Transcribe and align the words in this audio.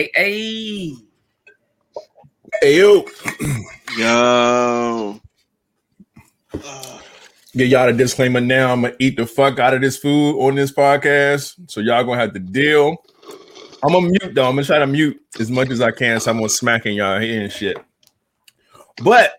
Hey, 0.00 0.10
hey. 0.14 0.94
Hey, 2.62 2.78
yo. 2.78 3.04
Yo. 3.98 5.20
Get 7.52 7.68
y'all 7.68 7.86
a 7.86 7.92
disclaimer 7.92 8.40
now. 8.40 8.72
I'm 8.72 8.80
gonna 8.80 8.94
eat 8.98 9.18
the 9.18 9.26
fuck 9.26 9.58
out 9.58 9.74
of 9.74 9.82
this 9.82 9.98
food 9.98 10.40
on 10.40 10.54
this 10.54 10.72
podcast. 10.72 11.70
So 11.70 11.80
y'all 11.80 12.02
gonna 12.02 12.18
have 12.18 12.32
to 12.32 12.38
deal. 12.38 12.96
I'm 13.82 13.92
gonna 13.92 14.08
mute 14.08 14.34
though. 14.34 14.48
I'm 14.48 14.54
gonna 14.54 14.64
try 14.64 14.78
to 14.78 14.86
mute 14.86 15.20
as 15.38 15.50
much 15.50 15.68
as 15.68 15.82
I 15.82 15.90
can. 15.90 16.18
So 16.18 16.30
I'm 16.30 16.38
gonna 16.38 16.48
smacking 16.48 16.94
y'all 16.94 17.20
here 17.20 17.42
and 17.42 17.52
shit. 17.52 17.76
But 19.04 19.34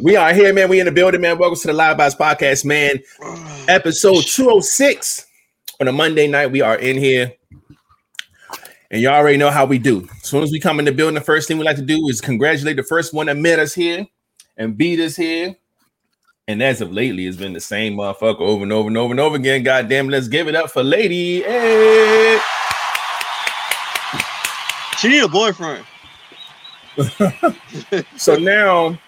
we 0.00 0.16
are 0.16 0.34
here, 0.34 0.52
man. 0.52 0.68
We 0.68 0.80
in 0.80 0.86
the 0.86 0.92
building, 0.92 1.20
man. 1.20 1.38
Welcome 1.38 1.60
to 1.60 1.66
the 1.68 1.72
Live 1.72 1.98
Box 1.98 2.16
Podcast, 2.16 2.64
man. 2.64 2.98
Episode 3.68 4.24
206 4.26 5.26
on 5.80 5.86
a 5.86 5.92
Monday 5.92 6.26
night. 6.26 6.50
We 6.50 6.62
are 6.62 6.74
in 6.74 6.96
here. 6.96 7.32
And 8.90 9.00
y'all 9.00 9.14
already 9.14 9.38
know 9.38 9.50
how 9.50 9.66
we 9.66 9.78
do. 9.78 10.08
As 10.16 10.24
soon 10.24 10.42
as 10.42 10.50
we 10.50 10.58
come 10.58 10.80
in 10.80 10.84
the 10.84 10.92
building, 10.92 11.14
the 11.14 11.20
first 11.20 11.46
thing 11.46 11.58
we 11.58 11.64
like 11.64 11.76
to 11.76 11.82
do 11.82 12.08
is 12.08 12.20
congratulate 12.20 12.76
the 12.76 12.82
first 12.82 13.14
one 13.14 13.26
that 13.26 13.36
met 13.36 13.60
us 13.60 13.72
here 13.72 14.06
and 14.56 14.76
beat 14.76 14.98
us 14.98 15.14
here. 15.14 15.54
And 16.48 16.60
as 16.60 16.80
of 16.80 16.92
lately, 16.92 17.26
it's 17.26 17.36
been 17.36 17.52
the 17.52 17.60
same 17.60 17.94
motherfucker 17.94 18.40
over 18.40 18.64
and 18.64 18.72
over 18.72 18.88
and 18.88 18.96
over 18.96 19.12
and 19.12 19.20
over 19.20 19.36
again. 19.36 19.62
God 19.62 19.88
damn, 19.88 20.08
let's 20.08 20.26
give 20.26 20.48
it 20.48 20.56
up 20.56 20.70
for 20.72 20.82
Lady. 20.82 21.42
Hey. 21.42 22.40
She 24.98 25.08
need 25.08 25.22
a 25.22 25.28
boyfriend. 25.28 25.84
so 28.16 28.34
now, 28.36 28.88
let 28.88 28.98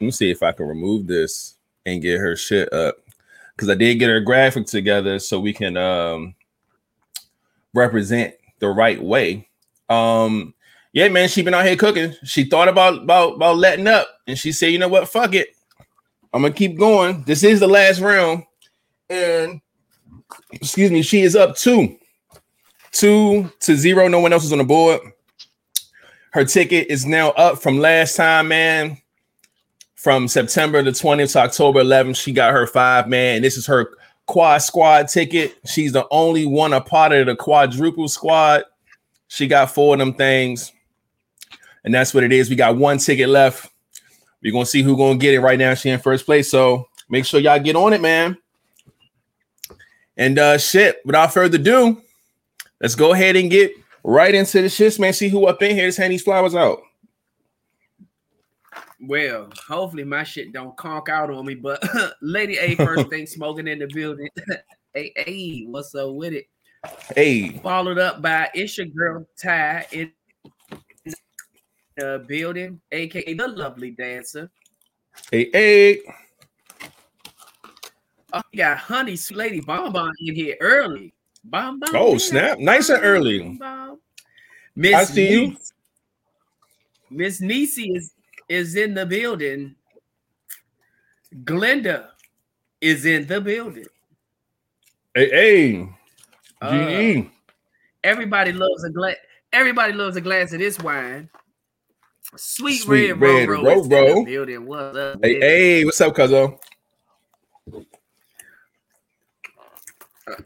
me 0.00 0.10
see 0.10 0.30
if 0.30 0.42
I 0.42 0.52
can 0.52 0.66
remove 0.66 1.06
this 1.06 1.54
and 1.86 2.02
get 2.02 2.20
her 2.20 2.36
shit 2.36 2.70
up. 2.74 2.96
Because 3.56 3.70
I 3.70 3.74
did 3.74 3.94
get 3.98 4.10
her 4.10 4.20
graphic 4.20 4.66
together 4.66 5.18
so 5.18 5.40
we 5.40 5.54
can 5.54 5.78
um 5.78 6.34
represent 7.72 8.34
the 8.60 8.68
right 8.68 9.02
way. 9.02 9.48
Um, 9.88 10.54
yeah, 10.92 11.08
man, 11.08 11.28
she 11.28 11.42
been 11.42 11.54
out 11.54 11.66
here 11.66 11.76
cooking. 11.76 12.14
She 12.24 12.44
thought 12.44 12.68
about 12.68 13.02
about 13.02 13.34
about 13.34 13.58
letting 13.58 13.86
up, 13.86 14.08
and 14.26 14.38
she 14.38 14.52
said, 14.52 14.72
"You 14.72 14.78
know 14.78 14.88
what? 14.88 15.08
Fuck 15.08 15.34
it. 15.34 15.48
I'm 16.32 16.42
gonna 16.42 16.54
keep 16.54 16.78
going. 16.78 17.24
This 17.24 17.42
is 17.42 17.60
the 17.60 17.66
last 17.66 18.00
round." 18.00 18.44
And 19.08 19.60
excuse 20.52 20.90
me, 20.90 21.02
she 21.02 21.22
is 21.22 21.36
up 21.36 21.56
two, 21.56 21.96
two 22.92 23.50
to 23.60 23.76
zero. 23.76 24.08
No 24.08 24.20
one 24.20 24.32
else 24.32 24.44
is 24.44 24.52
on 24.52 24.58
the 24.58 24.64
board. 24.64 25.00
Her 26.32 26.44
ticket 26.44 26.88
is 26.88 27.06
now 27.06 27.30
up 27.30 27.60
from 27.60 27.78
last 27.78 28.16
time, 28.16 28.48
man. 28.48 28.98
From 29.96 30.28
September 30.28 30.82
the 30.82 30.92
20th 30.92 31.32
to 31.32 31.40
October 31.40 31.82
11th, 31.82 32.16
she 32.16 32.32
got 32.32 32.54
her 32.54 32.66
five, 32.66 33.06
man. 33.06 33.36
And 33.36 33.44
this 33.44 33.58
is 33.58 33.66
her 33.66 33.90
quad 34.30 34.62
squad 34.62 35.08
ticket. 35.08 35.56
She's 35.66 35.90
the 35.90 36.06
only 36.12 36.46
one 36.46 36.72
a 36.72 36.80
part 36.80 37.10
of 37.10 37.26
the 37.26 37.34
quadruple 37.34 38.08
squad. 38.08 38.62
She 39.26 39.48
got 39.48 39.72
four 39.72 39.96
of 39.96 39.98
them 39.98 40.14
things. 40.14 40.72
And 41.82 41.92
that's 41.92 42.14
what 42.14 42.22
it 42.22 42.30
is. 42.30 42.48
We 42.48 42.54
got 42.54 42.76
one 42.76 42.98
ticket 42.98 43.28
left. 43.28 43.72
We're 44.40 44.52
gonna 44.52 44.66
see 44.66 44.82
who's 44.82 44.96
gonna 44.96 45.18
get 45.18 45.34
it 45.34 45.40
right 45.40 45.58
now. 45.58 45.74
She 45.74 45.90
in 45.90 45.98
first 45.98 46.26
place. 46.26 46.48
So 46.48 46.86
make 47.08 47.24
sure 47.24 47.40
y'all 47.40 47.58
get 47.58 47.74
on 47.74 47.92
it, 47.92 48.00
man. 48.00 48.38
And 50.16 50.38
uh 50.38 50.58
shit, 50.58 50.98
without 51.04 51.32
further 51.34 51.58
ado, 51.58 52.00
let's 52.80 52.94
go 52.94 53.12
ahead 53.12 53.34
and 53.34 53.50
get 53.50 53.72
right 54.04 54.32
into 54.32 54.62
the 54.62 54.68
shits, 54.68 55.00
man. 55.00 55.12
See 55.12 55.28
who 55.28 55.46
up 55.46 55.60
in 55.60 55.74
here. 55.74 55.88
Just 55.88 55.98
hand 55.98 56.12
these 56.12 56.22
flowers 56.22 56.54
out. 56.54 56.80
Well, 59.02 59.48
hopefully 59.66 60.04
my 60.04 60.24
shit 60.24 60.52
don't 60.52 60.76
conk 60.76 61.08
out 61.08 61.30
on 61.30 61.46
me, 61.46 61.54
but 61.54 61.82
Lady 62.22 62.58
A 62.58 62.74
first 62.74 63.08
thing 63.08 63.26
smoking 63.26 63.66
in 63.66 63.78
the 63.78 63.86
building. 63.86 64.28
hey, 64.94 65.12
hey, 65.16 65.64
what's 65.66 65.94
up 65.94 66.12
with 66.14 66.34
it? 66.34 66.46
Hey, 67.14 67.50
Followed 67.58 67.98
up 67.98 68.20
by 68.22 68.50
it's 68.54 68.76
your 68.76 68.86
girl 68.86 69.26
Ty 69.40 69.86
in 69.92 70.12
the 71.96 72.24
building, 72.26 72.80
aka 72.92 73.34
the 73.34 73.48
lovely 73.48 73.90
dancer. 73.90 74.50
hey, 75.30 75.50
hey. 75.52 76.00
Oh, 78.32 78.42
you 78.52 78.58
got 78.58 78.78
Honey 78.78 79.16
Sweet 79.16 79.36
Lady 79.36 79.60
Bonbon 79.60 80.12
in 80.20 80.34
here 80.34 80.56
early. 80.60 81.12
Bonbon. 81.44 81.88
Oh, 81.94 82.16
snap. 82.16 82.58
Nice 82.58 82.88
and 82.90 83.02
early. 83.02 83.40
Bonbon. 83.40 83.90
I 83.90 83.96
Miss 84.76 85.08
see 85.08 85.30
you. 85.30 85.56
Miss 87.10 87.40
Nisi 87.40 87.92
is 87.92 88.12
is 88.50 88.74
in 88.74 88.92
the 88.94 89.06
building. 89.06 89.76
Glenda 91.44 92.08
is 92.80 93.06
in 93.06 93.26
the 93.26 93.40
building. 93.40 93.86
Hey, 95.14 95.30
hey. 95.30 95.88
Uh, 96.60 97.28
everybody 98.04 98.52
loves 98.52 98.84
a 98.84 98.90
glass. 98.90 99.14
Everybody 99.52 99.92
loves 99.92 100.16
a 100.16 100.20
glass 100.20 100.52
of 100.52 100.58
this 100.58 100.78
wine. 100.80 101.30
Sweet, 102.36 102.82
Sweet 102.82 103.12
red, 103.12 103.48
red 103.48 103.48
Roro 103.48 103.78
is 103.78 103.86
in 103.86 103.92
Roro. 103.92 104.14
the 104.24 104.24
building. 104.24 104.66
What's 104.66 104.96
up? 104.96 105.18
Hey, 105.22 105.34
with 105.34 105.42
it? 105.42 105.42
hey, 105.42 105.84
what's 105.84 106.00
up, 106.00 106.14
cuzzo? 106.14 106.58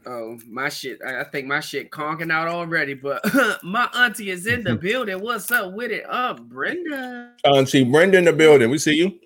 Oh, 0.07 0.39
my 0.47 0.69
shit. 0.69 0.99
I, 1.07 1.21
I 1.21 1.25
think 1.25 1.47
my 1.47 1.61
shit 1.61 1.91
conking 1.91 2.31
out 2.31 2.49
already, 2.49 2.95
but 2.95 3.23
my 3.63 3.89
auntie 3.95 4.31
is 4.31 4.47
in 4.47 4.63
the 4.65 4.77
building. 4.81 5.21
What's 5.21 5.51
up 5.51 5.73
with 5.73 5.91
it? 5.91 6.05
Uh, 6.09 6.35
Brenda. 6.35 7.33
Auntie 7.45 7.85
Brenda 7.85 8.19
in 8.19 8.25
the 8.25 8.33
building. 8.33 8.71
We 8.71 8.79
see 8.79 8.95
you. 8.95 9.19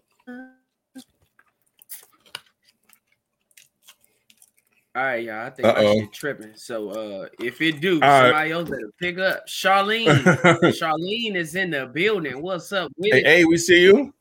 All 4.96 5.04
right, 5.04 5.22
y'all. 5.22 5.46
I 5.46 5.50
think 5.50 5.66
my 5.68 5.74
Uh-oh. 5.74 6.00
shit 6.00 6.12
tripping. 6.12 6.52
So 6.56 6.88
uh 6.90 7.26
if 7.40 7.60
it 7.60 7.80
do, 7.80 7.94
All 8.02 8.08
right. 8.08 8.22
somebody 8.30 8.50
else 8.50 8.68
better 8.70 8.90
pick 9.00 9.18
up. 9.18 9.46
Charlene. 9.46 10.08
Charlene 10.80 11.36
is 11.36 11.54
in 11.54 11.70
the 11.70 11.86
building. 11.86 12.42
What's 12.42 12.72
up 12.72 12.90
with 12.96 13.12
Hey, 13.12 13.20
it? 13.20 13.26
hey, 13.26 13.44
we 13.44 13.58
see 13.58 13.82
you. 13.82 14.12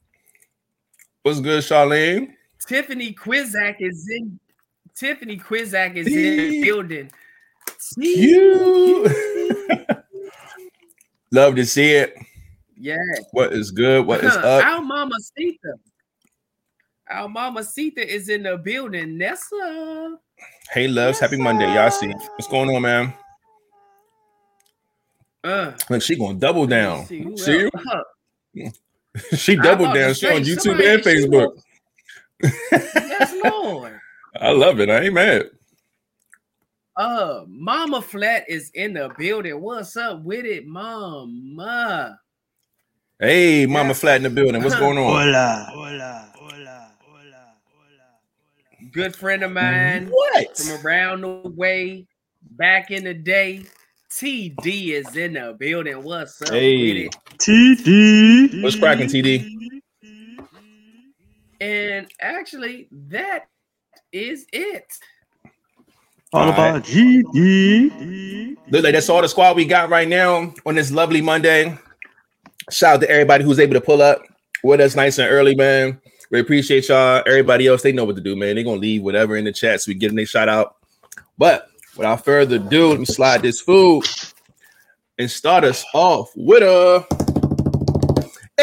What's 1.23 1.39
good, 1.39 1.63
Charlene? 1.63 2.33
Tiffany 2.67 3.13
Quizak 3.13 3.77
is 3.79 4.07
in 4.09 4.39
Tiffany 4.97 5.37
Quizak 5.37 5.95
is 5.95 6.07
in 6.07 6.13
the 6.13 6.61
building. 6.63 7.11
You. 7.97 9.07
Love 11.31 11.55
to 11.55 11.65
see 11.65 11.91
it. 11.91 12.17
Yeah. 12.75 12.97
What 13.31 13.53
is 13.53 13.71
good? 13.71 14.05
What 14.05 14.23
is 14.23 14.35
up? 14.35 14.65
Our 14.65 14.81
mama 14.81 15.15
Sita. 15.19 15.73
Our 17.09 17.29
mama 17.29 17.63
Sita 17.63 18.07
is 18.07 18.29
in 18.29 18.43
the 18.43 18.57
building. 18.57 19.17
Nessa. 19.17 20.17
Hey, 20.71 20.87
loves. 20.87 21.19
Happy 21.19 21.37
Monday. 21.37 21.71
Y'all 21.73 21.91
see 21.91 22.07
what's 22.07 22.47
going 22.47 22.75
on, 22.75 22.81
man? 22.81 23.13
Uh, 25.43 25.71
Look, 25.89 26.01
she 26.01 26.17
going 26.17 26.35
to 26.35 26.39
double 26.39 26.65
down. 26.65 27.05
see 27.05 27.37
See 27.37 27.69
you? 28.53 28.71
She 29.35 29.53
I'm 29.53 29.63
double 29.63 29.91
down. 29.93 30.13
She 30.13 30.27
on 30.27 30.43
YouTube 30.43 30.79
and 30.79 31.01
Facebook. 31.01 31.57
Yes, 32.71 33.33
Lord. 33.43 33.96
I 34.41 34.51
love 34.51 34.79
it. 34.79 34.89
I 34.89 35.01
ain't 35.03 35.13
mad. 35.13 35.43
Uh, 36.95 37.43
Mama 37.47 38.01
Flat 38.01 38.45
is 38.47 38.71
in 38.73 38.93
the 38.93 39.09
building. 39.17 39.61
What's 39.61 39.95
up 39.97 40.21
with 40.23 40.45
it, 40.45 40.65
Mama? 40.65 42.19
Hey, 43.19 43.65
Mama 43.65 43.89
Yeah. 43.89 43.93
Flat 43.93 44.15
in 44.17 44.23
the 44.23 44.29
building. 44.29 44.63
What's 44.63 44.75
going 44.75 44.97
on? 44.97 45.03
Hola. 45.03 45.67
Hola. 45.69 46.31
Hola. 46.35 46.91
Hola. 47.01 47.61
Hola. 47.71 48.91
Good 48.91 49.15
friend 49.15 49.43
of 49.43 49.51
mine 49.51 50.07
What? 50.09 50.57
from 50.57 50.85
around 50.85 51.21
the 51.21 51.49
way, 51.55 52.07
back 52.51 52.89
in 52.91 53.03
the 53.03 53.13
day. 53.13 53.63
TD 54.09 54.93
is 54.93 55.15
in 55.17 55.33
the 55.33 55.55
building. 55.59 56.01
What's 56.01 56.41
up 56.41 56.49
with 56.49 56.59
Hey, 56.61 56.91
it? 57.05 57.15
TD. 57.37 58.63
what's 58.63 58.79
cracking, 58.79 59.07
TD? 59.07 59.53
And 61.59 62.07
actually, 62.21 62.87
that 63.09 63.47
is 64.17 64.45
it. 64.51 64.87
All 66.33 66.43
All 66.43 66.49
about 66.49 66.83
GD. 66.83 68.57
Look 68.69 68.83
like 68.83 68.93
that's 68.93 69.09
all 69.09 69.21
the 69.21 69.29
squad 69.29 69.55
we 69.55 69.65
got 69.65 69.89
right 69.89 70.07
now 70.07 70.53
on 70.65 70.75
this 70.75 70.91
lovely 70.91 71.21
Monday. 71.21 71.77
Shout 72.69 72.95
out 72.95 73.01
to 73.01 73.09
everybody 73.09 73.43
who's 73.43 73.59
able 73.59 73.75
to 73.75 73.81
pull 73.81 74.01
up 74.01 74.21
with 74.63 74.81
us 74.81 74.95
nice 74.95 75.19
and 75.19 75.29
early, 75.29 75.55
man. 75.55 76.01
We 76.31 76.41
appreciate 76.41 76.89
y'all. 76.89 77.23
Everybody 77.25 77.67
else, 77.67 77.81
they 77.81 77.93
know 77.93 78.03
what 78.03 78.17
to 78.17 78.21
do, 78.21 78.35
man. 78.35 78.55
They're 78.55 78.65
gonna 78.65 78.77
leave 78.77 79.03
whatever 79.03 79.37
in 79.37 79.45
the 79.45 79.53
chat 79.53 79.81
so 79.81 79.89
we 79.89 79.95
get 79.95 80.09
them 80.09 80.19
a 80.19 80.25
shout 80.25 80.49
out. 80.49 80.75
But 81.37 81.69
without 81.95 82.25
further 82.25 82.57
ado, 82.57 82.89
let 82.89 82.99
me 82.99 83.05
slide 83.05 83.43
this 83.43 83.61
food 83.61 84.03
and 85.17 85.31
start 85.31 85.63
us 85.63 85.85
off 85.93 86.31
with 86.35 86.63
a 86.63 87.26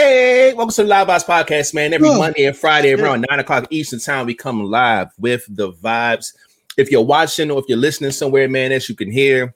hey, 0.04 0.52
welcome 0.52 0.70
to 0.70 0.82
the 0.82 0.88
Live 0.88 1.06
Box 1.06 1.24
Podcast, 1.24 1.72
man. 1.72 1.94
Every 1.94 2.08
Yeah. 2.10 2.18
Monday 2.18 2.44
and 2.44 2.54
Friday 2.54 2.92
around 2.92 3.24
nine 3.30 3.40
o'clock 3.40 3.66
Eastern 3.70 4.00
time, 4.00 4.26
we 4.26 4.34
come 4.34 4.62
live 4.62 5.08
with 5.18 5.46
the 5.48 5.72
vibes. 5.72 6.34
If 6.76 6.90
you're 6.90 7.00
watching 7.00 7.50
or 7.50 7.58
if 7.58 7.64
you're 7.68 7.78
listening 7.78 8.10
somewhere, 8.10 8.46
man, 8.46 8.70
as 8.70 8.86
you 8.86 8.94
can 8.94 9.10
hear, 9.10 9.54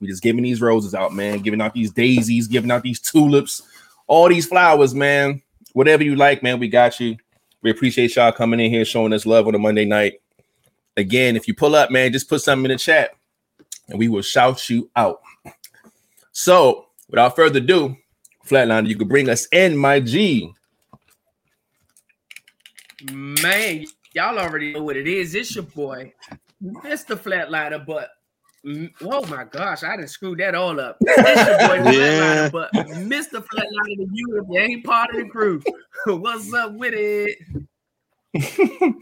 we 0.00 0.06
just 0.08 0.22
giving 0.22 0.42
these 0.42 0.62
roses 0.62 0.94
out, 0.94 1.12
man, 1.12 1.40
giving 1.40 1.60
out 1.60 1.74
these 1.74 1.90
daisies, 1.90 2.46
giving 2.46 2.70
out 2.70 2.82
these 2.82 2.98
tulips, 2.98 3.60
all 4.06 4.26
these 4.30 4.46
flowers, 4.46 4.94
man. 4.94 5.42
Whatever 5.74 6.02
you 6.02 6.16
like, 6.16 6.42
man, 6.42 6.58
we 6.58 6.68
got 6.68 6.98
you. 6.98 7.18
We 7.60 7.70
appreciate 7.70 8.16
y'all 8.16 8.32
coming 8.32 8.60
in 8.60 8.70
here 8.70 8.86
showing 8.86 9.12
us 9.12 9.26
love 9.26 9.46
on 9.48 9.54
a 9.54 9.58
Monday 9.58 9.84
night. 9.84 10.14
Again, 10.96 11.36
if 11.36 11.46
you 11.46 11.54
pull 11.54 11.74
up, 11.74 11.90
man, 11.90 12.10
just 12.10 12.30
put 12.30 12.40
something 12.40 12.70
in 12.70 12.74
the 12.74 12.78
chat 12.78 13.10
and 13.88 13.98
we 13.98 14.08
will 14.08 14.22
shout 14.22 14.70
you 14.70 14.88
out. 14.96 15.20
So, 16.32 16.86
without 17.10 17.36
further 17.36 17.58
ado, 17.58 17.98
Flatliner, 18.46 18.88
you 18.88 18.96
could 18.96 19.08
bring 19.08 19.28
us 19.28 19.46
in, 19.52 19.76
my 19.76 20.00
G. 20.00 20.52
Man, 23.12 23.84
y'all 24.14 24.38
already 24.38 24.72
know 24.72 24.82
what 24.82 24.96
it 24.96 25.06
is. 25.06 25.34
It's 25.34 25.54
your 25.54 25.64
boy, 25.64 26.12
Mr. 26.62 27.16
Flatliner, 27.16 27.84
but 27.84 28.10
oh 29.02 29.26
my 29.26 29.44
gosh, 29.44 29.82
I 29.82 29.96
didn't 29.96 30.10
screw 30.10 30.36
that 30.36 30.54
all 30.54 30.80
up. 30.80 30.96
It's 31.00 31.48
your 31.48 31.68
boy 31.68 31.90
Yeah. 31.90 32.48
Flatliner, 32.50 32.52
but 32.52 32.72
Mr. 32.72 33.44
Flatliner 33.44 33.96
to 33.96 34.08
you 34.12 34.40
if 34.40 34.44
you 34.48 34.58
ain't 34.58 34.84
part 34.84 35.10
of 35.10 35.16
the 35.16 35.28
crew. 35.28 35.62
What's 36.06 36.52
up 36.52 36.72
with 36.72 36.94
it? 36.94 37.38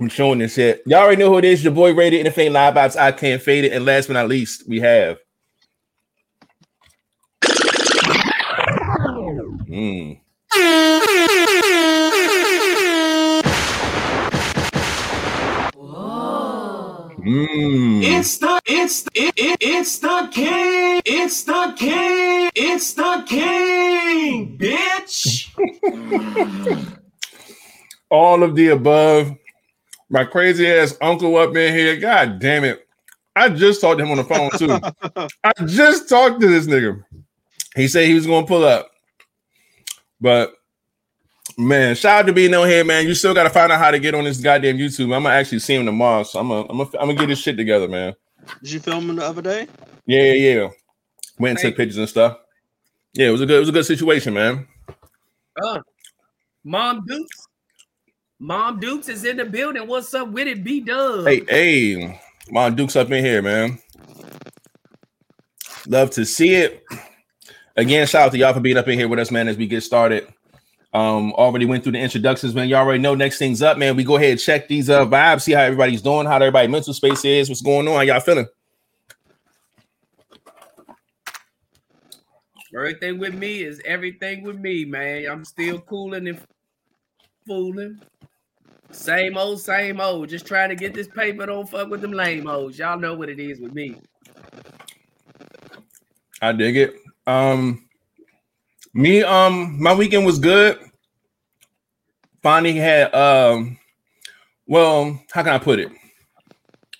I'm 0.00 0.08
showing 0.08 0.38
this 0.38 0.54
shit. 0.54 0.82
Y'all 0.86 1.00
already 1.00 1.20
know 1.20 1.30
who 1.30 1.38
it 1.38 1.44
is. 1.44 1.64
Your 1.64 1.72
boy 1.72 1.92
Rated 1.92 2.20
and 2.20 2.28
if 2.28 2.38
ain't 2.38 2.54
live 2.54 2.74
vibes, 2.74 2.96
I 2.96 3.10
can't 3.10 3.42
fade 3.42 3.64
it. 3.64 3.72
And 3.72 3.84
last 3.84 4.06
but 4.06 4.14
not 4.14 4.28
least, 4.28 4.68
we 4.68 4.78
have. 4.80 5.18
Mm. 9.78 10.20
Mm. 17.20 18.02
It's 18.02 18.38
the 18.38 18.60
it's 18.66 19.02
the, 19.02 19.10
it, 19.14 19.34
it, 19.36 19.56
it's 19.60 19.98
the 20.00 20.28
king. 20.32 21.00
It's 21.04 21.44
the 21.44 21.74
king. 21.76 22.50
It's 22.56 22.94
the 22.94 23.24
king, 23.28 24.58
bitch. 24.58 25.48
all 28.10 28.42
of 28.42 28.56
the 28.56 28.70
above. 28.70 29.36
My 30.10 30.24
crazy 30.24 30.66
ass 30.66 30.98
uncle 31.00 31.36
up 31.36 31.54
in 31.54 31.72
here. 31.72 31.96
God 31.98 32.40
damn 32.40 32.64
it. 32.64 32.84
I 33.36 33.48
just 33.48 33.80
talked 33.80 33.98
to 33.98 34.04
him 34.04 34.10
on 34.10 34.16
the 34.16 34.24
phone 34.24 34.50
too. 34.58 35.28
I 35.44 35.52
just 35.66 36.08
talked 36.08 36.40
to 36.40 36.48
this 36.48 36.66
nigga. 36.66 37.04
He 37.76 37.86
said 37.86 38.08
he 38.08 38.14
was 38.14 38.26
gonna 38.26 38.44
pull 38.44 38.64
up. 38.64 38.90
But 40.20 40.52
man, 41.56 41.94
shout 41.94 42.20
out 42.20 42.26
to 42.26 42.32
being 42.32 42.54
on 42.54 42.68
here, 42.68 42.84
man. 42.84 43.06
You 43.06 43.14
still 43.14 43.34
gotta 43.34 43.50
find 43.50 43.70
out 43.72 43.78
how 43.78 43.90
to 43.90 43.98
get 43.98 44.14
on 44.14 44.24
this 44.24 44.40
goddamn 44.40 44.78
YouTube. 44.78 45.14
I'm 45.14 45.22
gonna 45.22 45.30
actually 45.30 45.60
see 45.60 45.74
him 45.74 45.86
tomorrow. 45.86 46.22
So 46.22 46.40
I'm 46.40 46.48
gonna 46.48 46.66
I'm 46.68 46.78
gonna, 46.78 46.90
I'm 47.00 47.08
gonna 47.08 47.14
get 47.14 47.26
this 47.26 47.40
shit 47.40 47.56
together, 47.56 47.88
man. 47.88 48.14
Did 48.62 48.72
you 48.72 48.80
film 48.80 49.10
him 49.10 49.16
the 49.16 49.24
other 49.24 49.42
day? 49.42 49.66
Yeah, 50.06 50.22
yeah, 50.22 50.54
yeah. 50.54 50.68
Went 51.38 51.58
and 51.58 51.58
took 51.58 51.76
pictures 51.76 51.98
and 51.98 52.08
stuff. 52.08 52.38
Yeah, 53.14 53.28
it 53.28 53.30
was 53.30 53.40
a 53.40 53.46
good, 53.46 53.56
it 53.56 53.60
was 53.60 53.68
a 53.68 53.72
good 53.72 53.86
situation, 53.86 54.34
man. 54.34 54.66
Uh, 55.62 55.80
Mom 56.64 57.04
Dukes. 57.06 57.46
Mom 58.38 58.78
Dukes 58.78 59.08
is 59.08 59.24
in 59.24 59.36
the 59.36 59.44
building. 59.44 59.86
What's 59.86 60.14
up 60.14 60.28
with 60.28 60.46
it? 60.46 60.62
B 60.62 60.80
Dub. 60.80 61.26
Hey, 61.26 61.42
hey, 61.48 62.20
my 62.50 62.70
Duke's 62.70 62.96
up 62.96 63.10
in 63.10 63.24
here, 63.24 63.42
man. 63.42 63.78
Love 65.86 66.10
to 66.10 66.24
see 66.24 66.54
it. 66.54 66.84
Again, 67.78 68.08
shout 68.08 68.26
out 68.26 68.32
to 68.32 68.38
y'all 68.38 68.52
for 68.52 68.58
being 68.58 68.76
up 68.76 68.88
in 68.88 68.98
here 68.98 69.06
with 69.06 69.20
us, 69.20 69.30
man, 69.30 69.46
as 69.46 69.56
we 69.56 69.68
get 69.68 69.84
started. 69.84 70.26
Um, 70.92 71.32
already 71.34 71.64
went 71.64 71.84
through 71.84 71.92
the 71.92 72.00
introductions, 72.00 72.52
man. 72.52 72.68
Y'all 72.68 72.80
already 72.80 73.00
know 73.00 73.14
next 73.14 73.38
thing's 73.38 73.62
up, 73.62 73.78
man. 73.78 73.94
We 73.94 74.02
go 74.02 74.16
ahead 74.16 74.32
and 74.32 74.40
check 74.40 74.66
these 74.66 74.90
uh 74.90 75.06
vibes, 75.06 75.42
see 75.42 75.52
how 75.52 75.60
everybody's 75.60 76.02
doing, 76.02 76.26
how 76.26 76.36
everybody 76.38 76.66
mental 76.66 76.92
space 76.92 77.24
is, 77.24 77.48
what's 77.48 77.60
going 77.60 77.86
on, 77.86 77.94
how 77.94 78.00
y'all 78.00 78.18
feeling. 78.18 78.48
Everything 82.74 83.16
with 83.20 83.34
me 83.34 83.62
is 83.62 83.80
everything 83.84 84.42
with 84.42 84.58
me, 84.58 84.84
man. 84.84 85.26
I'm 85.30 85.44
still 85.44 85.78
cooling 85.78 86.26
and 86.26 86.40
fooling. 87.46 88.00
Same 88.90 89.36
old, 89.36 89.60
same 89.60 90.00
old. 90.00 90.28
Just 90.30 90.46
trying 90.46 90.70
to 90.70 90.74
get 90.74 90.94
this 90.94 91.06
paper. 91.06 91.46
Don't 91.46 91.70
fuck 91.70 91.90
with 91.90 92.00
them 92.00 92.12
lame 92.12 92.46
hoes. 92.46 92.76
Y'all 92.76 92.98
know 92.98 93.14
what 93.14 93.28
it 93.28 93.38
is 93.38 93.60
with 93.60 93.72
me. 93.72 93.94
I 96.42 96.50
dig 96.50 96.76
it. 96.76 96.96
Um, 97.28 97.86
me, 98.94 99.22
um, 99.22 99.80
my 99.80 99.94
weekend 99.94 100.24
was 100.24 100.38
good. 100.38 100.78
Finally 102.42 102.76
had, 102.76 103.14
um, 103.14 103.78
well, 104.66 105.20
how 105.32 105.42
can 105.42 105.52
I 105.52 105.58
put 105.58 105.78
it? 105.78 105.92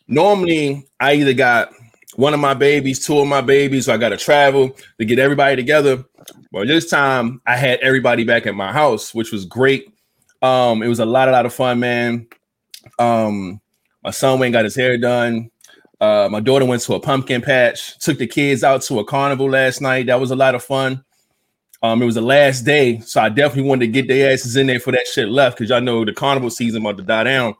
Normally, 0.06 0.86
I 1.00 1.14
either 1.14 1.32
got 1.32 1.70
one 2.16 2.34
of 2.34 2.40
my 2.40 2.52
babies, 2.52 3.06
two 3.06 3.18
of 3.18 3.26
my 3.26 3.40
babies, 3.40 3.86
so 3.86 3.94
I 3.94 3.96
got 3.96 4.10
to 4.10 4.18
travel 4.18 4.76
to 4.98 5.04
get 5.06 5.18
everybody 5.18 5.56
together. 5.56 6.04
But 6.52 6.66
this 6.66 6.90
time, 6.90 7.40
I 7.46 7.56
had 7.56 7.78
everybody 7.80 8.24
back 8.24 8.46
at 8.46 8.54
my 8.54 8.70
house, 8.70 9.14
which 9.14 9.32
was 9.32 9.46
great. 9.46 9.90
Um, 10.42 10.82
it 10.82 10.88
was 10.88 11.00
a 11.00 11.06
lot, 11.06 11.28
a 11.28 11.32
lot 11.32 11.46
of 11.46 11.54
fun, 11.54 11.80
man. 11.80 12.26
Um, 12.98 13.62
my 14.02 14.10
son 14.10 14.40
went 14.40 14.52
got 14.52 14.64
his 14.64 14.76
hair 14.76 14.98
done. 14.98 15.50
Uh, 16.00 16.28
my 16.30 16.40
daughter 16.40 16.64
went 16.64 16.82
to 16.82 16.94
a 16.94 17.00
pumpkin 17.00 17.42
patch, 17.42 17.98
took 17.98 18.18
the 18.18 18.26
kids 18.26 18.62
out 18.62 18.82
to 18.82 19.00
a 19.00 19.04
carnival 19.04 19.50
last 19.50 19.80
night. 19.80 20.06
That 20.06 20.20
was 20.20 20.30
a 20.30 20.36
lot 20.36 20.54
of 20.54 20.62
fun. 20.62 21.04
Um, 21.82 22.02
it 22.02 22.06
was 22.06 22.16
the 22.16 22.20
last 22.20 22.62
day, 22.62 22.98
so 23.00 23.20
I 23.20 23.28
definitely 23.28 23.68
wanted 23.68 23.86
to 23.86 23.92
get 23.92 24.08
their 24.08 24.32
asses 24.32 24.56
in 24.56 24.66
there 24.66 24.80
for 24.80 24.90
that 24.92 25.06
shit 25.06 25.28
left 25.28 25.56
because 25.56 25.70
y'all 25.70 25.80
know 25.80 26.04
the 26.04 26.12
carnival 26.12 26.50
season 26.50 26.82
about 26.82 26.96
to 26.98 27.04
die 27.04 27.24
down. 27.24 27.54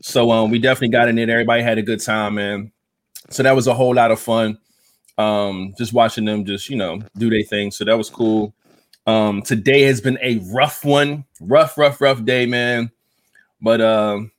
So 0.00 0.30
um, 0.32 0.50
we 0.50 0.58
definitely 0.58 0.88
got 0.88 1.08
in 1.08 1.16
there. 1.16 1.30
Everybody 1.30 1.62
had 1.62 1.78
a 1.78 1.82
good 1.82 2.00
time, 2.00 2.34
man. 2.34 2.72
So 3.30 3.42
that 3.44 3.54
was 3.54 3.66
a 3.68 3.74
whole 3.74 3.94
lot 3.94 4.10
of 4.10 4.18
fun. 4.18 4.58
Um, 5.18 5.74
just 5.78 5.92
watching 5.92 6.24
them 6.24 6.44
just 6.44 6.68
you 6.68 6.76
know 6.76 7.00
do 7.16 7.30
their 7.30 7.42
thing. 7.42 7.70
So 7.70 7.84
that 7.84 7.96
was 7.96 8.10
cool. 8.10 8.54
Um, 9.06 9.42
today 9.42 9.82
has 9.82 10.00
been 10.00 10.18
a 10.22 10.38
rough 10.52 10.84
one, 10.84 11.24
rough, 11.40 11.78
rough, 11.78 12.00
rough 12.00 12.24
day, 12.24 12.46
man. 12.46 12.90
But 13.60 13.80
um, 13.80 14.32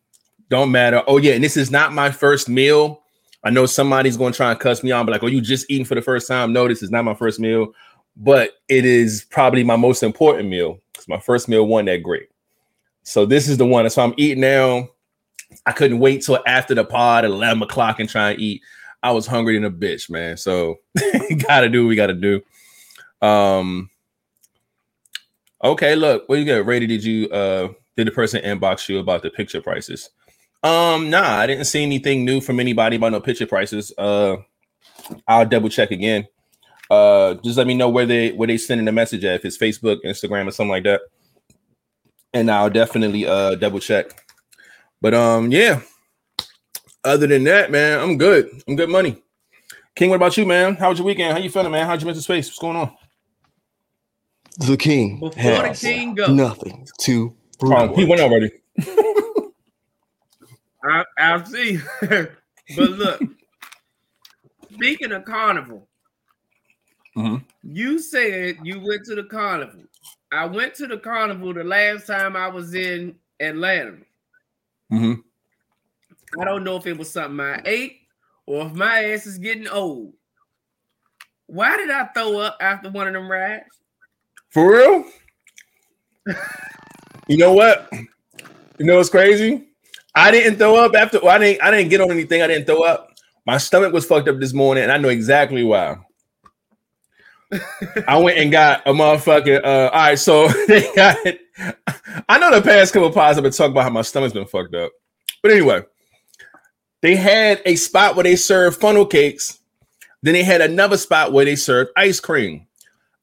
don't 0.50 0.72
matter. 0.72 1.04
Oh 1.08 1.18
yeah, 1.18 1.34
and 1.34 1.44
this 1.44 1.56
is 1.56 1.72
not 1.72 1.94
my 1.94 2.12
first 2.12 2.50
meal. 2.50 3.01
I 3.44 3.50
know 3.50 3.66
somebody's 3.66 4.18
going 4.18 4.34
to 4.34 4.38
try 4.38 4.52
and 4.52 4.60
cuss 4.60 4.84
me 4.84 4.92
out, 4.92 5.06
but 5.06 5.14
like, 5.14 5.24
oh, 5.24 5.28
you 5.28 5.42
just 5.42 5.70
eating 5.70 5.86
for 5.86 5.96
the 5.96 6.02
first 6.02 6.28
time? 6.28 6.54
No, 6.54 6.68
this 6.68 6.84
is 6.84 6.92
not 6.92 7.06
my 7.06 7.16
first 7.16 7.40
meal, 7.40 7.74
but 8.16 8.52
it 8.70 8.86
is 8.86 9.26
probably 9.30 9.64
my 9.64 9.76
most 9.76 10.04
important 10.04 10.48
meal 10.50 10.80
because 10.92 11.08
my 11.08 11.20
first 11.20 11.50
meal 11.50 11.66
wasn't 11.66 11.88
that 11.88 12.04
great. 12.04 12.30
So 13.04 13.26
this 13.26 13.48
is 13.48 13.58
the 13.58 13.66
one. 13.66 13.90
So 13.90 14.04
I'm 14.04 14.14
eating 14.18 14.42
now. 14.42 14.90
I 15.66 15.72
couldn't 15.72 16.00
wait 16.00 16.22
till 16.22 16.40
after 16.46 16.76
the 16.76 16.86
pod 16.86 17.26
at 17.26 17.32
11 17.32 17.64
o'clock 17.64 18.00
and 18.00 18.08
try 18.08 18.32
and 18.32 18.40
eat. 18.40 18.62
I 19.04 19.12
was 19.12 19.26
hungry 19.26 19.56
than 19.56 19.66
a 19.66 19.72
bitch, 19.72 20.10
man. 20.10 20.38
So 20.38 20.80
gotta 21.48 21.70
do 21.70 21.84
what 21.84 21.90
we 21.90 21.96
gotta 21.96 22.14
do. 22.14 22.42
Um 23.22 23.90
okay, 25.64 25.96
look, 25.96 26.30
what 26.30 26.40
you 26.40 26.46
got? 26.46 26.66
Rated 26.66 26.90
did 26.90 27.04
you 27.04 27.28
uh 27.30 27.70
did 27.98 28.08
the 28.08 28.12
person 28.12 28.42
inbox 28.44 28.88
you 28.88 29.00
about 29.00 29.24
the 29.24 29.30
picture 29.30 29.62
prices? 29.62 30.12
Um, 30.64 31.10
nah, 31.10 31.38
I 31.38 31.48
didn't 31.48 31.66
see 31.66 31.82
anything 31.82 32.24
new 32.24 32.40
from 32.42 32.60
anybody 32.60 32.98
about 32.98 33.12
no 33.12 33.20
picture 33.20 33.48
prices. 33.48 33.92
Uh, 33.98 34.38
I'll 35.28 35.46
double 35.46 35.70
check 35.70 35.92
again. 35.92 36.28
Uh, 36.90 37.36
just 37.36 37.58
let 37.58 37.68
me 37.68 37.74
know 37.74 37.90
where 37.90 38.06
they 38.06 38.32
where 38.32 38.48
they 38.48 38.58
sending 38.58 38.86
the 38.86 38.92
message 38.92 39.24
at. 39.24 39.36
If 39.36 39.46
it's 39.46 39.58
Facebook, 39.58 40.04
Instagram, 40.04 40.48
or 40.48 40.52
something 40.52 40.72
like 40.72 40.84
that, 40.84 41.02
and 42.34 42.52
I'll 42.52 42.70
definitely 42.70 43.26
uh 43.26 43.56
double 43.56 43.80
check. 43.80 44.24
But 45.02 45.14
um, 45.14 45.52
yeah. 45.52 45.82
Other 47.04 47.26
than 47.26 47.44
that, 47.46 47.72
man, 47.72 48.00
I'm 48.00 48.18
good. 48.20 48.48
I'm 48.68 48.76
good 48.76 48.90
money. 48.90 49.24
King, 49.96 50.12
what 50.12 50.18
about 50.18 50.38
you, 50.38 50.46
man? 50.46 50.76
How 50.76 50.90
was 50.90 51.00
your 51.00 51.06
weekend? 51.08 51.34
How 51.34 51.40
you 51.40 51.50
feeling, 51.50 51.72
man? 51.72 51.88
How'd 51.88 52.00
you 52.00 52.08
miss 52.08 52.18
the 52.18 52.22
space? 52.22 52.48
What's 52.48 52.60
going 52.60 52.78
on? 52.78 52.96
The 54.60 54.78
king 54.78 55.20
Before 55.20 55.68
the 55.68 55.78
king 55.80 56.14
go, 56.14 56.28
nothing 56.28 56.88
to 57.00 57.36
Oh, 57.64 57.94
he 57.96 58.06
went 58.06 58.22
already. 58.22 58.52
I, 60.84 61.06
I'll 61.18 61.46
see. 61.46 61.80
but 62.02 62.30
look, 62.78 63.22
speaking 64.74 65.12
of 65.12 65.26
carnival, 65.26 65.88
Mhm. 67.16 67.44
you 67.64 68.00
said 68.00 68.60
you 68.64 68.80
went 68.80 69.06
to 69.06 69.16
the 69.16 69.24
carnival. 69.24 69.84
I 70.32 70.46
went 70.46 70.76
to 70.76 70.88
the 70.88 70.98
carnival 70.98 71.54
the 71.54 71.64
last 71.64 72.08
time 72.08 72.36
I 72.38 72.48
was 72.48 72.74
in 72.74 73.16
Atlanta. 73.40 73.98
hmm 74.90 75.14
I 76.40 76.46
don't 76.46 76.64
know 76.64 76.78
if 76.78 76.88
it 76.88 76.98
was 76.98 77.12
something 77.12 77.42
I 77.46 77.62
ate 77.66 77.98
or 78.46 78.66
if 78.66 78.74
my 78.74 79.04
ass 79.06 79.26
is 79.26 79.38
getting 79.38 79.68
old. 79.68 80.14
Why 81.48 81.76
did 81.76 81.92
I 81.92 82.06
throw 82.06 82.40
up 82.40 82.58
after 82.62 82.90
one 82.90 83.08
of 83.08 83.14
them 83.14 83.30
rides? 83.30 83.66
For 84.52 84.72
real? 84.72 85.06
you 87.28 87.36
know 87.38 87.52
what? 87.54 87.90
You 87.92 88.86
know 88.86 88.96
what's 88.96 89.10
crazy? 89.10 89.68
I 90.14 90.32
didn't 90.32 90.58
throw 90.58 90.76
up 90.76 90.94
after. 90.96 91.20
Well, 91.20 91.30
I 91.30 91.38
didn't. 91.38 91.64
I 91.64 91.72
didn't 91.72 91.90
get 91.90 92.02
on 92.02 92.12
anything. 92.12 92.42
I 92.42 92.48
didn't 92.48 92.66
throw 92.66 92.84
up. 92.84 93.10
My 93.46 93.58
stomach 93.58 93.94
was 93.94 94.06
fucked 94.06 94.28
up 94.28 94.40
this 94.40 94.54
morning, 94.54 94.84
and 94.84 94.92
I 94.92 94.98
know 94.98 95.10
exactly 95.10 95.64
why. 95.64 95.98
I 98.08 98.18
went 98.18 98.38
and 98.38 98.52
got 98.52 98.86
a 98.86 98.94
motherfucking. 98.94 99.64
Uh, 99.64 99.90
all 99.90 99.92
right, 99.92 100.20
so 100.20 100.48
they 100.68 100.92
got. 100.96 101.18
I 102.30 102.40
know 102.40 102.54
the 102.54 102.62
past 102.62 102.94
couple 102.94 103.08
of 103.08 103.14
pods 103.14 103.38
I've 103.38 103.44
been 103.44 103.52
talking 103.52 103.72
about 103.72 103.84
how 103.84 103.90
my 103.90 104.02
stomach's 104.02 104.34
been 104.34 104.46
fucked 104.46 104.76
up, 104.76 104.92
but 105.42 105.52
anyway, 105.52 105.84
they 107.02 107.16
had 107.16 107.62
a 107.66 107.76
spot 107.76 108.16
where 108.16 108.24
they 108.24 108.36
served 108.36 108.80
funnel 108.80 109.06
cakes. 109.06 109.60
Then 110.24 110.34
they 110.34 110.44
had 110.44 110.62
another 110.62 110.98
spot 110.98 111.34
where 111.34 111.46
they 111.46 111.56
served 111.56 111.92
ice 111.96 112.20
cream. 112.20 112.68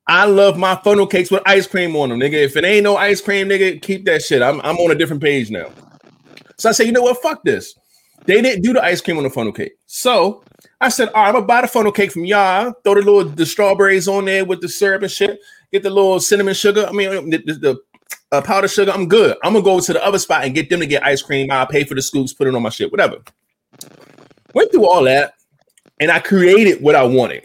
I 0.07 0.25
love 0.25 0.57
my 0.57 0.75
funnel 0.76 1.07
cakes 1.07 1.30
with 1.30 1.42
ice 1.47 1.66
cream 1.66 1.95
on 1.95 2.09
them, 2.09 2.18
nigga. 2.18 2.33
If 2.33 2.57
it 2.57 2.64
ain't 2.64 2.85
no 2.85 2.97
ice 2.97 3.21
cream, 3.21 3.49
nigga, 3.49 3.80
keep 3.80 4.04
that 4.07 4.23
shit. 4.23 4.42
I'm, 4.42 4.61
I'm 4.62 4.78
on 4.78 4.90
a 4.90 4.95
different 4.95 5.23
page 5.23 5.50
now. 5.50 5.71
So 6.59 6.69
I 6.69 6.73
say, 6.73 6.85
you 6.85 6.93
know 6.93 7.03
what? 7.03 7.23
Fuck 7.23 7.43
this. 7.45 7.75
They 8.27 8.43
didn't 8.43 8.62
do 8.62 8.73
the 8.73 8.83
ice 8.83 9.00
cream 9.00 9.17
on 9.17 9.23
the 9.23 9.31
funnel 9.31 9.53
cake. 9.53 9.73
So 9.87 10.43
I 10.81 10.88
said, 10.88 11.09
all 11.09 11.23
right, 11.23 11.29
I'm 11.29 11.35
gonna 11.35 11.47
buy 11.47 11.62
the 11.62 11.69
funnel 11.69 11.93
cake 11.93 12.12
from 12.12 12.25
y'all, 12.25 12.75
throw 12.85 12.95
the 12.95 13.03
little 13.03 13.25
the 13.25 13.47
strawberries 13.47 14.09
on 14.09 14.25
there 14.25 14.45
with 14.45 14.61
the 14.61 14.69
syrup 14.69 15.03
and 15.03 15.11
shit, 15.11 15.38
get 15.73 15.83
the 15.83 15.91
little 15.91 16.21
cinnamon 16.21 16.55
sugar. 16.55 16.87
I 16.87 16.93
mean 16.93 17.31
the, 17.31 17.38
the, 17.38 17.55
the 17.55 17.81
uh, 18.33 18.43
powder 18.43 18.69
sugar. 18.69 18.91
I'm 18.91 19.09
good. 19.09 19.37
I'm 19.43 19.53
gonna 19.53 19.65
go 19.65 19.81
to 19.81 19.93
the 19.93 20.05
other 20.05 20.19
spot 20.19 20.45
and 20.45 20.55
get 20.55 20.69
them 20.69 20.81
to 20.81 20.87
get 20.87 21.05
ice 21.05 21.23
cream. 21.23 21.50
I'll 21.50 21.67
pay 21.67 21.85
for 21.85 21.95
the 21.95 22.03
scoops, 22.03 22.33
put 22.33 22.47
it 22.47 22.55
on 22.55 22.62
my 22.62 22.71
shit, 22.71 22.91
whatever. 22.91 23.19
Went 24.55 24.73
through 24.73 24.87
all 24.87 25.05
that, 25.05 25.35
and 26.00 26.11
I 26.11 26.19
created 26.19 26.83
what 26.83 26.95
I 26.95 27.05
wanted. 27.05 27.45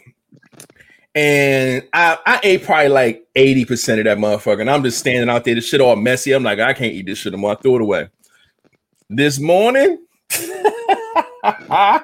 And 1.15 1.87
I, 1.93 2.17
I 2.25 2.39
ate 2.41 2.63
probably 2.63 2.89
like 2.89 3.27
80% 3.35 3.99
of 3.99 4.05
that 4.05 4.17
motherfucker. 4.17 4.61
And 4.61 4.69
I'm 4.69 4.83
just 4.83 4.97
standing 4.97 5.29
out 5.29 5.43
there, 5.43 5.53
the 5.53 5.61
shit 5.61 5.79
all 5.79 5.95
messy. 5.95 6.31
I'm 6.31 6.41
like, 6.41 6.59
I 6.59 6.73
can't 6.73 6.91
eat 6.91 7.05
this 7.05 7.19
shit 7.19 7.33
anymore. 7.33 7.51
I 7.51 7.55
threw 7.55 7.75
it 7.75 7.81
away. 7.83 8.09
This 9.09 9.39
morning, 9.39 10.05
I 11.43 12.01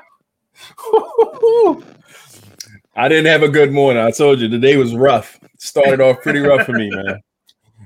didn't 3.08 3.26
have 3.26 3.44
a 3.44 3.48
good 3.48 3.72
morning. 3.72 4.04
I 4.04 4.12
told 4.12 4.40
you 4.40 4.48
the 4.48 4.60
day 4.60 4.76
was 4.76 4.94
rough. 4.94 5.40
Started 5.58 6.02
off 6.02 6.22
pretty 6.22 6.40
rough 6.40 6.66
for 6.66 6.74
me, 6.74 6.90
man. 6.90 7.22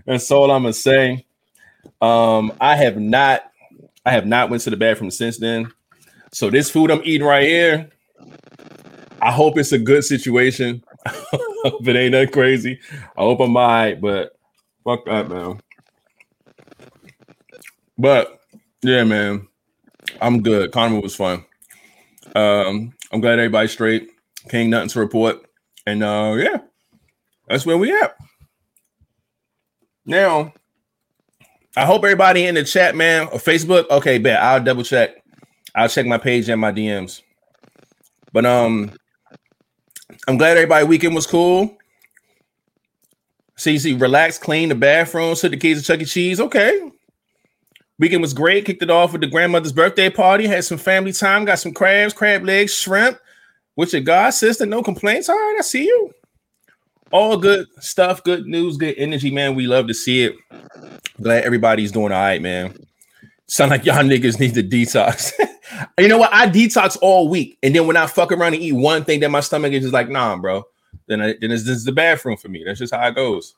That's 0.06 0.30
all 0.32 0.52
I'm 0.52 0.64
gonna 0.64 0.74
say. 0.74 1.26
Um, 2.02 2.54
I 2.60 2.76
have 2.76 2.98
not, 2.98 3.44
I 4.06 4.12
have 4.12 4.26
not 4.26 4.50
went 4.50 4.64
to 4.64 4.70
the 4.70 4.78
bathroom 4.78 5.12
since 5.12 5.38
then. 5.38 5.72
So 6.32 6.50
this 6.50 6.72
food 6.72 6.90
I'm 6.90 7.02
eating 7.04 7.28
right 7.28 7.44
here, 7.44 7.90
I 9.22 9.32
hope 9.32 9.58
it's 9.58 9.72
a 9.72 9.80
good 9.80 10.04
situation. 10.04 10.84
if 11.06 11.88
it 11.88 11.96
ain't 11.96 12.14
that 12.14 12.32
crazy, 12.34 12.80
I 12.92 13.22
hope 13.22 13.40
I'm 13.42 13.56
all 13.56 13.68
right, 13.68 14.02
but 14.02 14.36
fuck 14.84 15.06
that, 15.06 15.30
man. 15.30 15.62
But 17.98 18.43
yeah, 18.84 19.04
man, 19.04 19.48
I'm 20.22 20.42
good. 20.42 20.72
Carnival 20.72 21.02
was 21.02 21.16
fun. 21.16 21.46
Um, 22.36 22.94
I'm 23.12 23.22
glad 23.22 23.40
everybody's 23.40 23.72
straight. 23.72 24.10
King 24.50 24.70
nothing 24.70 24.90
to 24.90 25.00
report. 25.00 25.46
And 25.86 26.04
uh 26.04 26.36
yeah, 26.38 26.58
that's 27.48 27.66
where 27.66 27.78
we 27.78 27.92
at. 27.92 28.16
Now, 30.06 30.54
I 31.76 31.86
hope 31.86 32.04
everybody 32.04 32.46
in 32.46 32.56
the 32.56 32.64
chat, 32.64 32.96
man, 32.96 33.28
or 33.28 33.40
Facebook. 33.40 33.90
Okay, 33.90 34.18
bet 34.18 34.42
I'll 34.42 34.64
double 34.64 34.84
check. 34.84 35.24
I'll 35.76 35.90
check 35.90 36.06
my 36.06 36.18
page 36.18 36.50
and 36.50 36.62
my 36.62 36.72
DMs. 36.72 37.22
But 38.32 38.46
um, 38.46 38.92
I'm 40.28 40.38
glad 40.38 40.58
everybody 40.58 40.86
weekend 40.86 41.16
was 41.16 41.28
cool. 41.28 41.78
CC, 43.58 44.00
relax, 44.00 44.38
clean 44.38 44.70
the 44.70 44.76
bathroom, 44.76 45.36
took 45.36 45.52
the 45.52 45.58
kids 45.58 45.82
to 45.82 45.88
Chuck 45.88 46.02
E. 46.02 46.06
Cheese. 46.06 46.40
Okay. 46.40 46.92
Weekend 48.04 48.22
was 48.22 48.34
great. 48.34 48.66
Kicked 48.66 48.84
it 48.84 48.90
off 48.90 49.14
with 49.14 49.22
the 49.22 49.28
grandmother's 49.28 49.72
birthday 49.72 50.10
party. 50.10 50.46
Had 50.46 50.66
some 50.66 50.78
family 50.78 51.14
time. 51.14 51.46
Got 51.46 51.60
some 51.60 51.74
crabs, 51.74 52.14
crab 52.14 52.44
legs, 52.44 52.74
shrimp 52.74 53.18
with 53.78 53.94
your 53.94 54.02
god 54.02 54.32
sister. 54.32 54.66
No 54.66 54.84
complaints. 54.84 55.30
All 55.30 55.38
right, 55.38 55.56
I 55.58 55.62
see 55.62 55.86
you. 55.86 56.12
All 57.14 57.38
good 57.38 57.66
stuff, 57.80 58.22
good 58.26 58.46
news, 58.46 58.76
good 58.76 58.96
energy, 58.98 59.32
man. 59.32 59.56
We 59.56 59.68
love 59.68 59.88
to 59.88 59.94
see 59.94 60.26
it. 60.26 60.36
Glad 61.22 61.46
everybody's 61.46 61.94
doing 61.94 62.12
all 62.12 62.22
right, 62.22 62.42
man. 62.42 62.76
Sound 63.48 63.72
like 63.72 63.86
y'all 63.86 64.04
niggas 64.04 64.38
need 64.38 64.54
to 64.56 64.64
detox. 64.64 65.32
you 65.98 66.10
know 66.10 66.18
what? 66.18 66.34
I 66.34 66.50
detox 66.50 66.98
all 67.02 67.30
week, 67.30 67.58
and 67.64 67.74
then 67.74 67.88
when 67.88 67.96
I 67.96 68.08
fuck 68.08 68.34
around 68.34 68.54
and 68.54 68.62
eat 68.62 68.74
one 68.74 69.06
thing, 69.06 69.22
then 69.22 69.32
my 69.32 69.40
stomach 69.40 69.72
is 69.72 69.84
just 69.84 69.94
like, 69.94 70.10
nah, 70.10 70.36
bro. 70.36 70.66
Then 71.08 71.22
I, 71.22 71.36
then 71.40 71.52
it's, 71.52 71.64
this 71.64 71.78
is 71.78 71.86
the 71.86 71.94
bathroom 71.94 72.36
for 72.36 72.50
me. 72.50 72.66
That's 72.66 72.80
just 72.80 72.94
how 72.94 73.08
it 73.08 73.16
goes. 73.16 73.56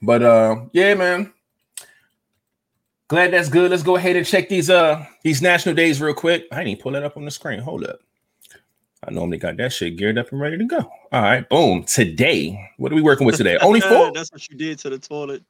But 0.00 0.22
uh, 0.22 0.66
yeah, 0.72 0.94
man. 0.94 1.32
Glad 3.08 3.32
that's 3.32 3.48
good. 3.48 3.70
Let's 3.70 3.82
go 3.82 3.96
ahead 3.96 4.16
and 4.16 4.26
check 4.26 4.48
these 4.48 4.70
uh 4.70 5.04
these 5.22 5.42
national 5.42 5.74
days 5.74 6.00
real 6.00 6.14
quick. 6.14 6.46
I 6.50 6.64
didn't 6.64 6.80
pull 6.80 6.92
that 6.92 7.02
up 7.02 7.16
on 7.16 7.24
the 7.24 7.30
screen. 7.30 7.60
Hold 7.60 7.84
up. 7.84 7.98
I 9.06 9.10
normally 9.10 9.36
got 9.36 9.58
that 9.58 9.72
shit 9.72 9.96
geared 9.96 10.16
up 10.16 10.32
and 10.32 10.40
ready 10.40 10.56
to 10.56 10.64
go. 10.64 10.78
All 10.78 11.22
right, 11.22 11.46
boom. 11.48 11.84
Today, 11.84 12.58
what 12.78 12.90
are 12.90 12.94
we 12.94 13.02
working 13.02 13.26
with 13.26 13.36
today? 13.36 13.58
Only 13.58 13.80
four. 13.82 14.10
That's 14.12 14.32
what 14.32 14.48
you 14.48 14.56
did 14.56 14.78
to 14.80 14.90
the 14.90 14.98
toilet. 14.98 15.42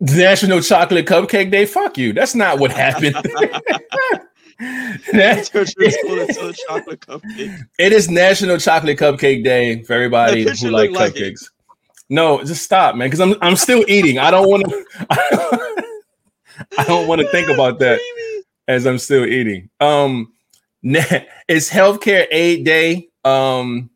National 0.00 0.60
Chocolate 0.60 1.06
Cupcake 1.06 1.50
Day. 1.50 1.64
Fuck 1.66 1.96
you. 1.98 2.12
That's 2.12 2.34
not 2.34 2.58
what 2.58 2.70
happened. 2.70 3.16
That- 5.12 5.48
Touch 5.50 5.74
your 5.78 5.90
toilet 5.90 6.34
to 6.34 6.48
a 6.48 6.52
chocolate 6.52 7.00
cupcake. 7.00 7.58
it 7.78 7.92
is 7.92 8.10
National 8.10 8.58
Chocolate 8.58 8.98
Cupcake 8.98 9.42
Day 9.42 9.82
for 9.84 9.94
everybody 9.94 10.42
who 10.42 10.68
like 10.68 10.90
look 10.90 11.00
like 11.00 11.14
cupcakes. 11.14 11.50
No, 12.10 12.44
just 12.44 12.62
stop, 12.62 12.94
man, 12.94 13.06
because 13.06 13.20
I'm 13.20 13.36
I'm 13.40 13.56
still 13.56 13.82
eating. 13.88 14.18
I 14.18 14.30
don't 14.30 14.48
want 14.50 14.64
to. 14.68 15.84
I 16.78 16.84
don't 16.84 17.06
want 17.06 17.20
to 17.20 17.28
think 17.28 17.48
about 17.48 17.78
that 17.80 18.00
as 18.68 18.86
I'm 18.86 18.98
still 18.98 19.24
eating. 19.24 19.70
Um, 19.80 20.32
it's 20.82 21.70
Healthcare 21.70 22.26
Aid 22.30 22.64
Day. 22.64 23.08
Um, 23.24 23.90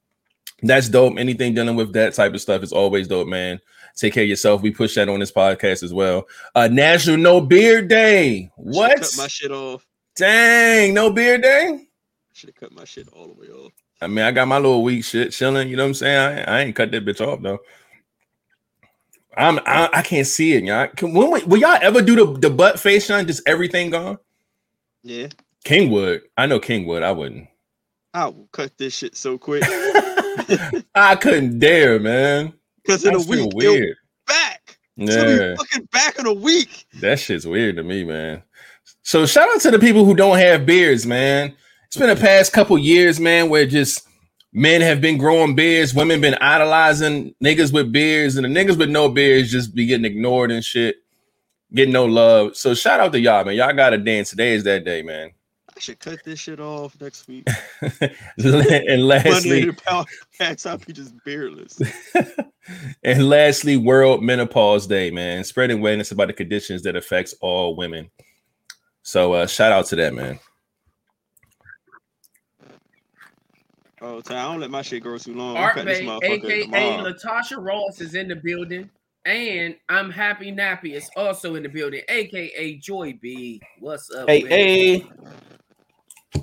that's 0.63 0.89
dope. 0.89 1.19
Anything 1.19 1.55
dealing 1.55 1.77
with 1.77 1.93
that 1.95 2.15
type 2.15 2.35
of 2.35 2.41
stuff 2.41 2.63
is 2.63 2.73
always 2.73 3.09
dope, 3.09 3.29
man. 3.29 3.61
Take 3.97 4.15
care 4.15 4.25
of 4.25 4.29
yourself. 4.29 4.63
We 4.63 4.71
push 4.71 4.95
that 4.97 5.09
on 5.09 5.21
this 5.21 5.31
podcast 5.31 5.83
as 5.83 5.95
well. 5.95 6.27
Uh, 6.55 6.69
National 6.69 7.17
No 7.17 7.41
Beard 7.41 7.89
Day. 7.89 8.51
What? 8.57 9.01
Cut 9.01 9.15
my 9.17 9.29
shit 9.29 9.53
off. 9.53 9.87
Dang, 10.17 10.95
no 10.95 11.11
beard 11.11 11.43
day. 11.43 11.89
Should 12.35 12.51
have 12.51 12.57
cut 12.57 12.73
my 12.73 12.85
shit 12.85 13.09
all 13.09 13.27
the 13.27 13.35
way 13.35 13.49
off. 13.49 13.73
I 14.01 14.07
mean, 14.07 14.25
I 14.25 14.31
got 14.31 14.47
my 14.47 14.59
little 14.59 14.85
weak 14.85 15.05
shit 15.05 15.33
chilling. 15.33 15.69
You 15.69 15.77
know 15.77 15.85
what 15.85 15.89
I'm 15.89 15.95
saying? 15.95 16.47
I, 16.49 16.59
I 16.59 16.61
ain't 16.61 16.77
cut 16.77 16.93
that 16.93 17.05
bitch 17.05 17.21
off 17.21 17.43
though. 17.43 17.59
I'm 19.37 19.59
I, 19.67 19.89
I 19.93 20.03
can't 20.03 20.27
see 20.27 20.53
it, 20.53 20.65
y'all. 20.65 20.89
Can, 20.89 21.13
when, 21.13 21.49
will 21.49 21.59
y'all 21.59 21.79
ever 21.81 22.03
do 22.03 22.15
the, 22.17 22.39
the 22.39 22.51
butt 22.51 22.79
face 22.79 23.07
shine? 23.07 23.27
Just 23.27 23.43
everything 23.47 23.91
gone? 23.91 24.19
Yeah, 25.03 25.29
King 25.65 25.91
would. 25.91 26.23
I 26.37 26.47
know 26.47 26.61
King 26.61 26.87
would. 26.87 27.03
I 27.03 27.13
wouldn't. 27.13 27.49
I 28.13 28.27
will 28.27 28.49
cut 28.53 28.77
this 28.79 28.97
shit 28.97 29.17
so 29.17 29.39
quick. 29.39 29.65
I 30.95 31.17
couldn't 31.17 31.59
dare, 31.59 31.99
man. 31.99 32.53
Because 32.83 33.05
in 33.05 33.15
a 33.15 33.19
week, 33.19 33.51
weird. 33.55 33.97
back. 34.27 34.79
Yeah, 34.97 35.55
fucking 35.57 35.89
back 35.93 36.19
in 36.19 36.27
a 36.27 36.33
week. 36.33 36.87
that 37.01 37.19
shit's 37.19 37.47
weird 37.47 37.77
to 37.77 37.83
me, 37.83 38.05
man. 38.05 38.43
So 39.03 39.27
shout 39.27 39.49
out 39.53 39.61
to 39.63 39.71
the 39.71 39.79
people 39.79 40.05
who 40.05 40.15
don't 40.15 40.39
have 40.39 40.67
beards, 40.67 41.07
man. 41.07 41.55
It's 41.87 41.97
been 41.97 42.09
the 42.09 42.17
past 42.17 42.53
couple 42.53 42.77
years, 42.79 43.21
man, 43.21 43.49
where 43.49 43.67
just 43.67 44.07
men 44.55 44.81
have 44.81 45.01
been 45.01 45.19
growing 45.19 45.55
beards, 45.55 45.93
women 45.93 46.21
been 46.21 46.37
idolizing 46.37 47.35
niggas 47.43 47.73
with 47.73 47.93
beards, 47.93 48.37
and 48.37 48.45
the 48.45 48.49
niggas 48.49 48.79
with 48.79 48.89
no 48.89 49.09
beards 49.09 49.51
just 49.51 49.75
be 49.75 49.85
getting 49.85 50.07
ignored 50.07 50.51
and 50.51 50.65
shit, 50.65 51.03
getting 51.75 51.93
no 51.93 52.07
love. 52.07 52.57
So 52.57 52.73
shout 52.73 53.01
out 53.01 53.13
to 53.13 53.21
y'all, 53.21 53.45
man. 53.45 53.57
Y'all 53.57 53.75
gotta 53.75 53.99
dance. 53.99 54.31
today 54.31 54.55
is 54.55 54.65
that 54.65 54.85
day, 54.85 55.03
man. 55.03 55.33
I 55.77 55.81
should 55.81 55.99
cut 55.99 56.23
this 56.25 56.39
shit 56.39 56.61
off 56.61 56.99
next 57.01 57.27
week. 57.27 57.49
and 58.39 59.09
lastly, 59.09 59.73
packs 60.39 60.67
I'll 60.67 60.79
be 60.79 60.93
just 60.93 61.17
beerless. 61.27 61.83
and 63.03 63.29
lastly, 63.29 63.77
World 63.77 64.23
Menopause 64.23 64.87
Day, 64.87 65.11
man. 65.11 65.43
Spreading 65.43 65.79
awareness 65.81 66.13
about 66.13 66.29
the 66.29 66.33
conditions 66.33 66.83
that 66.83 66.95
affects 66.95 67.35
all 67.41 67.75
women. 67.75 68.09
So 69.03 69.33
uh 69.33 69.47
shout 69.49 69.73
out 69.73 69.87
to 69.87 69.97
that, 69.97 70.15
man. 70.15 70.39
Oh, 74.07 74.21
Ty, 74.21 74.39
I 74.39 74.43
don't 74.43 74.61
let 74.61 74.71
my 74.71 74.83
shit 74.83 75.03
grow 75.03 75.17
too 75.17 75.33
long. 75.33 75.57
I'm 75.57 75.63
Art 75.63 75.77
this 75.77 76.01
Bay, 76.01 76.05
motherfucker 76.05 76.45
aka 76.45 76.63
tomorrow. 76.65 77.11
Latasha 77.11 77.57
Ross, 77.57 78.03
is 78.03 78.15
in 78.15 78.29
the 78.29 78.37
building. 78.37 78.91
And 79.25 79.77
I'm 79.89 80.11
Happy 80.11 80.53
Nappy 80.53 80.93
is 80.93 81.09
also 81.17 81.55
in 81.55 81.63
the 81.63 81.71
building, 81.71 82.03
aka 82.11 82.77
Joy 82.77 83.19
B. 83.23 83.63
What's 83.81 84.11
up? 84.11 84.29
Hey, 84.29 84.43
man? 84.43 84.51
hey. 84.51 85.07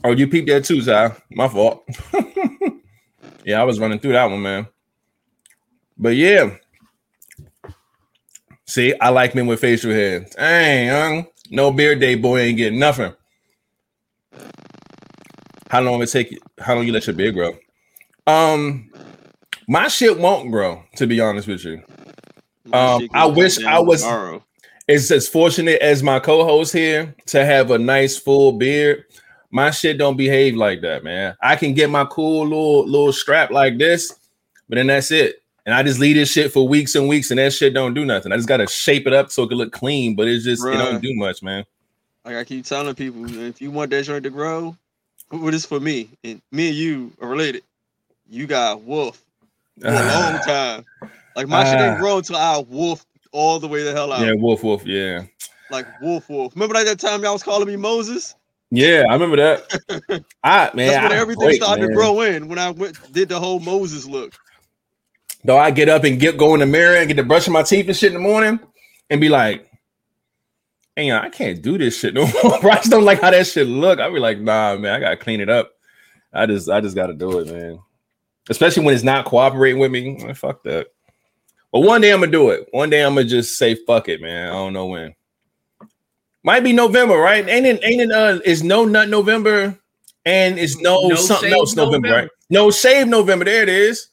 Oh, 0.03 0.11
you 0.11 0.27
peeped 0.27 0.47
that 0.47 0.65
too, 0.65 0.81
Zai. 0.81 1.15
My 1.29 1.47
fault. 1.47 1.87
yeah, 3.45 3.61
I 3.61 3.63
was 3.63 3.79
running 3.79 3.99
through 3.99 4.13
that 4.13 4.25
one, 4.25 4.41
man. 4.41 4.65
But 5.99 6.15
yeah. 6.15 6.55
See, 8.65 8.95
I 8.99 9.09
like 9.09 9.35
men 9.35 9.45
with 9.45 9.59
facial 9.59 9.91
hair. 9.91 10.25
Dang, 10.35 10.87
young. 10.87 11.27
No 11.51 11.69
beard 11.69 11.99
day, 11.99 12.15
boy, 12.15 12.39
ain't 12.39 12.57
getting 12.57 12.79
nothing. 12.79 13.13
How 15.71 15.79
long 15.79 16.01
it 16.01 16.07
take? 16.07 16.37
How 16.59 16.75
long 16.75 16.85
you 16.85 16.91
let 16.91 17.07
your 17.07 17.15
beard 17.15 17.33
grow? 17.33 17.57
Um, 18.27 18.91
my 19.69 19.87
shit 19.87 20.19
won't 20.19 20.51
grow, 20.51 20.83
to 20.97 21.07
be 21.07 21.21
honest 21.21 21.47
with 21.47 21.63
you. 21.63 21.81
Um, 22.73 23.07
I 23.13 23.25
wish 23.25 23.57
I 23.63 23.79
was- 23.79 24.01
tomorrow. 24.01 24.43
it's 24.89 25.09
as 25.11 25.29
fortunate 25.29 25.81
as 25.81 26.03
my 26.03 26.19
co-host 26.19 26.73
here 26.73 27.15
to 27.27 27.45
have 27.45 27.71
a 27.71 27.77
nice 27.77 28.17
full 28.17 28.51
beard. 28.51 29.05
My 29.49 29.71
shit 29.71 29.97
don't 29.97 30.17
behave 30.17 30.57
like 30.57 30.81
that, 30.81 31.05
man. 31.05 31.35
I 31.41 31.55
can 31.55 31.73
get 31.73 31.89
my 31.89 32.03
cool 32.03 32.43
little 32.43 32.85
little 32.85 33.13
strap 33.13 33.49
like 33.49 33.77
this, 33.77 34.13
but 34.67 34.75
then 34.75 34.87
that's 34.87 35.09
it. 35.09 35.41
And 35.65 35.73
I 35.73 35.83
just 35.83 35.99
leave 36.01 36.17
this 36.17 36.29
shit 36.29 36.51
for 36.51 36.67
weeks 36.67 36.95
and 36.95 37.07
weeks, 37.07 37.31
and 37.31 37.39
that 37.39 37.53
shit 37.53 37.73
don't 37.73 37.93
do 37.93 38.03
nothing. 38.03 38.33
I 38.33 38.35
just 38.35 38.49
gotta 38.49 38.67
shape 38.67 39.07
it 39.07 39.13
up 39.13 39.31
so 39.31 39.43
it 39.43 39.47
can 39.47 39.57
look 39.57 39.71
clean, 39.71 40.17
but 40.17 40.27
it's 40.27 40.43
just 40.43 40.65
it 40.65 40.73
don't 40.73 41.01
do 41.01 41.15
much, 41.15 41.41
man. 41.41 41.63
Like 42.25 42.35
I 42.35 42.43
keep 42.43 42.65
telling 42.65 42.93
people, 42.93 43.23
if 43.39 43.61
you 43.61 43.71
want 43.71 43.91
that 43.91 44.03
joint 44.03 44.25
to 44.25 44.29
grow, 44.29 44.75
what 45.31 45.53
is 45.53 45.65
for 45.65 45.79
me? 45.79 46.09
And 46.23 46.41
me 46.51 46.67
and 46.69 46.75
you 46.77 47.11
are 47.21 47.27
related. 47.27 47.63
You 48.29 48.47
got 48.47 48.81
wolf 48.83 49.21
for 49.79 49.87
a 49.87 49.91
long 49.91 50.39
time. 50.41 50.85
Like 51.35 51.47
my 51.47 51.63
shit 51.63 51.75
Ah. 51.75 51.79
didn't 51.87 51.99
grow 51.99 52.17
until 52.17 52.35
I 52.37 52.57
wolfed 52.59 53.07
all 53.31 53.59
the 53.59 53.67
way 53.67 53.83
the 53.83 53.91
hell 53.93 54.11
out. 54.11 54.25
Yeah, 54.25 54.33
wolf, 54.33 54.63
wolf, 54.63 54.85
yeah. 54.85 55.23
like 55.69 55.85
Wolf 56.01 56.29
Wolf. 56.29 56.53
Remember 56.55 56.75
like 56.75 56.85
that 56.85 56.99
time 56.99 57.23
y'all 57.23 57.33
was 57.33 57.43
calling 57.43 57.67
me 57.67 57.75
Moses? 57.77 58.35
Yeah, 58.71 59.05
I 59.09 59.13
remember 59.13 59.37
that. 59.37 60.29
I 60.43 60.71
man, 60.75 60.87
That's 60.87 61.03
when 61.03 61.11
I 61.11 61.15
everything 61.15 61.43
break, 61.47 61.61
started 61.61 61.87
to 61.87 61.93
grow 61.93 62.21
in. 62.21 62.47
When 62.47 62.59
I 62.59 62.71
went 62.71 62.97
did 63.13 63.29
the 63.29 63.39
whole 63.39 63.59
Moses 63.59 64.05
look. 64.05 64.33
Though 65.43 65.57
I 65.57 65.71
get 65.71 65.89
up 65.89 66.03
and 66.03 66.19
get 66.19 66.37
go 66.37 66.53
in 66.53 66.59
the 66.59 66.65
mirror 66.65 66.95
and 66.97 67.07
get 67.07 67.15
to 67.15 67.23
brushing 67.23 67.53
my 67.53 67.63
teeth 67.63 67.87
and 67.87 67.95
shit 67.95 68.13
in 68.13 68.21
the 68.21 68.27
morning 68.27 68.59
and 69.09 69.19
be 69.19 69.27
like, 69.29 69.70
"Hey, 70.95 71.11
I 71.11 71.29
can't 71.29 71.61
do 71.61 71.77
this 71.77 71.97
shit 71.99 72.13
no 72.13 72.21
more." 72.43 72.71
I 72.71 72.75
just 72.77 72.91
don't 72.91 73.05
like 73.05 73.21
how 73.21 73.31
that 73.31 73.47
shit 73.47 73.67
look. 73.67 73.99
I'd 73.99 74.13
be 74.13 74.19
like, 74.19 74.39
"Nah, 74.39 74.75
man, 74.77 74.93
I 74.95 74.99
gotta 74.99 75.17
clean 75.17 75.41
it 75.41 75.49
up." 75.49 75.71
I 76.33 76.45
just, 76.45 76.69
I 76.69 76.79
just 76.81 76.95
gotta 76.95 77.13
do 77.13 77.39
it, 77.39 77.47
man. 77.47 77.79
Especially 78.49 78.83
when 78.85 78.95
it's 78.95 79.03
not 79.03 79.25
cooperating 79.25 79.79
with 79.79 79.91
me. 79.91 80.15
Man, 80.17 80.33
fuck 80.33 80.63
that. 80.63 80.87
But 81.71 81.81
one 81.81 82.01
day 82.01 82.11
I'm 82.11 82.19
gonna 82.19 82.31
do 82.31 82.49
it. 82.49 82.67
One 82.71 82.89
day 82.89 83.03
I'm 83.03 83.15
gonna 83.15 83.27
just 83.27 83.57
say, 83.57 83.75
"Fuck 83.75 84.09
it, 84.09 84.21
man." 84.21 84.47
I 84.49 84.51
don't 84.51 84.73
know 84.73 84.87
when. 84.87 85.13
Might 86.43 86.63
be 86.63 86.73
November, 86.73 87.17
right? 87.17 87.47
Ain't 87.47 87.65
it? 87.65 87.79
Ain't 87.83 88.01
it? 88.01 88.11
Uh, 88.11 88.39
is 88.43 88.63
no 88.63 88.83
nut 88.83 89.09
November, 89.09 89.77
and 90.25 90.57
it's 90.57 90.77
no, 90.79 91.07
No 91.07 91.15
something 91.15 91.53
else 91.53 91.75
November, 91.75 92.07
November. 92.07 92.21
right? 92.23 92.29
No 92.49 92.71
shave 92.71 93.07
November. 93.07 93.45
There 93.45 93.61
it 93.63 93.69
is. 93.69 94.07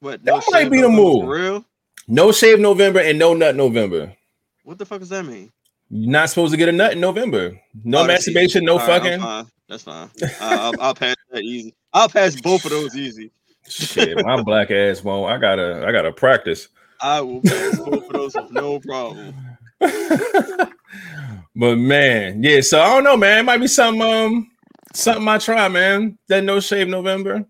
What 0.00 0.24
That 0.24 0.44
might 0.52 0.62
shave 0.62 0.70
be 0.70 0.76
the 0.80 0.88
November 0.88 1.02
move. 1.02 1.28
Real? 1.28 1.64
No 2.06 2.30
save 2.30 2.60
November 2.60 3.00
and 3.00 3.18
no 3.18 3.34
nut 3.34 3.56
November. 3.56 4.14
What 4.62 4.78
the 4.78 4.86
fuck 4.86 5.00
does 5.00 5.08
that 5.08 5.24
mean? 5.26 5.50
You're 5.90 6.10
not 6.10 6.28
supposed 6.28 6.52
to 6.52 6.56
get 6.58 6.68
a 6.68 6.72
nut 6.72 6.92
in 6.92 7.00
November. 7.00 7.58
No 7.84 8.02
Oh, 8.02 8.06
masturbation, 8.06 8.64
no 8.64 8.78
All 8.78 8.86
right, 8.86 9.02
I'm 9.02 9.20
fucking. 9.20 9.50
That's 9.68 9.82
fine. 9.82 10.10
I'll, 10.40 10.74
I'll 10.80 10.94
pass 10.94 11.16
that 11.32 11.42
easy. 11.42 11.74
I'll 11.92 12.08
pass 12.08 12.40
both 12.40 12.64
of 12.64 12.70
those 12.70 12.96
easy. 12.96 13.30
Shit, 13.68 14.24
my 14.24 14.42
black 14.42 14.70
ass 14.70 15.02
won't. 15.04 15.30
I 15.30 15.38
gotta, 15.38 15.86
I 15.86 15.92
gotta 15.92 16.12
practice. 16.12 16.68
I 17.00 17.20
will 17.20 17.42
pass 17.42 17.76
both 17.78 18.06
of 18.06 18.12
those 18.12 18.34
with 18.34 18.50
no 18.50 18.80
problem. 18.80 19.34
but 19.80 21.76
man, 21.76 22.42
yeah. 22.42 22.60
So 22.60 22.80
I 22.80 22.86
don't 22.88 23.04
know, 23.04 23.16
man. 23.16 23.40
It 23.40 23.42
might 23.44 23.58
be 23.58 23.66
something, 23.66 24.02
um, 24.02 24.50
something 24.94 25.28
I 25.28 25.38
try, 25.38 25.68
man. 25.68 26.18
That 26.28 26.44
no 26.44 26.60
shave 26.60 26.88
November. 26.88 27.44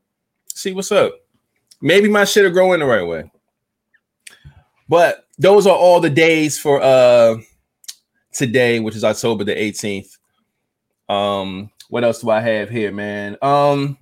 See 0.55 0.73
what's 0.73 0.93
up. 0.93 1.15
Maybe 1.81 2.09
my 2.09 2.25
shit'll 2.25 2.51
grow 2.51 2.73
in 2.73 2.81
the 2.81 2.87
right 2.87 3.07
way. 3.07 3.31
But 4.89 5.27
those 5.39 5.67
are 5.67 5.77
all 5.77 6.01
the 6.01 6.11
days 6.11 6.59
for 6.59 6.83
uh 6.83 7.37
today, 8.33 8.81
which 8.81 8.97
is 8.97 9.05
October 9.05 9.45
the 9.45 9.55
18th. 9.55 10.19
Um, 11.09 11.71
what 11.89 12.05
else 12.05 12.21
do 12.21 12.31
I 12.31 12.41
have 12.41 12.69
here, 12.69 12.93
man? 12.93 13.37
Um, 13.41 13.99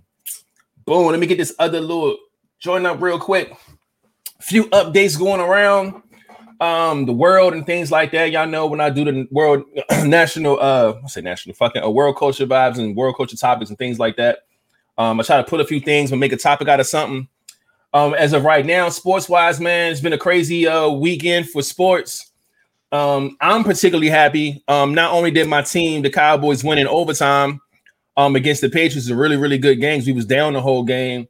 boom. 0.85 1.07
Let 1.11 1.21
me 1.21 1.27
get 1.27 1.39
this 1.39 1.55
other 1.59 1.81
little 1.81 2.17
join 2.59 2.87
up 2.87 3.01
real 3.01 3.19
quick. 3.19 3.57
Few 4.41 4.65
updates 4.71 5.19
going 5.19 5.41
around 5.41 6.03
um 6.61 7.05
the 7.05 7.13
world 7.13 7.53
and 7.53 7.67
things 7.67 7.91
like 7.91 8.13
that. 8.13 8.31
Y'all 8.31 8.47
know 8.47 8.67
when 8.67 8.81
I 8.81 8.89
do 8.89 9.05
the 9.05 9.29
world 9.31 9.65
national 10.05 10.59
uh 10.61 10.95
I 11.05 11.07
say 11.09 11.21
national 11.21 11.55
fucking 11.55 11.83
uh, 11.83 11.91
world 11.91 12.17
culture 12.17 12.47
vibes 12.47 12.79
and 12.79 12.97
world 12.97 13.17
culture 13.17 13.37
topics 13.37 13.71
and 13.71 13.79
things 13.79 13.99
like 13.99 14.17
that. 14.17 14.41
Um, 14.99 15.21
I 15.21 15.23
try 15.23 15.37
to 15.37 15.45
put 15.45 15.61
a 15.61 15.67
few 15.67 15.81
things 15.81 16.11
and 16.11 16.21
make 16.21 16.33
a 16.33 16.39
topic 16.39 16.69
out 16.69 16.81
of 16.81 16.87
something. 16.87 17.29
Um, 17.93 18.15
as 18.15 18.33
of 18.33 18.45
right 18.45 18.65
now, 18.65 18.89
sports 18.89 19.29
wise, 19.29 19.61
man, 19.61 19.93
it's 19.93 20.01
been 20.01 20.15
a 20.15 20.19
crazy 20.19 20.67
uh 20.67 20.89
weekend 20.89 21.51
for 21.51 21.63
sports. 21.63 22.33
Um, 22.97 23.37
I'm 23.43 23.63
particularly 23.63 24.09
happy. 24.09 24.65
Um, 24.69 24.95
not 24.95 25.13
only 25.13 25.31
did 25.31 25.49
my 25.49 25.61
team, 25.61 26.01
the 26.01 26.09
Cowboys, 26.09 26.65
win 26.65 26.79
in 26.79 26.87
overtime 26.87 27.61
um 28.17 28.35
against 28.35 28.63
the 28.63 28.71
Patriots, 28.71 29.11
a 29.11 29.15
really, 29.15 29.37
really 29.37 29.59
good 29.59 29.81
games. 29.81 30.07
We 30.07 30.13
was 30.13 30.25
down 30.25 30.55
the 30.55 30.63
whole 30.63 30.83
game. 30.83 31.29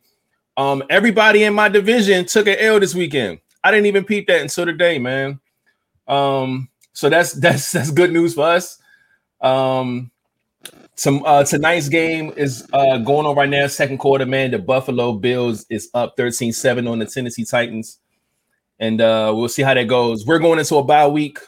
Um, 0.57 0.85
everybody 0.91 1.43
in 1.43 1.55
my 1.55 1.69
division 1.69 2.25
took 2.25 2.47
an 2.47 2.57
L 2.61 2.79
this 2.79 2.95
weekend. 2.95 3.41
I 3.65 3.73
didn't 3.73 3.87
even 3.87 4.05
peep 4.05 4.29
that 4.29 4.43
until 4.43 4.65
today, 4.65 5.01
man. 5.01 5.41
Um, 6.07 6.69
so 6.93 7.09
that's 7.09 7.33
that's 7.41 7.73
that's 7.73 7.91
good 7.91 8.13
news 8.13 8.35
for 8.35 8.45
us. 8.45 8.79
Um, 9.41 10.13
some 10.95 11.25
uh 11.25 11.43
tonight's 11.43 11.89
game 11.89 12.33
is 12.37 12.65
uh 12.73 12.99
going 12.99 13.27
on 13.27 13.35
right 13.35 13.49
now, 13.49 13.67
second 13.67 13.99
quarter, 13.99 14.25
man. 14.25 14.53
The 14.53 14.61
Buffalo 14.61 15.15
Bills 15.15 15.67
is 15.69 15.91
up 15.95 16.17
13-7 16.17 16.89
on 16.89 17.01
the 17.01 17.07
Tennessee 17.07 17.45
Titans. 17.45 17.99
And 18.79 19.01
uh 19.01 19.33
we'll 19.35 19.49
see 19.49 19.63
how 19.63 19.75
that 19.75 19.89
goes. 19.89 20.25
We're 20.25 20.39
going 20.39 20.61
into 20.61 20.77
a 20.77 20.85
bye 20.85 21.09
week 21.09 21.41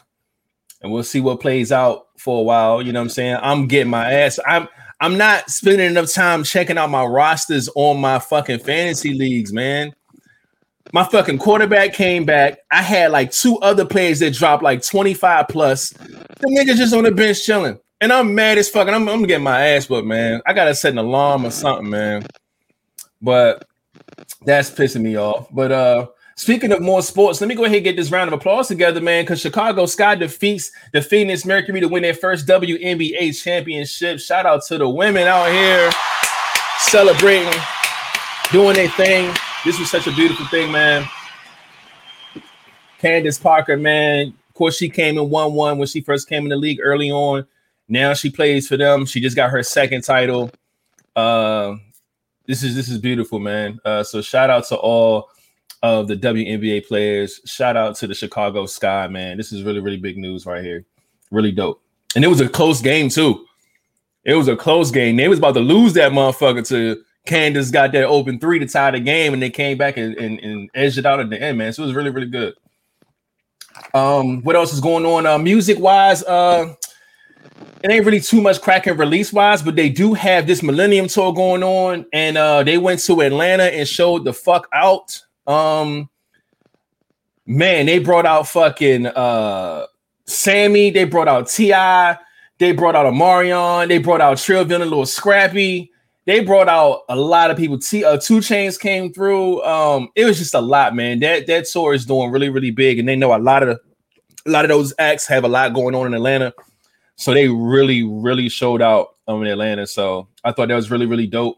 and 0.81 0.91
we'll 0.91 1.03
see 1.03 1.21
what 1.21 1.41
plays 1.41 1.71
out 1.71 2.07
for 2.17 2.39
a 2.39 2.43
while. 2.43 2.81
You 2.81 2.91
know 2.91 2.99
what 2.99 3.05
I'm 3.05 3.09
saying? 3.09 3.37
I'm 3.41 3.67
getting 3.67 3.89
my 3.89 4.11
ass. 4.11 4.39
I'm 4.45 4.67
I'm 5.01 5.17
not 5.17 5.49
spending 5.49 5.89
enough 5.89 6.11
time 6.11 6.43
checking 6.43 6.77
out 6.77 6.89
my 6.89 7.05
rosters 7.05 7.69
on 7.75 8.01
my 8.01 8.19
fucking 8.19 8.59
fantasy 8.59 9.13
leagues, 9.13 9.53
man. 9.53 9.93
My 10.91 11.03
fucking 11.03 11.37
quarterback 11.37 11.93
came 11.93 12.25
back. 12.25 12.59
I 12.71 12.81
had 12.81 13.11
like 13.11 13.31
two 13.31 13.57
other 13.59 13.85
players 13.85 14.19
that 14.19 14.33
dropped 14.33 14.63
like 14.63 14.81
25 14.81 15.47
plus. 15.47 15.91
The 15.91 16.47
niggas 16.47 16.77
just 16.77 16.93
on 16.93 17.03
the 17.03 17.11
bench 17.11 17.45
chilling. 17.45 17.79
And 18.01 18.11
I'm 18.11 18.33
mad 18.33 18.57
as 18.57 18.69
fucking. 18.69 18.93
I'm, 18.93 19.07
I'm 19.07 19.23
getting 19.23 19.43
my 19.43 19.61
ass 19.67 19.89
whooped, 19.89 20.07
man. 20.07 20.41
I 20.45 20.53
gotta 20.53 20.73
set 20.73 20.93
an 20.93 20.97
alarm 20.97 21.45
or 21.45 21.51
something, 21.51 21.89
man. 21.89 22.25
But 23.21 23.67
that's 24.45 24.71
pissing 24.71 25.01
me 25.01 25.17
off. 25.17 25.47
But 25.51 25.71
uh 25.71 26.07
speaking 26.39 26.71
of 26.71 26.81
more 26.81 27.01
sports, 27.01 27.41
let 27.41 27.49
me 27.49 27.55
go 27.55 27.65
ahead 27.65 27.75
and 27.75 27.83
get 27.83 27.97
this 27.97 28.11
round 28.11 28.29
of 28.29 28.33
applause 28.33 28.69
together, 28.69 29.01
man. 29.01 29.23
Because 29.23 29.41
Chicago 29.41 29.85
Sky 29.85 30.15
defeats 30.15 30.71
the 30.93 31.01
Phoenix 31.01 31.45
Mercury 31.45 31.81
to 31.81 31.87
win 31.89 32.01
their 32.01 32.13
first 32.13 32.47
WNBA 32.47 33.37
championship. 33.43 34.19
Shout 34.19 34.45
out 34.45 34.63
to 34.67 34.77
the 34.77 34.87
women 34.87 35.27
out 35.27 35.51
here 35.51 35.91
celebrating, 36.77 37.53
doing 38.53 38.75
their 38.75 38.87
thing. 38.91 39.35
This 39.65 39.77
was 39.77 39.91
such 39.91 40.07
a 40.07 40.13
beautiful 40.13 40.45
thing, 40.45 40.71
man. 40.71 41.05
Candace 42.99 43.37
Parker, 43.37 43.75
man. 43.75 44.33
Of 44.47 44.53
course, 44.53 44.77
she 44.77 44.89
came 44.89 45.17
in 45.17 45.29
1 45.29 45.53
1 45.53 45.77
when 45.77 45.87
she 45.89 45.99
first 45.99 46.29
came 46.29 46.43
in 46.43 46.49
the 46.49 46.55
league 46.55 46.79
early 46.81 47.11
on. 47.11 47.45
Now 47.89 48.13
she 48.13 48.29
plays 48.29 48.65
for 48.65 48.77
them. 48.77 49.05
She 49.05 49.19
just 49.19 49.35
got 49.35 49.49
her 49.49 49.61
second 49.61 50.03
title. 50.03 50.51
Uh, 51.17 51.75
this 52.45 52.63
is 52.63 52.75
this 52.75 52.87
is 52.87 52.97
beautiful, 52.97 53.39
man. 53.39 53.77
Uh, 53.83 54.03
so 54.03 54.21
shout 54.21 54.49
out 54.49 54.65
to 54.67 54.77
all 54.77 55.29
of 55.81 56.07
the 56.07 56.15
WNBA 56.15 56.87
players. 56.87 57.39
Shout 57.45 57.77
out 57.77 57.95
to 57.97 58.07
the 58.07 58.13
Chicago 58.13 58.65
Sky, 58.65 59.07
man. 59.07 59.37
This 59.37 59.51
is 59.51 59.63
really, 59.63 59.79
really 59.79 59.97
big 59.97 60.17
news 60.17 60.45
right 60.45 60.63
here. 60.63 60.85
Really 61.31 61.51
dope. 61.51 61.81
And 62.15 62.25
it 62.25 62.27
was 62.27 62.41
a 62.41 62.49
close 62.49 62.81
game, 62.81 63.09
too. 63.09 63.45
It 64.23 64.33
was 64.33 64.47
a 64.47 64.55
close 64.55 64.91
game. 64.91 65.15
They 65.15 65.27
was 65.27 65.39
about 65.39 65.53
to 65.53 65.61
lose 65.61 65.93
that 65.93 66.11
motherfucker 66.11 66.67
to 66.67 67.01
Candace 67.25 67.71
got 67.71 67.91
that 67.91 68.05
open 68.05 68.39
three 68.39 68.59
to 68.59 68.65
tie 68.65 68.91
the 68.91 68.99
game, 68.99 69.33
and 69.33 69.41
they 69.41 69.49
came 69.49 69.77
back 69.77 69.97
and, 69.97 70.15
and, 70.17 70.39
and 70.39 70.69
edged 70.73 70.97
it 70.97 71.05
out 71.05 71.19
at 71.19 71.29
the 71.29 71.41
end, 71.41 71.57
man. 71.57 71.71
So 71.71 71.83
it 71.83 71.87
was 71.87 71.95
really, 71.95 72.09
really 72.09 72.27
good. 72.27 72.55
Um, 73.93 74.41
what 74.41 74.55
else 74.55 74.73
is 74.73 74.79
going 74.79 75.05
on? 75.05 75.25
Uh, 75.25 75.37
music 75.37 75.79
wise, 75.79 76.23
uh, 76.23 76.73
it 77.83 77.91
ain't 77.91 78.05
really 78.05 78.19
too 78.19 78.41
much 78.41 78.61
cracking 78.61 78.97
release 78.97 79.31
wise, 79.31 79.61
but 79.61 79.75
they 79.75 79.89
do 79.89 80.13
have 80.13 80.47
this 80.47 80.61
Millennium 80.63 81.07
Tour 81.07 81.33
going 81.33 81.63
on, 81.63 82.05
and 82.11 82.37
uh, 82.37 82.63
they 82.63 82.77
went 82.77 82.99
to 83.01 83.21
Atlanta 83.21 83.63
and 83.63 83.87
showed 83.87 84.25
the 84.25 84.33
fuck 84.33 84.67
out. 84.73 85.21
Um, 85.49 86.09
man, 87.45 87.87
they 87.87 87.99
brought 87.99 88.25
out 88.25 88.47
fucking 88.47 89.07
uh 89.07 89.87
Sammie, 90.25 90.91
they 90.91 91.05
brought 91.05 91.27
out 91.27 91.47
T.I., 91.49 92.17
they 92.59 92.71
brought 92.71 92.95
out 92.95 93.11
Omarion, 93.11 93.87
they 93.87 93.97
brought 93.97 94.21
out 94.21 94.37
Trillville 94.37 94.75
and 94.75 94.83
a 94.83 94.85
Lil 94.85 95.05
Scrappy. 95.05 95.91
They 96.25 96.41
brought 96.41 96.69
out 96.69 97.01
a 97.09 97.15
lot 97.15 97.49
of 97.49 97.57
people. 97.57 97.79
T 97.79 98.05
uh, 98.05 98.17
2 98.17 98.37
Chainz 98.37 98.79
came 98.79 99.11
through. 99.11 99.63
Um, 99.63 100.09
it 100.15 100.25
was 100.25 100.37
just 100.37 100.53
a 100.53 100.61
lot, 100.61 100.95
man. 100.95 101.19
That 101.21 101.47
that 101.47 101.65
tour 101.65 101.95
is 101.95 102.05
doing 102.05 102.29
really, 102.29 102.49
really 102.49 102.69
big, 102.69 102.99
and 102.99 103.09
they 103.09 103.15
know 103.15 103.35
a 103.35 103.39
lot 103.39 103.63
of 103.63 103.69
the, 103.69 103.79
a 104.47 104.51
lot 104.51 104.63
of 104.63 104.69
those 104.69 104.93
acts 104.99 105.25
have 105.25 105.43
a 105.43 105.47
lot 105.47 105.73
going 105.73 105.95
on 105.95 106.05
in 106.05 106.13
Atlanta. 106.13 106.53
So 107.15 107.33
they 107.33 107.47
really, 107.47 108.03
really 108.03 108.47
showed 108.47 108.81
out 108.81 109.15
um, 109.27 109.41
in 109.41 109.47
Atlanta. 109.47 109.87
So 109.87 110.27
I 110.43 110.51
thought 110.51 110.67
that 110.67 110.75
was 110.75 110.91
really, 110.91 111.07
really 111.07 111.25
dope. 111.25 111.57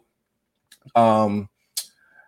Um, 0.96 1.50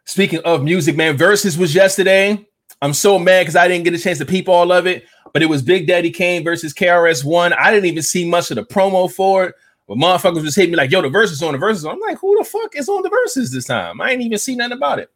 speaking 0.05 0.39
of 0.45 0.63
music, 0.63 0.95
man, 0.95 1.17
Verzuz 1.17 1.57
was 1.57 1.73
yesterday. 1.73 2.45
I'm 2.81 2.93
so 2.93 3.17
mad 3.17 3.41
because 3.41 3.55
I 3.55 3.67
didn't 3.67 3.85
get 3.85 3.93
a 3.93 3.99
chance 3.99 4.17
to 4.17 4.25
peep 4.25 4.49
all 4.49 4.71
of 4.71 4.87
it, 4.87 5.05
but 5.31 5.41
it 5.41 5.47
was 5.47 5.61
Big 5.61 5.87
Daddy 5.87 6.11
Kane 6.11 6.43
versus 6.43 6.73
KRS 6.73 7.23
One. 7.23 7.53
I 7.53 7.71
didn't 7.71 7.85
even 7.85 8.03
see 8.03 8.29
much 8.29 8.51
of 8.51 8.55
the 8.55 8.63
promo 8.63 9.11
for 9.11 9.45
it. 9.45 9.55
But 9.87 9.97
motherfuckers 9.97 10.43
just 10.43 10.55
hit 10.55 10.69
me 10.69 10.75
like, 10.75 10.91
yo, 10.91 11.01
the 11.01 11.09
Verzuz 11.09 11.45
on 11.45 11.53
the 11.53 11.59
Verzuz. 11.59 11.91
I'm 11.91 11.99
like, 11.99 12.17
who 12.19 12.37
the 12.37 12.45
fuck 12.45 12.75
is 12.75 12.87
on 12.87 13.01
the 13.01 13.09
Verzuz 13.09 13.51
this 13.51 13.65
time? 13.65 13.99
I 13.99 14.11
ain't 14.11 14.21
even 14.21 14.37
see 14.37 14.55
nothing 14.55 14.77
about 14.77 14.99
it. 14.99 15.11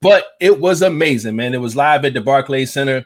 But 0.00 0.24
it 0.40 0.58
was 0.58 0.82
amazing, 0.82 1.36
man. 1.36 1.54
It 1.54 1.60
was 1.60 1.76
live 1.76 2.04
at 2.04 2.14
the 2.14 2.20
Barclays 2.20 2.72
Center. 2.72 3.04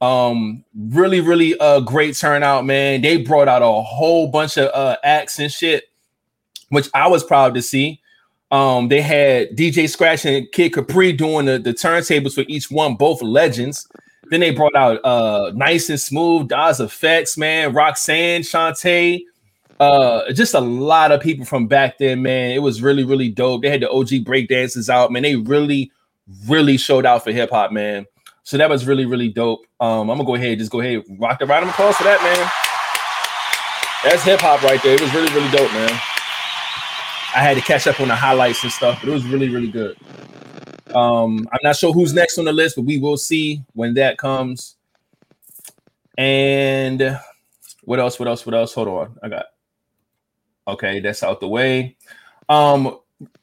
Um, 0.00 0.64
really, 0.74 1.20
really 1.20 1.56
uh 1.58 1.80
great 1.80 2.16
turnout, 2.16 2.66
man. 2.66 3.02
They 3.02 3.18
brought 3.18 3.48
out 3.48 3.62
a 3.62 3.82
whole 3.82 4.26
bunch 4.26 4.58
of 4.58 4.68
uh 4.74 4.96
acts 5.04 5.38
and 5.38 5.50
shit, 5.50 5.84
which 6.70 6.88
I 6.92 7.06
was 7.06 7.22
proud 7.22 7.54
to 7.54 7.62
see. 7.62 8.00
Um, 8.52 8.88
they 8.88 9.00
had 9.00 9.56
DJ 9.56 9.88
Scratch 9.88 10.26
and 10.26 10.50
Kid 10.52 10.74
Capri 10.74 11.12
doing 11.12 11.46
the, 11.46 11.58
the 11.58 11.72
turntables 11.72 12.34
for 12.34 12.44
each 12.48 12.70
one, 12.70 12.94
both 12.94 13.22
legends. 13.22 13.88
Then 14.28 14.40
they 14.40 14.50
brought 14.50 14.76
out 14.76 15.00
uh 15.04 15.52
nice 15.54 15.88
and 15.88 15.98
smooth, 15.98 16.48
Das 16.48 16.78
EFX, 16.78 17.36
man, 17.38 17.72
Roxanne, 17.72 18.42
Shanté, 18.42 19.22
uh, 19.80 20.32
just 20.32 20.54
a 20.54 20.60
lot 20.60 21.10
of 21.10 21.20
people 21.20 21.44
from 21.44 21.66
back 21.66 21.98
then, 21.98 22.22
man. 22.22 22.52
It 22.52 22.60
was 22.60 22.82
really, 22.82 23.04
really 23.04 23.30
dope. 23.30 23.62
They 23.62 23.70
had 23.70 23.80
the 23.80 23.90
OG 23.90 24.24
break 24.24 24.48
dances 24.48 24.88
out, 24.88 25.10
man. 25.10 25.22
They 25.22 25.34
really, 25.34 25.90
really 26.46 26.76
showed 26.76 27.04
out 27.04 27.24
for 27.24 27.32
hip 27.32 27.50
hop, 27.50 27.72
man. 27.72 28.06
So 28.44 28.58
that 28.58 28.70
was 28.70 28.86
really, 28.86 29.06
really 29.06 29.28
dope. 29.28 29.66
Um, 29.80 30.10
I'm 30.10 30.18
gonna 30.18 30.24
go 30.24 30.34
ahead, 30.34 30.58
just 30.58 30.70
go 30.70 30.80
ahead, 30.80 31.02
rock 31.18 31.38
the 31.38 31.46
round 31.46 31.64
of 31.64 31.70
applause 31.70 31.96
for 31.96 32.04
that, 32.04 32.22
man. 32.22 32.50
That's 34.04 34.24
hip 34.24 34.40
hop 34.40 34.62
right 34.62 34.82
there. 34.82 34.94
It 34.94 35.00
was 35.00 35.12
really, 35.14 35.32
really 35.32 35.50
dope, 35.50 35.72
man. 35.72 36.11
I 37.34 37.40
had 37.40 37.56
to 37.56 37.62
catch 37.62 37.86
up 37.86 38.00
on 38.00 38.08
the 38.08 38.14
highlights 38.14 38.62
and 38.62 38.72
stuff, 38.72 39.00
but 39.00 39.08
it 39.08 39.12
was 39.12 39.24
really, 39.26 39.48
really 39.48 39.70
good. 39.70 39.96
Um, 40.94 41.48
I'm 41.52 41.60
not 41.62 41.76
sure 41.76 41.92
who's 41.92 42.12
next 42.12 42.38
on 42.38 42.44
the 42.44 42.52
list, 42.52 42.76
but 42.76 42.82
we 42.82 42.98
will 42.98 43.16
see 43.16 43.62
when 43.72 43.94
that 43.94 44.18
comes. 44.18 44.76
And 46.18 47.18
what 47.84 47.98
else? 47.98 48.18
What 48.18 48.28
else? 48.28 48.44
What 48.44 48.54
else? 48.54 48.74
Hold 48.74 48.88
on. 48.88 49.18
I 49.22 49.28
got 49.28 49.46
okay, 50.68 51.00
that's 51.00 51.22
out 51.22 51.40
the 51.40 51.48
way. 51.48 51.96
Um, 52.48 52.98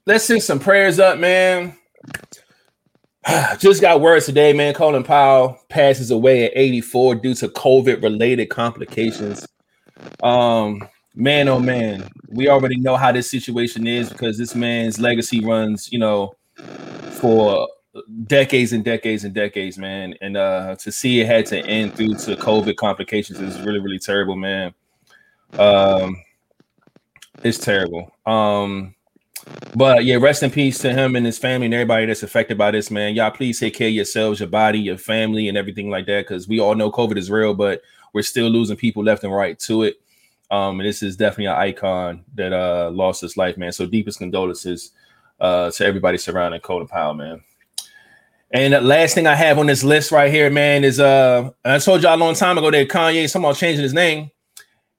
let's 0.05 0.25
send 0.25 0.43
some 0.43 0.59
prayers 0.59 0.99
up, 0.99 1.17
man. 1.17 1.75
Just 3.59 3.81
got 3.81 4.01
words 4.01 4.25
today, 4.25 4.53
man. 4.53 4.73
Colin 4.73 5.03
Powell 5.03 5.59
passes 5.69 6.11
away 6.11 6.45
at 6.45 6.51
84 6.55 7.15
due 7.15 7.33
to 7.35 7.47
COVID 7.49 8.03
related 8.03 8.49
complications. 8.49 9.47
Um, 10.23 10.87
man, 11.15 11.47
oh 11.47 11.59
man, 11.59 12.09
we 12.29 12.47
already 12.47 12.77
know 12.77 12.95
how 12.95 13.11
this 13.11 13.29
situation 13.29 13.87
is 13.87 14.09
because 14.09 14.37
this 14.37 14.55
man's 14.55 14.99
legacy 14.99 15.43
runs, 15.43 15.91
you 15.91 15.99
know, 15.99 16.33
for 17.19 17.67
decades 18.25 18.73
and 18.73 18.83
decades 18.83 19.23
and 19.23 19.33
decades, 19.33 19.77
man. 19.77 20.13
And 20.21 20.37
uh 20.37 20.75
to 20.77 20.91
see 20.91 21.19
it 21.21 21.27
had 21.27 21.45
to 21.47 21.59
end 21.65 21.95
due 21.95 22.15
to 22.15 22.35
COVID 22.35 22.75
complications 22.75 23.39
is 23.39 23.59
really, 23.61 23.79
really 23.79 23.99
terrible, 23.99 24.35
man. 24.35 24.73
Um, 25.57 26.21
it's 27.43 27.57
terrible. 27.57 28.11
Um, 28.25 28.95
but 29.75 30.05
yeah, 30.05 30.15
rest 30.15 30.43
in 30.43 30.51
peace 30.51 30.77
to 30.79 30.93
him 30.93 31.15
and 31.15 31.25
his 31.25 31.39
family 31.39 31.65
and 31.65 31.73
everybody 31.73 32.05
that's 32.05 32.23
affected 32.23 32.57
by 32.57 32.71
this, 32.71 32.91
man. 32.91 33.15
Y'all 33.15 33.31
please 33.31 33.59
take 33.59 33.73
care 33.73 33.87
of 33.87 33.93
yourselves, 33.93 34.39
your 34.39 34.49
body, 34.49 34.79
your 34.79 34.97
family, 34.97 35.47
and 35.47 35.57
everything 35.57 35.89
like 35.89 36.05
that. 36.07 36.27
Because 36.27 36.47
we 36.47 36.59
all 36.59 36.75
know 36.75 36.91
COVID 36.91 37.17
is 37.17 37.31
real, 37.31 37.53
but 37.53 37.81
we're 38.13 38.21
still 38.21 38.49
losing 38.49 38.77
people 38.77 39.03
left 39.03 39.23
and 39.23 39.33
right 39.33 39.57
to 39.59 39.83
it. 39.83 40.01
Um, 40.51 40.79
and 40.79 40.87
this 40.87 41.03
is 41.03 41.15
definitely 41.15 41.45
an 41.45 41.57
icon 41.57 42.23
that 42.35 42.53
uh 42.53 42.89
lost 42.91 43.21
his 43.21 43.37
life, 43.37 43.57
man. 43.57 43.71
So 43.71 43.85
deepest 43.85 44.19
condolences 44.19 44.91
uh 45.39 45.71
to 45.71 45.85
everybody 45.85 46.17
surrounding 46.17 46.61
Colin 46.61 46.87
Powell, 46.87 47.13
man. 47.13 47.41
And 48.51 48.73
the 48.73 48.81
last 48.81 49.13
thing 49.13 49.27
I 49.27 49.35
have 49.35 49.59
on 49.59 49.67
this 49.67 49.83
list 49.83 50.11
right 50.11 50.31
here, 50.31 50.49
man, 50.49 50.83
is 50.83 50.99
uh 50.99 51.51
I 51.63 51.77
told 51.77 52.01
y'all 52.01 52.15
a 52.15 52.17
long 52.17 52.33
time 52.33 52.57
ago 52.57 52.71
that 52.71 52.87
Kanye 52.87 53.29
somehow 53.29 53.53
changing 53.53 53.83
his 53.83 53.93
name, 53.93 54.31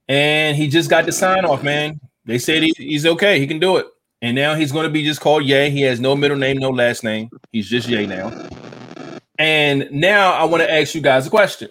and 0.09 0.57
he 0.57 0.69
just 0.69 0.89
got 0.89 1.05
the 1.05 1.13
sign 1.13 1.45
off, 1.45 1.63
man. 1.63 2.01
They 2.25 2.39
said 2.39 2.63
he, 2.63 2.73
he's 2.77 3.07
okay, 3.07 3.41
he 3.41 3.47
can 3.47 3.59
do 3.59 3.77
it. 3.77 3.87
And 4.23 4.37
now 4.37 4.55
he's 4.55 4.71
going 4.71 4.85
to 4.85 4.91
be 4.91 5.03
just 5.03 5.21
called 5.21 5.45
Ye. 5.45 5.71
He 5.71 5.81
has 5.83 5.99
no 5.99 6.15
middle 6.15 6.37
name, 6.37 6.59
no 6.59 6.71
last 6.71 7.03
name. 7.03 7.31
He's 7.53 7.69
just 7.69 7.89
Ye 7.89 8.07
now. 8.07 8.49
And 9.39 9.91
now 9.91 10.33
I 10.33 10.45
want 10.45 10.63
to 10.63 10.71
ask 10.71 10.95
you 10.95 11.01
guys 11.01 11.27
a 11.27 11.31
question. 11.31 11.71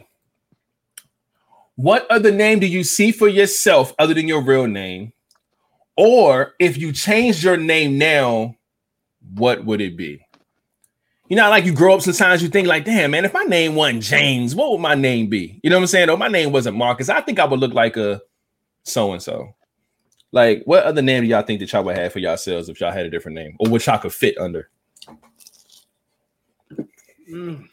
What 1.80 2.12
other 2.12 2.30
name 2.30 2.60
do 2.60 2.68
you 2.68 2.84
see 2.84 3.14
for 3.14 3.30
yourself 3.30 3.96
other 3.98 4.14
than 4.14 4.28
your 4.28 4.42
real 4.42 4.68
name? 4.68 5.14
Or 5.96 6.54
if 6.60 6.78
you 6.78 6.92
changed 6.92 7.42
your 7.42 7.56
name 7.56 7.98
now, 7.98 8.58
what 9.34 9.64
would 9.64 9.80
it 9.80 9.96
be? 9.96 10.20
You 11.30 11.38
know, 11.38 11.50
like 11.50 11.64
you 11.64 11.74
grow 11.74 11.96
up 11.96 12.02
sometimes 12.02 12.44
you 12.44 12.50
think 12.50 12.68
like, 12.68 12.84
damn, 12.84 13.12
man, 13.12 13.24
if 13.24 13.34
my 13.34 13.44
name 13.44 13.76
wasn't 13.76 14.04
James, 14.04 14.56
what 14.56 14.72
would 14.72 14.82
my 14.82 14.94
name 14.94 15.30
be? 15.30 15.58
You 15.64 15.70
know 15.70 15.78
what 15.78 15.84
I'm 15.84 15.88
saying? 15.88 16.10
Oh, 16.10 16.18
my 16.18 16.28
name 16.28 16.52
wasn't 16.52 16.76
Marcus. 16.76 17.08
I 17.08 17.22
think 17.22 17.40
I 17.40 17.46
would 17.46 17.62
look 17.62 17.74
like 17.74 17.96
a 17.96 18.22
so 18.84 19.14
and 19.14 19.24
so. 19.24 19.56
Like, 20.34 20.64
what 20.66 20.84
other 20.84 21.02
name 21.02 21.24
do 21.24 21.30
y'all 21.30 21.44
think 21.44 21.62
that 21.62 21.72
y'all 21.72 21.86
would 21.86 21.96
have 21.96 22.12
for 22.12 22.20
yourselves 22.20 22.68
if 22.68 22.82
y'all 22.82 22.92
had 22.92 23.06
a 23.06 23.10
different 23.10 23.36
name, 23.36 23.56
or 23.58 23.70
what 23.70 23.86
y'all 23.86 24.00
could 24.00 24.14
fit 24.14 24.38
under? 24.38 24.70
Mm. 27.32 27.70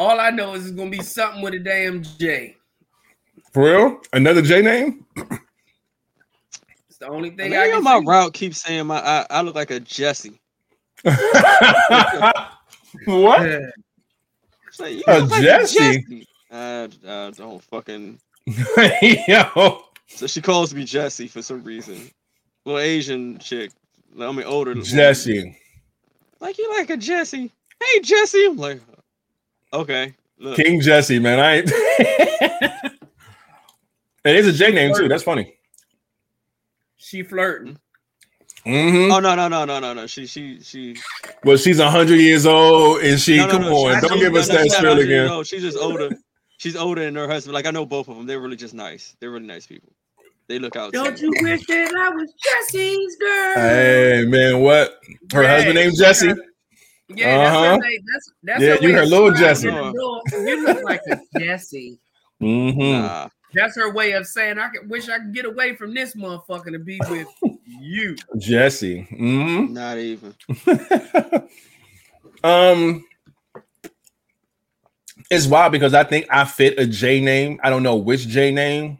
All 0.00 0.18
I 0.18 0.30
know 0.30 0.54
is 0.54 0.64
it's 0.64 0.74
gonna 0.74 0.88
be 0.88 1.02
something 1.02 1.42
with 1.42 1.52
a 1.52 1.58
damn 1.58 2.02
J. 2.02 2.56
For 3.52 3.64
real? 3.64 4.00
Another 4.14 4.40
J 4.40 4.62
name? 4.62 5.04
It's 6.88 6.96
the 6.98 7.06
only 7.08 7.30
I 7.32 7.36
thing 7.36 7.50
mean, 7.50 7.60
I 7.60 7.64
on 7.66 7.70
can 7.72 7.84
my 7.84 8.00
see. 8.00 8.06
route 8.06 8.32
keeps 8.32 8.62
saying 8.62 8.86
my 8.86 8.98
I, 8.98 9.26
I 9.28 9.42
look 9.42 9.54
like 9.54 9.70
a 9.70 9.78
Jesse. 9.78 10.40
what? 11.02 11.12
Yeah. 13.04 13.58
Like, 14.78 14.94
you 14.94 15.02
A 15.06 15.18
look 15.18 15.30
like 15.32 15.42
Jesse? 15.42 16.26
I, 16.50 16.56
I 16.56 16.56
uh, 16.56 16.88
uh, 17.06 17.30
don't 17.32 17.62
fucking. 17.64 18.18
Yo. 19.28 19.82
So 20.06 20.26
she 20.26 20.40
calls 20.40 20.72
me 20.72 20.84
Jesse 20.84 21.28
for 21.28 21.42
some 21.42 21.62
reason. 21.62 22.10
Little 22.64 22.80
Asian 22.80 23.38
chick. 23.38 23.70
Like, 24.14 24.30
I 24.30 24.32
mean, 24.32 24.46
older. 24.46 24.70
woman. 24.70 24.82
Jesse. 24.82 25.58
Like 26.40 26.56
you 26.56 26.70
like 26.70 26.88
a 26.88 26.96
Jesse? 26.96 27.52
Hey 27.82 28.00
Jesse. 28.00 28.46
I'm 28.46 28.56
like, 28.56 28.80
okay. 29.72 30.14
Look, 30.38 30.56
King 30.56 30.80
Jesse, 30.80 31.18
man. 31.18 31.38
I 31.38 31.56
ain't. 31.56 31.70
it 34.24 34.36
is 34.36 34.46
a 34.46 34.52
J 34.52 34.72
name 34.72 34.94
too. 34.94 35.08
That's 35.08 35.22
funny. 35.22 35.54
She 36.96 37.22
flirting. 37.22 37.78
hmm 38.64 39.10
Oh 39.10 39.20
no 39.20 39.34
no 39.34 39.48
no 39.48 39.64
no 39.64 39.80
no 39.80 39.92
no. 39.92 40.06
She 40.06 40.26
she 40.26 40.60
she. 40.60 40.96
But 41.42 41.60
she's 41.60 41.78
hundred 41.80 42.16
years 42.20 42.46
old, 42.46 43.02
and 43.02 43.18
she 43.20 43.36
no, 43.38 43.46
no, 43.46 43.50
come 43.52 43.62
no, 43.62 43.72
on, 43.74 43.94
she- 44.00 44.00
don't 44.08 44.16
no, 44.16 44.22
give 44.24 44.32
no, 44.32 44.40
us 44.40 44.48
no, 44.48 44.54
that 44.54 44.62
she's 44.64 44.72
not 44.72 44.78
spiel 44.78 44.90
100 44.90 45.04
again. 45.04 45.26
No, 45.26 45.42
she's 45.42 45.62
just 45.62 45.78
older. 45.78 46.10
She's 46.58 46.76
older 46.76 47.02
than 47.04 47.14
her 47.16 47.26
husband. 47.26 47.54
Like 47.54 47.66
I 47.66 47.70
know 47.70 47.86
both 47.86 48.08
of 48.08 48.16
them. 48.16 48.26
They're 48.26 48.40
really 48.40 48.56
just 48.56 48.74
nice. 48.74 49.16
They're 49.20 49.30
really 49.30 49.46
nice 49.46 49.66
people. 49.66 49.92
They 50.46 50.58
look 50.58 50.76
out. 50.76 50.92
Don't 50.92 51.18
you 51.20 51.32
wish 51.40 51.64
that 51.66 51.94
I 51.96 52.10
was 52.10 52.32
Jesse's 52.42 53.16
girl? 53.16 53.54
Hey 53.54 54.24
man, 54.26 54.60
what? 54.60 55.00
Her 55.32 55.42
Yeah, 55.42 55.54
husband 55.54 55.74
named 55.76 55.94
Jesse. 55.96 56.28
got- 56.28 56.36
Yeah, 57.14 57.38
that's 57.38 57.56
Uh-huh. 57.56 57.74
her 57.74 57.78
name. 57.78 58.00
That's 58.12 58.32
that's 58.42 58.62
Yeah, 58.62 58.74
you 58.80 58.94
way 58.94 59.00
her 59.00 59.06
little 59.06 59.32
Jesse. 59.32 59.68
the. 59.68 59.92
You 60.32 60.62
look 60.62 60.82
like 60.84 61.00
a 61.10 61.18
Jesse. 61.38 61.98
Mm-hmm. 62.40 63.02
Nah. 63.02 63.28
That's 63.52 63.76
her 63.76 63.92
way 63.92 64.12
of 64.12 64.26
saying 64.26 64.58
I 64.58 64.68
could 64.68 64.88
wish 64.88 65.08
I 65.08 65.18
could 65.18 65.34
get 65.34 65.44
away 65.44 65.74
from 65.74 65.92
this 65.92 66.14
motherfucker 66.14 66.70
to 66.72 66.78
be 66.78 67.00
with 67.10 67.26
you. 67.66 68.14
Jesse. 68.38 69.02
hmm 69.02 69.72
Not 69.72 69.98
even. 69.98 70.34
um, 72.44 73.04
it's 75.30 75.46
wild 75.46 75.72
because 75.72 75.94
I 75.94 76.04
think 76.04 76.26
I 76.30 76.44
fit 76.44 76.78
a 76.78 76.86
J 76.86 77.20
name. 77.20 77.58
I 77.62 77.70
don't 77.70 77.82
know 77.82 77.96
which 77.96 78.28
J 78.28 78.52
name, 78.52 78.98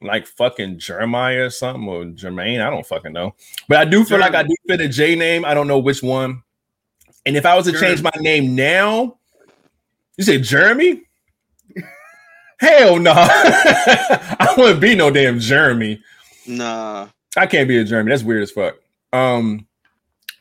like 0.00 0.26
fucking 0.26 0.78
Jeremiah 0.78 1.44
or 1.46 1.50
something 1.50 1.86
or 1.86 2.04
Jermaine. 2.06 2.66
I 2.66 2.70
don't 2.70 2.86
fucking 2.86 3.12
know, 3.12 3.34
but 3.68 3.78
I 3.78 3.84
do 3.84 4.04
feel 4.04 4.18
like 4.18 4.34
I 4.34 4.42
do 4.44 4.54
fit 4.66 4.80
a 4.80 4.88
J 4.88 5.14
name. 5.14 5.44
I 5.44 5.52
don't 5.52 5.68
know 5.68 5.78
which 5.78 6.02
one. 6.02 6.42
And 7.26 7.36
if 7.36 7.44
I 7.44 7.54
was 7.54 7.66
to 7.66 7.78
change 7.78 8.02
my 8.02 8.10
name 8.18 8.54
now, 8.54 9.18
you 10.16 10.24
say 10.24 10.38
Jeremy? 10.38 11.02
Hell 12.58 12.98
no! 12.98 13.12
I 13.16 14.54
wouldn't 14.56 14.80
be 14.80 14.94
no 14.94 15.10
damn 15.10 15.38
Jeremy. 15.38 16.02
Nah. 16.46 17.08
I 17.36 17.46
can't 17.46 17.68
be 17.68 17.78
a 17.78 17.84
Jeremy. 17.84 18.10
That's 18.10 18.22
weird 18.22 18.42
as 18.42 18.50
fuck. 18.50 18.76
Um, 19.12 19.66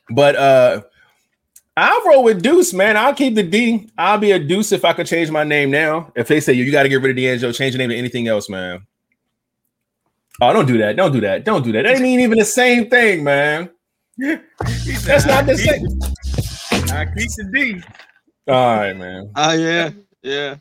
but 0.10 0.36
uh, 0.36 0.82
I'll 1.78 2.06
roll 2.06 2.24
with 2.24 2.42
Deuce, 2.42 2.74
man. 2.74 2.98
I'll 2.98 3.13
keep 3.13 3.36
the 3.36 3.44
D. 3.44 3.89
I'll 3.98 4.18
be 4.18 4.32
a 4.32 4.39
Deuce 4.39 4.72
if 4.72 4.84
I 4.84 4.92
could 4.92 5.08
change 5.08 5.32
my 5.32 5.44
name 5.44 5.72
now. 5.72 6.12
If 6.15 6.28
they 6.28 6.42
say 6.42 6.54
you, 6.54 6.65
you 6.65 6.72
got 6.72 6.84
to 6.84 6.89
get 6.89 7.02
rid 7.02 7.12
of 7.12 7.18
D'Angelo, 7.18 7.54
change 7.54 7.74
your 7.74 7.80
name 7.80 7.89
to 7.89 7.96
anything 7.96 8.28
else, 8.28 8.50
man. 8.50 8.86
Oh, 10.42 10.54
don't 10.54 10.65
do 10.65 10.78
that. 10.80 10.96
Don't 10.96 11.12
do 11.12 11.22
that. 11.22 11.44
Don't 11.44 11.63
do 11.63 11.72
that. 11.74 11.84
That 11.84 11.96
ain't 11.96 12.06
even 12.06 12.38
the 12.38 12.46
same 12.46 12.89
thing, 12.89 13.24
man. 13.24 13.70
That's 14.18 15.26
not 15.26 15.46
the 15.46 15.58
same. 15.58 16.09
I 16.91 17.06
keep 17.06 17.30
the 17.38 17.49
D. 17.54 17.82
All 18.47 18.78
right, 18.78 18.93
man. 18.93 19.32
Ah 19.36 19.54
yeah 19.54 19.91
yeah. 20.23 20.58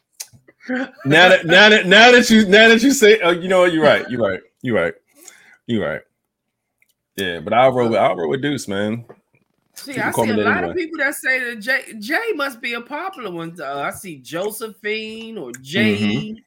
Now 0.68 1.28
that 1.30 1.46
now 1.46 1.68
that 1.70 1.86
now 1.86 2.12
that 2.12 2.28
you 2.30 2.46
now 2.46 2.68
that 2.68 2.82
you 2.82 2.92
say, 2.92 3.20
oh, 3.20 3.30
you 3.30 3.48
know 3.48 3.60
what? 3.60 3.72
You're 3.72 3.82
right. 3.84 4.08
You're 4.10 4.20
right. 4.20 4.40
You're 4.62 4.74
right. 4.76 4.94
You're 5.66 5.88
right. 5.88 6.00
Yeah, 7.16 7.40
but 7.40 7.52
I'll 7.52 7.72
roll 7.72 7.88
with 7.88 7.98
I'll 7.98 8.16
roll 8.16 8.28
with 8.28 8.42
Deuce, 8.42 8.68
man. 8.68 9.04
See, 9.74 9.94
People 9.94 10.08
I 10.08 10.26
see 10.26 10.30
a 10.32 10.36
lot 10.36 10.56
anyway. 10.58 10.70
of 10.70 10.76
people 10.76 10.98
that 10.98 11.14
say 11.14 11.40
that 11.54 11.60
Jay 11.60 11.82
Jay 11.98 12.32
must 12.34 12.60
be 12.60 12.74
a 12.74 12.80
popular 12.80 13.30
one. 13.30 13.56
Uh, 13.60 13.80
I 13.80 13.90
see 13.90 14.16
Josephine 14.18 15.38
or 15.38 15.52
Jade. 15.62 16.42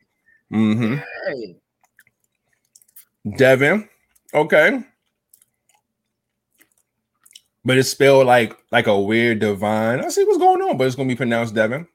Mm-hmm. 0.54 0.96
Hey, 1.28 1.56
Devin. 3.38 3.90
Okay. 4.34 4.84
But 7.64 7.78
it's 7.78 7.90
spelled 7.90 8.28
like 8.28 8.58
like 8.72 8.88
a 8.88 9.00
weird 9.00 9.40
divine. 9.40 10.04
I 10.04 10.10
see 10.10 10.24
what's 10.24 10.40
going 10.40 10.62
on, 10.62 10.78
but 10.78 10.88
it's 10.88 10.96
gonna 10.96 11.10
be 11.10 11.16
pronounced 11.16 11.54
Devin. 11.54 11.88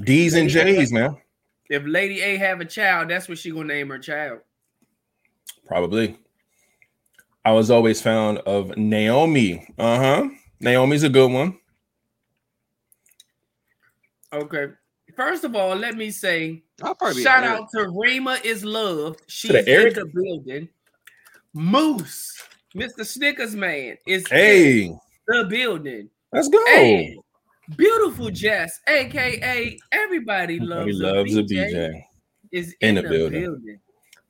D's 0.00 0.34
and 0.34 0.48
J's, 0.48 0.92
man. 0.92 1.16
if 1.70 1.84
Lady 1.86 2.20
A 2.20 2.36
have 2.36 2.60
a 2.60 2.64
child, 2.64 3.10
that's 3.10 3.28
what 3.28 3.38
she 3.38 3.50
gonna 3.50 3.64
name 3.64 3.88
her 3.90 3.98
child. 3.98 4.40
Probably. 5.66 6.18
I 7.44 7.52
was 7.52 7.70
always 7.70 8.00
found 8.00 8.38
of 8.38 8.76
Naomi. 8.76 9.66
Uh-huh. 9.78 10.28
Naomi's 10.60 11.02
a 11.02 11.08
good 11.08 11.30
one. 11.30 11.58
Okay. 14.32 14.68
First 15.14 15.44
of 15.44 15.54
all, 15.54 15.76
let 15.76 15.94
me 15.94 16.10
say 16.10 16.64
I'll 16.82 16.94
probably 16.94 17.16
be 17.16 17.22
shout 17.22 17.44
out 17.44 17.68
to 17.74 17.88
Rima 17.88 18.38
is 18.42 18.64
loved. 18.64 19.22
She's 19.28 19.52
the 19.52 19.58
in 19.58 19.94
the 19.94 20.06
building. 20.06 20.68
Moose, 21.52 22.42
Mr. 22.74 23.04
Snickers 23.06 23.54
man, 23.54 23.96
is 24.06 24.22
in 24.24 24.28
Hey, 24.30 24.88
the 25.28 25.44
building. 25.44 26.08
let's 26.32 26.48
go. 26.48 26.58
And 26.66 27.18
Beautiful 27.76 28.30
Jess, 28.30 28.78
aka 28.88 29.78
everybody 29.92 30.60
loves, 30.60 30.86
He 30.86 30.92
loves 30.92 31.36
a 31.36 31.40
a 31.40 31.42
BJ, 31.44 31.72
BJ. 31.72 32.04
is 32.52 32.74
In 32.80 32.90
in, 32.90 32.94
the 32.96 33.02
the, 33.02 33.08
building. 33.08 33.40
building. 33.42 33.80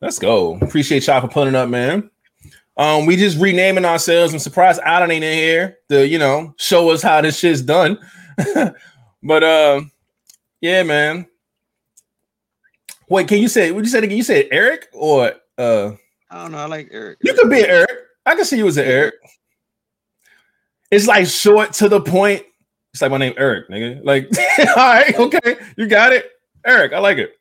Let's 0.00 0.18
go. 0.18 0.56
Appreciate 0.60 1.06
y'all 1.06 1.20
for 1.20 1.28
pulling 1.28 1.54
up, 1.54 1.68
man. 1.68 2.10
Um, 2.76 3.06
we 3.06 3.16
just 3.16 3.38
renaming 3.38 3.84
ourselves. 3.84 4.32
I'm 4.32 4.38
surprised 4.40 4.80
Alan 4.84 5.10
ain't 5.10 5.24
in 5.24 5.38
here 5.38 5.78
to, 5.88 6.06
you 6.06 6.18
know, 6.18 6.54
show 6.58 6.90
us 6.90 7.02
how 7.02 7.20
this 7.20 7.38
shit's 7.38 7.62
done. 7.62 7.98
but 9.22 9.42
um, 9.44 9.90
yeah, 10.60 10.82
man. 10.82 11.26
Wait, 13.08 13.28
can 13.28 13.38
you 13.38 13.48
say 13.48 13.70
what 13.72 13.84
you 13.84 13.90
said 13.90 14.04
again? 14.04 14.16
You 14.16 14.22
said 14.22 14.48
Eric 14.50 14.88
or 14.92 15.32
uh 15.58 15.92
I 16.30 16.42
don't 16.42 16.52
know. 16.52 16.58
I 16.58 16.66
like 16.66 16.88
Eric. 16.90 17.18
you 17.22 17.34
could 17.34 17.50
be 17.50 17.64
Eric. 17.64 17.90
I 18.26 18.34
can 18.34 18.44
see 18.44 18.56
you 18.56 18.66
as 18.66 18.76
an 18.76 18.86
Eric. 18.86 19.14
It's 20.90 21.06
like 21.06 21.26
short 21.26 21.72
to 21.74 21.88
the 21.88 22.00
point. 22.00 22.44
It's 22.92 23.02
like 23.02 23.10
my 23.10 23.18
name 23.18 23.34
Eric, 23.36 23.68
nigga. 23.68 24.04
Like, 24.04 24.28
all 24.68 24.74
right, 24.76 25.18
okay, 25.18 25.56
you 25.76 25.86
got 25.86 26.12
it. 26.12 26.30
Eric, 26.64 26.92
I 26.92 26.98
like 27.00 27.18
it. 27.18 27.36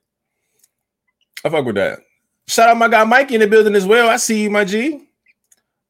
I 1.46 1.50
fuck 1.50 1.66
with 1.66 1.76
that. 1.76 2.00
Shout 2.48 2.70
out 2.70 2.78
my 2.78 2.88
guy 2.88 3.04
Mikey 3.04 3.36
in 3.36 3.42
the 3.42 3.48
building 3.48 3.76
as 3.76 3.86
well. 3.86 4.10
I 4.10 4.18
see 4.18 4.44
you, 4.44 4.50
my 4.50 4.66
G. 4.66 5.08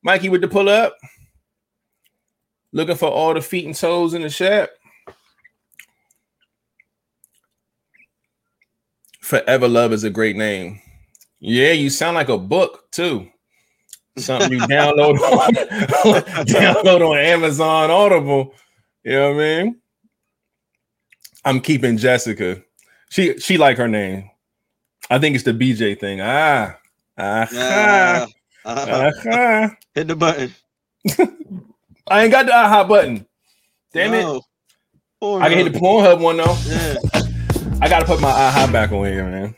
Mikey 0.03 0.29
with 0.29 0.41
the 0.41 0.47
pull 0.47 0.69
up. 0.69 0.97
Looking 2.71 2.95
for 2.95 3.09
all 3.09 3.33
the 3.33 3.41
feet 3.41 3.65
and 3.65 3.75
toes 3.75 4.13
in 4.13 4.21
the 4.23 4.29
chat. 4.29 4.71
Forever 9.21 9.67
Love 9.67 9.93
is 9.93 10.03
a 10.03 10.09
great 10.09 10.35
name. 10.35 10.81
Yeah, 11.39 11.71
you 11.71 11.89
sound 11.89 12.15
like 12.15 12.29
a 12.29 12.37
book 12.37 12.91
too. 12.91 13.29
Something 14.17 14.53
you 14.53 14.59
download 14.59 15.19
on, 15.19 15.53
download 16.45 17.09
on 17.09 17.17
Amazon 17.17 17.89
Audible. 17.89 18.53
You 19.03 19.13
know 19.13 19.33
what 19.33 19.43
I 19.43 19.63
mean? 19.63 19.81
I'm 21.45 21.59
keeping 21.59 21.97
Jessica. 21.97 22.61
She 23.09 23.37
she 23.39 23.57
like 23.57 23.77
her 23.77 23.87
name. 23.87 24.29
I 25.09 25.19
think 25.19 25.35
it's 25.35 25.43
the 25.43 25.51
BJ 25.51 25.99
thing. 25.99 26.21
Ah, 26.21 26.77
ah, 27.17 27.47
Yeah. 27.51 28.25
Uh, 28.65 29.11
ah. 29.31 29.75
hit 29.95 30.07
the 30.07 30.15
button. 30.15 30.53
I 32.07 32.23
ain't 32.23 32.31
got 32.31 32.45
the 32.45 32.55
aha 32.55 32.85
button. 32.85 33.25
Damn 33.93 34.13
it! 34.13 34.21
No. 34.23 34.41
I 35.39 35.49
can 35.49 35.57
hit 35.57 35.73
the 35.73 35.79
Pornhub 35.79 36.19
one 36.21 36.37
though. 36.37 36.57
Yeah. 36.67 36.95
I 37.81 37.89
gotta 37.89 38.05
put 38.05 38.21
my 38.21 38.29
aha 38.29 38.69
back 38.71 38.91
on 38.91 39.05
here, 39.05 39.25
man. 39.25 39.55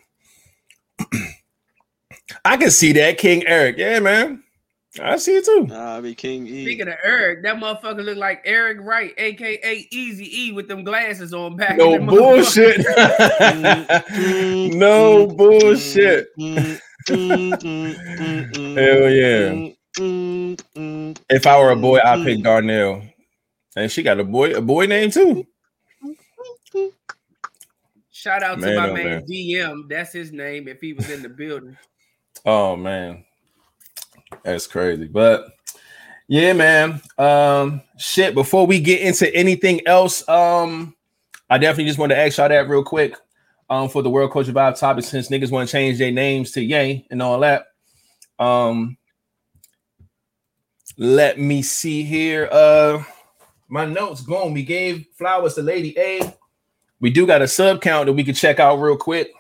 I 2.46 2.58
can 2.58 2.72
see 2.72 2.94
that 2.94 3.18
King 3.18 3.46
Eric. 3.46 3.78
Yeah, 3.78 4.00
man. 4.00 4.44
I 5.02 5.18
see 5.18 5.36
it 5.36 5.46
too. 5.46 5.68
Nah, 5.68 5.98
I 5.98 6.02
be 6.02 6.16
King 6.16 6.48
E. 6.48 6.64
Speaking 6.64 6.88
of 6.88 6.96
Eric, 7.04 7.44
that 7.44 7.58
motherfucker 7.58 8.04
look 8.04 8.18
like 8.18 8.42
Eric 8.46 8.78
Wright, 8.82 9.14
aka 9.18 9.88
Easy 9.92 10.46
E, 10.46 10.52
with 10.52 10.68
them 10.68 10.84
glasses 10.84 11.34
on 11.34 11.58
back. 11.58 11.78
No 11.78 11.94
in 11.94 12.06
them 12.06 12.16
motherfuckers. 12.16 12.86
bullshit. 14.08 14.76
no 14.76 15.28
bullshit. 15.28 16.28
Hell 18.78 19.10
yeah. 19.12 19.70
If 21.30 21.48
I 21.48 21.60
were 21.60 21.72
a 21.72 21.76
boy, 21.76 22.00
I'd 22.00 22.24
pick 22.26 22.42
Darnell. 22.44 23.02
And 23.76 23.92
she 23.92 24.04
got 24.04 24.20
a 24.20 24.24
boy, 24.24 24.54
a 24.54 24.62
boy 24.62 24.86
name 24.86 25.12
too. 25.12 25.46
Shout 28.12 28.44
out 28.44 28.60
Man, 28.60 28.72
to 28.72 28.78
my 28.78 28.90
oh, 28.90 28.94
man, 28.94 29.06
man. 29.06 29.26
DM. 29.30 29.90
That's 29.90 30.14
his 30.14 30.32
name. 30.32 30.68
If 30.68 30.80
he 30.82 30.94
was 30.94 31.10
in 31.10 31.22
the 31.22 31.30
building, 31.30 31.78
Oh 32.46 32.76
man. 32.76 33.24
That's 34.44 34.68
crazy. 34.68 35.08
But 35.08 35.48
yeah, 36.28 36.54
man. 36.54 37.02
Um 37.18 37.82
shit. 37.98 38.34
Before 38.34 38.66
we 38.68 38.80
get 38.80 39.02
into 39.02 39.34
anything 39.36 39.86
else, 39.88 40.28
um, 40.28 40.96
I 41.50 41.58
definitely 41.58 41.86
just 41.86 42.00
want 42.00 42.12
to 42.12 42.18
ask 42.18 42.38
y'all 42.38 42.50
that 42.50 42.70
real 42.70 42.84
quick. 42.84 43.16
Um, 43.68 43.90
for 43.90 44.04
the 44.04 44.12
World 44.12 44.32
Culture 44.32 44.52
Vibe 44.52 44.80
topic, 44.80 45.06
since 45.06 45.30
niggas 45.30 45.50
want 45.50 45.68
to 45.68 45.72
change 45.72 45.98
their 45.98 46.12
names 46.12 46.52
to 46.52 46.62
Yay 46.62 47.08
and 47.10 47.20
all 47.20 47.40
that. 47.40 47.66
Um, 48.38 48.96
let 50.98 51.40
me 51.40 51.64
see 51.64 52.04
here. 52.04 52.48
Uh, 52.52 53.04
my 53.68 53.86
notes 53.86 54.22
going. 54.22 54.54
We 54.54 54.64
gave 54.64 55.08
flowers 55.18 55.56
to 55.56 55.62
Lady 55.62 55.98
A. 55.98 56.34
We 57.00 57.10
do 57.10 57.26
got 57.26 57.42
a 57.42 57.48
sub 57.48 57.82
count 57.82 58.06
that 58.06 58.14
we 58.14 58.24
can 58.24 58.36
check 58.36 58.60
out 58.60 58.78
real 58.78 58.98
quick. 58.98 59.32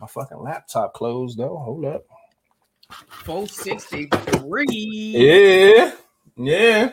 My 0.00 0.06
fucking 0.06 0.38
laptop 0.38 0.94
closed 0.94 1.38
though. 1.38 1.58
Hold 1.58 1.84
up. 1.84 2.04
Four 2.92 3.48
sixty 3.48 4.06
three. 4.06 4.66
Yeah, 4.70 5.92
yeah. 6.36 6.92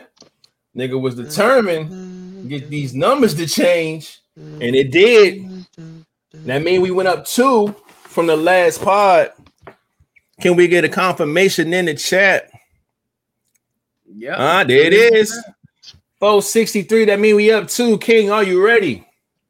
Nigga 0.76 1.00
was 1.00 1.16
determined 1.16 2.42
to 2.42 2.48
get 2.48 2.70
these 2.70 2.94
numbers 2.94 3.34
to 3.34 3.46
change, 3.46 4.20
and 4.36 4.62
it 4.62 4.90
did. 4.90 5.66
That 6.32 6.62
mean 6.62 6.80
we 6.80 6.90
went 6.90 7.08
up 7.08 7.24
two 7.24 7.74
from 8.04 8.26
the 8.26 8.36
last 8.36 8.82
pod. 8.82 9.32
Can 10.40 10.56
we 10.56 10.68
get 10.68 10.84
a 10.84 10.88
confirmation 10.88 11.74
in 11.74 11.84
the 11.84 11.94
chat? 11.94 12.50
Yep. 14.06 14.36
Ah, 14.38 14.64
there 14.64 14.84
it 14.84 14.92
is. 14.92 15.32
463. 16.18 17.06
That 17.06 17.20
mean 17.20 17.36
we 17.36 17.52
up 17.52 17.68
two. 17.68 17.98
King, 17.98 18.30
are 18.30 18.42
you 18.42 18.64
ready? 18.64 19.06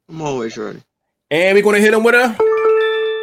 I'm 0.09 0.21
always 0.21 0.57
ready. 0.57 0.81
And 1.29 1.55
we're 1.55 1.63
gonna 1.63 1.79
hit 1.79 1.93
him 1.93 2.03
with 2.03 2.15
a 2.15 2.35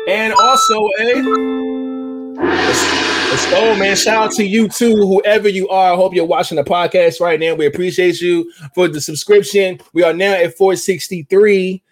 and 0.08 0.32
also 0.32 0.88
a 0.98 2.97
let's, 3.30 3.50
go, 3.50 3.76
man. 3.76 3.96
Shout 3.96 4.16
out 4.16 4.32
to 4.32 4.44
you 4.44 4.68
too, 4.68 4.96
whoever 4.96 5.48
you 5.48 5.68
are. 5.68 5.92
I 5.92 5.96
hope 5.96 6.14
you're 6.14 6.24
watching 6.24 6.56
the 6.56 6.64
podcast 6.64 7.20
right 7.20 7.38
now. 7.38 7.54
We 7.54 7.66
appreciate 7.66 8.20
you 8.20 8.50
for 8.74 8.88
the 8.88 9.00
subscription. 9.00 9.80
We 9.92 10.02
are 10.02 10.12
now 10.12 10.32
at 10.32 10.56
463. 10.56 11.82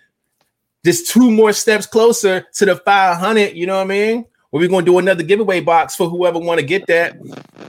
Just 0.85 1.11
two 1.11 1.31
more 1.31 1.53
steps 1.53 1.87
closer 1.87 2.46
to 2.55 2.64
the 2.64 2.77
500. 2.77 3.55
You 3.55 3.66
know 3.66 3.77
what 3.77 3.83
I 3.83 3.87
mean? 3.87 4.25
We're 4.53 4.68
gonna 4.68 4.87
do 4.87 4.99
another 4.99 5.22
giveaway 5.22 5.61
box 5.61 5.94
for 5.96 6.09
whoever 6.09 6.38
want 6.38 6.61
to 6.61 6.66
get 6.66 6.87
that. 6.87 7.16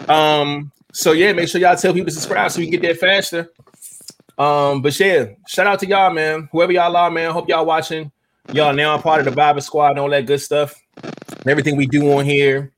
Um, 0.08 0.72
so 0.94 1.12
yeah, 1.12 1.34
make 1.34 1.50
sure 1.50 1.60
y'all 1.60 1.76
tell 1.76 1.94
people 1.94 2.06
to 2.06 2.12
subscribe 2.12 2.52
so 2.52 2.60
we 2.60 2.66
can 2.66 2.80
get 2.80 2.82
there 2.82 2.96
faster. 2.96 3.52
Um, 4.38 4.82
but 4.82 4.98
yeah, 5.00 5.26
shout 5.48 5.68
out 5.68 5.80
to 5.80 5.88
y'all, 5.88 6.14
man. 6.14 6.48
Whoever 6.52 6.72
y'all 6.72 6.96
are, 6.96 7.12
man. 7.12 7.32
Hope 7.32 7.50
y'all 7.50 7.66
watching. 7.66 8.12
Y'all 8.54 8.74
now 8.74 8.96
a 8.96 9.02
part 9.02 9.20
of 9.20 9.26
the 9.26 9.32
Bible 9.32 9.60
Squad 9.62 9.92
and 9.92 10.00
all 10.00 10.10
that 10.10 10.26
good 10.26 10.40
stuff. 10.40 10.82
Everything 11.46 11.76
we 11.76 11.88
do 11.88 12.14
on 12.14 12.24
here, 12.24 12.72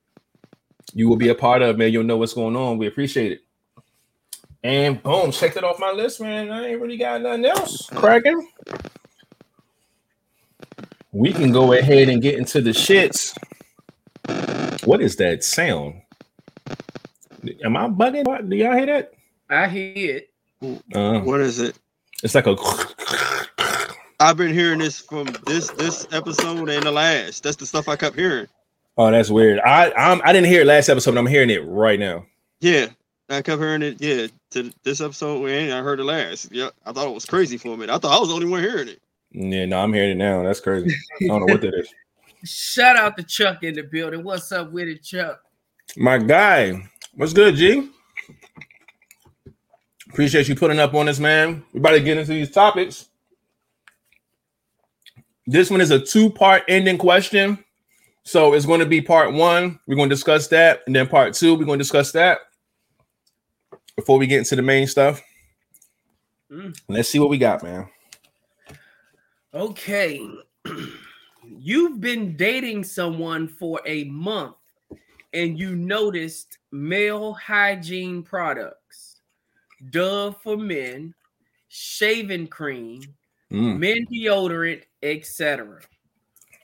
you 0.94 1.08
will 1.08 1.16
be 1.16 1.28
a 1.28 1.34
part 1.34 1.62
of, 1.62 1.78
man. 1.78 1.92
You'll 1.92 2.04
know 2.04 2.16
what's 2.16 2.34
going 2.34 2.56
on. 2.56 2.78
We 2.78 2.86
appreciate 2.86 3.32
it. 3.32 3.40
And 4.62 5.02
boom, 5.02 5.32
checked 5.32 5.56
it 5.56 5.64
off 5.64 5.78
my 5.78 5.90
list, 5.90 6.20
man. 6.20 6.50
I 6.50 6.68
ain't 6.68 6.80
really 6.80 6.98
got 6.98 7.22
nothing 7.22 7.46
else 7.46 7.86
cracking. 7.94 8.46
We 11.12 11.32
can 11.32 11.50
go 11.50 11.72
ahead 11.72 12.08
and 12.08 12.20
get 12.22 12.38
into 12.38 12.60
the 12.60 12.70
shits. 12.70 13.36
What 14.86 15.00
is 15.00 15.16
that 15.16 15.42
sound? 15.42 16.02
Am 17.64 17.76
I 17.76 17.88
bugging? 17.88 18.48
Do 18.48 18.56
y'all 18.56 18.76
hear 18.76 18.86
that? 18.86 19.12
I 19.48 19.66
hear 19.68 20.16
it. 20.16 20.30
Uh, 20.94 21.20
What 21.20 21.40
is 21.40 21.58
it? 21.58 21.78
it's 22.22 22.34
like 22.34 22.46
a. 22.46 22.54
I've 24.20 24.36
been 24.36 24.52
hearing 24.52 24.78
this 24.80 25.00
from 25.00 25.26
this 25.46 25.70
this 25.70 26.06
episode 26.12 26.68
and 26.68 26.82
the 26.82 26.90
last. 26.92 27.42
That's 27.42 27.56
the 27.56 27.64
stuff 27.66 27.88
I 27.88 27.96
kept 27.96 28.16
hearing. 28.16 28.46
Oh, 29.00 29.10
that's 29.10 29.30
weird. 29.30 29.60
I 29.60 29.90
I'm, 29.92 30.20
I 30.24 30.32
didn't 30.34 30.48
hear 30.48 30.60
it 30.60 30.66
last 30.66 30.90
episode. 30.90 31.12
But 31.12 31.20
I'm 31.20 31.26
hearing 31.26 31.48
it 31.48 31.66
right 31.66 31.98
now. 31.98 32.26
Yeah, 32.60 32.88
I 33.30 33.40
kept 33.40 33.58
hearing 33.58 33.80
it. 33.80 33.98
Yeah, 33.98 34.26
to 34.50 34.70
this 34.82 35.00
episode 35.00 35.42
and 35.46 35.72
I 35.72 35.80
heard 35.80 36.00
it 36.00 36.04
last. 36.04 36.52
Yeah, 36.52 36.68
I 36.84 36.92
thought 36.92 37.08
it 37.08 37.14
was 37.14 37.24
crazy 37.24 37.56
for 37.56 37.68
a 37.68 37.76
minute. 37.78 37.94
I 37.94 37.96
thought 37.96 38.14
I 38.14 38.20
was 38.20 38.28
the 38.28 38.34
only 38.34 38.46
one 38.46 38.60
hearing 38.60 38.88
it. 38.88 39.00
Yeah, 39.30 39.64
no, 39.64 39.80
I'm 39.80 39.94
hearing 39.94 40.10
it 40.10 40.16
now. 40.16 40.42
That's 40.42 40.60
crazy. 40.60 40.94
I 41.22 41.28
don't 41.28 41.46
know 41.46 41.54
what 41.54 41.62
that 41.62 41.72
is. 41.72 41.88
Shout 42.44 42.96
out 42.96 43.16
to 43.16 43.22
Chuck 43.22 43.62
in 43.62 43.74
the 43.74 43.84
building. 43.84 44.22
What's 44.22 44.52
up 44.52 44.70
with 44.70 44.86
it, 44.86 45.02
Chuck? 45.02 45.40
My 45.96 46.18
guy, 46.18 46.86
what's 47.14 47.32
good, 47.32 47.54
G? 47.54 47.88
Appreciate 50.10 50.46
you 50.46 50.56
putting 50.56 50.78
up 50.78 50.92
on 50.92 51.06
this, 51.06 51.18
man. 51.18 51.64
We 51.72 51.80
about 51.80 51.92
to 51.92 52.00
get 52.00 52.18
into 52.18 52.32
these 52.32 52.50
topics. 52.50 53.08
This 55.46 55.70
one 55.70 55.80
is 55.80 55.90
a 55.90 55.98
two-part 55.98 56.64
ending 56.68 56.98
question. 56.98 57.64
So 58.22 58.52
it's 58.52 58.66
going 58.66 58.80
to 58.80 58.86
be 58.86 59.00
part 59.00 59.32
one. 59.32 59.80
We're 59.86 59.96
going 59.96 60.08
to 60.08 60.14
discuss 60.14 60.48
that, 60.48 60.80
and 60.86 60.94
then 60.94 61.08
part 61.08 61.34
two, 61.34 61.54
we're 61.54 61.64
going 61.64 61.78
to 61.78 61.82
discuss 61.82 62.12
that 62.12 62.38
before 63.96 64.18
we 64.18 64.26
get 64.26 64.38
into 64.38 64.56
the 64.56 64.62
main 64.62 64.86
stuff. 64.86 65.22
Mm. 66.50 66.78
Let's 66.88 67.08
see 67.08 67.18
what 67.18 67.30
we 67.30 67.38
got, 67.38 67.62
man. 67.62 67.88
Okay. 69.54 70.26
You've 71.44 72.00
been 72.00 72.36
dating 72.36 72.84
someone 72.84 73.48
for 73.48 73.80
a 73.86 74.04
month 74.04 74.56
and 75.32 75.58
you 75.58 75.76
noticed 75.76 76.58
male 76.72 77.34
hygiene 77.34 78.22
products, 78.22 79.20
Dove 79.90 80.40
for 80.42 80.56
men, 80.56 81.14
shaving 81.68 82.48
cream, 82.48 83.02
Mm. 83.50 83.78
men 83.78 84.06
deodorant, 84.06 84.82
etc. 85.02 85.80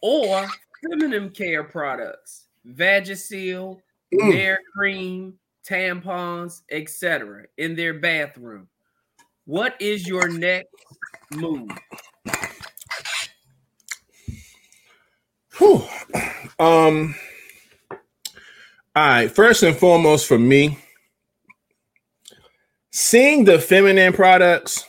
Or 0.03 0.47
feminine 0.89 1.31
care 1.31 1.65
products, 1.65 2.47
Vagisil, 2.67 3.81
Mm. 4.15 4.35
Nair 4.35 4.59
cream, 4.73 5.35
tampons, 5.69 6.63
etc. 6.71 7.47
in 7.59 7.75
their 7.75 7.95
bathroom. 7.95 8.69
What 9.45 9.75
is 9.81 10.07
your 10.07 10.29
next 10.29 10.69
move? 11.33 11.71
Whew. 15.59 15.85
Um. 16.59 17.15
All 17.91 17.99
right. 18.95 19.31
First 19.31 19.63
and 19.63 19.77
foremost, 19.77 20.27
for 20.27 20.39
me, 20.39 20.79
seeing 22.93 23.45
the 23.45 23.59
feminine 23.59 24.13
products, 24.13 24.85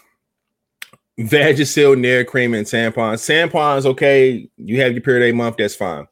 Vagisil, 1.20 2.00
Nair 2.00 2.24
cream, 2.24 2.54
and 2.54 2.66
tampons. 2.66 3.26
Tampons, 3.26 3.86
okay. 3.86 4.50
You 4.58 4.82
have 4.82 4.92
your 4.92 5.02
period 5.02 5.34
a 5.34 5.36
month. 5.36 5.58
That's 5.58 5.76
fine. 5.76 6.08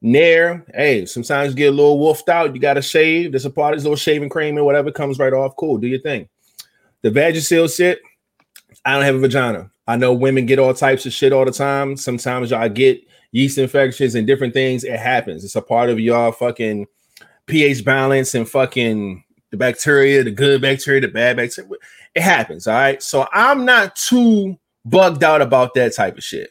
Nair, 0.00 0.64
hey, 0.74 1.06
sometimes 1.06 1.50
you 1.50 1.56
get 1.56 1.72
a 1.72 1.76
little 1.76 1.98
wolfed 1.98 2.28
out. 2.28 2.54
You 2.54 2.60
got 2.60 2.74
to 2.74 2.82
shave. 2.82 3.32
There's 3.32 3.46
a 3.46 3.50
part 3.50 3.74
of 3.74 3.78
this 3.78 3.84
little 3.84 3.96
shaving 3.96 4.28
cream 4.28 4.56
and 4.56 4.64
whatever 4.64 4.92
comes 4.92 5.18
right 5.18 5.32
off. 5.32 5.56
Cool. 5.56 5.78
Do 5.78 5.88
your 5.88 6.00
thing. 6.00 6.28
The 7.02 7.10
Vagisil 7.10 7.74
shit. 7.74 8.00
I 8.84 8.94
don't 8.94 9.02
have 9.02 9.16
a 9.16 9.18
vagina. 9.18 9.70
I 9.88 9.96
know 9.96 10.12
women 10.12 10.46
get 10.46 10.58
all 10.58 10.72
types 10.72 11.04
of 11.04 11.12
shit 11.12 11.32
all 11.32 11.44
the 11.44 11.50
time. 11.50 11.96
Sometimes 11.96 12.50
y'all 12.50 12.68
get 12.68 13.00
yeast 13.32 13.58
infections 13.58 14.14
and 14.14 14.26
different 14.26 14.54
things. 14.54 14.84
It 14.84 14.98
happens. 14.98 15.44
It's 15.44 15.56
a 15.56 15.62
part 15.62 15.90
of 15.90 15.98
y'all 15.98 16.30
fucking 16.30 16.86
pH 17.46 17.84
balance 17.84 18.34
and 18.34 18.48
fucking 18.48 19.24
the 19.50 19.56
bacteria, 19.56 20.22
the 20.22 20.30
good 20.30 20.62
bacteria, 20.62 21.00
the 21.00 21.08
bad 21.08 21.36
bacteria. 21.36 21.70
It 22.18 22.22
happens. 22.22 22.66
All 22.66 22.74
right. 22.74 23.00
So 23.00 23.28
I'm 23.32 23.64
not 23.64 23.94
too 23.94 24.58
bugged 24.84 25.22
out 25.22 25.40
about 25.40 25.74
that 25.74 25.94
type 25.94 26.18
of 26.18 26.24
shit. 26.24 26.50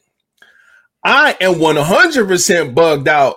I 1.03 1.35
am 1.41 1.55
100% 1.55 2.73
bugged 2.73 3.09
out 3.09 3.35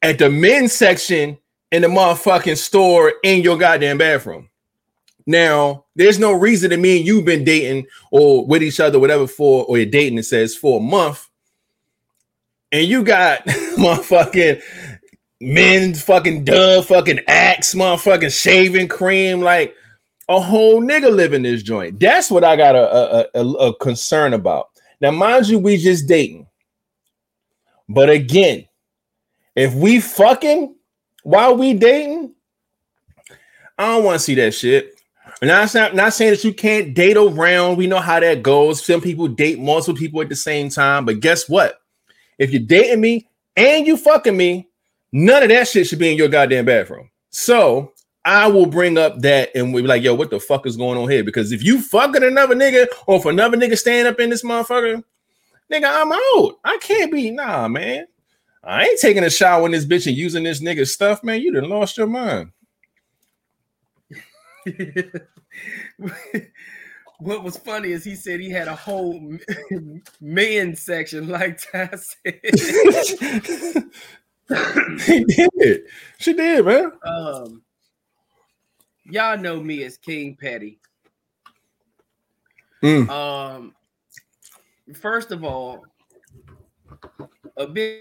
at 0.00 0.20
the 0.20 0.30
men's 0.30 0.72
section 0.72 1.38
in 1.72 1.82
the 1.82 1.88
motherfucking 1.88 2.56
store 2.56 3.14
in 3.24 3.42
your 3.42 3.58
goddamn 3.58 3.98
bathroom. 3.98 4.48
Now, 5.26 5.86
there's 5.96 6.20
no 6.20 6.30
reason 6.30 6.70
to 6.70 6.76
me 6.76 6.98
and 6.98 7.06
you've 7.06 7.24
been 7.24 7.42
dating 7.42 7.88
or 8.12 8.46
with 8.46 8.62
each 8.62 8.78
other, 8.78 9.00
whatever, 9.00 9.26
for 9.26 9.64
or 9.64 9.76
you're 9.76 9.86
dating, 9.86 10.18
it 10.18 10.22
says 10.22 10.54
for 10.54 10.78
a 10.78 10.82
month, 10.82 11.28
and 12.70 12.86
you 12.86 13.02
got 13.02 13.44
motherfucking 13.46 14.62
men's 15.40 16.00
fucking 16.00 16.44
dove, 16.44 16.86
fucking 16.86 17.22
axe, 17.26 17.74
motherfucking 17.74 18.40
shaving 18.40 18.86
cream, 18.86 19.40
like 19.40 19.74
a 20.32 20.40
whole 20.40 20.80
nigga 20.80 21.14
living 21.14 21.42
this 21.42 21.62
joint. 21.62 22.00
That's 22.00 22.30
what 22.30 22.42
I 22.42 22.56
got 22.56 22.74
a, 22.74 23.28
a, 23.36 23.42
a, 23.42 23.48
a 23.68 23.76
concern 23.76 24.32
about. 24.32 24.70
Now, 25.00 25.10
mind 25.10 25.48
you, 25.48 25.58
we 25.58 25.76
just 25.76 26.08
dating. 26.08 26.46
But 27.88 28.08
again, 28.08 28.66
if 29.54 29.74
we 29.74 30.00
fucking 30.00 30.74
while 31.22 31.56
we 31.56 31.74
dating, 31.74 32.34
I 33.78 33.86
don't 33.86 34.04
want 34.04 34.18
to 34.18 34.24
see 34.24 34.34
that 34.36 34.54
shit. 34.54 34.94
And 35.42 35.50
I'm 35.50 35.68
not, 35.74 35.94
not 35.94 36.14
saying 36.14 36.30
that 36.30 36.44
you 36.44 36.54
can't 36.54 36.94
date 36.94 37.16
around. 37.16 37.76
We 37.76 37.86
know 37.86 38.00
how 38.00 38.20
that 38.20 38.42
goes. 38.42 38.84
Some 38.84 39.00
people 39.00 39.28
date 39.28 39.58
multiple 39.58 39.98
people 39.98 40.20
at 40.22 40.28
the 40.28 40.36
same 40.36 40.70
time. 40.70 41.04
But 41.04 41.20
guess 41.20 41.48
what? 41.48 41.80
If 42.38 42.52
you're 42.52 42.62
dating 42.62 43.00
me 43.00 43.28
and 43.56 43.86
you 43.86 43.96
fucking 43.96 44.36
me, 44.36 44.68
none 45.10 45.42
of 45.42 45.48
that 45.50 45.68
shit 45.68 45.88
should 45.88 45.98
be 45.98 46.10
in 46.10 46.16
your 46.16 46.28
goddamn 46.28 46.64
bathroom. 46.64 47.10
So 47.30 47.91
I 48.24 48.46
will 48.46 48.66
bring 48.66 48.98
up 48.98 49.20
that 49.20 49.50
and 49.54 49.74
we'll 49.74 49.82
be 49.82 49.88
like, 49.88 50.02
yo, 50.02 50.14
what 50.14 50.30
the 50.30 50.38
fuck 50.38 50.66
is 50.66 50.76
going 50.76 50.96
on 50.96 51.10
here? 51.10 51.24
Because 51.24 51.50
if 51.50 51.64
you 51.64 51.80
fucking 51.80 52.22
another 52.22 52.54
nigga 52.54 52.86
or 53.06 53.16
if 53.18 53.24
another 53.24 53.56
nigga 53.56 53.76
stand 53.76 54.06
up 54.06 54.20
in 54.20 54.30
this 54.30 54.44
motherfucker, 54.44 55.02
nigga, 55.72 55.86
I'm 55.86 56.12
out. 56.12 56.58
I 56.64 56.78
can't 56.80 57.10
be, 57.10 57.30
nah, 57.32 57.66
man. 57.66 58.06
I 58.62 58.84
ain't 58.84 59.00
taking 59.00 59.24
a 59.24 59.30
shower 59.30 59.66
in 59.66 59.72
this 59.72 59.84
bitch 59.86 60.06
and 60.06 60.16
using 60.16 60.44
this 60.44 60.62
nigga 60.62 60.86
stuff, 60.86 61.24
man. 61.24 61.40
You 61.40 61.52
done 61.52 61.68
lost 61.68 61.98
your 61.98 62.06
mind. 62.06 62.52
what 67.18 67.42
was 67.42 67.56
funny 67.56 67.90
is 67.90 68.04
he 68.04 68.14
said 68.14 68.38
he 68.38 68.50
had 68.50 68.68
a 68.68 68.76
whole 68.76 69.36
men 70.20 70.76
section, 70.76 71.26
like 71.28 71.58
Ty 71.58 71.90
said. 71.96 72.40
he 75.00 75.24
did. 75.24 75.82
She 76.18 76.32
did, 76.34 76.64
man. 76.64 76.92
Um, 77.04 77.62
y'all 79.12 79.36
know 79.36 79.60
me 79.60 79.84
as 79.84 79.98
King 79.98 80.34
Petty. 80.40 80.78
Mm. 82.82 83.08
Um, 83.10 83.74
first 84.94 85.30
of 85.30 85.44
all, 85.44 85.84
a 87.58 87.66
bitch 87.66 88.00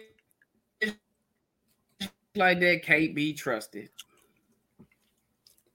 like 2.36 2.62
that 2.62 2.82
can't 2.84 3.13
be 3.13 3.34
trusted. 3.34 3.89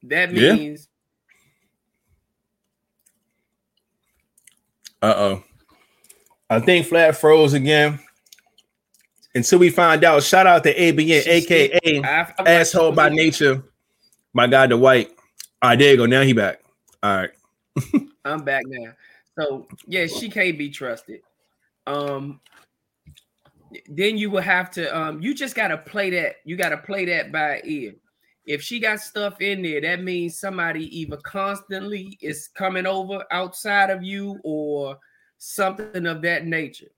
That 0.05 0.33
Yeah. 0.33 0.55
means 0.55 0.88
Uh 5.03 5.14
oh. 5.14 5.44
I 6.49 6.59
think 6.61 6.87
flat 6.87 7.16
froze 7.16 7.53
again. 7.53 8.01
Until 9.35 9.59
we 9.59 9.68
find 9.68 10.03
out, 10.05 10.22
shout 10.22 10.46
out 10.46 10.62
to 10.64 10.75
ABN, 10.75 11.27
aka 11.27 11.79
I- 12.03 12.33
I- 12.38 12.51
asshole 12.51 12.92
by 12.92 13.11
nature. 13.11 13.62
My 14.33 14.46
guy, 14.46 14.66
the 14.66 14.77
white. 14.79 15.11
All 15.66 15.70
right, 15.70 15.79
there 15.81 15.90
you 15.90 15.96
go. 15.96 16.07
Now 16.07 16.22
he 16.22 16.33
back. 16.33 16.61
All 17.02 17.16
right. 17.16 17.31
I'm 18.24 18.44
back 18.44 18.62
now. 18.68 18.92
So 19.37 19.66
yeah, 19.85 20.07
she 20.07 20.31
can't 20.31 20.57
be 20.57 20.70
trusted. 20.70 21.22
Um 21.88 22.40
then 23.88 24.16
you 24.16 24.31
will 24.31 24.42
have 24.42 24.70
to 24.70 24.96
um 24.96 25.20
you 25.20 25.35
just 25.35 25.57
gotta 25.57 25.76
play 25.76 26.11
that, 26.11 26.37
you 26.44 26.57
gotta 26.57 26.76
play 26.76 27.05
that 27.07 27.33
by 27.33 27.62
ear. 27.64 27.96
If 28.44 28.62
she 28.62 28.79
got 28.79 29.00
stuff 29.00 29.40
in 29.40 29.61
there, 29.61 29.81
that 29.81 30.05
means 30.05 30.38
somebody 30.38 30.85
either 31.00 31.16
constantly 31.16 32.16
is 32.22 32.46
coming 32.46 32.87
over 32.87 33.24
outside 33.33 33.90
of 33.90 34.05
you 34.05 34.38
or 34.44 34.96
something 35.38 36.07
of 36.07 36.22
that 36.22 36.46
nature. 36.46 36.92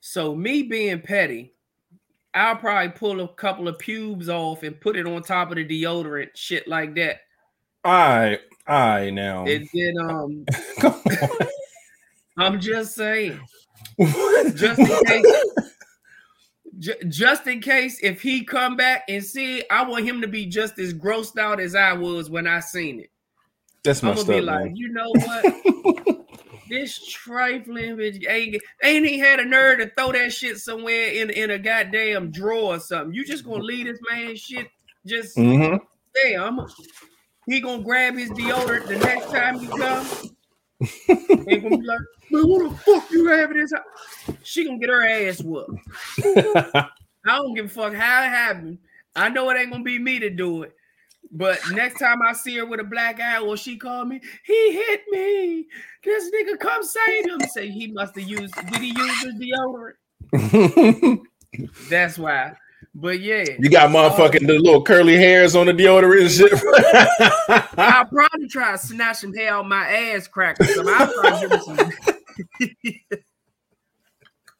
So 0.00 0.34
me 0.34 0.64
being 0.64 1.00
petty, 1.00 1.54
I'll 2.34 2.56
probably 2.56 2.90
pull 2.90 3.20
a 3.20 3.28
couple 3.28 3.68
of 3.68 3.78
pubes 3.78 4.28
off 4.28 4.62
and 4.62 4.80
put 4.80 4.96
it 4.96 5.06
on 5.06 5.22
top 5.22 5.50
of 5.50 5.56
the 5.56 5.66
deodorant, 5.66 6.30
shit 6.34 6.66
like 6.66 6.94
that. 6.94 7.20
All 7.84 7.92
right. 7.92 8.40
All 8.66 8.78
right 8.78 9.12
now. 9.12 9.44
And 9.44 9.68
then 9.74 9.98
um 9.98 10.46
I'm 12.38 12.60
just 12.60 12.94
saying, 12.94 13.38
What? 13.96 14.54
just 14.54 14.78
in 14.78 15.04
case, 15.04 15.44
ju- 16.78 17.08
just 17.08 17.46
in 17.46 17.60
case 17.60 17.98
if 18.02 18.22
he 18.22 18.44
come 18.44 18.76
back 18.76 19.04
and 19.08 19.22
see 19.22 19.58
it, 19.58 19.66
I 19.70 19.86
want 19.86 20.06
him 20.06 20.22
to 20.22 20.28
be 20.28 20.46
just 20.46 20.78
as 20.78 20.94
grossed 20.94 21.38
out 21.38 21.60
as 21.60 21.74
I 21.74 21.92
was 21.92 22.30
when 22.30 22.46
I 22.46 22.60
seen 22.60 23.00
it. 23.00 23.10
That's 23.84 24.02
I'm 24.02 24.14
gonna 24.14 24.20
up, 24.20 24.26
be 24.26 24.40
like, 24.40 24.64
man. 24.66 24.76
you 24.76 24.92
know 24.92 25.10
what? 25.10 26.16
this 26.72 26.98
trifling 27.06 27.96
bitch 27.96 28.24
ain't, 28.28 28.56
ain't 28.82 29.06
he 29.06 29.18
had 29.18 29.38
a 29.40 29.44
nerve 29.44 29.78
to 29.78 29.90
throw 29.96 30.10
that 30.12 30.32
shit 30.32 30.58
somewhere 30.58 31.08
in, 31.08 31.30
in 31.30 31.50
a 31.50 31.58
goddamn 31.58 32.30
drawer 32.30 32.76
or 32.76 32.80
something. 32.80 33.14
You 33.14 33.24
just 33.24 33.44
gonna 33.44 33.62
leave 33.62 33.86
this 33.86 33.98
man 34.10 34.34
shit 34.36 34.68
just 35.06 35.36
Mhm. 35.36 35.78
damn. 36.14 36.60
He 37.46 37.60
gonna 37.60 37.82
grab 37.82 38.16
his 38.16 38.30
deodorant 38.30 38.86
the 38.88 38.96
next 38.96 39.30
time 39.30 39.60
he 39.60 39.66
comes. 39.66 40.32
and 41.08 41.62
gonna 41.62 41.76
be 41.78 41.86
like, 41.86 41.98
man, 42.30 42.48
what 42.48 42.70
the 42.70 42.76
fuck 42.78 43.10
you 43.10 43.26
have 43.28 43.50
in 43.50 43.58
this 43.58 43.72
house? 43.72 44.36
She 44.42 44.64
gonna 44.64 44.78
get 44.78 44.88
her 44.88 45.06
ass 45.06 45.42
whooped. 45.42 45.70
I 46.24 47.36
don't 47.36 47.54
give 47.54 47.66
a 47.66 47.68
fuck 47.68 47.94
how 47.94 48.24
it 48.24 48.28
happened. 48.28 48.78
I 49.14 49.28
know 49.28 49.50
it 49.50 49.58
ain't 49.58 49.70
gonna 49.70 49.84
be 49.84 49.98
me 49.98 50.18
to 50.20 50.30
do 50.30 50.62
it. 50.62 50.74
But 51.30 51.60
next 51.72 51.98
time 51.98 52.20
I 52.22 52.32
see 52.32 52.56
her 52.58 52.66
with 52.66 52.80
a 52.80 52.84
black 52.84 53.20
eye 53.20 53.38
or 53.38 53.56
she 53.56 53.76
call 53.76 54.04
me, 54.04 54.20
he 54.44 54.72
hit 54.72 55.02
me. 55.10 55.66
This 56.04 56.30
nigga 56.30 56.58
come 56.58 56.82
save 56.82 57.26
him. 57.26 57.40
Say 57.48 57.70
he 57.70 57.86
must 57.92 58.16
have 58.16 58.28
used, 58.28 58.54
did 58.54 58.80
he 58.80 58.88
use 58.88 59.22
his 59.22 59.34
deodorant? 59.34 61.20
That's 61.88 62.18
why. 62.18 62.54
But 62.94 63.20
yeah, 63.20 63.44
you 63.58 63.70
got 63.70 63.90
motherfucking 63.90 64.46
the 64.46 64.58
little 64.58 64.82
curly 64.82 65.16
hairs 65.16 65.54
on 65.54 65.66
the 65.66 65.72
deodorant 65.72 66.22
and 66.22 66.30
shit. 66.30 66.52
I'll 67.78 68.04
probably 68.04 68.48
try 68.48 68.72
to 68.72 68.78
snatch 68.78 69.18
some 69.18 69.32
hair 69.32 69.54
out 69.54 69.66
my 69.66 69.88
ass 69.88 70.28
crack 70.28 70.60
or 70.60 70.64
something. 70.64 70.94
I'll 70.94 71.40
to 71.40 71.48
give 71.48 71.52
him 71.52 71.76
some. 71.76 73.18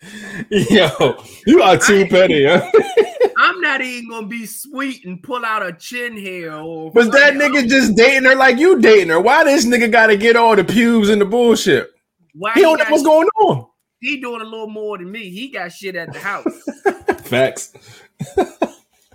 Yo, 0.51 1.25
you 1.47 1.63
are 1.63 1.77
too 1.77 2.07
petty, 2.07 2.45
huh? 2.45 2.69
I'm 3.39 3.61
not 3.61 3.81
even 3.81 4.11
gonna 4.11 4.27
be 4.27 4.47
sweet 4.47 5.05
and 5.05 5.23
pull 5.23 5.45
out 5.45 5.65
a 5.65 5.73
chin 5.73 6.17
hair 6.17 6.55
or 6.55 6.91
But 6.93 7.13
that 7.13 7.35
nigga 7.35 7.69
just 7.69 7.97
dating 7.97 8.25
her 8.25 8.35
like 8.35 8.59
you 8.59 8.81
dating 8.81 9.09
her. 9.09 9.21
Why 9.21 9.45
this 9.45 9.65
nigga 9.65 9.91
gotta 9.91 10.17
get 10.17 10.37
all 10.37 10.57
the 10.57 10.65
pubes 10.65 11.09
and 11.09 11.21
the 11.21 11.25
bullshit? 11.25 11.91
why 12.35 12.53
He 12.55 12.63
don't 12.63 12.79
know 12.79 12.85
what's 12.89 13.03
going 13.03 13.29
on. 13.41 13.67
he 14.01 14.21
doing 14.21 14.41
a 14.41 14.45
little 14.45 14.69
more 14.69 14.99
than 14.99 15.11
me. 15.11 15.31
He 15.31 15.49
got 15.49 15.73
shit 15.73 15.97
at 15.97 16.13
the 16.13 16.19
house. 16.19 16.63
Facts. 17.23 17.73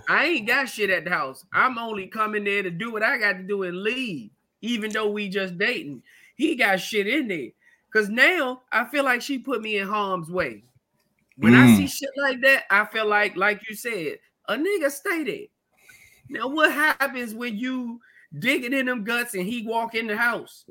I 0.10 0.26
ain't 0.26 0.48
got 0.48 0.70
shit 0.70 0.90
at 0.90 1.04
the 1.04 1.10
house. 1.10 1.46
I'm 1.52 1.78
only 1.78 2.08
coming 2.08 2.44
there 2.46 2.64
to 2.64 2.72
do 2.72 2.92
what 2.92 3.04
I 3.04 3.18
got 3.18 3.34
to 3.34 3.44
do 3.44 3.64
and 3.64 3.84
leave, 3.84 4.30
even 4.62 4.92
though 4.92 5.10
we 5.10 5.28
just 5.28 5.58
dating. 5.58 6.04
He 6.36 6.56
got 6.56 6.80
shit 6.80 7.08
in 7.08 7.28
there. 7.28 7.50
Cause 7.92 8.10
now 8.10 8.62
I 8.72 8.86
feel 8.86 9.04
like 9.04 9.22
she 9.22 9.40
put 9.40 9.62
me 9.62 9.78
in 9.78 9.88
harm's 9.88 10.30
way. 10.30 10.64
When 11.38 11.54
I 11.54 11.68
Mm. 11.68 11.78
see 11.78 11.88
shit 11.88 12.10
like 12.18 12.42
that, 12.42 12.64
I 12.72 12.86
feel 12.86 13.06
like, 13.08 13.38
like 13.38 13.62
you 13.70 13.76
said, 13.76 14.18
a 14.48 14.56
nigga 14.56 14.90
stay 14.92 15.24
there. 15.24 15.46
Now, 16.30 16.48
what 16.48 16.72
happens 16.72 17.34
when 17.34 17.58
you 17.58 18.00
digging 18.40 18.74
in 18.74 18.86
them 18.88 19.04
guts 19.04 19.34
and 19.36 19.46
he 19.46 19.64
walk 19.66 19.94
in 19.96 20.08
the 20.08 20.18
house? 20.18 20.66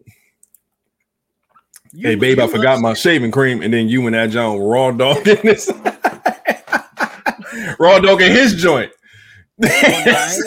You- 1.92 2.08
hey, 2.08 2.14
babe, 2.16 2.40
I 2.40 2.48
forgot 2.48 2.80
my 2.80 2.94
shaving 2.94 3.30
cream, 3.30 3.62
and 3.62 3.72
then 3.72 3.88
you 3.88 4.04
and 4.06 4.14
that 4.14 4.30
John 4.30 4.58
raw 4.58 4.90
dog 4.90 5.18
in 5.28 5.38
this. 5.44 5.70
raw 7.78 7.98
dog 8.00 8.20
in 8.22 8.32
his 8.32 8.60
joint. 8.60 8.90
That's 9.58 10.40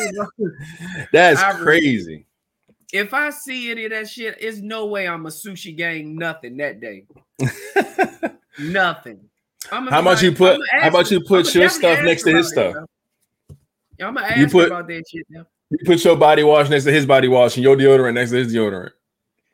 I 1.41 1.53
crazy. 1.53 2.25
if 2.93 3.13
I 3.13 3.29
see 3.31 3.71
any 3.71 3.85
of 3.85 3.91
that 3.91 4.07
shit, 4.09 4.35
it's 4.39 4.59
no 4.59 4.85
way 4.85 5.07
I'm 5.07 5.25
a 5.25 5.29
sushi 5.29 5.75
gang 5.75 6.15
nothing 6.15 6.57
that 6.57 6.79
day. 6.81 7.05
nothing. 8.59 9.28
I'm 9.71 9.87
How 9.87 10.01
about 10.01 10.21
you 10.21 10.31
put- 10.31 10.59
how 10.71 10.87
about 10.87 11.11
you 11.11 11.21
put 11.21 11.53
your 11.53 11.69
stuff 11.69 12.03
next 12.03 12.23
to 12.23 12.35
his 12.35 12.49
stuff? 12.49 12.75
Yeah, 13.97 14.07
I'm 14.07 14.13
gonna 14.15 14.27
ask 14.27 14.37
You 14.37 14.43
you 14.43 14.49
put- 14.49 14.67
about 14.67 14.87
that 14.87 15.03
shit 15.09 15.25
now. 15.29 15.45
You 15.71 15.77
put 15.85 16.03
your 16.03 16.15
body 16.15 16.43
wash 16.43 16.69
next 16.69 16.85
to 16.85 16.91
his 16.91 17.05
body 17.05 17.27
wash, 17.27 17.55
and 17.55 17.63
your 17.63 17.75
deodorant 17.75 18.13
next 18.15 18.31
to 18.31 18.37
his 18.37 18.53
deodorant. 18.53 18.91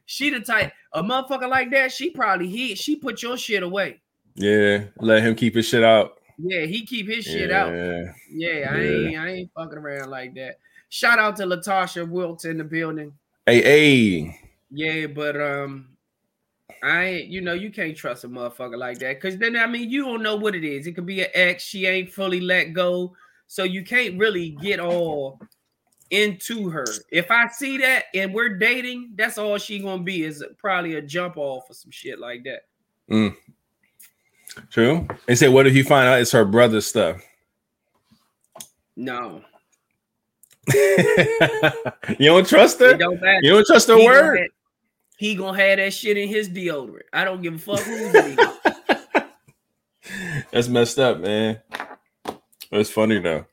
She 0.05 0.29
the 0.29 0.39
type 0.39 0.71
a 0.93 1.03
motherfucker 1.03 1.49
like 1.49 1.71
that. 1.71 1.91
She 1.91 2.11
probably 2.11 2.47
he 2.47 2.75
she 2.75 2.95
put 2.95 3.21
your 3.21 3.37
shit 3.37 3.63
away. 3.63 4.01
Yeah, 4.35 4.85
let 4.99 5.23
him 5.23 5.35
keep 5.35 5.55
his 5.55 5.67
shit 5.67 5.83
out. 5.83 6.19
Yeah, 6.37 6.65
he 6.65 6.85
keep 6.85 7.07
his 7.09 7.25
shit 7.25 7.51
out. 7.51 7.73
Yeah. 7.73 8.03
Yeah, 8.31 8.69
I 8.73 8.81
Yeah. 8.81 9.07
ain't 9.07 9.17
I 9.17 9.29
ain't 9.31 9.51
fucking 9.55 9.77
around 9.77 10.09
like 10.09 10.35
that. 10.35 10.59
Shout 10.89 11.19
out 11.19 11.35
to 11.37 11.43
Latasha 11.43 12.07
Wilts 12.07 12.45
in 12.45 12.57
the 12.57 12.63
building. 12.63 13.13
Hey, 13.45 13.61
hey. 13.61 14.39
Yeah, 14.71 15.07
but 15.07 15.39
um, 15.39 15.89
I 16.83 17.03
ain't. 17.03 17.27
You 17.27 17.41
know, 17.41 17.53
you 17.53 17.71
can't 17.71 17.95
trust 17.95 18.23
a 18.23 18.29
motherfucker 18.29 18.77
like 18.77 18.99
that 18.99 19.21
because 19.21 19.37
then 19.37 19.55
I 19.55 19.67
mean, 19.67 19.89
you 19.89 20.03
don't 20.03 20.23
know 20.23 20.35
what 20.35 20.55
it 20.55 20.63
is. 20.63 20.87
It 20.87 20.93
could 20.93 21.05
be 21.05 21.21
an 21.21 21.29
ex. 21.33 21.63
She 21.63 21.85
ain't 21.85 22.11
fully 22.11 22.41
let 22.41 22.73
go, 22.73 23.15
so 23.47 23.63
you 23.63 23.83
can't 23.83 24.17
really 24.19 24.51
get 24.61 24.79
all 24.79 25.39
into 26.11 26.69
her. 26.69 26.85
If 27.11 27.31
I 27.31 27.47
see 27.47 27.77
that 27.79 28.05
and 28.13 28.33
we're 28.33 28.57
dating, 28.57 29.13
that's 29.15 29.37
all 29.37 29.57
she 29.57 29.79
gonna 29.79 30.03
be 30.03 30.23
is 30.23 30.43
probably 30.57 30.95
a 30.95 31.01
jump 31.01 31.37
off 31.37 31.69
or 31.69 31.73
some 31.73 31.91
shit 31.91 32.19
like 32.19 32.43
that. 32.43 32.61
Mm. 33.09 33.35
True. 34.69 35.07
They 35.25 35.35
say, 35.35 35.49
what 35.49 35.67
if 35.67 35.75
you 35.75 35.83
find 35.83 36.07
out 36.07 36.19
it's 36.19 36.31
her 36.31 36.45
brother's 36.45 36.87
stuff? 36.87 37.21
No, 38.95 39.41
you 40.73 41.75
don't 42.19 42.47
trust 42.47 42.79
her? 42.79 42.95
don't. 42.95 43.19
You 43.41 43.51
don't 43.51 43.67
trust 43.67 43.87
her 43.87 43.97
He 43.97 44.05
word? 44.05 44.49
Have- 45.15 45.17
he 45.17 45.35
gonna 45.35 45.57
have 45.57 45.77
that 45.77 45.93
shit 45.93 46.17
in 46.17 46.27
his 46.29 46.49
deodorant. 46.49 47.03
I 47.13 47.23
don't 47.23 47.41
give 47.41 47.55
a 47.55 47.57
fuck 47.57 47.79
who's 47.79 48.13
it 48.15 48.39
is. 48.39 49.23
That's 50.51 50.67
messed 50.67 50.99
up, 50.99 51.19
man. 51.19 51.61
That's 52.71 52.89
funny 52.89 53.19
though. 53.19 53.45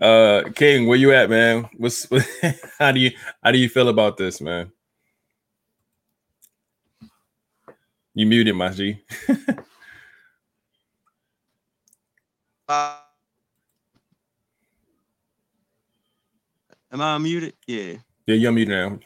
Uh 0.00 0.48
King, 0.54 0.86
where 0.86 0.98
you 0.98 1.12
at, 1.12 1.30
man? 1.30 1.68
What's 1.76 2.06
how 2.78 2.92
do 2.92 3.00
you 3.00 3.10
how 3.42 3.50
do 3.50 3.58
you 3.58 3.68
feel 3.68 3.88
about 3.88 4.16
this, 4.16 4.40
man? 4.40 4.70
You 8.14 8.26
muted 8.26 8.54
my 8.56 8.70
G. 8.70 9.00
Uh, 12.70 12.98
am 16.92 17.00
I 17.00 17.16
muted? 17.16 17.54
Yeah. 17.66 17.94
Yeah, 18.26 18.34
you're 18.34 18.52
muted 18.52 18.74
now. 18.74 18.98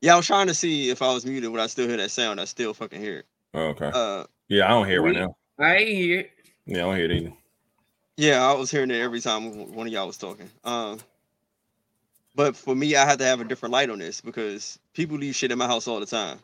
Yeah, 0.00 0.14
I 0.14 0.16
was 0.16 0.26
trying 0.26 0.46
to 0.46 0.54
see 0.54 0.90
if 0.90 1.02
I 1.02 1.12
was 1.12 1.26
muted, 1.26 1.50
would 1.50 1.60
I 1.60 1.66
still 1.66 1.86
hear 1.88 1.96
that 1.98 2.10
sound? 2.10 2.40
I 2.40 2.44
still 2.44 2.72
fucking 2.74 3.00
hear 3.00 3.18
it. 3.18 3.26
Oh, 3.54 3.60
okay. 3.68 3.90
Uh, 3.92 4.24
Yeah, 4.48 4.64
I 4.66 4.68
don't 4.68 4.86
hear 4.86 4.98
it 4.98 5.02
right 5.02 5.14
now. 5.14 5.36
I 5.58 5.76
ain't 5.76 5.88
here. 5.88 6.26
Yeah, 6.66 6.78
I 6.78 6.80
don't 6.82 6.96
hear 6.96 7.04
it 7.06 7.12
either. 7.12 7.32
yeah, 8.16 8.42
I 8.46 8.52
was 8.54 8.70
hearing 8.70 8.90
it 8.90 9.00
every 9.00 9.20
time 9.20 9.74
one 9.74 9.86
of 9.86 9.92
y'all 9.92 10.06
was 10.06 10.16
talking. 10.16 10.50
Um, 10.64 11.00
but 12.34 12.56
for 12.56 12.74
me, 12.74 12.96
I 12.96 13.04
had 13.04 13.18
to 13.18 13.24
have 13.26 13.40
a 13.40 13.44
different 13.44 13.72
light 13.72 13.90
on 13.90 13.98
this 13.98 14.20
because 14.20 14.78
people 14.94 15.18
leave 15.18 15.34
shit 15.34 15.50
in 15.52 15.58
my 15.58 15.66
house 15.66 15.86
all 15.88 16.00
the 16.00 16.06
time. 16.06 16.38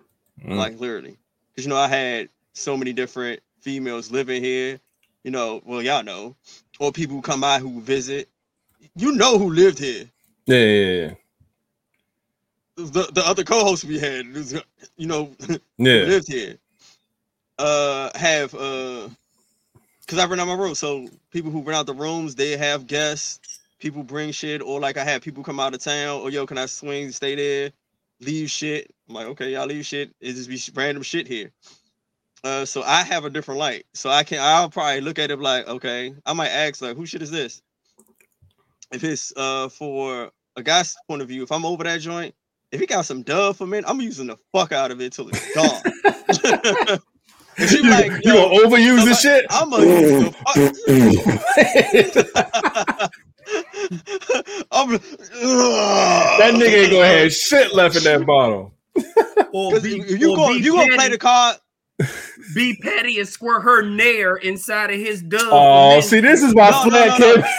Mm. 0.44 0.54
like 0.54 0.78
literally 0.78 1.16
because 1.48 1.64
you 1.64 1.70
know 1.70 1.78
i 1.78 1.88
had 1.88 2.28
so 2.52 2.76
many 2.76 2.92
different 2.92 3.40
females 3.62 4.10
living 4.10 4.44
here 4.44 4.78
you 5.24 5.30
know 5.30 5.62
well 5.64 5.80
y'all 5.80 6.02
know 6.02 6.36
or 6.78 6.92
people 6.92 7.16
who 7.16 7.22
come 7.22 7.40
by 7.40 7.58
who 7.58 7.80
visit 7.80 8.28
you 8.96 9.12
know 9.12 9.38
who 9.38 9.48
lived 9.48 9.78
here 9.78 10.04
yeah, 10.44 10.58
yeah, 10.58 11.06
yeah. 11.06 11.14
The, 12.76 13.10
the 13.14 13.22
other 13.26 13.44
co-hosts 13.44 13.84
we 13.84 13.98
had 13.98 14.26
you 14.98 15.06
know 15.06 15.34
Yeah. 15.78 16.02
lived 16.02 16.28
here 16.32 16.56
uh 17.58 18.10
have 18.18 18.54
uh 18.54 19.08
because 20.00 20.18
i 20.18 20.26
rent 20.26 20.40
out 20.40 20.48
my 20.48 20.54
room. 20.54 20.74
So 20.74 21.08
people 21.32 21.50
who 21.50 21.62
rent 21.62 21.76
out 21.78 21.86
the 21.86 21.94
rooms 21.94 22.34
they 22.34 22.56
have 22.56 22.86
guests. 22.86 23.40
People 23.80 24.02
bring 24.04 24.32
shit. 24.32 24.62
Or 24.62 24.80
like 24.80 24.96
i 24.98 25.04
have 25.04 25.22
people 25.22 25.44
come 25.44 25.60
out 25.60 25.74
of 25.74 25.80
town. 25.82 26.20
Or 26.22 26.30
yo 26.30 26.46
can 26.46 26.58
i 26.58 26.66
swing 26.66 27.12
stay 27.12 27.34
there? 27.36 27.72
Leave 28.20 28.50
shit. 28.50 28.92
I'm 29.08 29.14
like 29.16 29.26
okay 29.28 29.52
y'all 29.52 29.66
leave 29.66 29.86
shit. 29.86 30.12
It 30.20 30.34
just 30.34 30.48
be 30.50 30.60
random 30.80 31.02
shit 31.02 31.28
here. 31.28 31.52
Uh 32.44 32.64
so 32.66 32.82
i 32.84 33.02
have 33.02 33.24
a 33.24 33.30
different 33.30 33.60
light. 33.60 33.86
So 33.94 34.10
i 34.10 34.24
can 34.24 34.40
i'll 34.40 34.70
probably 34.70 35.00
look 35.02 35.18
at 35.18 35.30
it 35.30 35.40
like 35.40 35.68
okay 35.68 36.14
i 36.26 36.32
might 36.34 36.50
ask 36.50 36.82
like 36.82 36.96
who 36.96 37.06
shit 37.06 37.22
is 37.22 37.30
this? 37.32 37.62
If 38.92 39.04
it's 39.04 39.32
uh 39.36 39.68
for 39.70 40.30
a 40.56 40.62
guy's 40.62 40.96
point 41.08 41.22
of 41.22 41.28
view 41.28 41.42
if 41.44 41.52
i'm 41.52 41.66
over 41.66 41.84
that 41.84 42.00
joint 42.00 42.34
if 42.76 42.80
he 42.80 42.86
got 42.86 43.04
some 43.06 43.22
dove 43.22 43.56
for 43.56 43.66
me 43.66 43.82
i'm 43.86 44.00
using 44.00 44.26
the 44.28 44.36
fuck 44.52 44.72
out 44.72 44.90
of 44.90 45.00
it 45.00 45.12
till 45.12 45.28
it's 45.28 45.54
gone 45.54 45.80
if 47.58 47.72
You, 47.72 47.90
like 47.90 48.10
you 48.24 48.34
yo, 48.34 48.48
gonna 48.48 48.68
overuse 48.68 49.04
this 49.04 49.20
shit? 49.20 49.46
I'm 49.50 49.70
gonna 49.70 49.86
use 49.86 50.24
the 50.24 50.32
fuck. 50.32 50.56
I'm, 54.72 54.90
that 54.90 56.52
nigga 56.54 56.82
ain't 56.82 56.92
gonna 56.92 57.06
have 57.06 57.32
shit 57.32 57.72
left 57.74 57.96
in 57.96 58.04
that 58.04 58.26
bottle. 58.26 58.72
Or 59.52 59.72
Because 59.72 59.84
if 59.86 60.20
you 60.20 60.32
or 60.32 60.36
go, 60.36 60.50
you 60.50 60.72
gonna 60.74 60.94
play 60.96 61.08
the 61.08 61.18
card. 61.18 61.56
be 62.54 62.76
petty 62.82 63.18
and 63.20 63.28
squirt 63.28 63.62
her 63.62 63.82
nair 63.82 64.36
inside 64.36 64.90
of 64.90 64.98
his 64.98 65.22
dove. 65.22 65.40
Oh, 65.44 65.90
then- 65.90 66.02
see, 66.02 66.20
this 66.20 66.42
is 66.42 66.54
why 66.54 66.70
No, 66.70 66.84
no, 66.84 66.90
Flat 66.90 67.20
no, 67.20 67.34
no. 67.36 67.42
Kid- 67.42 67.50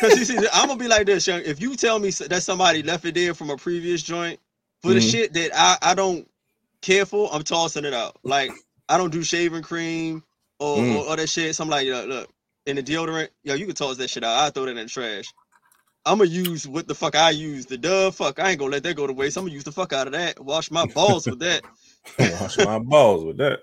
Because 0.00 0.18
you 0.18 0.24
see, 0.24 0.38
I'm 0.52 0.68
gonna 0.68 0.78
be 0.78 0.88
like 0.88 1.06
this, 1.06 1.26
young. 1.26 1.40
If 1.44 1.60
you 1.60 1.74
tell 1.76 1.98
me 1.98 2.10
that 2.10 2.42
somebody 2.42 2.82
left 2.82 3.04
it 3.04 3.14
there 3.16 3.34
from 3.34 3.50
a 3.50 3.56
previous 3.56 4.02
joint 4.02 4.38
for 4.84 4.94
the 4.94 5.00
Mhm. 5.00 5.10
shit 5.10 5.34
that 5.34 5.52
I 5.54 5.78
I 5.82 5.94
don't 5.94 6.30
care 6.82 7.06
for, 7.06 7.30
I'm 7.32 7.42
tossing 7.44 7.86
it 7.86 7.94
out. 7.94 8.16
Like 8.24 8.52
I 8.88 8.98
don't 8.98 9.12
do 9.12 9.24
shaving 9.24 9.62
cream 9.64 10.24
or, 10.60 10.78
Mm. 10.82 10.96
or 11.06 11.08
other 11.10 11.26
shit. 11.26 11.56
So 11.56 11.64
I'm 11.64 11.70
like, 11.70 11.86
look, 11.88 12.08
look, 12.08 12.30
in 12.66 12.76
the 12.76 12.82
deodorant, 12.84 13.30
yo, 13.44 13.54
you 13.54 13.66
can 13.66 13.74
toss 13.74 13.96
that 13.98 14.10
shit 14.10 14.24
out. 14.24 14.38
I 14.38 14.50
throw 14.50 14.66
that 14.66 14.72
in 14.72 14.76
the 14.76 14.86
trash. 14.86 15.34
I'm 16.06 16.18
gonna 16.18 16.30
use 16.30 16.68
what 16.68 16.88
the 16.88 16.94
fuck 16.94 17.16
I 17.16 17.30
use. 17.30 17.66
The 17.66 17.78
dove, 17.78 18.16
fuck, 18.16 18.38
I 18.40 18.50
ain't 18.50 18.58
gonna 18.60 18.72
let 18.72 18.82
that 18.84 18.96
go 18.96 19.06
to 19.06 19.12
waste. 19.14 19.36
I'm 19.38 19.44
gonna 19.44 19.54
use 19.54 19.64
the 19.64 19.72
fuck 19.72 19.92
out 19.94 20.06
of 20.08 20.12
that. 20.14 20.38
Wash 20.44 20.70
my 20.70 20.86
balls 20.86 21.26
with 21.28 21.40
that. 21.40 21.64
Wash 22.18 22.58
my 22.58 22.78
balls 22.78 23.24
with 23.24 23.38
that. 23.38 23.60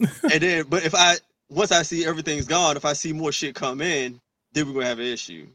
and 0.00 0.42
then 0.42 0.64
but 0.68 0.84
if 0.84 0.94
I 0.94 1.16
once 1.50 1.72
I 1.72 1.82
see 1.82 2.04
everything's 2.06 2.46
gone, 2.46 2.76
if 2.76 2.84
I 2.84 2.92
see 2.94 3.12
more 3.12 3.32
shit 3.32 3.54
come 3.54 3.80
in, 3.80 4.20
then 4.52 4.66
we're 4.68 4.74
gonna 4.74 4.86
have 4.86 4.98
an 5.00 5.06
issue. 5.06 5.48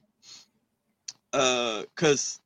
Uh 1.33 1.83
cause 1.95 2.39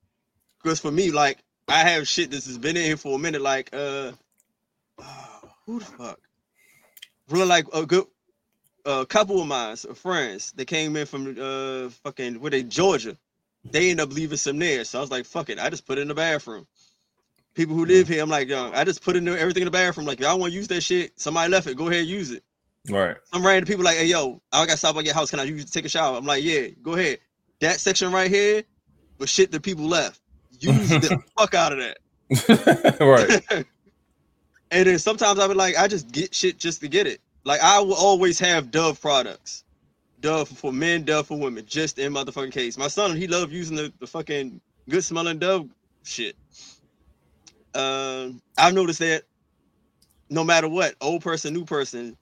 cause 0.64 0.80
for 0.80 0.92
me, 0.92 1.12
like 1.12 1.40
I 1.68 1.80
have 1.90 2.08
shit 2.08 2.32
that's 2.32 2.48
has 2.48 2.58
been 2.58 2.78
in 2.78 2.84
here 2.84 2.98
for 2.98 3.16
a 3.16 3.20
minute, 3.20 3.42
like 3.42 3.70
uh 3.74 4.14
who 5.66 5.80
the 5.80 5.86
fuck? 5.86 6.20
Really 7.30 7.48
like 7.48 7.66
a 7.74 7.86
good 7.86 8.06
a 8.86 9.06
couple 9.06 9.42
of 9.42 9.48
mine, 9.48 9.76
friends, 9.96 10.54
they 10.54 10.66
came 10.66 10.96
in 10.98 11.08
from 11.08 11.38
uh 11.40 11.90
fucking 12.04 12.40
where 12.42 12.52
they 12.52 12.64
Georgia. 12.64 13.18
They 13.72 13.92
end 13.92 14.02
up 14.02 14.14
leaving 14.14 14.38
some 14.38 14.60
there. 14.60 14.86
So 14.86 15.00
I 15.00 15.02
was 15.02 15.12
like, 15.12 15.26
fuck 15.26 15.50
it, 15.50 15.60
I 15.60 15.70
just 15.70 15.88
put 15.88 15.98
it 16.00 16.02
in 16.04 16.10
the 16.10 16.16
bathroom. 16.16 16.68
People 17.56 17.76
who 17.76 17.86
live 17.86 18.08
here, 18.08 18.24
I'm 18.24 18.30
like, 18.30 18.50
yo, 18.50 18.72
I 18.74 18.84
just 18.86 19.04
put 19.04 19.16
in 19.18 19.28
everything 19.28 19.64
in 19.64 19.66
the 19.66 19.72
bathroom. 19.72 20.08
Like, 20.08 20.20
y'all 20.22 20.40
want 20.40 20.54
to 20.54 20.58
use 20.58 20.70
that 20.70 20.82
shit? 20.82 21.20
Somebody 21.20 21.52
left 21.52 21.68
it. 21.68 21.78
Go 21.78 21.88
ahead, 21.90 22.02
and 22.02 22.10
use 22.10 22.32
it 22.32 22.40
Right. 22.90 23.18
some 23.34 23.46
random 23.46 23.68
people 23.68 23.86
like, 23.86 23.98
hey 23.98 24.08
yo, 24.08 24.42
I 24.54 24.68
got 24.68 24.80
stopped 24.80 24.96
by 24.98 25.04
your 25.04 25.16
house. 25.16 25.32
Can 25.32 25.42
I 25.42 25.46
use 25.46 25.70
take 25.72 25.86
a 25.86 25.90
shower? 25.90 26.18
I'm 26.18 26.26
like, 26.26 26.44
yeah, 26.44 26.70
go 26.84 26.94
ahead. 26.96 27.20
That 27.62 27.82
section 27.82 28.14
right 28.14 28.32
here 28.32 28.64
was 29.20 29.32
shit 29.32 29.52
the 29.52 29.62
people 29.62 29.86
left. 29.88 30.21
Use 30.62 30.90
the 30.90 31.22
fuck 31.38 31.54
out 31.54 31.74
of 31.74 31.80
that. 31.80 32.98
right. 33.50 33.66
And 34.74 34.88
then 34.88 35.00
sometimes 35.00 35.38
I 35.38 35.50
be 35.50 35.54
like, 35.54 35.78
I 35.78 35.90
just 35.90 36.14
get 36.14 36.34
shit 36.34 36.58
just 36.58 36.80
to 36.80 36.88
get 36.88 37.06
it. 37.06 37.20
Like 37.44 37.60
I 37.62 37.82
will 37.82 37.94
always 37.94 38.40
have 38.40 38.72
Dove 38.72 39.02
products. 39.02 39.66
Dove 40.22 40.48
for 40.48 40.72
men, 40.72 41.04
Dove 41.04 41.28
for 41.28 41.38
women, 41.38 41.66
just 41.68 42.00
in 42.00 42.14
motherfucking 42.14 42.54
case. 42.54 42.78
My 42.78 42.88
son, 42.88 43.18
he 43.18 43.28
loved 43.28 43.52
using 43.52 43.76
the, 43.76 43.92
the 44.00 44.08
fucking 44.08 44.62
good 44.88 45.04
smelling 45.04 45.40
Dove 45.40 45.68
shit. 46.04 46.38
Um, 47.76 48.42
I've 48.58 48.74
noticed 48.74 49.00
that 49.00 49.24
no 50.30 50.46
matter 50.46 50.70
what, 50.70 50.96
old 51.02 51.22
person, 51.22 51.54
new 51.54 51.66
person, 51.66 52.16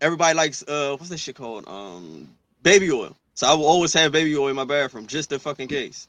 everybody 0.00 0.36
likes 0.36 0.62
uh 0.66 0.96
what's 0.96 1.08
that 1.08 1.18
shit 1.18 1.36
called? 1.36 1.64
Um 1.68 2.28
baby 2.62 2.90
oil. 2.90 3.16
So 3.34 3.46
I 3.46 3.54
will 3.54 3.66
always 3.66 3.92
have 3.94 4.12
baby 4.12 4.36
oil 4.36 4.48
in 4.48 4.56
my 4.56 4.64
bathroom 4.64 5.06
just 5.06 5.32
in 5.32 5.38
fucking 5.38 5.68
case. 5.68 6.08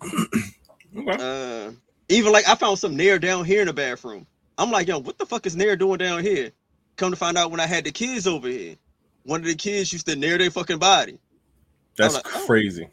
Okay. 0.98 1.68
Uh 1.68 1.72
even 2.08 2.32
like 2.32 2.48
I 2.48 2.54
found 2.54 2.78
some 2.78 2.96
Nair 2.96 3.18
down 3.18 3.44
here 3.44 3.60
in 3.60 3.66
the 3.66 3.72
bathroom. 3.72 4.26
I'm 4.56 4.70
like, 4.70 4.88
yo, 4.88 4.98
what 4.98 5.18
the 5.18 5.26
fuck 5.26 5.46
is 5.46 5.54
Nair 5.54 5.76
doing 5.76 5.98
down 5.98 6.22
here? 6.22 6.52
Come 6.96 7.10
to 7.10 7.16
find 7.16 7.38
out 7.38 7.50
when 7.50 7.60
I 7.60 7.66
had 7.66 7.84
the 7.84 7.92
kids 7.92 8.26
over 8.26 8.48
here, 8.48 8.76
one 9.24 9.40
of 9.40 9.46
the 9.46 9.54
kids 9.54 9.92
used 9.92 10.06
to 10.06 10.16
nair 10.16 10.38
their 10.38 10.50
fucking 10.50 10.78
body. 10.78 11.18
That's 11.96 12.14
like, 12.14 12.26
oh. 12.26 12.44
crazy. 12.46 12.88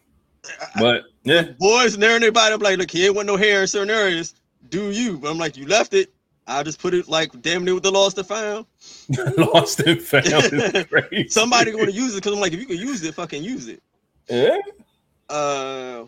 But 0.77 1.05
yeah, 1.23 1.53
Boys 1.57 1.97
nairing 1.97 2.21
their 2.21 2.31
body. 2.31 2.53
I'm 2.53 2.59
like, 2.59 2.77
look, 2.77 2.91
he 2.91 3.05
ain't 3.05 3.15
want 3.15 3.25
no 3.25 3.37
hair 3.37 3.61
in 3.61 3.67
certain 3.67 3.89
areas. 3.89 4.35
Do 4.69 4.91
you? 4.91 5.17
But 5.17 5.31
I'm 5.31 5.37
like, 5.39 5.57
you 5.57 5.65
left 5.65 5.93
it. 5.93 6.13
I 6.47 6.61
just 6.61 6.79
put 6.79 6.93
it 6.93 7.07
like 7.07 7.41
damn 7.41 7.65
near 7.65 7.73
with 7.73 7.83
the 7.83 7.91
lost 7.91 8.19
and 8.19 8.27
found. 8.27 8.67
Lost 9.37 9.79
and 9.79 9.99
found 9.99 10.27
is 10.27 10.85
crazy. 10.89 11.27
Somebody 11.29 11.71
going 11.71 11.87
to 11.87 11.91
use 11.91 12.13
it 12.13 12.17
because 12.17 12.33
I'm 12.33 12.39
like, 12.39 12.53
if 12.53 12.59
you 12.59 12.67
can 12.67 12.77
use 12.77 13.03
it, 13.03 13.15
fucking 13.15 13.43
use 13.43 13.67
it. 13.67 13.81
Yeah. 14.29 14.59
Uh, 15.27 16.05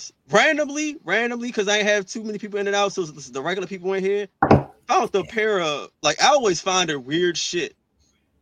else? 0.00 0.12
Randomly, 0.30 0.96
randomly, 1.04 1.48
because 1.48 1.68
I 1.68 1.78
ain't 1.78 1.86
have 1.88 2.06
too 2.06 2.24
many 2.24 2.38
people 2.38 2.58
in 2.58 2.66
and 2.66 2.76
out, 2.76 2.92
so 2.92 3.02
this 3.04 3.26
is 3.26 3.32
the 3.32 3.42
regular 3.42 3.68
people 3.68 3.92
in 3.94 4.04
here. 4.04 4.28
Found 4.88 5.12
the 5.12 5.24
pair 5.24 5.60
of 5.60 5.90
like 6.02 6.22
I 6.22 6.28
always 6.28 6.60
find 6.60 6.90
a 6.90 6.98
weird 6.98 7.36
shit. 7.36 7.74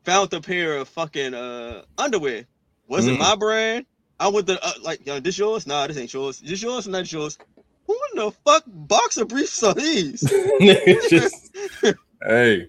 Found 0.04 0.30
the 0.30 0.40
pair 0.40 0.78
of 0.78 0.88
fucking 0.88 1.34
uh 1.34 1.82
underwear. 1.98 2.46
Wasn't 2.88 3.16
Mm. 3.16 3.20
my 3.20 3.36
brand. 3.36 3.86
I 4.20 4.28
went 4.28 4.46
to 4.48 4.64
uh, 4.64 4.72
like, 4.82 5.06
yo, 5.06 5.20
this 5.20 5.38
yours? 5.38 5.66
Nah, 5.66 5.86
this 5.86 5.98
ain't 5.98 6.12
yours. 6.12 6.40
This 6.40 6.62
yours? 6.62 6.88
Not 6.88 7.10
yours. 7.12 7.38
Who 7.86 7.98
in 8.14 8.24
the 8.24 8.32
fuck 8.44 8.64
boxer 8.66 9.24
briefs 9.26 9.62
are 9.62 9.74
these? 9.74 10.34
Just, 11.06 11.56
hey, 12.26 12.68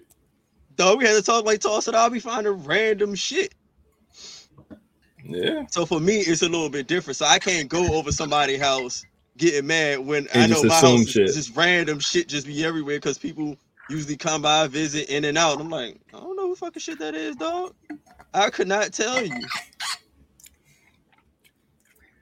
Dog, 0.76 0.98
we 0.98 1.06
had 1.06 1.16
to 1.16 1.22
talk 1.22 1.44
like 1.44 1.60
toss 1.60 1.88
it. 1.88 1.94
I'll 1.94 2.10
be 2.10 2.20
finding 2.20 2.64
random 2.64 3.14
shit. 3.14 3.54
Yeah. 5.30 5.66
So 5.70 5.86
for 5.86 6.00
me, 6.00 6.18
it's 6.18 6.42
a 6.42 6.48
little 6.48 6.70
bit 6.70 6.86
different. 6.86 7.16
So 7.16 7.26
I 7.26 7.38
can't 7.38 7.68
go 7.68 7.94
over 7.94 8.12
somebody's 8.12 8.60
house 8.60 9.04
getting 9.36 9.66
mad 9.66 10.00
when 10.00 10.28
I 10.34 10.46
know 10.46 10.62
my 10.64 10.74
house 10.74 11.08
shit. 11.08 11.28
is 11.28 11.36
just 11.36 11.56
random 11.56 11.98
shit 11.98 12.28
just 12.28 12.46
be 12.46 12.64
everywhere 12.64 12.96
because 12.96 13.18
people 13.18 13.56
usually 13.88 14.16
come 14.16 14.42
by, 14.42 14.66
visit, 14.68 15.08
in 15.08 15.24
and 15.24 15.38
out. 15.38 15.60
I'm 15.60 15.70
like, 15.70 15.98
I 16.14 16.18
don't 16.20 16.36
know 16.36 16.48
who 16.48 16.54
fucking 16.54 16.80
shit 16.80 16.98
that 16.98 17.14
is, 17.14 17.36
dog. 17.36 17.74
I 18.34 18.50
could 18.50 18.68
not 18.68 18.92
tell 18.92 19.24
you. 19.24 19.40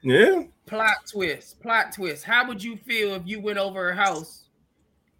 Yeah. 0.01 0.43
plot 0.65 0.97
twist, 1.11 1.59
plot 1.61 1.91
twist. 1.93 2.23
How 2.23 2.47
would 2.47 2.63
you 2.63 2.77
feel 2.77 3.15
if 3.15 3.23
you 3.25 3.41
went 3.41 3.57
over 3.57 3.83
her 3.83 3.93
house 3.93 4.47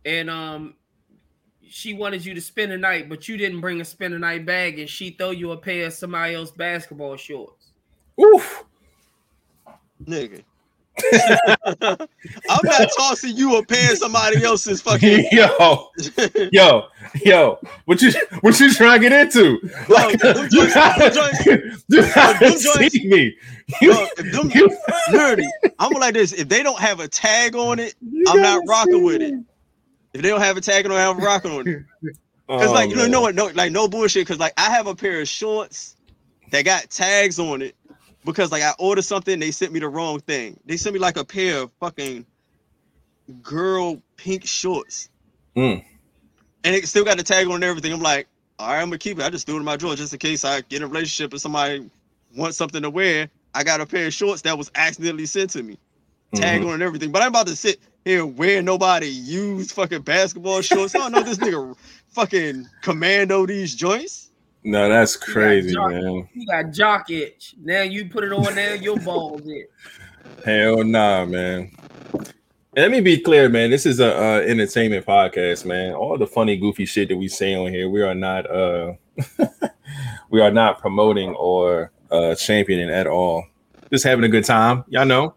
and 0.06 0.30
um 0.30 0.76
she 1.68 1.94
wanted 1.94 2.26
you 2.26 2.34
to 2.34 2.42
spend 2.42 2.72
the 2.72 2.78
night, 2.78 3.10
but 3.10 3.28
you 3.28 3.38
didn't 3.38 3.62
bring 3.62 3.80
a 3.80 3.86
spend 3.86 4.14
the 4.14 4.20
night 4.20 4.46
bag 4.46 4.80
and 4.80 4.90
she 4.90 5.12
throw 5.12 5.32
you 5.32 5.52
a 5.52 5.58
pair 5.58 5.88
of 5.88 5.94
somebody 5.94 6.34
else 6.34 6.50
basketball 6.50 7.16
shorts? 7.16 7.59
Oof. 8.20 8.64
Nigga. 10.06 10.44
I'm 11.82 12.60
not 12.64 12.90
tossing 12.98 13.38
you 13.38 13.56
or 13.56 13.64
paying 13.66 13.96
somebody 13.96 14.44
else's 14.44 14.82
fucking 14.82 15.28
yo, 15.32 15.88
yo, 16.52 16.88
yo. 17.24 17.58
What 17.86 18.02
you 18.02 18.12
what 18.42 18.60
you 18.60 18.74
trying 18.74 19.02
to 19.02 19.10
get 19.10 19.14
into? 19.28 19.60
Like, 19.88 20.20
them 20.20 20.44
you 20.52 20.68
joints- 20.68 20.74
gotta, 20.74 21.10
joints- 21.12 21.46
you 21.88 22.02
gotta 22.14 22.40
them 22.40 22.60
joints- 22.60 22.94
see 22.94 23.08
me. 23.08 23.36
You, 23.82 23.92
Bro, 23.94 24.08
if 24.18 24.32
them 24.34 24.52
you- 24.54 24.78
nerdy. 25.10 25.48
I'm 25.80 25.92
like 25.94 26.16
this. 26.16 26.34
If 26.34 26.50
they 26.50 26.64
don't 26.64 26.80
have 26.80 27.00
a 27.00 27.08
tag 27.08 27.56
on 27.56 27.80
it, 27.80 27.96
I'm 28.28 28.42
not 28.42 28.64
rocking 28.68 29.04
with 29.04 29.22
it. 29.22 29.36
If 30.14 30.22
they 30.22 30.28
don't 30.30 30.42
have 30.42 30.58
a 30.58 30.62
tag 30.62 30.86
on 30.86 30.92
it, 30.92 30.96
I'm 30.96 31.18
a 31.18 31.24
rocking 31.26 31.56
with 31.56 31.68
it. 31.68 31.84
Cause 32.50 32.70
Oh, 32.70 32.74
like 32.74 32.90
you 32.90 33.08
know 33.08 33.22
what? 33.22 33.36
No, 33.36 33.46
like 33.54 33.72
no 33.72 33.88
bullshit. 33.88 34.28
Cause 34.28 34.40
like 34.40 34.54
I 34.58 34.70
have 34.72 34.88
a 34.88 34.96
pair 34.96 35.22
of 35.22 35.28
shorts 35.30 35.96
that 36.52 36.66
got 36.66 36.90
tags 36.90 37.40
on 37.40 37.62
it 37.62 37.76
because 38.32 38.52
like 38.52 38.64
I 38.64 38.74
ordered 38.80 39.04
something, 39.04 39.40
they 39.40 39.52
sent 39.52 39.72
me 39.74 39.80
the 39.80 39.90
wrong 39.90 40.20
thing. 40.20 40.60
They 40.66 40.78
sent 40.78 40.94
me 40.94 41.00
like 41.00 41.18
a 41.18 41.26
pair 41.26 41.64
of 41.64 41.72
fucking 41.80 42.26
girl 43.42 44.02
pink 44.18 44.46
shorts, 44.46 45.10
Mm. 45.56 45.84
and 46.64 46.76
it 46.76 46.88
still 46.88 47.04
got 47.06 47.18
the 47.18 47.24
tag 47.24 47.48
on 47.48 47.56
and 47.56 47.64
everything. 47.64 47.92
I'm 47.94 48.00
like, 48.02 48.28
all 48.58 48.68
right, 48.70 48.82
I'm 48.82 48.90
gonna 48.90 48.98
keep 48.98 49.20
it. 49.20 49.24
I 49.26 49.30
just 49.30 49.46
threw 49.46 49.56
it 49.56 49.60
in 49.60 49.66
my 49.66 49.78
drawer 49.78 49.96
just 49.96 50.14
in 50.14 50.20
case 50.20 50.46
I 50.46 50.62
get 50.62 50.78
in 50.78 50.84
a 50.84 50.88
relationship 50.88 51.32
and 51.32 51.42
somebody 51.42 51.90
wants 52.36 52.58
something 52.58 52.82
to 52.82 52.90
wear. 52.90 53.30
I 53.54 53.64
got 53.64 53.82
a 53.82 53.86
pair 53.86 54.08
of 54.08 54.14
shorts 54.14 54.44
that 54.44 54.58
was 54.58 54.72
accidentally 54.76 55.26
sent 55.26 55.52
to 55.52 55.64
me, 55.64 55.78
tag 56.36 56.62
Mhm. 56.62 56.68
on 56.68 56.74
and 56.76 56.84
everything. 56.84 57.12
But 57.12 57.22
I'm 57.24 57.30
about 57.30 57.48
to 57.48 57.56
sit 57.56 57.80
here 58.06 58.26
wearing 58.26 58.66
nobody 58.66 59.08
used 59.08 59.72
fucking 59.72 60.02
basketball 60.04 60.62
shorts. 60.62 60.94
I 60.96 61.00
don't 61.00 61.12
know 61.14 61.24
this 61.24 61.38
nigga 61.38 61.76
fucking 62.10 62.68
commando 62.82 63.46
these 63.46 63.74
joints. 63.76 64.29
No, 64.64 64.90
that's 64.90 65.16
crazy, 65.16 65.74
jock- 65.74 65.92
man. 65.92 66.28
You 66.34 66.46
got 66.46 66.72
jock 66.72 67.10
itch. 67.10 67.56
Now 67.62 67.82
you 67.82 68.10
put 68.10 68.24
it 68.24 68.34
on 68.34 68.56
there, 68.56 68.76
your 68.76 68.98
balls 69.00 69.42
it. 69.46 69.72
Hell 70.46 70.84
nah, 70.84 71.26
man. 71.26 71.72
Let 72.76 72.92
me 72.92 73.02
be 73.02 73.20
clear, 73.20 73.50
man. 73.50 73.72
This 73.72 73.86
is 73.86 74.00
a 74.00 74.16
uh, 74.16 74.40
entertainment 74.42 75.06
podcast, 75.06 75.66
man. 75.66 75.94
All 75.94 76.18
the 76.18 76.28
funny, 76.28 76.56
goofy 76.56 76.86
shit 76.86 77.10
that 77.10 77.18
we 77.18 77.28
say 77.28 77.56
on 77.56 77.72
here, 77.72 77.90
we 77.90 78.02
are 78.02 78.14
not 78.14 78.50
uh 78.50 78.94
we 80.30 80.40
are 80.40 80.52
not 80.52 80.80
promoting 80.80 81.34
or 81.36 81.92
uh 82.12 82.36
championing 82.36 82.90
at 82.90 83.08
all. 83.08 83.46
Just 83.92 84.06
having 84.06 84.24
a 84.24 84.30
good 84.30 84.46
time. 84.46 84.84
Y'all 84.88 85.06
know. 85.06 85.36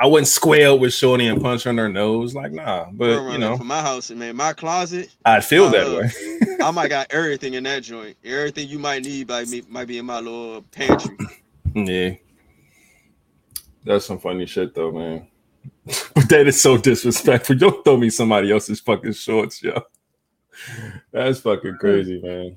I 0.00 0.06
wouldn't 0.06 0.28
square 0.28 0.74
with 0.74 0.94
Shorty 0.94 1.26
and 1.26 1.42
punch 1.42 1.66
on 1.66 1.76
her 1.76 1.88
nose. 1.88 2.34
Like, 2.34 2.52
nah, 2.52 2.86
but 2.90 3.32
you 3.32 3.36
know, 3.36 3.58
for 3.58 3.64
my 3.64 3.82
house, 3.82 4.10
man, 4.10 4.34
my 4.34 4.54
closet, 4.54 5.14
I 5.26 5.40
feel 5.40 5.68
that 5.68 5.86
uh, 5.86 6.00
way. 6.00 6.56
I 6.62 6.70
might 6.74 6.88
got 6.88 7.12
everything 7.12 7.52
in 7.52 7.64
that 7.64 7.82
joint. 7.82 8.16
Everything 8.24 8.66
you 8.66 8.78
might 8.78 9.04
need 9.04 9.26
by 9.26 9.44
me 9.44 9.62
might 9.68 9.88
be 9.88 9.98
in 9.98 10.06
my 10.06 10.20
little 10.20 10.62
pantry. 10.70 11.14
Yeah. 11.74 12.14
That's 13.84 14.06
some 14.06 14.18
funny 14.18 14.46
shit 14.46 14.74
though, 14.74 14.90
man. 14.90 15.28
but 16.14 16.28
that 16.30 16.46
is 16.46 16.60
so 16.60 16.78
disrespectful. 16.78 17.56
Don't 17.56 17.84
throw 17.84 17.98
me 17.98 18.08
somebody 18.08 18.50
else's 18.50 18.80
fucking 18.80 19.12
shorts, 19.12 19.62
yo. 19.62 19.82
That's 21.12 21.40
fucking 21.40 21.76
crazy, 21.78 22.20
man. 22.22 22.56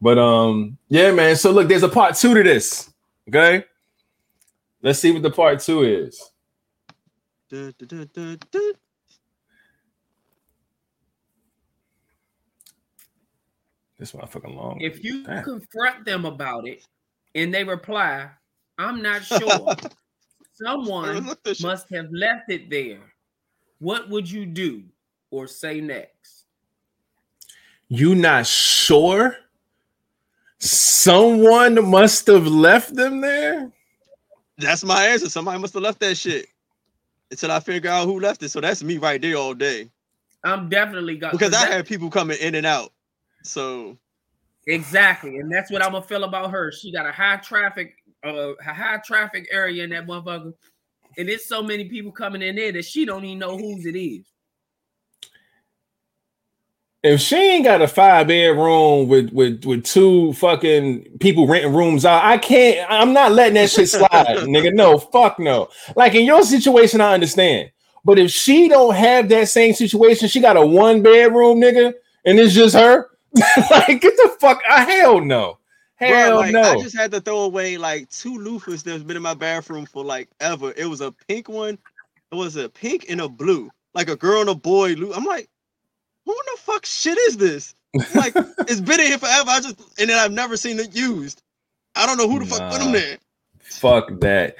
But 0.00 0.18
um, 0.18 0.78
yeah, 0.88 1.10
man. 1.10 1.34
So 1.34 1.50
look, 1.50 1.68
there's 1.68 1.82
a 1.82 1.88
part 1.88 2.14
two 2.14 2.34
to 2.34 2.42
this. 2.44 2.92
Okay. 3.28 3.64
Let's 4.80 5.00
see 5.00 5.10
what 5.10 5.22
the 5.22 5.30
part 5.30 5.58
two 5.58 5.82
is. 5.82 6.30
Dun, 7.54 7.72
dun, 7.78 7.86
dun, 7.88 8.08
dun, 8.12 8.38
dun. 8.50 8.72
This 13.96 14.10
motherfucking 14.10 14.56
long. 14.56 14.80
If 14.80 15.04
you 15.04 15.22
Damn. 15.24 15.44
confront 15.44 16.04
them 16.04 16.24
about 16.24 16.66
it 16.66 16.84
and 17.36 17.54
they 17.54 17.62
reply, 17.62 18.28
I'm 18.76 19.02
not 19.02 19.22
sure. 19.24 19.76
Someone 20.54 21.26
Look 21.26 21.44
this 21.44 21.58
shit. 21.58 21.66
must 21.66 21.88
have 21.90 22.06
left 22.10 22.50
it 22.50 22.70
there. 22.70 22.98
What 23.78 24.10
would 24.10 24.28
you 24.28 24.46
do 24.46 24.82
or 25.30 25.46
say 25.46 25.80
next? 25.80 26.46
You 27.86 28.16
not 28.16 28.48
sure? 28.48 29.36
Someone 30.58 31.88
must 31.88 32.26
have 32.26 32.48
left 32.48 32.96
them 32.96 33.20
there. 33.20 33.70
That's 34.58 34.82
my 34.82 35.06
answer. 35.06 35.28
Somebody 35.28 35.60
must 35.60 35.74
have 35.74 35.84
left 35.84 36.00
that 36.00 36.16
shit 36.16 36.48
until 37.34 37.52
I 37.52 37.60
figure 37.60 37.90
out 37.90 38.06
who 38.06 38.20
left 38.20 38.42
it. 38.42 38.50
So 38.50 38.60
that's 38.60 38.82
me 38.82 38.96
right 38.96 39.20
there 39.20 39.34
all 39.34 39.54
day. 39.54 39.90
I'm 40.44 40.68
definitely 40.68 41.16
got 41.16 41.32
Because 41.32 41.52
I 41.52 41.66
have 41.66 41.86
people 41.86 42.10
coming 42.10 42.38
in 42.40 42.54
and 42.54 42.66
out. 42.66 42.92
So 43.42 43.98
exactly, 44.66 45.36
and 45.38 45.52
that's 45.52 45.70
what 45.70 45.82
I'm 45.82 45.92
gonna 45.92 46.04
feel 46.04 46.24
about 46.24 46.50
her. 46.50 46.70
She 46.72 46.92
got 46.92 47.06
a 47.06 47.12
high 47.12 47.36
traffic, 47.36 47.94
uh, 48.24 48.54
a 48.54 48.74
high 48.74 48.98
traffic 49.04 49.48
area 49.50 49.84
in 49.84 49.90
that 49.90 50.06
motherfucker, 50.06 50.52
and 51.18 51.28
it's 51.28 51.46
so 51.46 51.62
many 51.62 51.84
people 51.88 52.12
coming 52.12 52.42
in 52.42 52.56
there 52.56 52.72
that 52.72 52.84
she 52.84 53.04
don't 53.04 53.24
even 53.24 53.38
know 53.38 53.56
whose 53.56 53.84
it 53.86 53.96
is. 53.96 54.26
If 57.04 57.20
she 57.20 57.36
ain't 57.36 57.64
got 57.64 57.82
a 57.82 57.86
five 57.86 58.28
bedroom 58.28 59.08
with 59.08 59.30
with 59.30 59.64
with 59.66 59.84
two 59.84 60.32
fucking 60.32 61.18
people 61.20 61.46
renting 61.46 61.74
rooms 61.74 62.06
out, 62.06 62.24
I 62.24 62.38
can't. 62.38 62.90
I'm 62.90 63.12
not 63.12 63.32
letting 63.32 63.54
that 63.54 63.70
shit 63.70 63.88
slide, 63.90 64.08
nigga. 64.10 64.72
No, 64.72 64.98
fuck 64.98 65.38
no. 65.38 65.68
Like 65.96 66.14
in 66.14 66.24
your 66.24 66.42
situation, 66.42 67.02
I 67.02 67.12
understand, 67.12 67.70
but 68.06 68.18
if 68.18 68.30
she 68.30 68.68
don't 68.68 68.94
have 68.94 69.28
that 69.28 69.48
same 69.50 69.74
situation, 69.74 70.28
she 70.28 70.40
got 70.40 70.56
a 70.56 70.64
one 70.66 71.02
bedroom, 71.02 71.60
nigga, 71.60 71.92
and 72.24 72.40
it's 72.40 72.54
just 72.54 72.74
her. 72.74 73.10
like 73.70 74.00
get 74.00 74.16
the 74.16 74.34
fuck. 74.40 74.62
Uh, 74.66 74.86
hell 74.86 75.20
no. 75.20 75.58
Bro, 75.98 76.08
Hell 76.08 76.36
like, 76.36 76.52
no. 76.52 76.62
I 76.62 76.82
just 76.82 76.96
had 76.96 77.10
to 77.12 77.20
throw 77.20 77.42
away 77.42 77.76
like 77.76 78.08
two 78.08 78.38
loofahs 78.38 78.82
that's 78.82 79.02
been 79.02 79.16
in 79.16 79.22
my 79.22 79.34
bathroom 79.34 79.84
for 79.84 80.02
like 80.02 80.30
ever. 80.40 80.72
It 80.76 80.86
was 80.86 81.02
a 81.02 81.12
pink 81.28 81.50
one. 81.50 81.78
It 82.32 82.34
was 82.34 82.56
a 82.56 82.68
pink 82.68 83.06
and 83.10 83.20
a 83.20 83.28
blue, 83.28 83.70
like 83.92 84.08
a 84.08 84.16
girl 84.16 84.40
and 84.40 84.50
a 84.50 84.54
boy. 84.54 84.94
loo- 84.94 85.12
I'm 85.12 85.24
like, 85.24 85.48
who 86.24 86.32
in 86.32 86.38
the 86.54 86.60
fuck 86.60 86.86
shit 86.86 87.18
is 87.28 87.36
this? 87.36 87.74
Like, 88.14 88.34
it's 88.60 88.80
been 88.80 89.00
in 89.00 89.06
here 89.06 89.18
forever. 89.18 89.50
I 89.50 89.60
just 89.60 89.80
and 89.98 90.10
then 90.10 90.18
I've 90.18 90.32
never 90.32 90.56
seen 90.56 90.78
it 90.78 90.94
used. 90.94 91.42
I 91.94 92.06
don't 92.06 92.18
know 92.18 92.28
who 92.28 92.40
the 92.40 92.46
fuck 92.46 92.72
put 92.72 92.80
them 92.80 92.92
there. 92.92 93.18
fuck 93.60 94.20
that. 94.20 94.56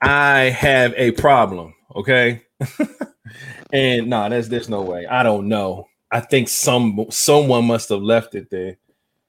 I 0.00 0.40
have 0.50 0.94
a 0.96 1.12
problem, 1.12 1.74
okay? 1.94 2.42
and 3.72 4.08
no, 4.08 4.28
there's 4.28 4.48
there's 4.48 4.68
no 4.68 4.82
way. 4.82 5.06
I 5.06 5.22
don't 5.22 5.48
know. 5.48 5.88
I 6.10 6.20
think 6.20 6.48
some 6.48 7.06
someone 7.10 7.66
must 7.66 7.88
have 7.90 8.02
left 8.02 8.34
it 8.34 8.50
there. 8.50 8.76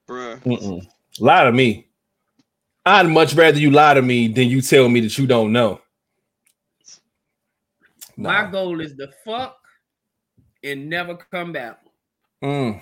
Bruh. 0.07 0.41
Mm-mm. 0.43 0.87
Lie 1.19 1.43
to 1.43 1.51
me. 1.51 1.87
I'd 2.85 3.07
much 3.07 3.33
rather 3.33 3.59
you 3.59 3.71
lie 3.71 3.93
to 3.93 4.01
me 4.01 4.27
than 4.27 4.49
you 4.49 4.61
tell 4.61 4.89
me 4.89 4.99
that 5.01 5.17
you 5.17 5.25
don't 5.25 5.53
know. 5.53 5.79
My 8.17 8.45
goal 8.45 8.81
is 8.81 8.95
to 8.97 9.09
fuck 9.23 9.62
and 10.63 10.89
never 10.89 11.15
come 11.15 11.51
back. 11.51 11.79
Mm. 12.43 12.81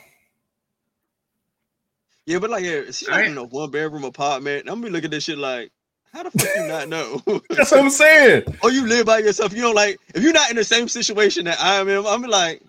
Yeah, 2.26 2.40
but 2.40 2.50
like, 2.50 2.64
yeah, 2.64 2.84
she's 2.92 3.08
I 3.10 3.14
like 3.14 3.22
ain't- 3.24 3.32
in 3.32 3.38
a 3.38 3.44
one 3.44 3.72
bedroom 3.72 4.04
apartment. 4.04 4.68
I'm 4.68 4.76
gonna 4.76 4.86
be 4.88 4.90
looking 4.92 5.06
at 5.06 5.12
this 5.12 5.24
shit 5.24 5.38
like, 5.38 5.72
how 6.14 6.24
the 6.24 6.32
fuck 6.32 6.50
you 6.56 6.68
not 6.68 6.90
know? 6.90 7.22
That's 7.50 7.72
what 7.72 7.80
I'm 7.80 7.90
saying. 7.90 8.44
or 8.64 8.72
you 8.72 8.86
live 8.88 9.06
by 9.06 9.20
yourself. 9.20 9.54
You 9.54 9.62
don't 9.62 9.76
like 9.76 10.00
if 10.14 10.22
you're 10.24 10.34
not 10.34 10.50
in 10.50 10.56
the 10.56 10.64
same 10.64 10.88
situation 10.88 11.46
that 11.46 11.60
I 11.60 11.76
am 11.76 11.90
in. 11.90 12.06
I'm 12.06 12.22
like, 12.24 12.62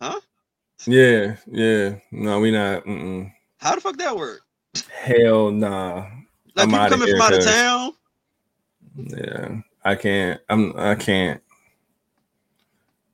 huh? 0.00 0.20
Yeah, 0.86 1.36
yeah. 1.46 1.96
No, 2.10 2.40
we 2.40 2.50
not. 2.50 2.84
Mm-mm. 2.84 3.32
How 3.58 3.74
the 3.74 3.80
fuck 3.80 3.96
that 3.98 4.16
work? 4.16 4.40
Hell 4.92 5.50
nah. 5.50 6.06
Like 6.54 6.64
I'm 6.64 6.70
people 6.70 6.88
coming 6.88 7.06
here, 7.08 7.16
from 7.16 7.26
out 7.26 7.38
of 7.38 7.44
town. 7.44 7.92
Yeah, 8.96 9.60
I 9.84 9.94
can't. 9.94 10.40
I'm. 10.48 10.72
I 10.76 10.94
can't. 10.94 11.42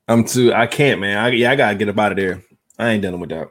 I'm 0.09 0.24
too. 0.24 0.53
I 0.53 0.66
can't, 0.66 1.00
man. 1.00 1.18
I, 1.18 1.28
yeah, 1.30 1.50
I 1.50 1.57
gotta 1.57 1.76
get 1.76 1.88
up 1.88 1.98
out 1.98 2.12
of 2.12 2.18
there. 2.18 2.42
I 2.78 2.90
ain't 2.90 3.03
dealing 3.03 3.20
with 3.20 3.30
that. 3.30 3.48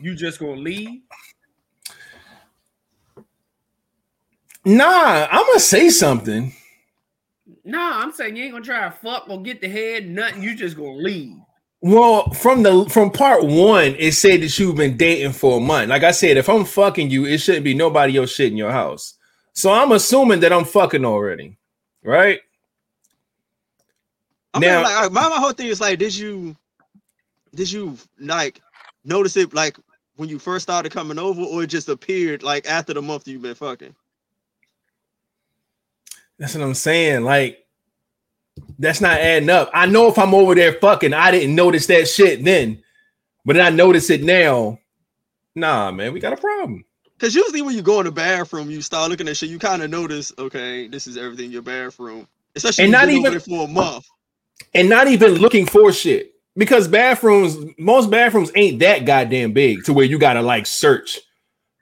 You 0.00 0.14
just 0.14 0.40
gonna 0.40 0.56
leave? 0.56 1.02
Nah, 4.64 5.26
I'm 5.30 5.46
gonna 5.46 5.60
say 5.60 5.88
something. 5.90 6.52
Nah, 7.64 8.00
I'm 8.00 8.12
saying 8.12 8.36
you 8.36 8.44
ain't 8.44 8.52
gonna 8.52 8.64
try 8.64 8.84
to 8.84 8.90
fuck 8.90 9.28
or 9.28 9.42
get 9.42 9.60
the 9.60 9.68
head, 9.68 10.08
nothing. 10.08 10.42
You 10.42 10.54
just 10.54 10.76
gonna 10.76 10.92
leave. 10.96 11.36
Well, 11.82 12.30
from 12.30 12.62
the 12.62 12.84
from 12.90 13.10
part 13.10 13.44
one, 13.44 13.94
it 13.98 14.12
said 14.12 14.42
that 14.42 14.58
you've 14.58 14.76
been 14.76 14.96
dating 14.96 15.32
for 15.32 15.56
a 15.56 15.60
month. 15.60 15.88
Like 15.88 16.02
I 16.02 16.10
said, 16.10 16.36
if 16.36 16.48
I'm 16.48 16.64
fucking 16.64 17.10
you, 17.10 17.24
it 17.24 17.38
shouldn't 17.38 17.64
be 17.64 17.74
nobody 17.74 18.18
else 18.18 18.32
shit 18.32 18.50
in 18.50 18.58
your 18.58 18.72
house. 18.72 19.14
So 19.54 19.72
I'm 19.72 19.92
assuming 19.92 20.40
that 20.40 20.52
I'm 20.52 20.64
fucking 20.64 21.04
already, 21.04 21.58
right? 22.04 22.40
I 24.54 24.58
mean, 24.58 24.68
Now- 24.70 24.82
like 24.82 25.12
my, 25.12 25.28
my 25.28 25.36
whole 25.36 25.52
thing 25.52 25.66
is 25.68 25.80
like, 25.80 25.98
did 25.98 26.16
you, 26.16 26.56
did 27.54 27.70
you 27.70 27.96
like 28.18 28.60
notice 29.04 29.36
it 29.36 29.54
like 29.54 29.76
when 30.16 30.28
you 30.28 30.38
first 30.38 30.62
started 30.64 30.92
coming 30.92 31.18
over, 31.18 31.42
or 31.42 31.62
it 31.62 31.68
just 31.68 31.88
appeared 31.88 32.42
like 32.42 32.66
after 32.66 32.92
the 32.94 33.02
month 33.02 33.26
you've 33.28 33.42
been 33.42 33.54
fucking? 33.54 33.94
That's 36.38 36.54
what 36.54 36.64
I'm 36.64 36.74
saying. 36.74 37.22
Like, 37.24 37.66
that's 38.78 39.00
not 39.00 39.18
adding 39.18 39.50
up. 39.50 39.70
I 39.74 39.86
know 39.86 40.08
if 40.08 40.18
I'm 40.18 40.34
over 40.34 40.54
there 40.54 40.72
fucking, 40.74 41.12
I 41.14 41.30
didn't 41.30 41.54
notice 41.54 41.86
that 41.86 42.08
shit 42.08 42.44
then, 42.44 42.82
but 43.44 43.56
then 43.56 43.64
I 43.64 43.70
notice 43.74 44.10
it 44.10 44.22
now. 44.22 44.78
Nah, 45.54 45.90
man, 45.90 46.12
we 46.12 46.20
got 46.20 46.32
a 46.32 46.36
problem. 46.36 46.84
Because 47.18 47.34
usually 47.34 47.60
when 47.60 47.74
you 47.74 47.82
go 47.82 48.00
in 48.00 48.06
the 48.06 48.12
bathroom, 48.12 48.70
you 48.70 48.80
start 48.80 49.10
looking 49.10 49.28
at 49.28 49.36
shit. 49.36 49.50
You 49.50 49.58
kind 49.58 49.82
of 49.82 49.90
notice, 49.90 50.32
okay, 50.38 50.88
this 50.88 51.06
is 51.06 51.18
everything 51.18 51.46
in 51.46 51.52
your 51.52 51.62
bathroom, 51.62 52.26
especially 52.56 52.84
And 52.84 52.92
not 52.92 53.10
even- 53.10 53.38
for 53.40 53.64
a 53.64 53.68
month. 53.68 54.06
And 54.74 54.88
not 54.88 55.08
even 55.08 55.34
looking 55.34 55.66
for 55.66 55.92
shit 55.92 56.34
because 56.56 56.88
bathrooms, 56.88 57.56
most 57.78 58.10
bathrooms 58.10 58.50
ain't 58.54 58.78
that 58.80 59.04
goddamn 59.04 59.52
big 59.52 59.84
to 59.84 59.92
where 59.92 60.04
you 60.04 60.18
gotta 60.18 60.42
like 60.42 60.66
search. 60.66 61.18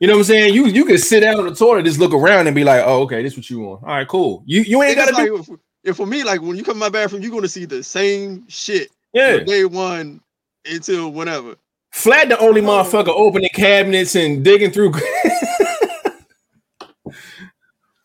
You 0.00 0.06
know 0.06 0.14
what 0.14 0.20
I'm 0.20 0.24
saying? 0.24 0.54
You 0.54 0.66
you 0.66 0.84
can 0.84 0.98
sit 0.98 1.20
down 1.20 1.38
on 1.38 1.46
the 1.46 1.54
toilet, 1.54 1.84
just 1.84 1.98
look 1.98 2.14
around 2.14 2.46
and 2.46 2.54
be 2.54 2.64
like, 2.64 2.82
oh, 2.84 3.02
okay, 3.02 3.22
this 3.22 3.32
is 3.32 3.38
what 3.38 3.50
you 3.50 3.60
want. 3.60 3.82
All 3.82 3.88
right, 3.88 4.06
cool. 4.06 4.42
You 4.46 4.62
you 4.62 4.82
ain't 4.82 4.96
gotta 4.96 5.12
do 5.12 5.36
like, 5.36 5.48
if, 5.48 5.58
if 5.84 5.96
for 5.96 6.06
me, 6.06 6.22
like 6.22 6.40
when 6.40 6.56
you 6.56 6.62
come 6.62 6.74
to 6.74 6.80
my 6.80 6.88
bathroom, 6.88 7.22
you're 7.22 7.32
gonna 7.32 7.48
see 7.48 7.64
the 7.64 7.82
same 7.82 8.46
shit 8.48 8.90
yeah. 9.12 9.38
from 9.38 9.46
day 9.46 9.64
one 9.64 10.20
until 10.64 11.10
whenever. 11.10 11.56
Flat 11.90 12.28
the 12.28 12.38
only 12.38 12.60
motherfucker 12.60 13.08
opening 13.08 13.50
cabinets 13.54 14.14
and 14.14 14.44
digging 14.44 14.70
through. 14.70 14.92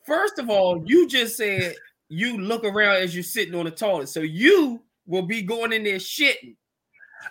First 0.05 0.39
of 0.39 0.49
all, 0.49 0.83
you 0.85 1.07
just 1.07 1.37
said 1.37 1.75
you 2.13 2.37
look 2.37 2.63
around 2.63 2.97
as 2.97 3.13
you're 3.13 3.23
sitting 3.23 3.55
on 3.55 3.65
the 3.65 3.71
toilet, 3.71 4.09
so 4.09 4.21
you 4.21 4.81
will 5.07 5.23
be 5.23 5.41
going 5.41 5.73
in 5.73 5.83
there 5.83 5.97
shitting. 5.97 6.55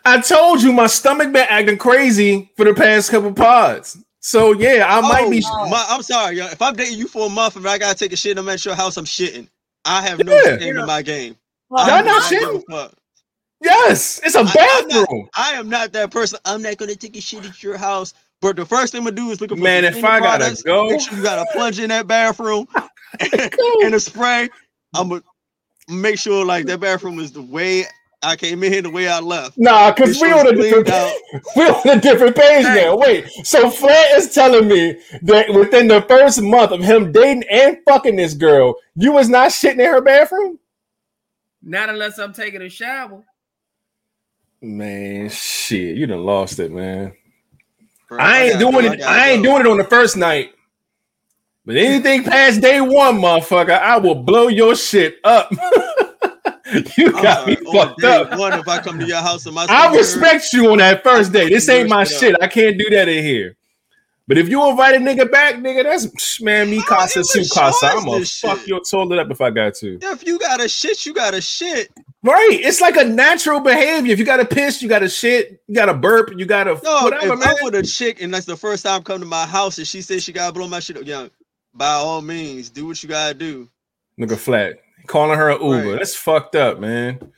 I 0.05 0.21
told 0.21 0.63
you 0.63 0.73
my 0.73 0.87
stomach 0.87 1.33
been 1.33 1.47
acting 1.49 1.79
crazy 1.79 2.51
for 2.57 2.65
the 2.65 2.75
past 2.75 3.11
couple 3.11 3.33
pods. 3.33 3.99
So 4.21 4.53
yeah, 4.53 4.87
I 4.89 4.99
oh, 4.99 5.03
might 5.03 5.31
be. 5.31 5.43
Oh, 5.47 5.69
my, 5.69 5.85
I'm 5.89 6.03
sorry, 6.03 6.37
yo. 6.37 6.47
If 6.47 6.63
I'm 6.63 6.75
dating 6.75 6.99
you 6.99 7.09
for 7.09 7.27
a 7.27 7.31
month 7.31 7.57
and 7.57 7.67
I 7.67 7.79
gotta 7.79 7.99
take 7.99 8.13
a 8.13 8.17
shit, 8.17 8.39
I'm 8.39 8.49
at 8.49 8.65
your 8.65 8.75
house, 8.75 8.97
I'm 8.97 9.05
shitting. 9.05 9.49
I 9.85 10.03
have 10.03 10.25
no 10.25 10.33
Yeah. 10.33 10.59
shame 10.59 10.77
in 10.79 10.87
my 10.87 11.03
game. 11.03 11.37
Y'all 11.71 11.81
I 11.81 12.03
do 12.03 12.09
not 12.09 12.31
give 12.31 12.43
shitting? 12.43 12.93
Yes, 13.63 14.21
it's 14.25 14.35
a 14.35 14.39
I- 14.39 14.41
I'm 14.43 14.47
not- 14.47 14.89
bathroom. 14.89 15.29
I 15.35 15.53
am 15.53 15.69
not 15.69 15.93
that 15.93 16.11
person. 16.11 16.39
I'm 16.45 16.63
not 16.63 16.77
gonna 16.77 16.95
take 16.97 17.17
a 17.17 17.21
shit 17.21 17.45
at 17.45 17.63
your 17.63 17.77
house. 17.77 18.15
But 18.41 18.57
the 18.57 18.67
first 18.67 18.93
thing 18.93 19.01
I'm 19.01 19.05
gonna 19.05 19.17
do 19.17 19.31
is 19.31 19.41
look 19.41 19.51
for 19.51 19.57
Man, 19.57 19.85
if 19.85 19.93
cleaning 19.95 20.11
I 20.11 20.19
gotta 20.21 20.39
products, 20.39 20.63
go- 20.63 20.89
make 20.89 21.01
sure 21.01 21.17
you 21.17 21.23
got 21.23 21.39
a 21.39 21.47
plunge 21.53 21.79
in 21.79 21.89
that 21.91 22.07
bathroom 22.09 22.67
and 23.21 23.95
a 23.95 24.01
spray. 24.01 24.49
I'm 24.95 25.09
gonna 25.09 25.23
make 25.89 26.19
sure 26.19 26.45
like 26.45 26.67
that 26.67 26.81
bathroom 26.81 27.19
is 27.19 27.33
the 27.33 27.43
way 27.43 27.87
I 28.23 28.37
came 28.37 28.63
in 28.63 28.73
here, 28.73 28.83
the 28.83 28.91
way 28.91 29.09
I 29.09 29.21
left. 29.21 29.59
Nah, 29.59 29.93
because 29.93 30.11
Make 30.11 30.23
we 30.23 30.29
sure 30.29 30.41
on 30.41 30.47
a 30.47 30.57
different 30.57 30.87
we 31.57 31.65
on 31.65 31.99
a 31.99 32.01
different 32.01 32.37
page 32.37 32.65
now. 32.65 32.97
Wait, 32.97 33.29
so 33.45 33.69
Flat 33.71 34.13
is 34.13 34.33
telling 34.33 34.69
me 34.69 34.99
that 35.23 35.53
within 35.53 35.89
the 35.89 36.03
first 36.03 36.41
month 36.41 36.71
of 36.71 36.81
him 36.81 37.13
dating 37.13 37.45
and 37.51 37.79
fucking 37.89 38.17
this 38.17 38.35
girl, 38.35 38.77
you 38.95 39.13
was 39.13 39.29
not 39.29 39.51
shitting 39.51 39.81
in 39.81 39.87
her 39.87 40.01
bathroom? 40.01 40.59
Not 41.63 41.89
unless 41.89 42.19
I'm 42.19 42.33
taking 42.33 42.63
a 42.63 42.69
shower. 42.69 43.25
Man, 44.61 45.29
shit, 45.29 45.97
you 45.97 46.07
done 46.07 46.25
lost 46.25 46.61
it, 46.61 46.71
man. 46.71 47.15
Bro, 48.09 48.19
I 48.21 48.43
ain't 48.45 48.53
gotta 48.53 48.71
doing 48.71 48.85
it. 48.87 48.99
gotta 48.99 49.05
I 49.11 49.29
ain't 49.31 49.43
go. 49.43 49.51
doing 49.51 49.67
it 49.67 49.71
on 49.71 49.79
the 49.79 49.85
first 49.85 50.17
night. 50.17 50.53
But 51.65 51.77
anything 51.77 52.25
past 52.25 52.61
day 52.61 52.81
one, 52.81 53.19
motherfucker, 53.19 53.79
I 53.79 53.97
will 53.97 54.17
blow 54.17 54.49
your 54.49 54.75
shit 54.75 55.19
up. 55.23 55.51
you 56.97 57.13
got 57.13 57.45
uh, 57.45 57.47
me 57.47 57.57
fucked 57.73 58.03
up. 58.03 58.37
One, 58.37 58.59
if 58.59 58.67
I 58.67 58.81
come 58.81 58.99
to 58.99 59.07
your 59.07 59.19
house 59.19 59.47
and 59.47 59.55
my 59.55 59.67
I 59.69 59.95
respect 59.95 60.53
you 60.53 60.73
on 60.73 60.79
that 60.79 61.05
first 61.05 61.33
day. 61.33 61.49
This 61.49 61.69
ain't 61.69 61.89
my 61.89 62.03
up. 62.03 62.09
shit. 62.09 62.35
I 62.41 62.49
can't 62.49 62.77
do 62.79 62.91
that 62.91 63.09
in 63.09 63.23
here. 63.23 63.57
But 64.27 64.39
if 64.39 64.49
you 64.49 64.69
invite 64.69 64.95
a 64.95 64.99
nigga 64.99 65.31
back, 65.31 65.57
nigga, 65.57 65.83
that's 65.83 66.41
man, 66.41 66.71
me 66.71 66.83
casa 66.83 67.23
su 67.23 67.45
casa. 67.53 67.87
I'm 67.87 68.05
gonna 68.05 68.25
fuck 68.25 68.59
shit? 68.61 68.69
your 68.69 68.81
toilet 68.81 69.19
up 69.19 69.31
if 69.31 69.41
I 69.41 69.51
got 69.51 69.75
to. 69.77 69.99
if 70.01 70.27
you 70.27 70.39
got 70.39 70.61
a 70.61 70.69
shit, 70.69 71.05
you 71.05 71.13
got 71.13 71.35
a 71.35 71.41
shit. 71.41 71.91
Right? 72.23 72.59
It's 72.63 72.81
like 72.81 72.97
a 72.97 73.05
natural 73.05 73.59
behavior. 73.61 74.13
If 74.13 74.21
you 74.21 74.25
got 74.25 74.37
to 74.37 74.45
piss, 74.45 74.81
you 74.81 74.89
got 74.89 75.01
to 75.01 75.09
shit, 75.09 75.61
you 75.67 75.75
got 75.75 75.87
to 75.87 75.95
burp, 75.95 76.31
you 76.37 76.47
got 76.47 76.65
to 76.65 76.81
No, 76.85 77.03
whatever, 77.03 77.33
if 77.33 77.39
man. 77.41 77.49
I'm 77.49 77.57
with 77.65 77.75
a 77.75 77.83
chick 77.83 78.23
and 78.23 78.33
that's 78.33 78.47
the 78.47 78.57
first 78.57 78.85
time 78.85 79.03
come 79.03 79.19
to 79.21 79.27
my 79.27 79.45
house 79.45 79.79
and 79.79 79.87
she 79.87 80.01
says 80.01 80.23
she 80.23 80.33
gotta 80.33 80.53
blow 80.53 80.69
my 80.69 80.79
shit 80.79 80.97
up, 80.97 81.05
young, 81.05 81.31
by 81.75 81.93
all 81.93 82.23
means, 82.23 82.71
do 82.71 82.87
what 82.87 83.03
you 83.03 83.09
gotta 83.09 83.35
do. 83.35 83.69
Nigga 84.19 84.37
flat. 84.37 84.79
Calling 85.07 85.37
her 85.39 85.51
an 85.51 85.63
Uber. 85.63 85.91
Right. 85.91 85.99
That's 85.99 86.15
fucked 86.15 86.55
up, 86.55 86.79
man. 86.79 87.33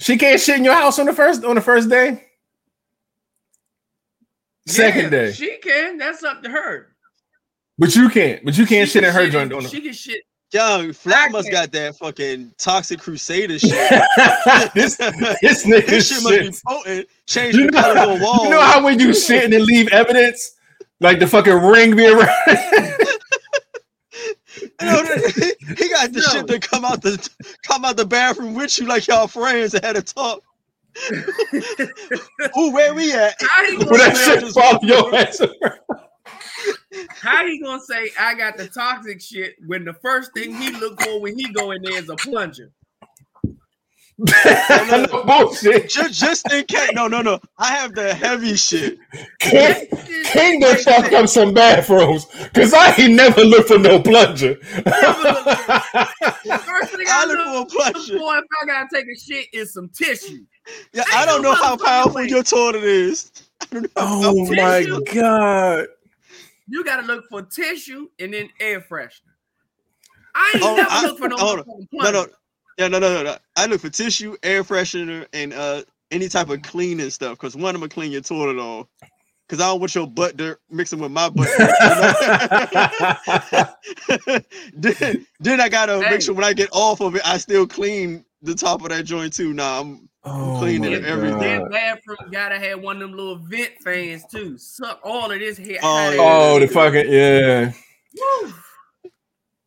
She 0.00 0.16
can't 0.16 0.40
shit 0.40 0.56
in 0.58 0.64
your 0.64 0.74
house 0.74 0.98
on 0.98 1.06
the 1.06 1.12
first 1.12 1.44
on 1.44 1.54
the 1.54 1.60
first 1.60 1.88
day. 1.88 2.24
Second 4.66 5.04
Yeah, 5.04 5.10
day. 5.10 5.32
She 5.32 5.58
can. 5.62 5.96
That's 5.98 6.22
up 6.22 6.42
to 6.42 6.50
her. 6.50 6.88
But 7.78 7.94
you 7.96 8.08
can't. 8.08 8.44
But 8.44 8.58
you 8.58 8.66
can't 8.66 8.88
She 8.88 8.94
shit 8.94 9.02
can 9.02 9.08
in 9.10 9.14
her 9.14 9.24
shit 9.24 9.32
joint. 9.32 9.52
On 9.52 9.62
the... 9.62 9.68
She 9.68 9.80
can 9.80 9.92
shit. 9.92 10.22
Yo, 10.50 10.92
Flat 10.94 11.30
must 11.30 11.50
got 11.50 11.70
that 11.72 11.96
fucking 11.98 12.52
toxic 12.58 12.98
crusader 13.00 13.58
shit. 13.58 13.70
this 14.74 14.96
this 14.96 15.66
nigga 15.66 15.86
This 15.86 16.08
shit 16.08 16.22
must 16.22 16.64
be 16.64 16.68
potent. 16.68 17.08
Change 17.26 17.54
You 17.54 17.66
the 17.66 17.72
know, 17.72 17.80
color 17.82 18.12
of 18.12 18.18
the 18.18 18.24
wall. 18.24 18.44
you 18.44 18.50
know 18.50 18.60
how 18.62 18.82
when 18.82 18.98
you 18.98 19.12
shit 19.14 19.52
and 19.52 19.64
leave 19.64 19.88
evidence, 19.88 20.52
like 21.00 21.18
the 21.20 21.26
fucking 21.26 21.52
ring 21.54 21.96
be 21.96 22.06
around. 22.06 22.28
You 24.80 24.86
know, 24.86 25.02
he 25.76 25.88
got 25.88 26.12
the 26.12 26.20
No. 26.24 26.32
shit 26.32 26.46
to 26.48 26.58
come 26.58 26.84
out 26.84 27.02
the 27.02 27.28
come 27.62 27.84
out 27.84 27.96
the 27.96 28.04
bathroom 28.04 28.54
with 28.54 28.78
you 28.78 28.86
like 28.86 29.06
y'all 29.06 29.26
friends 29.28 29.74
and 29.74 29.84
had 29.84 29.96
a 29.96 30.02
talk. 30.02 30.42
Ooh, 32.58 32.72
where 32.72 32.94
we 32.94 33.12
at? 33.12 33.34
How 33.40 33.64
he 33.64 33.76
When 33.76 33.86
gonna 33.86 33.98
that 33.98 34.16
say, 34.16 34.40
shit 34.40 34.52
fall 34.52 34.78
your 34.82 35.14
ass. 35.14 35.40
how 37.10 37.46
he 37.46 37.60
gonna 37.60 37.80
say 37.80 38.10
I 38.18 38.34
got 38.34 38.56
the 38.56 38.66
toxic 38.68 39.20
shit 39.20 39.54
when 39.66 39.84
the 39.84 39.94
first 39.94 40.32
thing 40.34 40.56
he 40.56 40.70
look 40.72 41.00
for 41.02 41.20
when 41.20 41.38
he 41.38 41.52
go 41.52 41.70
in 41.72 41.82
there 41.82 41.98
is 41.98 42.08
a 42.08 42.16
plunger? 42.16 42.70
no 44.90 45.22
bullshit. 45.24 45.88
Just, 45.88 46.20
just 46.20 46.52
in 46.52 46.64
case. 46.64 46.90
No, 46.92 47.06
no, 47.06 47.22
no. 47.22 47.38
I 47.56 47.68
have 47.72 47.94
the 47.94 48.12
heavy 48.14 48.56
shit. 48.56 48.98
King, 49.38 49.86
King 50.24 50.58
done 50.60 50.76
fucked 50.78 51.12
up 51.12 51.28
some 51.28 51.54
bathrooms 51.54 52.26
because 52.52 52.74
I 52.74 52.92
ain't 52.96 53.14
never 53.14 53.44
looked 53.44 53.68
for 53.68 53.78
no 53.78 54.00
plunger. 54.02 54.56
First 54.64 54.84
thing 56.96 57.06
I 57.08 57.08
I 57.08 57.24
look 57.26 57.38
look 57.38 57.70
for 57.70 57.78
a 57.78 57.84
for 57.92 57.92
plunger. 57.92 58.16
if 58.16 58.44
I 58.62 58.66
gotta 58.66 58.88
take 58.92 59.06
a 59.06 59.16
shit 59.18 59.46
is 59.52 59.72
some 59.72 59.88
tissue. 59.90 60.44
Yeah, 60.92 61.04
I 61.12 61.24
don't 61.24 61.42
know 61.42 61.54
how 61.54 61.76
powerful 61.76 62.24
your 62.24 62.42
toilet 62.42 62.82
is. 62.84 63.30
I 63.62 63.66
don't 63.72 63.82
know. 63.82 63.88
oh 63.96 64.22
powerful- 64.22 64.54
my 64.56 64.80
Tissue. 64.80 65.04
god. 65.20 65.86
You 66.68 66.84
gotta 66.84 67.06
look 67.06 67.24
for 67.30 67.42
tissue 67.42 68.08
and 68.18 68.34
then 68.34 68.48
air 68.60 68.80
freshener. 68.80 69.20
I 70.34 70.52
ain't 70.56 70.64
Oh, 70.64 70.74
never 70.76 70.90
I- 70.90 71.02
look 71.06 71.18
for 71.18 71.28
no 71.28 71.36
hold 71.36 71.60
on. 71.60 71.64
No, 71.68 71.86
plunger. 71.92 72.12
no. 72.12 72.26
Yeah, 72.78 72.88
no, 72.88 72.98
no, 73.00 73.12
no, 73.12 73.22
no. 73.24 73.36
I 73.56 73.66
look 73.66 73.80
for 73.80 73.90
tissue, 73.90 74.36
air 74.42 74.62
freshener, 74.64 75.26
and 75.32 75.52
uh 75.52 75.82
any 76.10 76.28
type 76.28 76.48
of 76.48 76.62
cleaning 76.62 77.10
stuff. 77.10 77.36
Cause 77.38 77.56
one, 77.56 77.74
I'm 77.74 77.80
gonna 77.80 77.90
clean 77.90 78.12
your 78.12 78.20
toilet 78.22 78.58
on. 78.58 78.86
Cause 79.48 79.60
I 79.60 79.66
don't 79.66 79.80
want 79.80 79.94
your 79.94 80.06
butt 80.06 80.36
dirt 80.36 80.60
mixing 80.70 80.98
with 81.00 81.10
my 81.10 81.28
butt. 81.30 81.48
dirt, 81.58 81.74
then, 84.74 85.26
then 85.40 85.60
I 85.60 85.68
gotta 85.68 86.02
Hey. 86.04 86.10
make 86.10 86.22
sure 86.22 86.34
when 86.34 86.44
I 86.44 86.52
get 86.52 86.68
off 86.72 87.00
of 87.00 87.16
it, 87.16 87.22
I 87.24 87.38
still 87.38 87.66
clean 87.66 88.24
the 88.42 88.54
top 88.54 88.82
of 88.82 88.90
that 88.90 89.04
joint 89.06 89.32
too. 89.32 89.52
Nah, 89.54 89.80
I'm 89.80 90.08
oh 90.24 90.56
Cleaning 90.58 90.92
my 90.92 90.98
it 90.98 91.04
every 91.04 91.30
day. 91.40 91.58
God. 91.58 91.60
That 91.64 91.70
bathroom 91.70 92.30
gotta 92.30 92.58
have 92.58 92.80
one 92.80 92.96
of 92.96 93.02
them 93.08 93.16
little 93.16 93.38
vent 93.38 93.72
fans 93.82 94.24
too. 94.26 94.58
Suck 94.58 95.00
all 95.02 95.32
of 95.32 95.38
this 95.38 95.56
here. 95.56 95.78
Oh, 95.82 95.86
hot 95.86 96.14
yeah. 96.14 96.22
air. 96.22 96.52
Oh, 96.52 96.58
the 96.60 96.68
fucking 96.68 97.10
yeah. 97.12 97.72
Woo. 98.42 98.52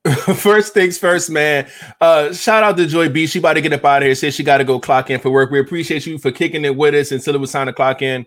first 0.35 0.73
things 0.73 0.97
first, 0.97 1.29
man. 1.29 1.69
Uh, 1.99 2.33
shout 2.33 2.63
out 2.63 2.75
to 2.77 2.87
Joy 2.87 3.09
B. 3.09 3.27
She 3.27 3.39
about 3.39 3.53
to 3.53 3.61
get 3.61 3.71
up 3.73 3.85
out 3.85 4.01
of 4.01 4.05
here. 4.07 4.15
Says 4.15 4.33
she 4.33 4.43
got 4.43 4.57
to 4.57 4.63
go 4.63 4.79
clock 4.79 5.09
in 5.09 5.19
for 5.19 5.29
work. 5.29 5.51
We 5.51 5.59
appreciate 5.59 6.05
you 6.07 6.17
for 6.17 6.31
kicking 6.31 6.65
it 6.65 6.75
with 6.75 6.95
us 6.95 7.11
until 7.11 7.35
it 7.35 7.39
was 7.41 7.51
time 7.51 7.67
to 7.67 7.73
clock 7.73 8.01
in. 8.01 8.25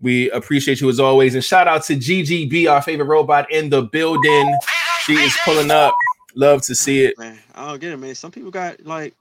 We 0.00 0.30
appreciate 0.30 0.80
you 0.80 0.88
as 0.88 1.00
always. 1.00 1.34
And 1.34 1.42
shout 1.42 1.66
out 1.66 1.82
to 1.84 1.96
GGB, 1.96 2.70
our 2.70 2.80
favorite 2.82 3.06
robot 3.06 3.50
in 3.50 3.70
the 3.70 3.82
building. 3.82 4.56
She 5.00 5.14
is 5.14 5.36
pulling 5.44 5.70
up. 5.70 5.94
Love 6.34 6.62
to 6.62 6.74
see 6.74 7.04
it. 7.04 7.18
Man, 7.18 7.38
I 7.54 7.68
don't 7.68 7.80
get 7.80 7.92
it, 7.92 7.96
man. 7.96 8.14
Some 8.14 8.30
people 8.30 8.50
got 8.50 8.84
like 8.84 9.14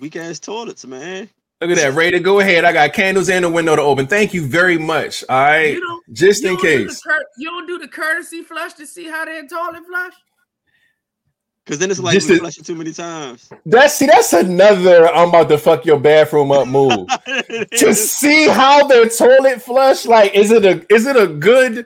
weak 0.00 0.16
ass 0.16 0.38
toilets, 0.40 0.84
man. 0.84 1.30
Look 1.60 1.70
at 1.70 1.76
that. 1.78 1.94
Ready 1.94 2.18
to 2.18 2.20
go 2.20 2.40
ahead. 2.40 2.64
I 2.66 2.72
got 2.72 2.92
candles 2.92 3.30
and 3.30 3.44
a 3.44 3.48
window 3.48 3.76
to 3.76 3.82
open. 3.82 4.06
Thank 4.06 4.34
you 4.34 4.44
very 4.46 4.76
much. 4.76 5.24
All 5.30 5.36
right. 5.40 5.72
You 5.74 5.80
don't, 5.80 6.12
Just 6.12 6.42
in 6.42 6.54
don't 6.54 6.62
do 6.62 6.86
case. 6.86 7.00
cur- 7.00 7.24
you 7.38 7.48
don't 7.48 7.66
do 7.66 7.78
the 7.78 7.88
courtesy 7.88 8.42
flush 8.42 8.74
to 8.74 8.86
see 8.86 9.04
how 9.08 9.24
that 9.24 9.48
toilet 9.48 9.86
flush. 9.86 10.12
Cause 11.66 11.78
then 11.80 11.90
it's 11.90 11.98
like 11.98 12.14
Just 12.14 12.30
we 12.30 12.38
flush 12.38 12.58
it 12.58 12.64
too 12.64 12.76
many 12.76 12.92
times. 12.92 13.50
That's 13.64 13.94
see, 13.94 14.06
that's 14.06 14.32
another 14.32 15.08
I'm 15.08 15.30
about 15.30 15.48
to 15.48 15.58
fuck 15.58 15.84
your 15.84 15.98
bathroom 15.98 16.52
up 16.52 16.68
move. 16.68 17.08
to 17.26 17.92
see 17.92 18.46
how 18.46 18.86
their 18.86 19.08
toilet 19.08 19.60
flush, 19.60 20.06
like, 20.06 20.32
is 20.32 20.52
it 20.52 20.64
a 20.64 20.86
is 20.94 21.06
it 21.06 21.16
a 21.16 21.26
good, 21.26 21.84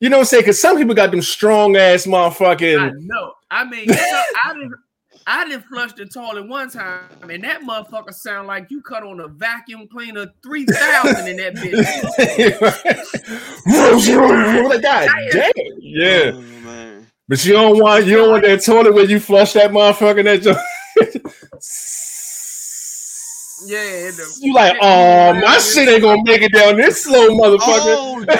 you 0.00 0.08
know 0.08 0.16
what 0.16 0.22
I'm 0.22 0.26
saying? 0.26 0.42
Because 0.44 0.62
some 0.62 0.78
people 0.78 0.94
got 0.94 1.10
them 1.10 1.20
strong 1.20 1.76
ass 1.76 2.06
I 2.06 2.10
motherfucking 2.10 3.02
know. 3.02 3.34
I 3.50 3.64
mean, 3.64 3.84
you 3.84 3.94
know, 3.94 4.22
I 4.44 4.54
didn't. 4.54 4.74
I 5.30 5.46
didn't 5.46 5.64
flush 5.64 5.92
the 5.92 6.06
toilet 6.06 6.48
one 6.48 6.70
time, 6.70 7.02
and 7.28 7.44
that 7.44 7.60
motherfucker 7.60 8.14
sound 8.14 8.46
like 8.46 8.70
you 8.70 8.80
cut 8.80 9.02
on 9.02 9.20
a 9.20 9.28
vacuum 9.28 9.86
cleaner 9.86 10.32
three 10.42 10.64
thousand 10.64 11.28
in 11.28 11.36
that 11.36 11.54
bitch. 11.56 11.84
like 14.70 14.80
God 14.80 15.18
damn. 15.32 15.52
Yeah. 15.80 16.57
Man. 17.28 17.36
But 17.36 17.44
you 17.44 17.52
don't 17.52 17.78
want 17.78 18.06
you 18.06 18.16
don't 18.16 18.30
want 18.30 18.44
that 18.44 18.64
toilet 18.64 18.94
where 18.94 19.04
you 19.04 19.20
flush 19.20 19.52
that 19.52 19.70
motherfucker 19.70 20.24
that 20.24 20.42
joint. 20.42 20.56
Yeah, 23.66 24.10
the- 24.12 24.38
You 24.40 24.54
like, 24.54 24.76
oh 24.80 25.34
my 25.34 25.58
shit 25.58 25.88
ain't 25.88 26.02
gonna 26.02 26.22
make 26.24 26.42
it 26.42 26.52
down 26.52 26.76
this 26.76 27.04
slow, 27.04 27.28
motherfucker. 27.30 27.58
Oh 27.60 28.24
no. 28.26 28.28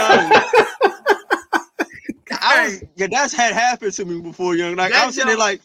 I 2.40 2.68
was, 2.68 2.84
yeah, 2.96 3.08
that's 3.10 3.32
had 3.32 3.52
happened 3.52 3.92
to 3.94 4.04
me 4.04 4.20
before, 4.20 4.54
young. 4.54 4.76
Like 4.76 4.92
That 4.92 5.06
I'm 5.06 5.12
sitting 5.12 5.28
there 5.28 5.36
like, 5.36 5.60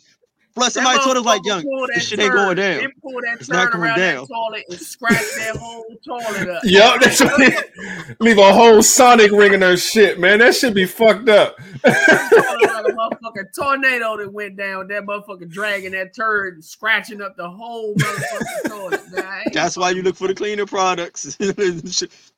plus 0.55 0.73
somebody 0.73 0.99
told 1.03 1.17
us 1.17 1.25
like, 1.25 1.41
motherfucker 1.41 1.45
young, 1.45 1.63
pulled 1.63 1.89
this 1.89 1.95
that 1.97 2.03
shit 2.03 2.19
ain't 2.19 2.33
going 2.33 2.57
down. 2.57 2.79
It 2.83 2.91
pulled 3.01 3.23
that 3.23 3.37
It's 3.39 3.49
not 3.49 3.63
turn 3.63 3.71
going 3.71 3.83
around 3.83 3.99
down. 3.99 4.21
that 4.21 4.27
toilet 4.27 4.63
and 4.69 4.79
scratched 4.79 5.35
that 5.37 5.55
whole 5.57 5.85
toilet 6.07 6.49
up. 6.49 6.61
Yep, 6.63 7.01
that's 7.01 7.21
what 7.21 8.15
leave 8.19 8.37
a 8.37 8.53
whole 8.53 8.81
sonic 8.81 9.31
ring 9.31 9.53
in 9.53 9.61
her 9.61 9.77
shit, 9.77 10.19
man. 10.19 10.39
That 10.39 10.55
should 10.55 10.73
be 10.73 10.85
fucked 10.85 11.29
up. 11.29 11.57
Like 11.83 11.95
a 11.95 12.91
motherfucking 12.91 13.53
tornado 13.57 14.17
that 14.17 14.31
went 14.31 14.57
down. 14.57 14.87
That 14.87 15.03
motherfucker 15.03 15.49
dragging 15.49 15.91
that 15.93 16.15
turd 16.15 16.55
and 16.55 16.63
scratching 16.65 17.21
up 17.21 17.35
the 17.37 17.49
whole 17.49 17.95
motherfucking 17.95 18.69
toilet. 18.69 19.11
Man, 19.11 19.43
That's 19.53 19.77
why 19.77 19.91
you 19.91 20.01
look 20.03 20.15
for 20.15 20.27
the 20.27 20.35
cleaner 20.35 20.65
products. 20.65 21.37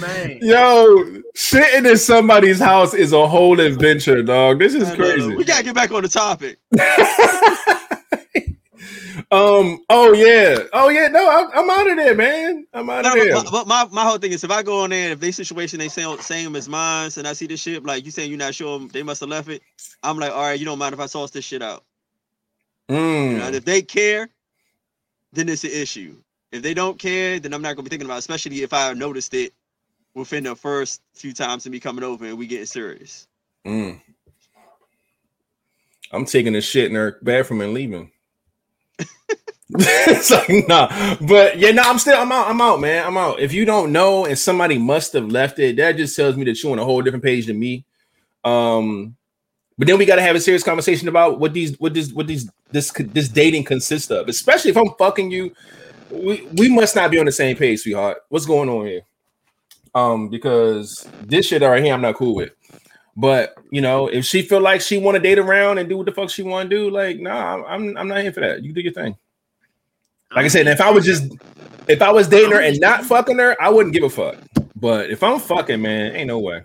man. 0.00 0.38
Yo, 0.42 1.04
shitting 1.36 1.90
in 1.90 1.96
somebody's 1.96 2.58
house 2.58 2.94
is 2.94 3.12
a 3.12 3.26
whole 3.26 3.60
adventure, 3.60 4.22
dog. 4.22 4.58
This 4.58 4.74
is 4.74 4.90
crazy. 4.94 5.34
We 5.34 5.44
gotta 5.44 5.64
get 5.64 5.74
back 5.74 5.90
on 5.92 6.02
the 6.02 6.08
topic. 6.08 6.58
um. 9.32 9.78
Oh 9.90 10.12
yeah. 10.14 10.58
Oh 10.72 10.88
yeah. 10.88 11.08
No, 11.08 11.28
I'm, 11.28 11.50
I'm 11.52 11.70
out 11.70 11.90
of 11.90 11.96
there, 11.96 12.14
man. 12.14 12.66
I'm 12.72 12.88
out 12.90 13.04
No, 13.04 13.10
of 13.10 13.16
there. 13.16 13.34
but, 13.34 13.50
but 13.50 13.66
my, 13.66 13.86
my 13.92 14.02
whole 14.04 14.18
thing 14.18 14.32
is 14.32 14.42
if 14.44 14.50
I 14.50 14.62
go 14.62 14.80
on 14.84 14.90
there, 14.90 15.12
if 15.12 15.20
they 15.20 15.30
situation 15.30 15.78
they 15.78 15.88
sound 15.88 16.20
same 16.22 16.56
as 16.56 16.68
mine, 16.68 17.10
and 17.16 17.26
I 17.28 17.32
see 17.34 17.46
this 17.46 17.60
shit, 17.60 17.84
like 17.84 18.04
you 18.04 18.10
saying 18.10 18.30
you're 18.30 18.38
not 18.38 18.54
sure 18.54 18.80
they 18.88 19.02
must 19.02 19.20
have 19.20 19.28
left 19.28 19.48
it. 19.48 19.62
I'm 20.02 20.18
like, 20.18 20.32
all 20.32 20.42
right, 20.42 20.58
you 20.58 20.64
don't 20.64 20.78
mind 20.78 20.94
if 20.94 21.00
I 21.00 21.06
toss 21.06 21.30
this 21.30 21.44
shit 21.44 21.62
out. 21.62 21.84
You 22.88 22.96
know, 22.96 23.50
Mm. 23.50 23.54
if 23.54 23.64
they 23.64 23.82
care, 23.82 24.28
then 25.32 25.48
it's 25.48 25.62
an 25.64 25.70
issue. 25.70 26.16
If 26.52 26.62
they 26.62 26.74
don't 26.74 26.98
care, 26.98 27.38
then 27.38 27.54
I'm 27.54 27.62
not 27.62 27.76
gonna 27.76 27.84
be 27.84 27.90
thinking 27.90 28.06
about, 28.06 28.16
it, 28.16 28.20
especially 28.20 28.62
if 28.62 28.72
I 28.72 28.92
noticed 28.92 29.34
it 29.34 29.52
within 30.14 30.44
the 30.44 30.56
first 30.56 31.02
few 31.14 31.32
times 31.32 31.66
of 31.66 31.72
me 31.72 31.80
coming 31.80 32.04
over 32.04 32.26
and 32.26 32.36
we 32.36 32.46
getting 32.46 32.66
serious. 32.66 33.28
Mm. 33.64 34.00
I'm 36.12 36.24
taking 36.24 36.56
a 36.56 36.60
shit 36.60 36.86
in 36.86 36.96
her 36.96 37.18
bathroom 37.22 37.60
and 37.60 37.72
leaving. 37.74 38.10
it's 39.78 40.30
like 40.32 40.68
nah, 40.68 41.16
but 41.20 41.56
yeah, 41.58 41.70
no, 41.70 41.82
I'm 41.82 41.98
still 41.98 42.20
I'm 42.20 42.32
out. 42.32 42.48
I'm 42.48 42.60
out, 42.60 42.80
man. 42.80 43.06
I'm 43.06 43.16
out. 43.16 43.38
If 43.38 43.52
you 43.52 43.64
don't 43.64 43.92
know 43.92 44.26
and 44.26 44.36
somebody 44.36 44.78
must 44.78 45.12
have 45.12 45.28
left 45.28 45.60
it, 45.60 45.76
that 45.76 45.96
just 45.96 46.16
tells 46.16 46.36
me 46.36 46.44
that 46.46 46.60
you're 46.60 46.72
on 46.72 46.80
a 46.80 46.84
whole 46.84 47.02
different 47.02 47.24
page 47.24 47.46
than 47.46 47.58
me. 47.58 47.84
Um, 48.44 49.16
but 49.78 49.86
then 49.86 49.96
we 49.96 50.06
got 50.06 50.16
to 50.16 50.22
have 50.22 50.34
a 50.34 50.40
serious 50.40 50.64
conversation 50.64 51.06
about 51.06 51.38
what 51.38 51.52
these 51.52 51.78
what 51.78 51.94
this 51.94 52.12
what 52.12 52.26
these 52.26 52.50
this 52.72 52.90
this 52.90 53.28
dating 53.28 53.64
consists 53.64 54.10
of. 54.10 54.28
Especially 54.28 54.72
if 54.72 54.76
I'm 54.76 54.92
fucking 54.98 55.30
you, 55.30 55.54
we 56.10 56.46
we 56.52 56.68
must 56.68 56.96
not 56.96 57.10
be 57.10 57.18
on 57.18 57.26
the 57.26 57.32
same 57.32 57.56
page, 57.56 57.80
sweetheart. 57.80 58.18
What's 58.28 58.46
going 58.46 58.68
on 58.68 58.86
here? 58.86 59.02
Um, 59.94 60.28
because 60.28 61.08
this 61.22 61.46
shit 61.46 61.62
right 61.62 61.82
here, 61.82 61.94
I'm 61.94 62.00
not 62.00 62.14
cool 62.14 62.34
with. 62.34 62.52
But 63.16 63.54
you 63.70 63.80
know, 63.80 64.08
if 64.08 64.24
she 64.24 64.42
feel 64.42 64.60
like 64.60 64.80
she 64.80 64.98
want 64.98 65.16
to 65.16 65.22
date 65.22 65.38
around 65.38 65.78
and 65.78 65.88
do 65.88 65.96
what 65.96 66.06
the 66.06 66.12
fuck 66.12 66.30
she 66.30 66.42
want 66.42 66.70
to 66.70 66.76
do, 66.76 66.90
like, 66.90 67.18
nah, 67.18 67.64
I'm 67.64 67.96
I'm 67.96 68.08
not 68.08 68.22
here 68.22 68.32
for 68.32 68.40
that. 68.40 68.62
You 68.62 68.72
do 68.72 68.80
your 68.80 68.92
thing. 68.92 69.16
Like 70.34 70.44
I 70.44 70.48
said, 70.48 70.66
if 70.68 70.80
I 70.80 70.90
was 70.90 71.04
just 71.04 71.24
if 71.88 72.02
I 72.02 72.12
was 72.12 72.28
dating 72.28 72.52
her 72.52 72.60
and 72.60 72.78
not 72.80 73.04
fucking 73.04 73.38
her, 73.38 73.60
I 73.60 73.68
wouldn't 73.68 73.94
give 73.94 74.04
a 74.04 74.10
fuck. 74.10 74.36
But 74.76 75.10
if 75.10 75.22
I'm 75.22 75.38
fucking, 75.38 75.82
man, 75.82 76.14
ain't 76.14 76.28
no 76.28 76.38
way. 76.38 76.62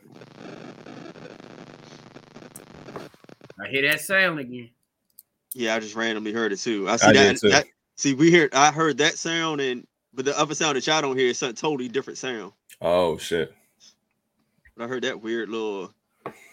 I 3.60 3.68
hear 3.70 3.82
that 3.90 4.02
sound 4.02 4.40
again. 4.40 4.70
Yeah, 5.54 5.76
I 5.76 5.80
just 5.80 5.96
randomly 5.96 6.32
heard 6.32 6.54
it 6.54 6.60
too. 6.60 6.88
I 6.88 6.98
see 6.98 7.08
I 7.08 7.14
that, 7.14 7.38
too. 7.38 7.50
that. 7.50 7.66
See, 7.96 8.14
we 8.14 8.30
hear. 8.30 8.50
I 8.54 8.72
heard 8.72 8.98
that 8.98 9.18
sound, 9.18 9.62
and 9.62 9.86
but 10.14 10.26
the 10.26 10.38
other 10.38 10.54
sound 10.56 10.76
that 10.78 10.86
y'all 10.88 11.02
don't 11.02 11.18
hear 11.18 11.30
is 11.30 11.38
something 11.38 11.56
totally 11.56 11.88
different 11.90 12.18
sound. 12.18 12.52
Oh 12.82 13.18
shit. 13.18 13.54
But 14.76 14.86
I 14.86 14.88
heard 14.88 15.04
that 15.04 15.22
weird 15.22 15.50
little 15.50 15.94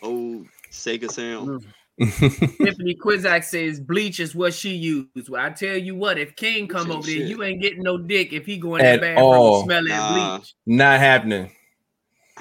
old 0.03 0.47
Sega 0.71 1.11
sound. 1.11 1.49
Mm. 1.49 1.65
Tiffany 2.65 2.95
Quizak 2.95 3.45
says 3.45 3.79
bleach 3.81 4.19
is 4.21 4.35
what 4.35 4.55
she 4.55 4.71
used. 4.75 5.29
Well, 5.29 5.45
I 5.45 5.51
tell 5.51 5.77
you 5.77 5.95
what, 5.95 6.19
if 6.19 6.35
King 6.37 6.67
come 6.69 6.87
Shit, 6.87 6.97
over 6.97 7.07
there, 7.07 7.17
shit. 7.17 7.29
you 7.29 7.43
ain't 7.43 7.61
getting 7.61 7.83
no 7.83 7.99
dick 7.99 8.33
if 8.33 8.47
he 8.47 8.57
go 8.57 8.77
in 8.77 8.85
At 8.85 9.01
that 9.01 9.01
bathroom 9.01 9.27
all. 9.33 9.57
and 9.57 9.65
smell 9.65 9.83
that 9.85 10.11
Nah. 10.11 10.39
bleach. 10.39 10.55
not 10.67 10.99
happening. 11.01 11.51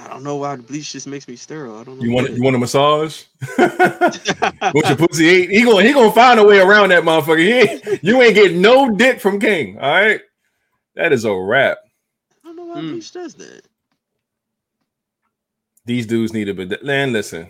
I 0.02 0.08
don't 0.08 0.24
know 0.24 0.38
why 0.38 0.56
the 0.56 0.64
bleach 0.64 0.92
just 0.92 1.08
makes 1.08 1.28
me 1.28 1.36
sterile. 1.36 1.78
I 1.78 1.84
don't 1.84 2.00
know. 2.00 2.06
You 2.06 2.12
want 2.12 2.30
what 2.30 2.38
you 2.38 2.44
want 2.44 2.56
a 2.56 2.60
massage? 2.60 3.24
it 3.58 4.74
What 4.74 4.88
your 4.88 4.98
pussy 4.98 5.28
ate? 5.30 5.50
He 5.52 5.64
gonna 5.64 5.84
he 5.84 5.94
gonna 5.94 6.12
find 6.12 6.40
a 6.40 6.44
way 6.46 6.60
around 6.60 6.90
that 6.90 7.04
motherfucker. 7.04 7.40
He 7.40 8.00
you 8.02 8.22
ain't 8.22 8.36
getting 8.36 8.62
no 8.62 8.90
dick 8.90 9.20
from 9.20 9.40
King. 9.40 9.78
All 9.80 9.92
right, 9.92 10.22
that 10.96 11.14
is 11.14 11.26
a 11.26 11.34
wrap. 11.34 11.78
I 12.44 12.48
don't 12.48 12.56
know 12.56 12.66
why 12.66 12.82
Mm. 12.82 12.92
bleach 12.92 13.12
does 13.12 13.36
that. 13.36 13.62
These 15.86 16.08
dudes 16.08 16.34
need 16.34 16.50
a 16.50 16.54
bit. 16.54 16.84
Man, 16.84 17.14
listen, 17.14 17.50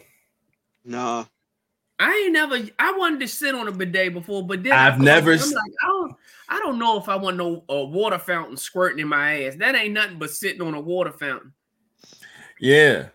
Nah, 0.83 1.25
I 1.99 2.23
ain't 2.23 2.33
never. 2.33 2.57
I 2.79 2.97
wanted 2.97 3.19
to 3.21 3.27
sit 3.27 3.53
on 3.53 3.67
a 3.67 3.71
bidet 3.71 4.13
before, 4.13 4.45
but 4.45 4.63
then 4.63 4.73
I've 4.73 4.99
never 4.99 5.33
I'm 5.33 5.39
like, 5.39 5.71
I 5.83 5.87
don't. 5.87 6.15
I 6.49 6.59
don't 6.59 6.79
know 6.79 6.97
if 6.97 7.07
I 7.07 7.15
want 7.15 7.37
no 7.37 7.63
uh, 7.69 7.85
water 7.85 8.17
fountain 8.17 8.57
squirting 8.57 8.99
in 8.99 9.07
my 9.07 9.43
ass. 9.43 9.55
That 9.55 9.75
ain't 9.75 9.93
nothing 9.93 10.19
but 10.19 10.31
sitting 10.31 10.61
on 10.61 10.73
a 10.73 10.81
water 10.81 11.11
fountain. 11.11 11.53
Yeah. 12.61 13.07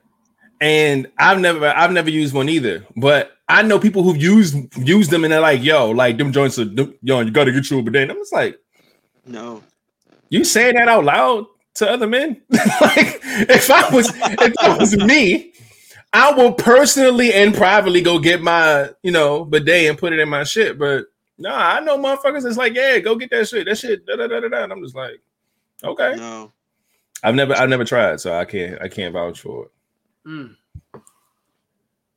And 0.60 1.06
I've 1.18 1.40
never 1.40 1.68
I've 1.68 1.92
never 1.92 2.10
used 2.10 2.34
one 2.34 2.48
either, 2.48 2.84
but 2.96 3.32
I 3.48 3.62
know 3.62 3.78
people 3.78 4.02
who've 4.02 4.16
used 4.16 4.56
used 4.76 5.10
them 5.10 5.24
and 5.24 5.32
they're 5.32 5.40
like, 5.40 5.62
yo, 5.62 5.90
like 5.90 6.18
them 6.18 6.32
joints 6.32 6.58
are 6.58 6.64
them- 6.64 6.94
yo, 7.02 7.20
you 7.20 7.30
gotta 7.30 7.52
get 7.52 7.70
you 7.70 7.78
a 7.78 7.82
bidet. 7.82 8.02
And 8.02 8.12
I'm 8.12 8.18
just 8.18 8.32
like, 8.32 8.58
no. 9.24 9.62
you 10.30 10.44
saying 10.44 10.74
that 10.74 10.88
out 10.88 11.04
loud 11.04 11.46
to 11.74 11.90
other 11.90 12.06
men? 12.06 12.42
like, 12.50 13.20
if 13.48 13.70
I 13.70 13.88
was 13.94 14.08
if 14.14 14.54
that 14.54 14.76
was 14.80 14.96
me, 14.96 15.52
I 16.12 16.32
will 16.32 16.54
personally 16.54 17.32
and 17.32 17.54
privately 17.54 18.00
go 18.00 18.18
get 18.18 18.42
my, 18.42 18.90
you 19.02 19.12
know, 19.12 19.44
bidet 19.44 19.90
and 19.90 19.98
put 19.98 20.12
it 20.12 20.18
in 20.18 20.28
my 20.28 20.44
shit. 20.44 20.78
But 20.78 21.04
no, 21.38 21.54
I 21.54 21.80
know 21.80 21.98
motherfuckers 21.98 22.42
that's 22.42 22.56
like, 22.56 22.74
yeah, 22.74 22.98
go 22.98 23.14
get 23.14 23.30
that 23.30 23.46
shit. 23.46 23.66
That 23.66 23.76
shit, 23.76 24.06
da 24.06 24.16
da 24.16 24.26
da 24.26 24.40
da. 24.40 24.48
da. 24.48 24.64
And 24.64 24.72
I'm 24.72 24.82
just 24.82 24.96
like, 24.96 25.20
okay. 25.84 26.14
No. 26.16 26.52
I've 27.22 27.34
never 27.34 27.54
I've 27.54 27.68
never 27.68 27.84
tried, 27.84 28.20
so 28.20 28.34
I 28.34 28.44
can't 28.44 28.80
I 28.80 28.88
can't 28.88 29.12
vouch 29.12 29.40
for 29.40 29.66
it. 29.66 29.70
Mm. 30.28 30.56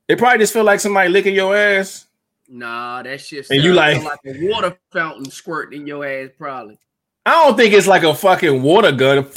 It 0.08 0.18
probably 0.18 0.40
just 0.40 0.54
feel 0.54 0.64
like 0.64 0.80
somebody 0.80 1.10
licking 1.10 1.36
your 1.36 1.56
ass. 1.56 2.08
Nah, 2.48 3.04
that 3.04 3.22
shit. 3.22 3.48
And 3.52 3.64
you 3.64 3.74
like- 3.74 4.04
like 4.04 4.20
a 4.26 4.48
water 4.50 4.78
fountain 4.92 5.30
squirting 5.30 5.82
in 5.82 5.88
your 5.88 6.04
ass, 6.04 6.30
probably. 6.38 6.80
I 7.26 7.32
don't 7.46 7.56
think 7.56 7.74
it's 7.74 7.86
like 7.86 8.04
a 8.04 8.14
fucking 8.16 8.62
water 8.64 8.92
gun. 8.92 9.28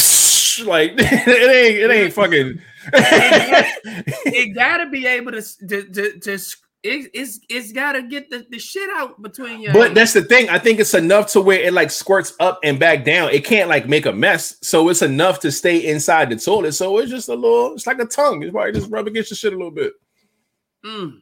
Like 0.66 0.92
it 0.98 1.00
ain't 1.00 1.78
it 1.78 1.90
ain't 1.90 2.12
fucking. 2.12 2.60
it 2.92 4.54
gotta 4.54 4.90
be 4.90 5.06
able 5.06 5.32
to 5.32 5.40
to 5.66 5.82
to, 5.84 6.18
to 6.20 6.38
it, 6.82 7.10
it's 7.14 7.40
it's 7.48 7.70
gotta 7.72 8.02
get 8.02 8.28
the, 8.28 8.44
the 8.50 8.58
shit 8.58 8.88
out 8.96 9.20
between 9.22 9.60
you. 9.60 9.72
But 9.72 9.94
that's 9.94 10.12
the 10.12 10.22
thing. 10.22 10.48
I 10.48 10.58
think 10.58 10.80
it's 10.80 10.94
enough 10.94 11.30
to 11.32 11.40
where 11.40 11.60
it 11.60 11.72
like 11.72 11.90
squirts 11.90 12.34
up 12.40 12.58
and 12.64 12.78
back 12.78 13.04
down. 13.04 13.30
It 13.30 13.44
can't 13.44 13.68
like 13.68 13.88
make 13.88 14.06
a 14.06 14.12
mess. 14.12 14.56
So 14.62 14.88
it's 14.88 15.02
enough 15.02 15.38
to 15.40 15.52
stay 15.52 15.86
inside 15.86 16.30
the 16.30 16.36
toilet. 16.36 16.72
So 16.72 16.98
it's 16.98 17.10
just 17.10 17.28
a 17.28 17.34
little, 17.34 17.74
it's 17.74 17.86
like 17.86 18.00
a 18.00 18.06
tongue. 18.06 18.42
It's 18.42 18.52
probably 18.52 18.72
just 18.72 18.90
rub 18.90 19.06
against 19.06 19.30
your 19.30 19.36
shit 19.36 19.52
a 19.52 19.56
little 19.56 19.70
bit. 19.70 19.92
Mm. 20.84 21.20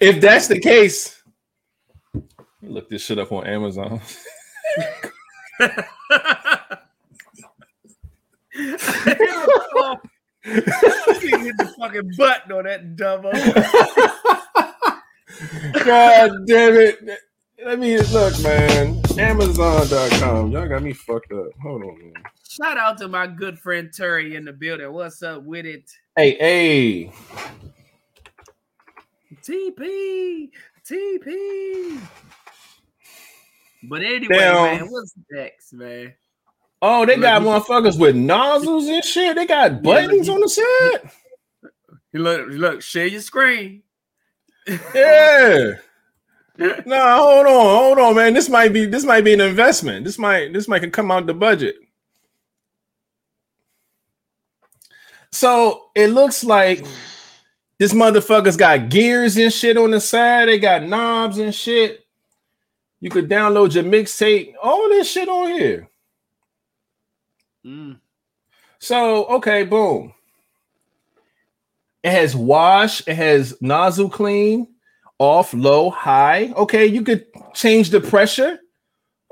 if 0.00 0.20
that's 0.20 0.48
the 0.48 0.58
case, 0.58 1.22
look 2.62 2.88
this 2.88 3.04
shit 3.04 3.20
up 3.20 3.30
on 3.30 3.46
Amazon. 3.46 4.00
hit 10.42 10.64
the 10.64 11.74
fucking 11.78 12.12
button 12.16 12.52
on 12.52 12.64
that 12.64 12.96
dumbo. 12.96 13.32
God 15.84 16.30
damn 16.46 16.74
it. 16.74 16.98
Let 17.64 17.78
me 17.78 17.98
look, 17.98 18.40
man. 18.42 19.00
Amazon.com. 19.18 20.50
Y'all 20.50 20.68
got 20.68 20.82
me 20.82 20.92
fucked 20.94 21.32
up. 21.32 21.48
Hold 21.62 21.82
on, 21.82 21.98
man. 21.98 22.12
Shout 22.48 22.78
out 22.78 22.98
to 22.98 23.08
my 23.08 23.26
good 23.26 23.58
friend 23.58 23.90
Terry 23.94 24.34
in 24.34 24.44
the 24.44 24.52
building. 24.52 24.92
What's 24.92 25.22
up 25.22 25.44
with 25.44 25.66
it? 25.66 25.90
Hey, 26.16 26.36
hey. 26.38 27.12
TP, 29.42 30.50
TP. 30.84 32.00
But 33.84 34.02
anyway, 34.02 34.36
Now- 34.36 34.64
man, 34.64 34.86
what's 34.88 35.14
next, 35.30 35.72
man? 35.72 36.14
Oh, 36.82 37.04
they 37.04 37.16
got 37.16 37.42
motherfuckers 37.42 37.98
with 37.98 38.16
nozzles 38.16 38.86
and 38.86 39.04
shit. 39.04 39.36
They 39.36 39.46
got 39.46 39.82
buttons 39.82 40.28
on 40.28 40.40
the 40.40 40.48
side. 40.48 41.10
Look, 42.14 42.46
look, 42.48 42.82
share 42.82 43.06
your 43.06 43.20
screen. 43.20 43.82
Yeah. 44.94 45.72
No, 46.84 47.16
hold 47.16 47.46
on, 47.46 47.76
hold 47.78 47.98
on, 47.98 48.16
man. 48.16 48.34
This 48.34 48.50
might 48.50 48.74
be 48.74 48.84
this 48.84 49.02
might 49.02 49.24
be 49.24 49.32
an 49.32 49.40
investment. 49.40 50.04
This 50.04 50.18
might 50.18 50.52
this 50.52 50.68
might 50.68 50.92
come 50.92 51.10
out 51.10 51.24
the 51.24 51.32
budget. 51.32 51.76
So 55.32 55.86
it 55.94 56.08
looks 56.08 56.44
like 56.44 56.84
this 57.78 57.94
motherfucker's 57.94 58.58
got 58.58 58.90
gears 58.90 59.38
and 59.38 59.50
shit 59.50 59.78
on 59.78 59.90
the 59.90 60.00
side. 60.00 60.48
They 60.48 60.58
got 60.58 60.82
knobs 60.82 61.38
and 61.38 61.54
shit. 61.54 62.04
You 63.00 63.08
could 63.08 63.30
download 63.30 63.74
your 63.74 63.84
mixtape, 63.84 64.52
all 64.62 64.90
this 64.90 65.10
shit 65.10 65.30
on 65.30 65.52
here. 65.52 65.89
Mm. 67.64 67.98
So 68.78 69.26
okay, 69.26 69.64
boom. 69.64 70.12
It 72.02 72.12
has 72.12 72.34
wash, 72.34 73.06
it 73.06 73.14
has 73.14 73.60
nozzle 73.60 74.08
clean, 74.08 74.66
off, 75.18 75.52
low, 75.52 75.90
high. 75.90 76.52
Okay, 76.56 76.86
you 76.86 77.02
could 77.02 77.26
change 77.54 77.90
the 77.90 78.00
pressure. 78.00 78.58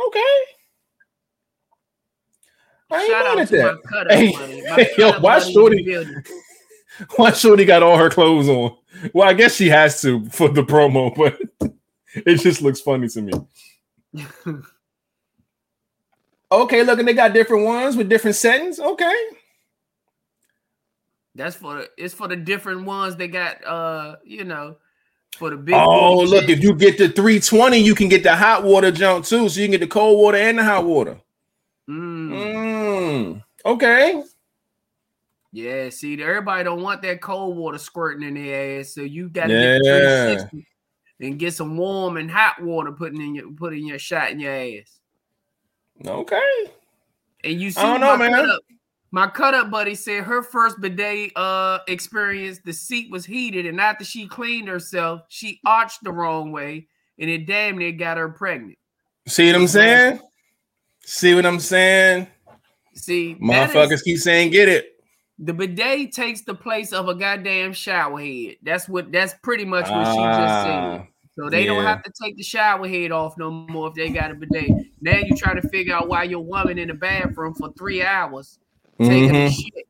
Okay. 0.07 0.39
I 2.91 3.07
Shout 3.07 3.26
out 3.26 3.39
at 3.39 3.49
to 3.49 3.57
that. 3.57 3.79
my 3.91 4.05
Hey, 4.14 4.33
buddy. 4.33 4.62
My 4.62 4.68
hey, 4.76 4.91
yo, 4.99 5.12
why 5.20 5.39
buddy 5.39 5.49
in 5.49 5.53
the 5.53 5.53
Shorty- 5.53 6.16
Why 7.16 7.31
Shorty 7.33 7.64
got 7.64 7.83
all 7.83 7.97
her 7.97 8.11
clothes 8.11 8.49
on? 8.49 8.76
Well, 9.14 9.29
I 9.29 9.33
guess 9.33 9.55
she 9.55 9.68
has 9.68 10.01
to 10.03 10.24
for 10.31 10.49
the 10.49 10.62
promo, 10.62 11.14
but 11.16 11.39
it 12.14 12.37
just 12.37 12.61
looks 12.61 12.81
funny 12.81 13.09
to 13.09 13.22
me. 13.22 13.33
Okay, 16.51 16.83
look, 16.83 16.99
and 16.99 17.07
they 17.07 17.15
got 17.15 17.35
different 17.35 17.65
ones 17.65 17.97
with 17.97 18.09
different 18.09 18.37
settings. 18.37 18.81
Okay. 18.81 19.15
That's 21.35 21.55
for 21.57 21.77
the, 21.77 21.91
it's 21.97 22.15
for 22.15 22.27
the 22.27 22.37
different 22.37 22.85
ones 22.85 23.17
they 23.17 23.29
got. 23.29 23.65
Uh, 23.65 24.17
you 24.25 24.45
know, 24.45 24.77
for 25.37 25.51
the 25.51 25.57
big. 25.57 25.75
Oh, 25.75 26.23
look, 26.23 26.43
shit. 26.47 26.51
if 26.51 26.63
you 26.63 26.75
get 26.75 26.99
the 26.99 27.09
320, 27.09 27.79
you 27.79 27.95
can 27.95 28.09
get 28.09 28.23
the 28.23 28.35
hot 28.35 28.65
water 28.65 28.91
jump 28.91 29.25
too. 29.25 29.49
So 29.49 29.61
you 29.61 29.67
can 29.67 29.73
get 29.73 29.81
the 29.81 29.87
cold 29.87 30.19
water 30.19 30.39
and 30.39 30.59
the 30.59 30.65
hot 30.65 30.85
water. 30.85 31.21
Mm. 31.89 32.31
Mm, 32.31 33.45
okay. 33.65 34.23
Yeah, 35.53 35.89
see, 35.91 36.23
everybody 36.23 36.65
don't 36.65 36.83
want 36.83 37.03
that 37.03 37.23
cold 37.23 37.57
water 37.57 37.79
squirting 37.79 38.27
in 38.27 38.35
their 38.35 38.81
ass, 38.81 38.95
so 38.95 39.01
you 39.01 39.29
got 39.29 39.47
to 39.47 39.55
get 39.55 39.79
the 39.79 39.85
Yeah. 39.85 40.25
360 40.27 40.67
and 41.21 41.39
get 41.39 41.55
some 41.55 41.77
warm 41.77 42.17
and 42.17 42.31
hot 42.31 42.63
water 42.63 42.93
putting 42.93 43.21
in 43.21 43.35
your 43.35 43.51
putting 43.53 43.87
your 43.87 43.99
shot 43.99 44.31
in 44.31 44.41
your 44.41 44.53
ass. 44.53 44.98
Okay. 46.07 46.65
And 47.45 47.61
you 47.61 47.71
see, 47.71 47.81
I 47.81 47.85
don't 47.85 48.01
know, 48.01 48.17
my 48.17 48.29
man. 48.29 48.33
cut 48.41 48.49
up, 48.51 48.61
my 49.11 49.27
cut 49.29 49.55
up 49.55 49.71
buddy 49.71 49.95
said 49.95 50.25
her 50.25 50.43
first 50.43 50.81
bidet 50.81 51.33
uh 51.37 51.79
experience, 51.89 52.61
the 52.65 52.73
seat 52.73 53.11
was 53.11 53.25
heated, 53.25 53.67
and 53.67 53.81
after 53.81 54.05
she 54.05 54.27
cleaned 54.29 54.69
herself, 54.69 55.23
she 55.29 55.61
arched 55.65 56.03
the 56.05 56.13
wrong 56.13 56.53
way, 56.53 56.87
and 57.19 57.31
it 57.31 57.47
damn 57.47 57.79
near 57.79 57.93
got 57.93 58.17
her 58.17 58.29
pregnant. 58.29 58.79
See 59.27 59.47
what 59.47 59.57
I'm 59.61 59.67
saying? 59.69 60.21
See 61.05 61.35
what 61.35 61.47
I'm 61.47 61.61
saying? 61.61 62.27
See, 62.95 63.35
that 63.35 63.71
is- 63.71 63.75
Motherfuckers 63.77 64.05
keep 64.05 64.19
saying 64.19 64.51
get 64.51 64.69
it. 64.69 64.95
the 65.39 65.55
bidet 65.55 66.13
takes 66.13 66.43
the 66.43 66.55
place 66.55 66.93
of 66.93 67.09
a 67.09 67.15
goddamn 67.15 67.73
shower 67.73 68.19
head. 68.21 68.57
That's 68.63 68.89
what. 68.89 69.13
That's 69.13 69.35
pretty 69.43 69.65
much 69.65 69.89
what 69.89 70.13
she 70.13 70.19
just 70.19 70.65
said. 70.65 71.07
So 71.39 71.49
they 71.49 71.66
don't 71.66 71.84
have 71.84 72.03
to 72.03 72.12
take 72.20 72.36
the 72.36 72.43
shower 72.43 72.89
head 72.89 73.12
off 73.12 73.39
no 73.39 73.49
more 73.49 73.86
if 73.89 73.95
they 73.95 74.11
got 74.11 74.32
a 74.32 74.34
bidet. 74.34 74.70
Now 75.01 75.18
you 75.18 75.36
try 75.36 75.55
to 75.55 75.68
figure 75.68 75.95
out 75.95 76.09
why 76.09 76.24
your 76.24 76.41
woman 76.41 76.80
in 76.80 76.89
the 76.89 76.95
bathroom 76.95 77.55
for 77.55 77.72
three 77.78 78.03
hours 78.03 78.59
taking 78.99 79.30
a 79.30 79.49
mhm. 79.49 79.53
shit. 79.53 79.89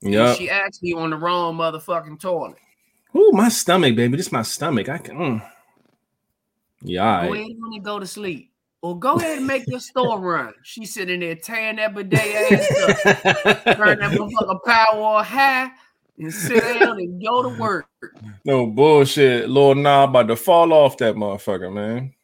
Yep. 0.00 0.36
She 0.36 0.50
actually 0.50 0.94
on 0.94 1.10
the 1.10 1.16
wrong 1.16 1.56
motherfucking 1.56 2.18
toilet. 2.18 2.56
Ooh, 3.14 3.30
my 3.32 3.50
stomach, 3.50 3.94
baby. 3.94 4.16
This 4.16 4.26
is 4.26 4.32
my 4.32 4.42
stomach. 4.42 4.88
I 4.88 4.98
can. 4.98 5.16
Mm. 5.16 5.50
Yeah. 6.82 7.26
Go 7.28 7.34
ahead 7.34 7.46
and 7.46 7.84
go 7.84 8.00
to 8.00 8.06
sleep. 8.06 8.50
Or 8.82 8.98
go 8.98 9.14
ahead 9.14 9.38
and 9.38 9.46
make 9.46 9.68
your 9.68 9.78
store 9.78 10.18
run. 10.20 10.54
She 10.64 10.86
sitting 10.86 11.20
there 11.20 11.36
tearing 11.36 11.76
that 11.76 11.94
bidet 11.94 12.50
ass 12.50 12.70
up, 12.82 13.76
turn 13.76 14.00
that 14.00 14.10
motherfucker 14.10 14.58
power 14.66 15.22
high, 15.22 15.70
and 16.20 16.32
sit 16.32 16.62
down 16.80 16.98
and 16.98 17.22
go 17.22 17.42
to 17.42 17.48
work. 17.60 17.86
no 18.44 18.66
bullshit. 18.66 19.48
Lord 19.48 19.78
Nah 19.78 20.04
about 20.04 20.28
to 20.28 20.36
fall 20.36 20.72
off 20.72 20.98
that 20.98 21.14
motherfucker, 21.14 21.72
man. 21.72 22.14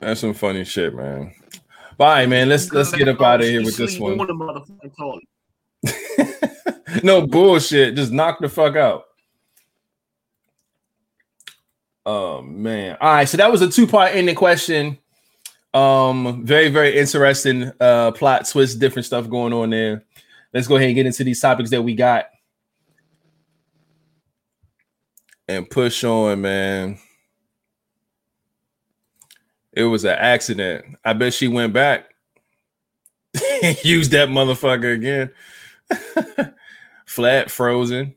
That's 0.00 0.20
some 0.20 0.34
funny 0.34 0.64
shit, 0.64 0.94
man. 0.94 1.34
Bye, 1.96 2.26
man. 2.26 2.48
Let's 2.48 2.72
let's 2.72 2.92
get 2.92 3.08
up 3.08 3.20
out 3.20 3.40
of 3.40 3.46
here 3.46 3.64
with 3.64 3.76
this 3.76 3.98
one. 3.98 4.20
on 4.20 4.26
the 4.26 4.34
motherfucking 4.34 4.96
toilet. 4.96 5.24
no 7.04 7.26
bullshit. 7.26 7.94
Just 7.94 8.12
knock 8.12 8.38
the 8.40 8.48
fuck 8.48 8.76
out. 8.76 9.04
Oh 12.04 12.42
man. 12.42 12.96
All 13.00 13.14
right. 13.14 13.28
So 13.28 13.36
that 13.36 13.50
was 13.50 13.62
a 13.62 13.70
two-part 13.70 14.14
ending 14.14 14.34
question. 14.34 14.98
Um, 15.74 16.44
very, 16.46 16.68
very 16.70 16.96
interesting 16.96 17.72
uh 17.80 18.12
plot 18.12 18.48
twist, 18.48 18.78
different 18.78 19.04
stuff 19.04 19.28
going 19.28 19.52
on 19.52 19.70
there. 19.70 20.05
Let's 20.56 20.68
go 20.68 20.76
ahead 20.76 20.88
and 20.88 20.94
get 20.94 21.04
into 21.04 21.22
these 21.22 21.38
topics 21.38 21.68
that 21.68 21.82
we 21.82 21.94
got. 21.94 22.30
And 25.46 25.68
push 25.68 26.02
on, 26.02 26.40
man. 26.40 26.98
It 29.74 29.82
was 29.82 30.06
an 30.06 30.16
accident. 30.18 30.96
I 31.04 31.12
bet 31.12 31.34
she 31.34 31.46
went 31.46 31.74
back. 31.74 32.06
Used 33.82 34.12
that 34.12 34.30
motherfucker 34.30 34.94
again. 34.94 36.54
Flat 37.06 37.50
frozen. 37.50 38.14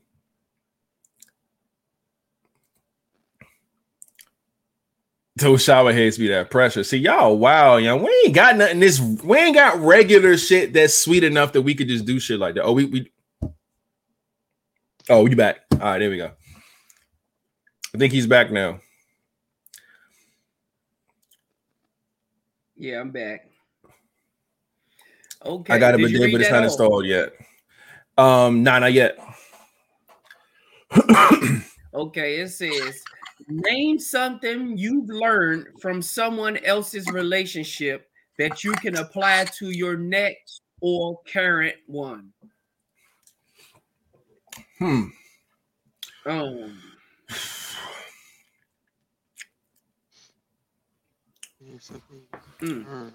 Those 5.40 5.64
shower 5.64 5.92
heads 5.92 6.18
be 6.18 6.28
that 6.28 6.50
pressure. 6.50 6.84
See, 6.84 6.98
y'all, 6.98 7.38
wow, 7.38 7.78
young. 7.78 8.02
We 8.02 8.22
ain't 8.26 8.34
got 8.34 8.56
nothing. 8.56 8.80
This 8.80 9.00
we 9.00 9.38
ain't 9.38 9.54
got 9.54 9.78
regular 9.78 10.36
shit 10.36 10.74
that's 10.74 10.94
sweet 10.94 11.24
enough 11.24 11.52
that 11.54 11.62
we 11.62 11.74
could 11.74 11.88
just 11.88 12.04
do 12.04 12.20
shit 12.20 12.38
like 12.38 12.56
that. 12.56 12.64
Oh, 12.64 12.72
we 12.72 12.84
we. 12.84 13.10
Oh, 15.08 15.26
you 15.26 15.36
back? 15.36 15.60
All 15.72 15.78
right, 15.78 15.98
there 15.98 16.10
we 16.10 16.18
go. 16.18 16.30
I 17.94 17.98
think 17.98 18.12
he's 18.12 18.26
back 18.26 18.50
now. 18.50 18.80
Yeah, 22.76 23.00
I'm 23.00 23.10
back. 23.10 23.48
Okay. 25.44 25.72
I 25.72 25.78
got 25.78 25.94
a 25.94 25.96
did 25.96 26.12
bidet, 26.12 26.32
but 26.32 26.40
it's 26.42 26.50
not 26.50 26.64
installed 26.64 27.06
yet. 27.06 27.32
Um, 28.18 28.62
nah, 28.62 28.78
not 28.78 28.92
yet. 28.92 29.18
Okay, 31.92 32.40
it 32.40 32.48
says 32.48 33.02
name 33.50 33.98
something 33.98 34.76
you've 34.78 35.08
learned 35.08 35.66
from 35.80 36.00
someone 36.02 36.56
else's 36.58 37.06
relationship 37.10 38.08
that 38.38 38.64
you 38.64 38.72
can 38.72 38.96
apply 38.96 39.44
to 39.58 39.70
your 39.70 39.96
next 39.96 40.62
or 40.80 41.20
current 41.30 41.76
one. 41.86 42.32
hmm. 44.78 45.02
Um, 46.26 46.78
mm, 52.60 53.12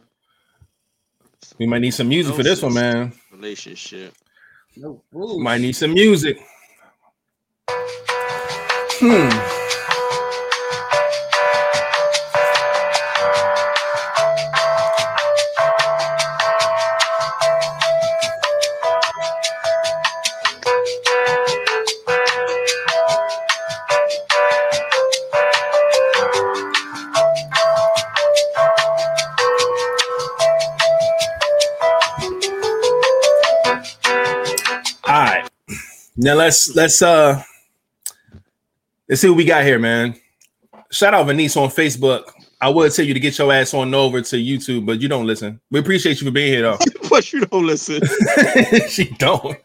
We 1.60 1.66
might 1.68 1.80
need 1.80 1.92
some 1.92 2.08
music 2.08 2.36
for 2.36 2.44
this 2.44 2.62
one, 2.62 2.74
man. 2.74 3.14
Relationship. 3.32 4.14
no. 4.76 5.02
Might 5.12 5.62
need 5.62 5.76
some 5.76 5.94
music. 5.94 6.40
Hmm. 8.98 9.65
Now 36.26 36.34
let's 36.34 36.76
let's 36.76 37.04
uh 37.04 37.40
let's 39.08 39.22
see 39.22 39.30
what 39.30 39.38
we 39.38 39.46
got 39.46 39.64
here, 39.64 39.78
man. 39.78 40.20
Shout 40.90 41.14
out 41.14 41.28
Venice 41.28 41.56
on 41.56 41.70
Facebook. 41.70 42.32
I 42.60 42.68
would 42.68 42.92
tell 42.96 43.06
you 43.06 43.14
to 43.14 43.20
get 43.20 43.38
your 43.38 43.54
ass 43.54 43.76
on 43.76 43.94
over 43.94 44.20
to 44.22 44.36
YouTube, 44.36 44.88
but 44.88 45.00
you 45.00 45.08
don't 45.08 45.28
listen. 45.28 45.62
We 45.70 45.80
appreciate 45.80 46.20
you 46.20 46.26
for 46.26 46.32
being 46.32 46.52
here 46.52 46.64
though. 46.64 46.80
but 47.12 47.32
you 47.32 47.42
don't 47.42 47.68
listen. 47.68 48.02
she 48.90 49.12
don't. 49.20 49.56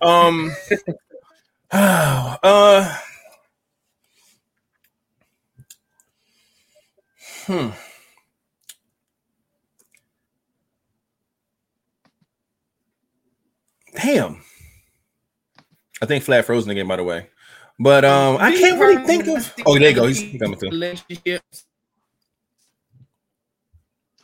um 0.00 0.50
uh 1.72 2.96
hmm. 7.44 7.68
Damn. 13.94 14.40
I 16.02 16.06
think 16.06 16.24
flat 16.24 16.44
frozen 16.44 16.70
again, 16.70 16.86
by 16.86 16.96
the 16.96 17.04
way. 17.04 17.28
But 17.78 18.04
um, 18.04 18.36
I 18.40 18.52
can't 18.56 18.80
really 18.80 19.04
think 19.06 19.26
of. 19.28 19.54
Oh, 19.66 19.78
there 19.78 19.90
you 19.90 19.94
go. 19.94 20.06
He's 20.06 20.18
he's 20.18 20.40
coming 20.40 20.58
through. 20.58 20.70
relationships. 20.70 21.64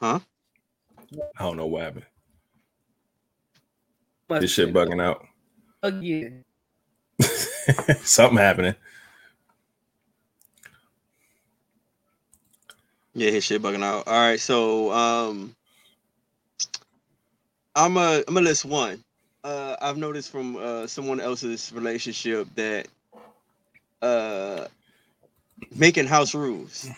Huh? 0.00 0.18
I 1.38 1.42
don't 1.44 1.56
know 1.56 1.66
what 1.66 1.82
happened. 1.84 2.06
must 4.28 4.40
This 4.40 4.50
shit 4.50 4.72
bugging 4.72 5.00
out. 5.00 5.24
again. 5.82 6.44
Something 8.02 8.38
happening. 8.38 8.74
Yeah, 13.14 13.30
his 13.30 13.44
shit 13.44 13.62
bugging 13.62 13.84
out. 13.84 14.08
All 14.08 14.20
right, 14.20 14.40
so 14.40 14.90
um, 14.90 15.54
I'm 17.76 17.96
a 17.96 18.24
I'm 18.26 18.36
a 18.36 18.40
list 18.40 18.64
one. 18.64 19.03
Uh, 19.44 19.76
I've 19.80 19.98
noticed 19.98 20.30
from 20.32 20.56
uh 20.56 20.86
someone 20.88 21.20
else's 21.20 21.72
relationship 21.72 22.48
that 22.56 22.88
uh 24.02 24.68
making 25.76 26.06
house 26.06 26.34
rules 26.34 26.90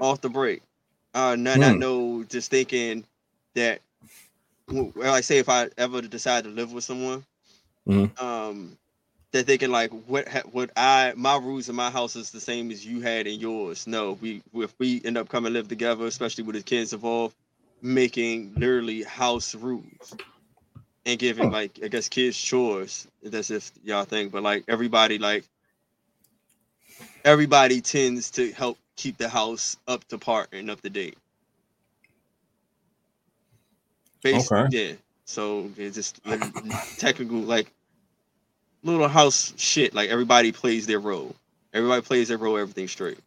off 0.00 0.20
the 0.20 0.30
break. 0.30 0.62
Uh, 1.14 1.36
not 1.36 1.60
not 1.60 1.76
Hmm. 1.76 1.78
know 1.78 2.24
just 2.24 2.50
thinking 2.50 3.04
that. 3.54 3.80
Well, 4.70 5.14
I 5.14 5.20
say 5.22 5.38
if 5.38 5.48
I 5.48 5.68
ever 5.78 6.02
decide 6.02 6.44
to 6.44 6.50
live 6.50 6.72
with 6.72 6.84
someone, 6.84 7.24
Mhm. 7.86 8.10
um, 8.20 8.76
that 9.32 9.46
they 9.46 9.58
can 9.58 9.72
like 9.72 9.90
what 10.08 10.28
ha- 10.28 10.42
what 10.52 10.70
I 10.76 11.14
my 11.16 11.36
rules 11.38 11.68
in 11.68 11.76
my 11.76 11.90
house 11.90 12.16
is 12.16 12.30
the 12.32 12.40
same 12.40 12.70
as 12.70 12.86
you 12.86 13.00
had 13.00 13.26
in 13.26 13.40
yours. 13.40 13.86
No, 13.86 14.12
we 14.14 14.42
if 14.54 14.74
we 14.78 15.02
end 15.04 15.18
up 15.18 15.28
coming 15.28 15.52
live 15.52 15.68
together, 15.68 16.06
especially 16.06 16.44
with 16.44 16.56
the 16.56 16.62
kids 16.62 16.92
involved, 16.92 17.34
making 17.82 18.54
literally 18.56 19.02
house 19.04 19.54
rules 19.54 20.16
and 21.10 21.20
giving 21.20 21.50
like 21.50 21.80
I 21.84 21.88
guess 21.88 22.08
kids 22.08 22.38
chores. 22.40 23.08
That's 23.22 23.50
if 23.50 23.72
y'all 23.84 24.04
think, 24.06 24.32
but 24.32 24.44
like 24.44 24.64
everybody 24.68 25.18
like 25.18 25.44
everybody 27.24 27.80
tends 27.82 28.30
to 28.32 28.52
help 28.52 28.78
keep 28.96 29.18
the 29.18 29.28
house 29.28 29.76
up 29.88 30.04
to 30.08 30.18
par 30.18 30.48
and 30.52 30.70
up 30.70 30.80
to 30.82 30.90
date. 30.90 31.18
Basically, 34.22 34.64
Okay. 34.64 34.68
yeah. 34.70 34.92
So 35.26 35.70
it's 35.76 35.96
just 35.96 36.20
like, 36.26 36.42
technical 36.98 37.38
like 37.38 37.72
little 38.84 39.08
house 39.08 39.54
shit. 39.56 39.94
Like 39.94 40.10
everybody 40.10 40.52
plays 40.52 40.86
their 40.86 41.00
role. 41.00 41.34
Everybody 41.74 42.02
plays 42.02 42.28
their 42.28 42.38
role. 42.38 42.58
Everything's 42.58 42.92
straight. 42.92 43.18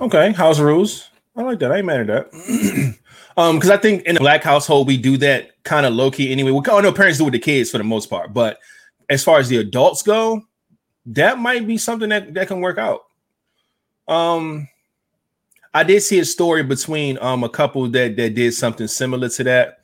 Okay, 0.00 0.32
house 0.32 0.60
rules. 0.60 1.10
I 1.40 1.44
like 1.44 1.58
that. 1.60 1.72
I 1.72 1.78
ain't 1.78 1.86
mad 1.86 2.08
at 2.10 2.30
that. 2.30 2.98
um, 3.36 3.56
because 3.56 3.70
I 3.70 3.76
think 3.76 4.04
in 4.04 4.16
a 4.16 4.20
black 4.20 4.42
household 4.42 4.86
we 4.86 4.96
do 4.96 5.16
that 5.18 5.62
kind 5.64 5.86
of 5.86 5.94
low 5.94 6.10
key 6.10 6.30
anyway. 6.30 6.50
We 6.50 6.60
I 6.70 6.80
know 6.80 6.92
parents 6.92 7.18
do 7.18 7.24
with 7.24 7.32
the 7.32 7.38
kids 7.38 7.70
for 7.70 7.78
the 7.78 7.84
most 7.84 8.10
part, 8.10 8.34
but 8.34 8.58
as 9.08 9.24
far 9.24 9.38
as 9.38 9.48
the 9.48 9.56
adults 9.58 10.02
go, 10.02 10.42
that 11.06 11.38
might 11.38 11.66
be 11.66 11.78
something 11.78 12.10
that 12.10 12.34
that 12.34 12.48
can 12.48 12.60
work 12.60 12.78
out. 12.78 13.02
Um, 14.06 14.68
I 15.72 15.84
did 15.84 16.02
see 16.02 16.18
a 16.18 16.24
story 16.24 16.62
between 16.62 17.18
um 17.20 17.44
a 17.44 17.48
couple 17.48 17.88
that 17.88 18.16
that 18.16 18.34
did 18.34 18.52
something 18.52 18.86
similar 18.86 19.28
to 19.30 19.44
that, 19.44 19.80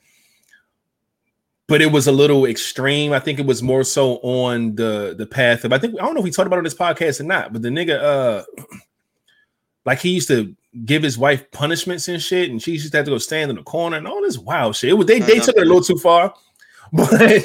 but 1.67 1.81
it 1.81 1.91
was 1.91 2.07
a 2.07 2.11
little 2.11 2.45
extreme. 2.45 3.13
I 3.13 3.19
think 3.19 3.39
it 3.39 3.45
was 3.45 3.63
more 3.63 3.83
so 3.83 4.17
on 4.17 4.75
the 4.75 5.15
the 5.17 5.25
path 5.25 5.63
of 5.63 5.73
I 5.73 5.79
think 5.79 5.95
I 5.95 6.05
don't 6.05 6.13
know 6.13 6.19
if 6.19 6.25
we 6.25 6.31
talked 6.31 6.47
about 6.47 6.57
on 6.57 6.63
this 6.63 6.75
podcast 6.75 7.19
or 7.19 7.23
not, 7.23 7.53
but 7.53 7.61
the 7.61 7.69
nigga 7.69 8.01
uh 8.01 8.43
like 9.85 9.99
he 9.99 10.09
used 10.09 10.27
to 10.27 10.55
give 10.85 11.03
his 11.03 11.17
wife 11.17 11.49
punishments 11.51 12.07
and 12.07 12.21
shit, 12.21 12.49
and 12.49 12.61
she 12.61 12.73
used 12.73 12.91
to 12.91 12.97
have 12.97 13.05
to 13.05 13.11
go 13.11 13.17
stand 13.17 13.49
in 13.49 13.55
the 13.55 13.63
corner 13.63 13.97
and 13.97 14.07
all 14.07 14.21
this 14.21 14.37
wild 14.37 14.75
shit. 14.75 14.91
It 14.91 14.93
was 14.93 15.07
they, 15.07 15.19
they 15.19 15.39
took 15.39 15.57
it 15.57 15.63
a 15.63 15.65
little 15.65 15.81
too 15.81 15.97
far, 15.97 16.33
but 16.93 17.43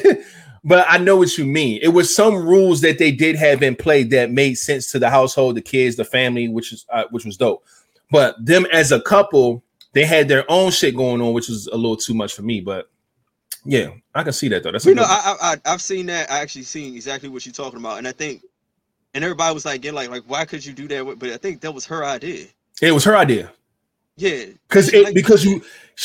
but 0.64 0.86
I 0.88 0.98
know 0.98 1.16
what 1.16 1.36
you 1.36 1.44
mean. 1.44 1.80
It 1.82 1.88
was 1.88 2.14
some 2.14 2.36
rules 2.36 2.80
that 2.82 2.98
they 2.98 3.10
did 3.10 3.36
have 3.36 3.62
in 3.62 3.74
play 3.74 4.04
that 4.04 4.30
made 4.30 4.54
sense 4.54 4.90
to 4.92 4.98
the 4.98 5.10
household, 5.10 5.56
the 5.56 5.62
kids, 5.62 5.96
the 5.96 6.04
family, 6.04 6.48
which 6.48 6.72
is 6.72 6.86
uh, 6.90 7.04
which 7.10 7.24
was 7.24 7.36
dope. 7.36 7.64
But 8.10 8.44
them 8.44 8.66
as 8.72 8.92
a 8.92 9.00
couple, 9.00 9.64
they 9.92 10.04
had 10.04 10.28
their 10.28 10.44
own 10.50 10.70
shit 10.70 10.96
going 10.96 11.20
on, 11.20 11.32
which 11.32 11.48
was 11.48 11.66
a 11.68 11.76
little 11.76 11.96
too 11.96 12.14
much 12.14 12.34
for 12.34 12.42
me. 12.42 12.60
But 12.60 12.90
yeah, 13.64 13.90
I 14.14 14.22
can 14.22 14.32
see 14.32 14.48
that 14.48 14.62
though. 14.62 14.72
That's 14.72 14.84
You 14.84 14.94
know. 14.94 15.04
I, 15.04 15.36
I 15.40 15.56
I've 15.64 15.82
seen 15.82 16.06
that. 16.06 16.30
I 16.30 16.40
actually 16.40 16.64
seen 16.64 16.94
exactly 16.94 17.28
what 17.28 17.44
you're 17.46 17.52
talking 17.52 17.78
about, 17.78 17.98
and 17.98 18.06
I 18.06 18.12
think, 18.12 18.42
and 19.14 19.24
everybody 19.24 19.54
was 19.54 19.64
like, 19.64 19.80
"Get 19.80 19.94
like, 19.94 20.10
like, 20.10 20.24
why 20.26 20.44
could 20.44 20.64
you 20.64 20.72
do 20.72 20.86
that?" 20.88 21.18
But 21.18 21.30
I 21.30 21.36
think 21.36 21.60
that 21.62 21.72
was 21.72 21.86
her 21.86 22.04
idea. 22.04 22.46
It 22.80 22.92
was 22.92 23.04
her 23.04 23.16
idea. 23.16 23.52
Yeah, 24.16 24.44
because 24.68 24.92
it 24.92 25.04
like- 25.04 25.14
because 25.14 25.44
you 25.44 25.62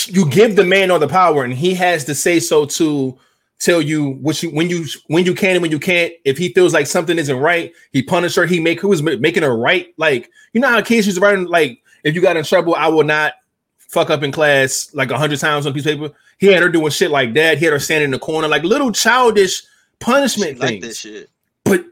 you 0.07 0.29
give 0.29 0.55
the 0.55 0.63
man 0.63 0.91
all 0.91 0.99
the 0.99 1.07
power 1.07 1.43
and 1.43 1.53
he 1.53 1.73
has 1.75 2.03
to 2.05 2.15
say 2.15 2.39
so 2.39 2.65
to 2.65 3.17
tell 3.59 3.81
you 3.81 4.11
what 4.21 4.41
you 4.43 4.49
when 4.51 4.69
you 4.69 4.85
when 5.07 5.25
you 5.25 5.33
can 5.33 5.51
and 5.55 5.61
when 5.61 5.71
you 5.71 5.79
can't. 5.79 6.13
If 6.25 6.37
he 6.37 6.53
feels 6.53 6.73
like 6.73 6.87
something 6.87 7.17
isn't 7.17 7.37
right 7.39 7.71
he 7.91 8.03
punish 8.03 8.35
her. 8.35 8.45
He 8.45 8.59
make 8.59 8.79
who 8.79 8.91
is 8.91 9.01
making 9.01 9.43
her 9.43 9.55
right? 9.57 9.93
Like 9.97 10.29
you 10.53 10.61
know 10.61 10.69
how 10.69 10.81
kids 10.81 11.07
used 11.07 11.17
to 11.19 11.21
write 11.21 11.39
like 11.47 11.81
if 12.03 12.15
you 12.15 12.21
got 12.21 12.37
in 12.37 12.43
trouble 12.43 12.75
i 12.75 12.87
will 12.87 13.03
not 13.03 13.33
fuck 13.77 14.09
up 14.09 14.21
in 14.23 14.31
class 14.31 14.89
like 14.93 15.11
a 15.11 15.17
hundred 15.17 15.39
times 15.39 15.65
on 15.65 15.71
a 15.71 15.73
piece 15.73 15.85
of 15.85 15.97
paper. 15.99 16.13
He 16.37 16.47
had 16.47 16.61
her 16.61 16.69
doing 16.69 16.91
shit 16.91 17.09
like 17.09 17.33
that. 17.33 17.57
He 17.57 17.65
had 17.65 17.73
her 17.73 17.79
standing 17.79 18.05
in 18.05 18.11
the 18.11 18.19
corner 18.19 18.47
like 18.47 18.63
little 18.63 18.91
childish 18.91 19.63
punishment 19.99 20.59
like 20.59 20.81
that 20.81 20.87
things. 20.87 20.99
shit. 20.99 21.29
but 21.63 21.83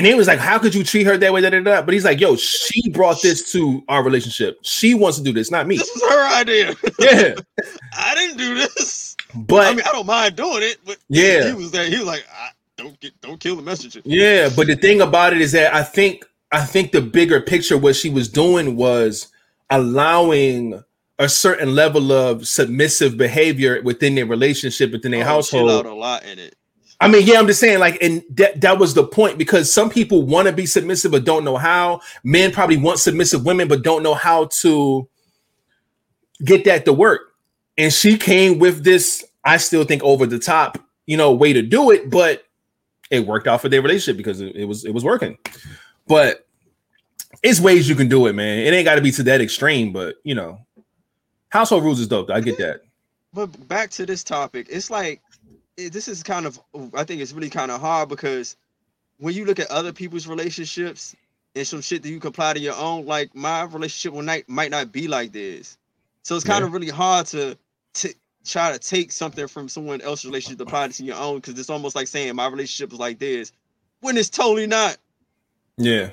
and 0.00 0.06
he 0.06 0.14
was 0.14 0.26
like, 0.26 0.38
"How 0.38 0.58
could 0.58 0.74
you 0.74 0.82
treat 0.82 1.04
her 1.04 1.18
that 1.18 1.30
way?" 1.30 1.42
Da, 1.42 1.50
da, 1.50 1.60
da. 1.60 1.82
But 1.82 1.92
he's 1.92 2.06
like, 2.06 2.20
"Yo, 2.20 2.34
she 2.36 2.88
brought 2.88 3.20
this 3.20 3.52
to 3.52 3.84
our 3.86 4.02
relationship. 4.02 4.58
She 4.62 4.94
wants 4.94 5.18
to 5.18 5.24
do 5.24 5.30
this, 5.34 5.50
not 5.50 5.66
me." 5.66 5.76
This 5.76 5.90
was 5.94 6.02
her 6.10 6.40
idea. 6.40 6.74
Yeah, 6.98 7.34
I 7.98 8.14
didn't 8.14 8.38
do 8.38 8.54
this. 8.54 9.14
but 9.34 9.66
I 9.66 9.70
mean, 9.74 9.84
I 9.86 9.92
don't 9.92 10.06
mind 10.06 10.36
doing 10.36 10.62
it, 10.62 10.78
but 10.86 10.96
Yeah. 11.10 11.48
he 11.48 11.52
was 11.54 11.70
there. 11.70 11.84
He 11.84 11.98
was 11.98 12.06
like, 12.06 12.24
I, 12.32 12.48
"Don't 12.78 12.98
get, 13.00 13.20
don't 13.20 13.38
kill 13.38 13.56
the 13.56 13.62
messenger." 13.62 14.00
Yeah, 14.04 14.48
but 14.56 14.68
the 14.68 14.76
thing 14.76 15.02
about 15.02 15.34
it 15.34 15.42
is 15.42 15.52
that 15.52 15.74
I 15.74 15.82
think 15.82 16.24
I 16.50 16.64
think 16.64 16.92
the 16.92 17.02
bigger 17.02 17.42
picture 17.42 17.76
what 17.76 17.94
she 17.94 18.08
was 18.08 18.28
doing 18.28 18.76
was 18.76 19.28
allowing 19.68 20.82
a 21.18 21.28
certain 21.28 21.74
level 21.74 22.12
of 22.12 22.48
submissive 22.48 23.16
behavior 23.18 23.82
within 23.82 24.14
their 24.14 24.24
relationship 24.26 24.90
within 24.92 25.10
their 25.12 25.22
Oh, 25.24 25.26
household. 25.28 25.70
out 25.70 25.84
a 25.86 25.92
lot 25.94 26.24
in 26.24 26.38
it. 26.38 26.54
I 27.00 27.08
mean, 27.08 27.26
yeah, 27.26 27.38
I'm 27.38 27.46
just 27.46 27.60
saying, 27.60 27.78
like, 27.78 28.02
and 28.02 28.22
that 28.30 28.60
that 28.60 28.78
was 28.78 28.92
the 28.92 29.06
point 29.06 29.38
because 29.38 29.72
some 29.72 29.88
people 29.88 30.22
want 30.22 30.48
to 30.48 30.52
be 30.52 30.66
submissive 30.66 31.12
but 31.12 31.24
don't 31.24 31.44
know 31.44 31.56
how. 31.56 32.00
Men 32.24 32.52
probably 32.52 32.76
want 32.76 32.98
submissive 32.98 33.44
women 33.46 33.68
but 33.68 33.82
don't 33.82 34.02
know 34.02 34.14
how 34.14 34.46
to 34.60 35.08
get 36.44 36.64
that 36.64 36.84
to 36.84 36.92
work. 36.92 37.34
And 37.78 37.90
she 37.92 38.18
came 38.18 38.58
with 38.58 38.84
this, 38.84 39.24
I 39.44 39.56
still 39.56 39.84
think, 39.84 40.02
over 40.02 40.26
the 40.26 40.38
top, 40.38 40.78
you 41.06 41.16
know, 41.16 41.32
way 41.32 41.54
to 41.54 41.62
do 41.62 41.90
it, 41.90 42.10
but 42.10 42.44
it 43.10 43.26
worked 43.26 43.46
out 43.46 43.62
for 43.62 43.70
their 43.70 43.80
relationship 43.80 44.18
because 44.18 44.42
it, 44.42 44.54
it 44.54 44.64
was 44.66 44.84
it 44.84 44.92
was 44.92 45.04
working. 45.04 45.38
But 46.06 46.46
it's 47.42 47.60
ways 47.60 47.88
you 47.88 47.94
can 47.94 48.08
do 48.08 48.26
it, 48.26 48.34
man. 48.34 48.58
It 48.58 48.74
ain't 48.74 48.84
got 48.84 48.96
to 48.96 49.00
be 49.00 49.10
to 49.12 49.22
that 49.22 49.40
extreme, 49.40 49.92
but 49.92 50.16
you 50.22 50.34
know, 50.34 50.58
household 51.48 51.84
rules 51.84 52.00
is 52.00 52.08
dope. 52.08 52.30
I 52.30 52.40
get 52.40 52.58
that. 52.58 52.82
But 53.32 53.68
back 53.68 53.90
to 53.92 54.04
this 54.04 54.24
topic, 54.24 54.66
it's 54.70 54.90
like 54.90 55.22
this 55.88 56.08
is 56.08 56.22
kind 56.22 56.46
of 56.46 56.60
I 56.94 57.04
think 57.04 57.20
it's 57.20 57.32
really 57.32 57.50
kind 57.50 57.70
of 57.70 57.80
hard 57.80 58.08
because 58.08 58.56
when 59.18 59.34
you 59.34 59.44
look 59.44 59.58
at 59.60 59.70
other 59.70 59.92
people's 59.92 60.26
relationships 60.26 61.14
and 61.54 61.66
some 61.66 61.80
shit 61.80 62.02
that 62.02 62.08
you 62.08 62.20
can 62.20 62.28
apply 62.28 62.54
to 62.54 62.60
your 62.60 62.76
own, 62.76 63.06
like 63.06 63.34
my 63.34 63.64
relationship 63.64 64.12
will 64.14 64.22
not 64.22 64.48
might 64.48 64.70
not 64.70 64.92
be 64.92 65.08
like 65.08 65.32
this. 65.32 65.76
So 66.22 66.36
it's 66.36 66.44
kind 66.44 66.62
Yeah. 66.62 66.66
of 66.66 66.72
really 66.72 66.88
hard 66.90 67.26
to 67.28 67.56
to 67.94 68.14
try 68.44 68.72
to 68.72 68.78
take 68.78 69.12
something 69.12 69.46
from 69.48 69.68
someone 69.68 70.00
else's 70.00 70.26
relationship 70.26 70.58
to 70.58 70.64
apply 70.64 70.86
it 70.86 70.92
to 70.92 71.04
your 71.04 71.16
own 71.16 71.36
because 71.36 71.58
it's 71.58 71.70
almost 71.70 71.94
like 71.96 72.08
saying 72.08 72.34
my 72.36 72.46
relationship 72.48 72.92
is 72.92 72.98
like 72.98 73.18
this 73.18 73.52
when 74.00 74.16
it's 74.16 74.30
totally 74.30 74.66
not. 74.66 74.96
Yeah. 75.76 76.10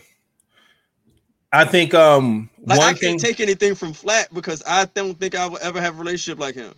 I 1.51 1.65
think 1.65 1.93
um 1.93 2.49
Like 2.65 2.79
I 2.79 2.93
can't 2.93 2.99
thing 2.99 3.19
take 3.19 3.39
anything 3.39 3.75
from 3.75 3.93
Flat 3.93 4.33
because 4.33 4.61
I 4.67 4.85
don't 4.85 5.19
think 5.19 5.35
I 5.35 5.47
will 5.47 5.59
ever 5.61 5.79
have 5.79 5.95
a 5.95 5.99
relationship 5.99 6.39
like 6.39 6.55
him. 6.55 6.73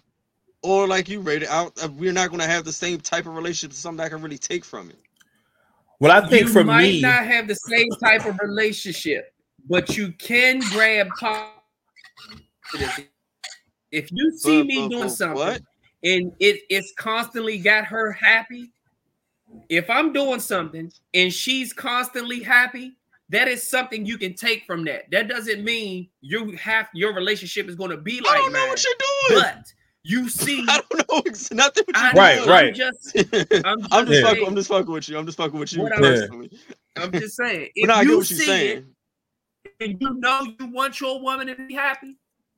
Or 0.62 0.88
like 0.88 1.08
you 1.08 1.22
rated 1.22 1.48
out, 1.48 1.72
uh, 1.84 1.88
we're 1.96 2.12
not 2.12 2.30
going 2.30 2.42
to 2.42 2.48
have 2.48 2.66
the 2.66 2.72
same 2.74 3.00
type 3.00 3.26
of 3.26 3.34
relationship. 3.36 3.74
Something 3.74 4.06
I 4.06 4.10
can 4.10 4.22
really 4.22 4.38
take 4.38 4.66
from 4.66 4.90
it. 4.90 4.98
well 6.00 6.12
I 6.12 6.28
think 6.28 6.48
you 6.48 6.54
for 6.54 6.64
might 6.64 6.84
me 6.84 7.02
not 7.02 7.26
have 7.26 7.48
the 7.48 7.56
same 7.56 7.90
type 8.04 8.26
of 8.26 8.38
relationship, 8.42 9.34
but 9.70 9.96
you 9.96 10.12
can 10.14 10.60
grab 10.72 11.08
positive. 11.20 13.08
If 13.92 14.12
you 14.12 14.32
see 14.38 14.60
But- 14.62 14.68
me 14.68 14.80
but- 14.82 14.90
doing 14.90 15.02
but 15.04 15.10
something 15.10 15.38
what? 15.38 15.62
and 16.04 16.32
it 16.40 16.62
it's 16.70 16.94
constantly 16.98 17.58
got 17.58 17.86
her 17.86 18.12
happy, 18.12 18.72
if 19.70 19.90
I'm 19.90 20.14
doing 20.14 20.40
something 20.40 20.92
and 21.14 21.34
she's 21.34 21.74
constantly 21.74 22.42
happy, 22.44 22.94
that 23.30 23.48
is 23.48 23.68
something 23.68 24.06
you 24.06 24.18
can 24.18 24.34
take 24.36 24.66
from 24.66 24.84
that. 24.86 25.10
That 25.12 25.28
doesn't 25.28 25.64
mean 25.64 26.10
you 26.22 26.52
have 26.58 26.88
your 26.94 27.14
relationship 27.16 27.68
is 27.70 27.76
going 27.76 27.92
to 27.92 27.98
be 27.98 28.20
like. 28.22 28.28
I 28.28 28.34
like 28.34 28.42
don't 28.44 28.54
know 28.54 28.60
mine. 28.60 28.70
what 28.70 28.84
you're 28.84 28.94
doing. 29.40 29.42
But 29.44 29.74
you 30.04 30.30
see, 30.30 30.66
I 30.70 30.82
don't 30.90 31.10
know 31.10 31.22
it's 31.26 31.52
nothing. 31.52 31.84
What 31.88 31.98
I 31.98 32.12
you're 32.12 32.16
Right, 32.16 32.36
know, 32.38 32.46
doing. 32.46 32.50
right. 32.50 32.68
I'm 32.68 32.74
just, 32.76 33.56
I'm 33.66 33.88
I'm 33.92 34.06
just 34.08 34.22
saying- 34.22 34.26
fucking. 34.26 34.48
I'm 34.48 34.56
just 34.56 34.68
fucking 34.70 34.92
with 34.92 35.10
you. 35.10 35.18
I'm 35.18 35.26
just 35.26 35.38
fucking 35.38 35.60
with 35.60 35.74
you 35.74 35.82
What 35.84 35.92
I'm- 35.94 36.02
personally. 36.02 36.52
I'm 36.98 37.12
just 37.12 37.36
saying. 37.38 37.70
But 37.76 37.82
If 37.84 37.88
no, 37.88 37.94
I 37.94 38.04
get 38.04 38.10
you 38.12 38.18
what 38.18 38.30
you're 38.30 38.40
see 38.40 38.46
saying. 38.46 38.78
it 38.78 38.86
and 39.82 39.98
you 40.02 40.14
know 40.16 40.46
you 40.60 40.68
want 40.68 41.00
your 41.00 41.22
woman 41.22 41.48
to 41.48 41.56
be 41.56 41.74
happy, 41.74 42.18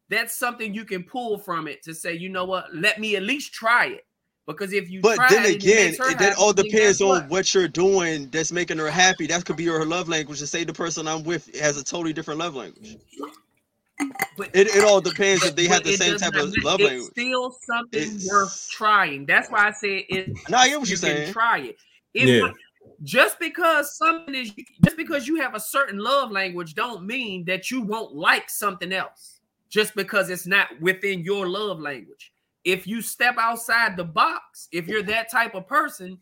that's 0.10 0.34
something 0.36 0.74
you 0.74 0.84
can 0.86 1.04
pull 1.04 1.38
from 1.38 1.68
it 1.68 1.84
to 1.84 1.94
say, 1.94 2.14
you 2.14 2.30
know 2.30 2.46
what, 2.46 2.74
let 2.76 3.00
me 3.00 3.16
at 3.16 3.24
least 3.24 3.54
try 3.54 3.88
it. 3.88 4.06
Because 4.48 4.74
if 4.74 4.90
you 4.90 5.02
But 5.02 5.16
try 5.16 5.30
then 5.30 5.46
it 5.46 5.50
it 5.52 5.56
again, 5.64 5.94
it, 5.94 5.98
that 6.00 6.20
happy, 6.20 6.36
all 6.38 6.52
depends 6.52 7.00
on 7.02 7.08
what? 7.10 7.30
what 7.30 7.54
you're 7.54 7.68
doing 7.68 8.28
that's 8.32 8.52
making 8.52 8.80
her 8.80 8.90
happy. 8.90 9.28
That 9.28 9.46
could 9.46 9.56
be 9.56 9.66
her 9.68 9.86
love 9.86 10.10
language. 10.10 10.40
To 10.40 10.48
say 10.48 10.64
the 10.64 10.74
person 10.74 11.08
I'm 11.08 11.24
with 11.24 11.56
has 11.60 11.78
a 11.78 11.84
totally 11.84 12.12
different 12.12 12.40
love 12.40 12.56
language. 12.56 12.98
But- 14.38 14.50
It, 14.56 14.68
it 14.76 14.84
all 14.84 15.02
depends 15.02 15.44
if 15.44 15.56
they 15.56 15.68
have 15.68 15.84
the 15.84 15.94
same 15.96 16.18
type 16.18 16.34
not 16.34 16.44
of 16.44 16.50
make- 16.52 16.64
love 16.64 16.80
it's 16.80 16.90
language. 16.90 17.12
still 17.12 17.52
something 17.66 18.02
It's- 18.02 18.28
worth 18.30 18.70
trying. 18.72 19.26
That's 19.26 19.50
why 19.50 19.68
I 19.68 19.72
said 19.72 20.04
it. 20.10 20.30
No, 20.50 20.58
I 20.58 20.70
get 20.70 20.80
what 20.80 20.88
you 20.88 20.92
you're 20.92 20.98
saying. 20.98 21.34
try 21.34 21.60
it. 21.60 21.78
It 22.14 22.28
Yeah. 22.28 22.42
would- 22.44 22.56
just 23.04 23.38
because 23.40 23.96
something 23.98 24.34
is 24.34 24.52
just 24.84 24.98
because 24.98 25.28
you 25.28 25.36
have 25.40 25.54
a 25.56 25.60
certain 25.60 26.00
love 26.00 26.32
language 26.32 26.74
don't 26.76 27.06
mean 27.06 27.46
that 27.46 27.70
you 27.70 27.82
won't 27.82 28.14
like 28.16 28.50
something 28.50 28.92
else 28.92 29.40
just 29.70 29.94
because 29.96 30.30
it's 30.32 30.48
not 30.48 30.68
within 30.82 31.24
your 31.24 31.48
love 31.48 31.80
language 31.80 32.32
if 32.64 32.88
you 32.88 33.02
step 33.02 33.36
outside 33.38 33.96
the 33.98 34.04
box 34.04 34.68
if 34.72 34.88
you're 34.88 35.04
that 35.04 35.30
type 35.32 35.54
of 35.56 35.68
person 35.68 36.18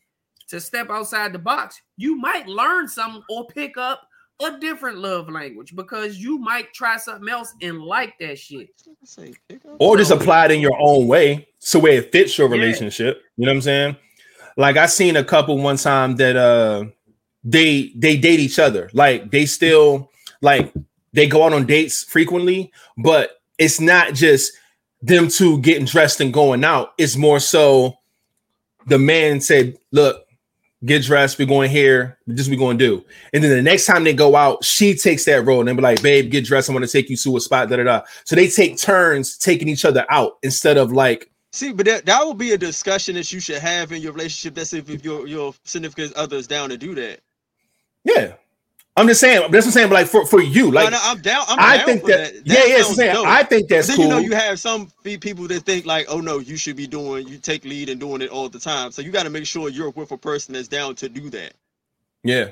to 0.49 0.59
step 0.59 0.89
outside 0.89 1.31
the 1.33 1.39
box 1.39 1.81
you 1.97 2.15
might 2.17 2.45
learn 2.47 2.87
something 2.89 3.23
or 3.29 3.47
pick 3.47 3.77
up 3.77 4.08
a 4.41 4.57
different 4.59 4.97
love 4.99 5.29
language 5.29 5.75
because 5.75 6.17
you 6.17 6.37
might 6.37 6.73
try 6.73 6.95
something 6.97 7.27
else 7.29 7.53
and 7.61 7.81
like 7.81 8.17
that 8.19 8.37
shit 8.39 8.69
Say, 9.03 9.33
pick 9.49 9.65
up. 9.65 9.75
or 9.79 9.97
just 9.97 10.11
apply 10.11 10.45
it 10.45 10.51
in 10.51 10.61
your 10.61 10.77
own 10.79 11.07
way 11.07 11.47
so 11.59 11.79
where 11.79 11.93
it 11.99 12.11
fits 12.11 12.37
your 12.37 12.47
Yeah. 12.47 12.61
relationship 12.61 13.21
you 13.35 13.45
know 13.45 13.51
what 13.51 13.55
i'm 13.57 13.61
saying 13.61 13.95
like 14.55 14.77
i 14.77 14.85
seen 14.85 15.17
a 15.17 15.23
couple 15.23 15.57
one 15.57 15.75
time 15.77 16.15
that 16.17 16.35
uh 16.37 16.85
they 17.43 17.91
they 17.95 18.15
date 18.17 18.39
each 18.39 18.59
other 18.59 18.89
like 18.93 19.29
they 19.31 19.45
still 19.45 20.09
like 20.41 20.73
they 21.13 21.27
go 21.27 21.43
out 21.43 21.53
on 21.53 21.65
dates 21.65 22.03
frequently 22.03 22.71
but 22.97 23.41
it's 23.57 23.79
not 23.81 24.13
just 24.13 24.53
them 25.01 25.27
two 25.27 25.59
getting 25.61 25.85
dressed 25.85 26.21
and 26.21 26.33
going 26.33 26.63
out 26.63 26.93
it's 26.97 27.15
more 27.17 27.39
so 27.41 27.93
the 28.87 28.99
man 28.99 29.41
said 29.41 29.77
look 29.91 30.25
get 30.85 31.03
dressed 31.03 31.37
we're 31.37 31.45
going 31.45 31.69
here 31.69 32.17
this 32.25 32.41
is 32.41 32.49
what 32.49 32.57
we're 32.57 32.65
going 32.65 32.77
to 32.77 32.85
do 32.85 33.05
and 33.33 33.43
then 33.43 33.51
the 33.51 33.61
next 33.61 33.85
time 33.85 34.03
they 34.03 34.13
go 34.13 34.35
out 34.35 34.63
she 34.63 34.95
takes 34.95 35.25
that 35.25 35.45
role 35.45 35.59
and 35.59 35.67
they 35.67 35.73
be 35.73 35.81
like 35.81 36.01
babe 36.01 36.31
get 36.31 36.45
dressed 36.45 36.69
I'm 36.69 36.75
gonna 36.75 36.87
take 36.87 37.09
you 37.09 37.17
to 37.17 37.37
a 37.37 37.39
spot 37.41 37.69
da 37.69 37.75
da 37.75 37.83
da 37.83 38.01
so 38.23 38.35
they 38.35 38.47
take 38.47 38.77
turns 38.77 39.37
taking 39.37 39.67
each 39.67 39.83
other 39.83 40.05
out 40.09 40.37
instead 40.41 40.77
of 40.77 40.91
like 40.91 41.29
See, 41.51 41.73
but 41.73 41.87
that, 41.87 42.05
that 42.05 42.25
would 42.25 42.37
be 42.37 42.51
a 42.51 42.57
discussion 42.59 43.15
that 43.15 43.33
you 43.33 43.39
should 43.39 43.57
have 43.57 43.91
in 43.91 44.03
your 44.03 44.13
relationship. 44.13 44.53
That's 44.53 44.71
if, 44.71 44.87
if 44.87 45.03
your 45.03 45.27
your 45.27 45.55
significant 45.63 46.13
other 46.13 46.37
is 46.37 46.45
down 46.45 46.69
to 46.69 46.77
do 46.77 46.93
that. 46.93 47.21
yeah 48.03 48.33
i'm 48.99 49.07
just 49.07 49.19
saying 49.21 49.41
that's 49.51 49.65
what 49.65 49.65
i'm 49.65 49.71
saying 49.71 49.89
but 49.89 49.95
like 49.95 50.07
for, 50.07 50.25
for 50.25 50.41
you 50.41 50.71
Like, 50.71 50.85
like 50.85 50.93
no, 50.93 50.99
I'm 51.01 51.21
down. 51.21 51.43
I'm 51.47 51.59
i 51.59 51.77
down 51.77 51.85
think 51.85 52.01
for 52.01 52.07
that, 52.09 52.33
that. 52.33 52.47
yeah 52.47 52.65
yeah 52.65 52.77
that's 52.77 52.83
what 52.83 52.89
I'm 52.89 52.95
saying. 52.95 53.25
i 53.25 53.43
think 53.43 53.67
that's 53.69 53.87
then 53.87 53.95
cool 53.97 54.05
you 54.05 54.11
know 54.11 54.19
you 54.19 54.33
have 54.35 54.59
some 54.59 54.91
people 55.17 55.47
that 55.47 55.61
think 55.61 55.85
like, 55.85 56.05
oh 56.09 56.19
no, 56.19 56.39
you 56.39 56.57
should 56.57 56.75
be 56.75 56.87
doing, 56.87 57.27
you 57.27 57.37
take 57.37 57.65
lead 57.65 57.89
and 57.89 57.99
doing 57.99 58.21
it 58.21 58.29
all 58.29 58.49
the 58.49 58.59
time. 58.59 58.91
So 58.91 59.01
you 59.01 59.11
got 59.11 59.23
to 59.23 59.29
make 59.29 59.45
sure 59.45 59.69
you're 59.69 59.89
with 59.91 60.11
a 60.11 60.17
person 60.17 60.53
that's 60.53 60.67
down 60.67 60.95
to 60.95 61.09
do 61.09 61.29
that. 61.31 61.53
Yeah. 62.23 62.49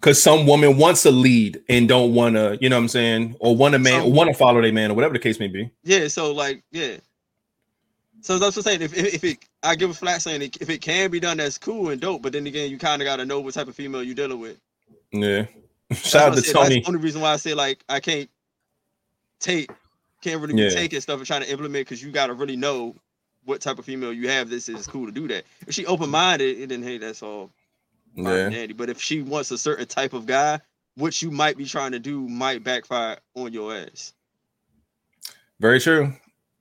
Cause 0.00 0.22
some 0.22 0.46
woman 0.46 0.76
wants 0.76 1.04
a 1.06 1.10
lead 1.10 1.60
and 1.68 1.88
don't 1.88 2.14
want 2.14 2.36
to, 2.36 2.56
you 2.60 2.68
know 2.68 2.76
what 2.76 2.82
I'm 2.82 2.88
saying, 2.88 3.36
or 3.40 3.56
want 3.56 3.74
a 3.74 3.80
man, 3.80 4.02
or 4.02 4.12
want 4.12 4.28
to 4.28 4.34
follow 4.34 4.62
their 4.62 4.72
man, 4.72 4.92
or 4.92 4.94
whatever 4.94 5.12
the 5.12 5.18
case 5.18 5.40
may 5.40 5.48
be. 5.48 5.70
Yeah. 5.82 6.06
So 6.06 6.32
like, 6.32 6.62
yeah. 6.70 6.98
So 8.20 8.38
that's 8.38 8.56
what 8.56 8.66
I'm 8.66 8.78
saying. 8.78 8.82
If, 8.82 8.96
if, 8.96 9.14
if 9.14 9.24
it, 9.24 9.38
I 9.62 9.74
give 9.74 9.90
a 9.90 9.94
flat 9.94 10.22
saying 10.22 10.42
if 10.42 10.70
it 10.70 10.80
can 10.80 11.10
be 11.10 11.18
done, 11.18 11.38
that's 11.38 11.58
cool 11.58 11.90
and 11.90 12.00
dope. 12.00 12.22
But 12.22 12.32
then 12.32 12.46
again, 12.46 12.70
you 12.70 12.78
kind 12.78 13.02
of 13.02 13.06
got 13.06 13.16
to 13.16 13.26
know 13.26 13.40
what 13.40 13.54
type 13.54 13.66
of 13.68 13.74
female 13.74 14.02
you're 14.04 14.14
dealing 14.14 14.38
with. 14.40 14.58
Yeah. 15.12 15.46
Shout 15.92 16.32
out 16.32 16.34
to 16.36 16.42
said. 16.42 16.52
Tony. 16.54 16.74
That's 16.76 16.86
the 16.86 16.88
only 16.88 17.00
reason 17.00 17.20
why 17.20 17.32
I 17.32 17.36
say 17.36 17.54
like 17.54 17.82
I 17.88 18.00
can't 18.00 18.28
take, 19.40 19.70
can't 20.22 20.40
really 20.40 20.54
be 20.54 20.62
Yeah. 20.62 20.70
taking 20.70 21.00
stuff 21.00 21.18
and 21.18 21.26
trying 21.26 21.42
to 21.42 21.50
implement 21.50 21.86
because 21.86 22.02
you 22.02 22.10
got 22.10 22.26
to 22.26 22.34
really 22.34 22.56
know 22.56 22.94
what 23.44 23.60
type 23.60 23.78
of 23.78 23.84
female 23.84 24.12
you 24.12 24.28
have. 24.28 24.50
This 24.50 24.68
is 24.68 24.86
cool 24.86 25.06
to 25.06 25.12
do 25.12 25.26
that. 25.28 25.44
If 25.66 25.74
she 25.74 25.86
open 25.86 26.10
minded, 26.10 26.68
then 26.68 26.82
hey, 26.82 26.98
that's 26.98 27.22
all 27.22 27.50
Yeah. 28.14 28.50
dandy. 28.50 28.74
But 28.74 28.90
if 28.90 29.00
she 29.00 29.22
wants 29.22 29.50
a 29.50 29.58
certain 29.58 29.86
type 29.86 30.12
of 30.12 30.26
guy, 30.26 30.60
what 30.96 31.22
you 31.22 31.30
might 31.30 31.56
be 31.56 31.64
trying 31.64 31.92
to 31.92 31.98
do 31.98 32.28
might 32.28 32.62
backfire 32.64 33.18
on 33.34 33.52
your 33.52 33.74
ass. 33.74 34.12
Very 35.60 35.80
true. 35.80 36.12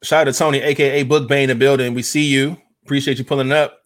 Shout 0.04 0.28
out 0.28 0.32
to 0.32 0.38
Tony, 0.38 0.60
aka 0.60 1.04
Book 1.04 1.30
in 1.32 1.50
the 1.50 1.56
building. 1.56 1.94
We 1.94 2.04
see 2.04 2.26
you. 2.26 2.58
Appreciate 2.84 3.18
you 3.18 3.26
pulling 3.26 3.52
up. 3.52 3.80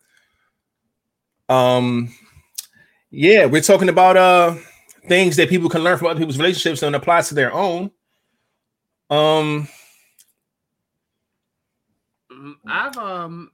Um, 1.49 2.13
yeah, 3.11 3.45
we're 3.45 3.61
talking 3.61 3.89
about 3.89 4.17
uh 4.17 4.55
things 5.07 5.35
that 5.35 5.49
people 5.49 5.69
can 5.69 5.83
learn 5.83 5.97
from 5.97 6.07
other 6.07 6.19
people's 6.19 6.37
relationships 6.37 6.81
and 6.83 6.95
apply 6.95 7.21
to 7.21 7.35
their 7.35 7.53
own. 7.53 7.91
Um, 9.09 9.67
Mm, 12.31 12.55
I've 12.67 12.97
um 12.97 13.51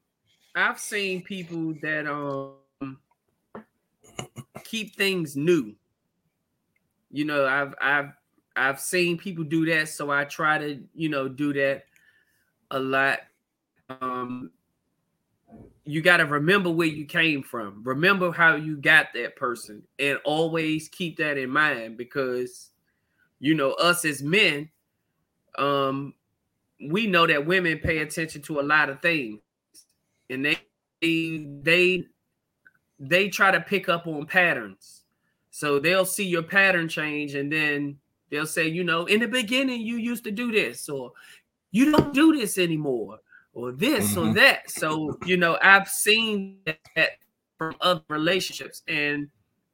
I've 0.55 0.79
seen 0.79 1.23
people 1.23 1.73
that 1.81 2.07
um 2.07 2.97
keep 4.63 4.95
things 4.95 5.35
new. 5.35 5.75
You 7.11 7.25
know, 7.25 7.45
I've 7.45 7.73
I've 7.81 8.11
I've 8.55 8.79
seen 8.79 9.17
people 9.17 9.43
do 9.43 9.65
that, 9.67 9.89
so 9.89 10.09
I 10.11 10.25
try 10.25 10.57
to, 10.57 10.79
you 10.95 11.09
know, 11.09 11.27
do 11.27 11.53
that 11.53 11.85
a 12.71 12.79
lot. 12.79 13.19
Um 14.01 14.51
you 15.87 16.01
got 16.01 16.17
to 16.17 16.25
remember 16.25 16.69
where 16.69 16.87
you 16.87 17.05
came 17.05 17.41
from. 17.41 17.81
Remember 17.83 18.31
how 18.31 18.55
you 18.55 18.77
got 18.77 19.07
that 19.13 19.35
person 19.35 19.83
and 19.97 20.19
always 20.25 20.89
keep 20.89 21.17
that 21.17 21.37
in 21.37 21.49
mind 21.49 21.97
because 21.97 22.71
you 23.39 23.53
know, 23.53 23.71
us 23.73 24.03
as 24.05 24.23
men 24.23 24.69
um 25.57 26.13
we 26.89 27.07
know 27.07 27.25
that 27.25 27.45
women 27.45 27.79
pay 27.79 27.99
attention 27.99 28.41
to 28.43 28.59
a 28.59 28.61
lot 28.61 28.89
of 28.89 29.01
things 29.01 29.39
and 30.29 30.45
they 30.45 30.57
they 31.63 32.05
they 32.99 33.29
try 33.29 33.51
to 33.51 33.59
pick 33.61 33.89
up 33.89 34.07
on 34.07 34.25
patterns 34.25 35.03
so 35.49 35.79
they'll 35.79 36.05
see 36.05 36.25
your 36.25 36.43
pattern 36.43 36.87
change 36.87 37.33
and 37.35 37.51
then 37.51 37.97
they'll 38.29 38.45
say 38.45 38.67
you 38.67 38.83
know 38.83 39.05
in 39.05 39.19
the 39.19 39.27
beginning 39.27 39.81
you 39.81 39.97
used 39.97 40.23
to 40.23 40.31
do 40.31 40.51
this 40.51 40.89
or 40.89 41.11
you 41.71 41.91
don't 41.91 42.13
do 42.13 42.35
this 42.35 42.57
anymore 42.57 43.17
or 43.57 43.71
this 43.71 44.15
or 44.15 44.25
Mhm. 44.27 44.35
that 44.35 44.69
so 44.69 45.17
you 45.25 45.35
know 45.35 45.57
i've 45.63 45.87
seen 45.87 46.59
that 46.95 47.09
from 47.57 47.75
other 47.81 48.03
relationships 48.07 48.83
and 48.87 49.27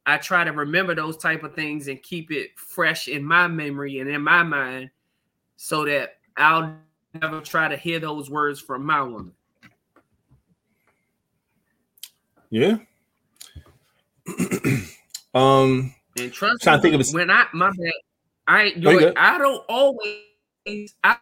i 0.05 0.17
try 0.17 0.45
to 0.45 0.51
remember 0.51 0.95
those 0.95 1.17
type 1.17 1.43
of 1.43 1.53
things 1.53 1.89
and 1.89 2.01
keep 2.01 2.31
it 2.31 2.51
fresh 2.57 3.09
in 3.09 3.21
my 3.23 3.45
memory 3.47 3.99
and 3.99 4.09
in 4.09 4.21
my 4.21 4.41
mind 4.41 4.89
so 5.57 5.83
that 5.85 6.17
I'll 6.37 6.77
never 7.13 7.41
try 7.41 7.67
to 7.67 7.75
hear 7.77 7.99
those 7.99 8.29
words 8.29 8.59
from 8.59 8.85
my 8.85 9.01
woman. 9.03 9.33
yeah. 12.49 12.77
um, 15.33 15.93
And 16.17 16.31
trust 16.33 16.63
Trying 16.63 16.77
me, 16.77 16.77
to 16.77 16.81
think 16.81 16.95
of 16.95 17.01
a- 17.01 17.11
when 17.15 17.29
I 17.29 17.45
my 17.53 17.69
bad, 17.69 17.93
I 18.47 18.63
you 18.75 18.99
yo. 18.99 19.13
I 19.15 19.37
don't 19.37 19.63
always 19.69 20.95
I 21.03 21.17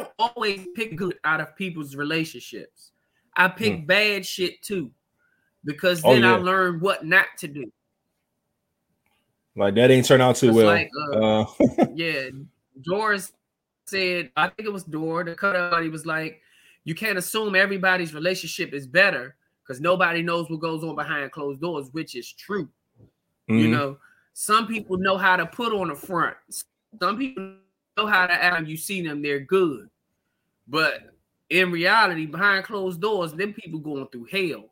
don't 0.00 0.12
always 0.18 0.66
pick 0.74 0.96
good 0.96 1.18
out 1.24 1.40
of 1.40 1.54
people's 1.56 1.96
relationships. 1.96 2.92
I 3.36 3.48
pick 3.48 3.86
bad 3.86 4.26
shit 4.26 4.60
too, 4.62 4.90
because. 5.64 6.02
Oh, 6.04 6.14
then 6.14 6.24
I 6.24 6.36
learn 6.36 6.80
what 6.80 7.04
not 7.04 7.26
to 7.38 7.48
do. 7.48 7.70
like 9.56 9.74
that 9.74 9.90
ain't 9.90 10.06
turned 10.06 10.22
out 10.22 10.36
too 10.36 10.52
well. 10.52 10.66
like, 10.66 10.90
uh, 11.12 11.40
uh, 11.42 11.46
yeah, 11.94 12.30
Doris 12.82 13.32
said, 13.86 14.30
I 14.36 14.48
think 14.48 14.68
it 14.68 14.72
was 14.72 14.84
Dora, 14.84 15.24
the 15.24 15.34
cutout. 15.34 15.82
He 15.82 15.88
was 15.88 16.06
like, 16.06 16.40
you 16.84 16.94
can't 16.94 17.18
assume 17.18 17.54
everybody's 17.54 18.14
relationship 18.14 18.72
is 18.72 18.86
better 18.86 19.36
because 19.62 19.80
nobody 19.80 20.22
knows 20.22 20.48
what 20.50 20.60
goes 20.60 20.82
on 20.82 20.96
behind 20.96 21.30
closed 21.32 21.60
doors, 21.60 21.88
which 21.92 22.14
is 22.16 22.32
true. 22.32 22.68
You 23.46 23.66
mhm. 23.66 23.70
know, 23.70 23.98
some 24.32 24.66
people 24.66 24.96
know 24.96 25.16
how 25.16 25.36
to 25.36 25.46
put 25.46 25.72
on 25.72 25.88
the 25.88 25.94
front. 25.94 26.36
Some 27.00 27.18
people 27.18 27.54
know 28.00 28.06
how 28.06 28.26
to 28.26 28.32
act. 28.32 28.66
You 28.66 28.76
see 28.76 29.02
them, 29.06 29.22
they're 29.22 29.40
good. 29.40 29.88
But 30.68 31.14
in 31.48 31.70
reality, 31.70 32.26
behind 32.26 32.64
closed 32.64 33.00
doors, 33.00 33.32
them 33.32 33.52
people 33.52 33.80
going 33.80 34.06
through 34.08 34.26
hell. 34.30 34.70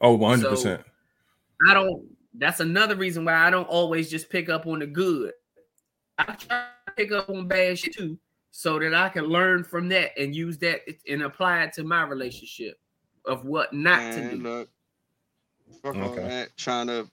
oh, 0.00 0.14
100 0.14 0.48
percent. 0.48 0.82
I 1.68 1.74
don't. 1.74 2.04
That's 2.34 2.60
another 2.60 2.96
reason 2.96 3.24
why 3.24 3.34
I 3.34 3.50
don't 3.50 3.68
always 3.68 4.10
just 4.10 4.28
pick 4.28 4.48
up 4.48 4.66
on 4.66 4.80
the 4.80 4.86
good. 4.86 5.32
I 6.18 6.24
try 6.34 6.66
to 6.86 6.92
pick 6.94 7.12
up 7.12 7.30
on 7.30 7.46
bad 7.48 7.78
shit 7.78 7.94
too, 7.94 8.18
so 8.50 8.78
that 8.80 8.92
I 8.94 9.08
can 9.08 9.24
learn 9.24 9.64
from 9.64 9.88
that 9.90 10.10
and 10.18 10.34
use 10.34 10.58
that 10.58 10.80
and 11.08 11.22
apply 11.22 11.62
it 11.62 11.72
to 11.74 11.84
my 11.84 12.02
relationship 12.02 12.76
of 13.24 13.44
what 13.44 13.72
not 13.72 14.12
to 14.12 14.30
do. 14.30 14.36
look, 14.42 14.68
Fuck 15.82 15.96
all 15.96 16.02
Okay. 16.10 16.22
that. 16.22 16.56
Trying 16.56 16.88
to 16.88 17.08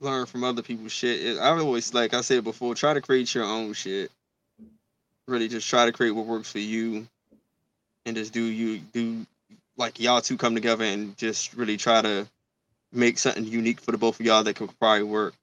learn 0.00 0.26
from 0.26 0.44
other 0.44 0.62
people's 0.62 0.92
shit. 0.92 1.38
I 1.38 1.48
always, 1.48 1.92
like 1.94 2.14
I 2.14 2.20
said 2.20 2.44
before, 2.44 2.74
try 2.74 2.92
to 2.94 3.00
create 3.00 3.34
your 3.34 3.44
own 3.44 3.72
shit. 3.72 4.10
Really, 5.26 5.48
just 5.48 5.68
try 5.68 5.86
to 5.86 5.92
create 5.92 6.12
what 6.12 6.26
works 6.26 6.52
for 6.52 6.60
you, 6.60 7.08
and 8.04 8.16
just 8.16 8.32
do 8.32 8.42
you 8.42 8.78
do 8.78 9.26
like 9.76 10.00
y'all 10.00 10.20
two 10.20 10.36
come 10.36 10.54
together 10.54 10.84
and 10.84 11.16
just 11.16 11.54
really 11.54 11.76
try 11.76 12.00
to 12.02 12.26
make 12.92 13.18
something 13.18 13.44
unique 13.44 13.80
for 13.80 13.92
the 13.92 13.98
both 13.98 14.18
of 14.20 14.26
y'all 14.26 14.44
that 14.44 14.56
could 14.56 14.76
probably 14.78 15.02
work. 15.02 15.34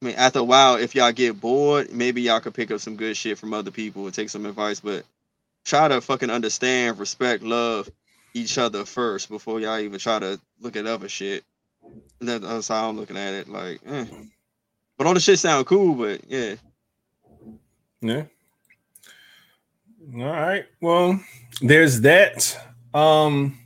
I 0.00 0.06
mean, 0.06 0.14
after 0.16 0.40
a 0.40 0.44
while, 0.44 0.76
if 0.76 0.94
y'all 0.94 1.12
get 1.12 1.40
bored, 1.40 1.92
maybe 1.92 2.22
y'all 2.22 2.40
could 2.40 2.54
pick 2.54 2.70
up 2.70 2.80
some 2.80 2.96
good 2.96 3.16
shit 3.16 3.38
from 3.38 3.54
other 3.54 3.70
people 3.70 4.04
and 4.04 4.14
take 4.14 4.30
some 4.30 4.46
advice. 4.46 4.80
But 4.80 5.04
try 5.64 5.88
to 5.88 6.00
fucking 6.00 6.30
understand, 6.30 6.98
respect, 6.98 7.42
love 7.42 7.88
each 8.34 8.58
other 8.58 8.84
first 8.84 9.28
before 9.28 9.60
y'all 9.60 9.78
even 9.78 9.98
try 9.98 10.18
to 10.18 10.40
look 10.60 10.76
at 10.76 10.86
other 10.86 11.08
shit. 11.08 11.44
That's 12.20 12.68
how 12.68 12.88
I'm 12.88 12.96
looking 12.96 13.16
at 13.16 13.34
it. 13.34 13.48
Like, 13.48 13.80
eh. 13.86 14.06
but 14.98 15.06
all 15.06 15.14
the 15.14 15.20
shit 15.20 15.38
sound 15.38 15.66
cool, 15.66 15.94
but 15.94 16.20
yeah. 16.28 16.56
Yeah. 18.02 18.24
All 20.14 20.24
right. 20.24 20.66
Well, 20.80 21.18
there's 21.60 22.00
that. 22.02 22.58
Um 22.92 23.58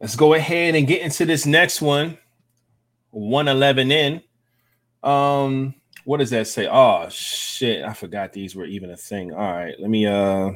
let's 0.00 0.16
go 0.16 0.34
ahead 0.34 0.74
and 0.74 0.86
get 0.86 1.02
into 1.02 1.24
this 1.24 1.46
next 1.46 1.80
one. 1.80 2.18
111 3.10 3.90
in. 3.90 4.22
Um, 5.02 5.74
what 6.04 6.18
does 6.18 6.30
that 6.30 6.46
say? 6.46 6.66
Oh 6.70 7.08
shit, 7.08 7.84
I 7.84 7.92
forgot 7.92 8.32
these 8.32 8.56
were 8.56 8.64
even 8.64 8.90
a 8.90 8.96
thing. 8.96 9.32
All 9.32 9.52
right, 9.52 9.74
let 9.78 9.90
me 9.90 10.06
uh 10.06 10.52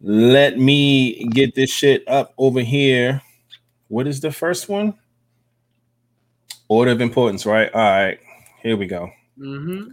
let 0.00 0.58
me 0.58 1.24
get 1.26 1.54
this 1.54 1.70
shit 1.70 2.06
up 2.08 2.34
over 2.36 2.60
here. 2.60 3.22
What 3.88 4.06
is 4.06 4.20
the 4.20 4.32
first 4.32 4.68
one? 4.68 4.94
Order 6.68 6.92
of 6.92 7.00
importance, 7.00 7.46
right? 7.46 7.72
All 7.72 7.80
right, 7.80 8.18
here 8.62 8.76
we 8.76 8.86
go. 8.86 9.10
Mm-hmm. 9.38 9.92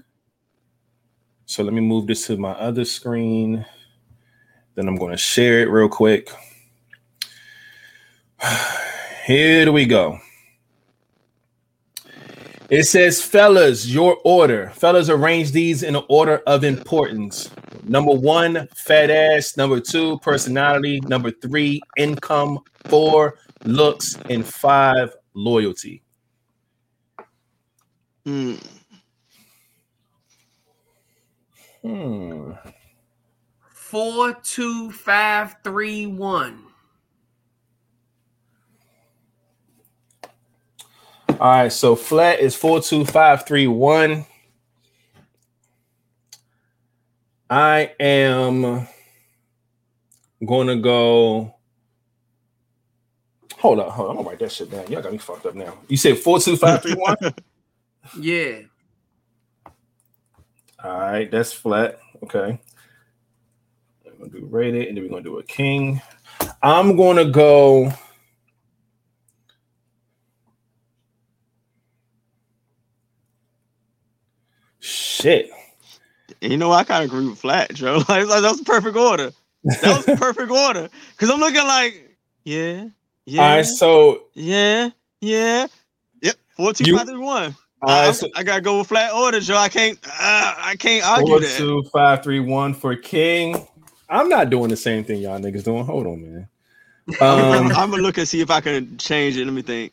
So 1.52 1.64
let 1.64 1.74
me 1.74 1.82
move 1.82 2.08
this 2.08 2.28
to 2.28 2.38
my 2.38 2.52
other 2.52 2.86
screen. 2.86 3.66
Then 4.76 4.88
I'm 4.88 4.96
going 4.96 5.12
to 5.12 5.18
share 5.18 5.60
it 5.60 5.70
real 5.70 5.90
quick. 5.90 6.30
Here 9.26 9.70
we 9.70 9.86
go. 9.86 10.18
It 12.70 12.84
says, 12.86 13.22
fellas, 13.22 13.86
your 13.86 14.16
order. 14.24 14.70
Fellas, 14.70 15.10
arrange 15.10 15.52
these 15.52 15.84
in 15.84 15.98
order 16.08 16.38
of 16.48 16.64
importance. 16.64 17.52
Number 17.84 18.14
one, 18.14 18.70
fat 18.74 19.10
ass. 19.10 19.58
Number 19.58 19.82
two, 19.82 20.20
personality. 20.20 21.02
Number 21.02 21.32
three, 21.32 21.82
income. 21.98 22.60
Four, 22.86 23.40
looks. 23.66 24.18
And 24.30 24.46
five, 24.46 25.14
loyalty. 25.34 26.02
Hmm. 28.26 28.56
Hmm. 31.84 32.52
Four, 33.70 34.34
two, 34.44 34.92
five, 34.92 35.56
three, 35.64 36.06
one. 36.08 36.64
All 41.42 41.50
right, 41.50 41.72
so 41.74 41.96
flat 41.96 42.40
is 42.40 42.56
four 42.56 42.82
two 42.82 43.04
five 43.04 43.48
three 43.48 43.66
one. 43.66 44.28
I 47.50 47.92
am 48.00 48.88
gonna 50.46 50.76
go. 50.76 51.56
Hold 53.58 53.80
up, 53.80 53.90
hold 53.90 54.10
on. 54.10 54.12
I'm 54.12 54.18
gonna 54.18 54.30
write 54.30 54.40
that 54.40 54.52
shit 54.52 54.70
down. 54.70 54.86
Y'all 54.92 55.02
got 55.02 55.12
me 55.12 55.18
fucked 55.18 55.48
up 55.48 55.56
now. 55.56 55.74
You 55.88 55.98
said 55.98 56.20
four 56.20 56.40
two 56.40 56.56
five 56.58 56.84
three 56.84 56.94
one. 56.94 57.18
Yeah. 58.20 58.62
All 60.84 61.00
right, 61.00 61.30
that's 61.30 61.54
flat. 61.54 62.00
Okay. 62.24 62.60
I'm 64.06 64.18
gonna 64.18 64.32
do 64.32 64.48
rated, 64.50 64.88
and 64.88 64.98
then 64.98 65.04
we're 65.04 65.10
gonna 65.10 65.24
do 65.24 65.40
a 65.40 65.44
king. 65.44 66.02
I'm 66.64 66.96
gonna 66.98 67.26
go. 67.26 67.94
Shit. 74.80 75.52
You 76.42 76.58
know, 76.58 76.72
I 76.72 76.84
kind 76.84 77.04
of 77.04 77.12
agree 77.12 77.28
with 77.30 77.38
flat, 77.40 77.74
Joe. 77.74 77.98
Like, 78.10 78.28
like 78.28 78.42
that 78.42 78.52
was 78.52 78.62
perfect 78.62 78.98
order. 78.98 79.32
That 79.64 80.06
was 80.08 80.20
perfect 80.20 80.50
order. 80.52 80.90
Cause 81.18 81.30
I'm 81.30 81.40
looking 81.40 81.64
like, 81.64 82.18
yeah, 82.44 82.88
yeah. 83.26 83.42
All 83.42 83.56
right, 83.58 83.66
so 83.66 84.24
yeah, 84.34 84.90
yeah. 85.22 85.68
Yep, 86.22 86.36
14 86.58 86.88
uh, 87.82 88.14
so, 88.14 88.28
I 88.36 88.44
gotta 88.44 88.62
go 88.62 88.80
with 88.80 88.88
flat 88.88 89.12
orders, 89.14 89.50
yo. 89.50 89.58
I 89.58 89.70
can't. 89.70 89.98
Uh, 90.06 90.54
I 90.58 90.76
can't 90.78 91.04
argue 91.06 91.28
four, 91.28 91.40
that. 91.40 91.58
Two, 91.58 91.84
five, 91.92 92.24
three, 92.24 92.40
one 92.40 92.74
for 92.74 92.96
King. 92.96 93.68
I'm 94.08 94.30
not 94.30 94.50
doing 94.50 94.70
the 94.70 94.78
same 94.78 95.04
thing 95.04 95.22
y'all 95.22 95.40
niggas 95.40 95.64
doing. 95.64 95.86
Hold 95.86 96.08
on, 96.08 96.22
man. 96.22 96.48
Um, 97.20 97.72
I'm, 97.72 97.90
gonna 97.90 97.98
look 98.04 98.20
and 98.20 98.28
see 98.28 98.42
if 98.42 98.52
I 98.52 98.62
can 98.62 98.98
change 98.98 99.36
it. 99.36 99.44
Let 99.44 99.54
me 99.54 99.64
think. 99.64 99.92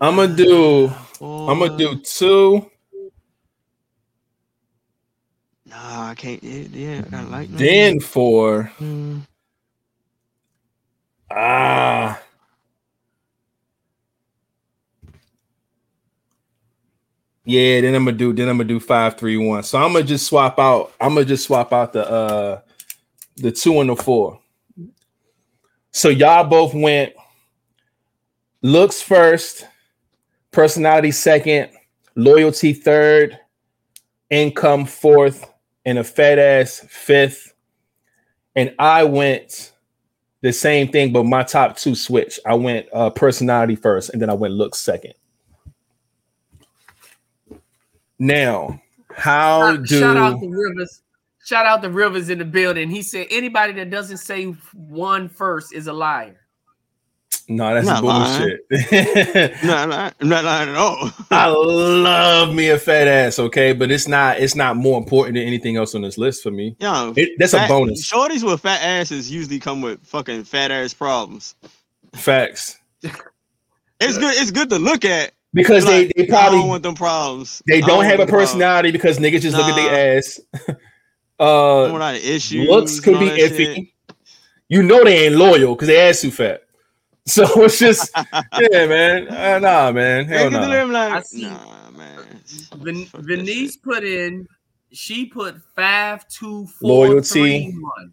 I'm 0.00 0.16
gonna 0.16 0.36
do. 0.36 0.92
I'm 1.20 1.58
gonna 1.58 1.76
do 1.76 1.98
two. 2.00 2.70
Nah, 5.66 6.10
I 6.10 6.14
can't. 6.14 6.42
Yeah, 6.44 6.66
yeah 6.72 7.02
I 7.06 7.10
gotta 7.10 7.28
like. 7.28 7.48
Then 7.48 8.00
for. 8.00 8.64
Hmm. 8.76 9.20
Ah, 11.30 12.19
Yeah, 17.50 17.80
then 17.80 17.96
I'm 17.96 18.04
gonna 18.04 18.16
do 18.16 18.32
then 18.32 18.48
I'm 18.48 18.58
gonna 18.58 18.68
do 18.68 18.78
five, 18.78 19.18
three, 19.18 19.36
one. 19.36 19.64
So 19.64 19.76
I'm 19.76 19.92
gonna 19.92 20.04
just 20.04 20.26
swap 20.26 20.60
out. 20.60 20.92
I'm 21.00 21.14
gonna 21.14 21.26
just 21.26 21.44
swap 21.46 21.72
out 21.72 21.92
the 21.92 22.08
uh 22.08 22.60
the 23.38 23.50
two 23.50 23.80
and 23.80 23.90
the 23.90 23.96
four. 23.96 24.38
So 25.90 26.10
y'all 26.10 26.44
both 26.44 26.74
went 26.74 27.12
looks 28.62 29.02
first, 29.02 29.66
personality 30.52 31.10
second, 31.10 31.70
loyalty 32.14 32.72
third, 32.72 33.36
income 34.30 34.86
fourth, 34.86 35.52
and 35.84 35.98
a 35.98 36.04
fat 36.04 36.38
ass 36.38 36.86
fifth. 36.88 37.52
And 38.54 38.72
I 38.78 39.02
went 39.02 39.72
the 40.42 40.52
same 40.52 40.86
thing, 40.86 41.12
but 41.12 41.24
my 41.24 41.42
top 41.42 41.76
two 41.76 41.96
switch. 41.96 42.38
I 42.46 42.54
went 42.54 42.86
uh, 42.92 43.10
personality 43.10 43.74
first, 43.74 44.10
and 44.10 44.22
then 44.22 44.30
I 44.30 44.34
went 44.34 44.54
looks 44.54 44.78
second. 44.78 45.14
Now, 48.20 48.80
how 49.16 49.74
Shout- 49.74 49.86
do 49.86 49.98
Shout 49.98 50.16
out 50.16 50.40
the 50.40 50.48
Rivers. 50.48 51.02
Shout 51.44 51.66
out 51.66 51.80
the 51.82 51.90
Rivers 51.90 52.28
in 52.28 52.38
the 52.38 52.44
building. 52.44 52.90
He 52.90 53.02
said 53.02 53.26
anybody 53.30 53.72
that 53.72 53.90
doesn't 53.90 54.18
say 54.18 54.44
one 54.74 55.28
first 55.28 55.72
is 55.74 55.86
a 55.86 55.92
liar. 55.92 56.36
no? 57.48 57.74
That's 57.74 57.86
Not 57.86 58.02
bullshit. 58.02 58.60
No, 59.64 59.86
no, 59.86 60.10
I'm 60.20 60.28
not 60.28 60.44
lying 60.44 60.68
at 60.68 60.76
all. 60.76 61.10
I 61.30 61.46
love 61.48 62.54
me 62.54 62.68
a 62.68 62.78
fat 62.78 63.08
ass, 63.08 63.38
okay, 63.38 63.72
but 63.72 63.90
it's 63.90 64.06
not. 64.06 64.38
It's 64.38 64.54
not 64.54 64.76
more 64.76 64.98
important 64.98 65.36
than 65.36 65.44
anything 65.44 65.76
else 65.76 65.94
on 65.94 66.02
this 66.02 66.18
list 66.18 66.42
for 66.42 66.50
me. 66.50 66.76
Yo, 66.78 67.14
It, 67.16 67.30
that's 67.38 67.54
a 67.54 67.66
bonus. 67.66 68.06
Shorties 68.08 68.44
with 68.44 68.60
fat 68.60 68.82
asses 68.82 69.30
usually 69.30 69.58
come 69.58 69.80
with 69.80 70.04
fucking 70.06 70.44
fat 70.44 70.70
ass 70.70 70.92
problems. 70.92 71.54
Facts, 72.14 72.78
It's 73.02 74.18
good. 74.18 74.34
It's 74.36 74.50
good 74.50 74.68
to 74.70 74.78
look 74.78 75.06
at. 75.06 75.32
Because 75.52 75.84
they 75.84 76.06
Like, 76.06 76.12
they 76.16 76.22
I 76.24 76.26
don't 76.26 76.28
probably 76.40 76.68
want 76.68 76.82
them 76.82 76.94
problems. 76.94 77.62
they 77.66 77.78
I 77.82 77.86
don't 77.86 78.04
have 78.04 78.14
a 78.14 78.18
want 78.18 78.18
them 78.18 78.28
problems. 78.28 78.50
personality 78.50 78.90
because 78.92 79.18
niggas 79.18 79.40
just 79.42 79.56
look 79.56 79.66
at 79.66 79.76
Nah. 79.76 79.90
their 79.90 80.18
ass. 80.18 80.40
I 80.68 81.44
uh, 81.44 81.82
don't 81.88 81.92
want 82.00 82.16
issues. 82.16 82.68
looks 82.68 83.00
could 83.00 83.18
be 83.18 83.30
all 83.30 83.36
iffy. 83.36 83.74
shit. 83.74 83.84
You 84.68 84.82
know 84.82 85.02
they 85.04 85.26
ain't 85.26 85.36
loyal 85.36 85.74
because 85.74 85.88
they 85.88 86.00
ass 86.08 86.20
too 86.20 86.30
fat. 86.30 86.62
So 87.26 87.44
it's 87.64 87.78
just 87.78 88.10
yeah, 88.16 88.86
man. 88.86 89.28
Uh, 89.28 89.58
nah, 89.58 89.92
man. 89.92 90.24
Hell 90.26 90.50
get 90.50 90.60
to 90.60 90.66
no. 90.68 90.86
like, 90.86 91.12
I 91.12 91.22
see. 91.22 91.42
nah, 91.42 91.90
man. 91.90 92.18
Ven- 92.76 93.06
Venice 93.14 93.76
put 93.76 94.02
in. 94.04 94.46
She 94.92 95.26
put 95.26 95.56
five, 95.76 96.26
two, 96.28 96.66
four, 96.80 97.08
Loyalty. 97.08 97.28
three, 97.28 97.78
one. 97.78 98.12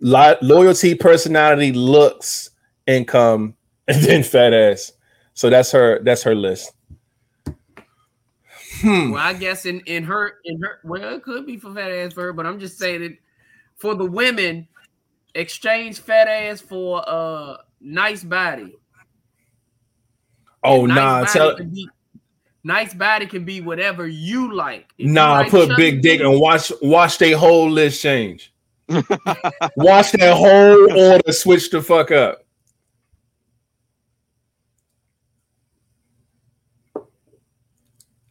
Lo- 0.00 0.36
loyalty, 0.40 0.94
personality, 0.94 1.72
looks, 1.72 2.50
income, 2.86 3.54
and 3.88 4.02
then 4.02 4.22
fat 4.22 4.54
ass. 4.54 4.92
So 5.38 5.48
that's 5.48 5.70
her. 5.70 6.00
That's 6.02 6.24
her 6.24 6.34
list. 6.34 6.72
Hmm. 8.80 9.12
Well, 9.12 9.22
I 9.22 9.34
guess 9.34 9.66
in 9.66 9.78
in 9.86 10.02
her 10.02 10.34
in 10.44 10.60
her 10.60 10.80
well, 10.82 11.14
it 11.14 11.22
could 11.22 11.46
be 11.46 11.56
for 11.56 11.72
fat 11.72 11.92
ass 11.92 12.12
for 12.12 12.24
her, 12.24 12.32
but 12.32 12.44
I'm 12.44 12.58
just 12.58 12.76
saying 12.76 13.02
that 13.02 13.16
for 13.76 13.94
the 13.94 14.04
women, 14.04 14.66
exchange 15.36 16.00
fat 16.00 16.26
ass 16.26 16.60
for 16.60 17.08
uh 17.08 17.58
nice 17.80 18.24
body. 18.24 18.74
Oh 20.64 20.86
nice 20.86 20.96
nah, 20.96 21.20
body 21.20 21.30
tell 21.32 21.56
be, 21.56 21.88
nice 22.64 22.92
body 22.92 23.26
can 23.26 23.44
be 23.44 23.60
whatever 23.60 24.08
you 24.08 24.52
like. 24.52 24.88
If 24.98 25.06
you 25.06 25.12
nah. 25.12 25.34
like 25.34 25.50
put 25.52 25.76
big 25.76 26.02
dick 26.02 26.20
and 26.20 26.40
watch 26.40 26.72
watch 26.82 27.18
their 27.18 27.38
whole 27.38 27.70
list 27.70 28.02
change. 28.02 28.52
watch 28.88 30.10
that 30.12 30.34
whole 30.36 30.98
order 30.98 31.30
switch 31.30 31.70
the 31.70 31.80
fuck 31.80 32.10
up. 32.10 32.44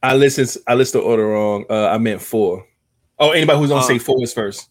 I 0.04 0.16
listened. 0.16 0.56
I 0.68 0.76
listed 0.76 1.02
the 1.02 1.06
order 1.06 1.28
wrong. 1.28 1.66
Uh, 1.70 1.88
I 1.90 1.98
meant 1.98 2.22
four. 2.22 2.66
Oh, 3.20 3.32
anybody 3.32 3.60
who's 3.60 3.70
gonna 3.70 3.84
Oh. 3.84 3.88
say 3.88 3.98
four 4.00 4.22
is 4.24 4.34
first. 4.34 4.70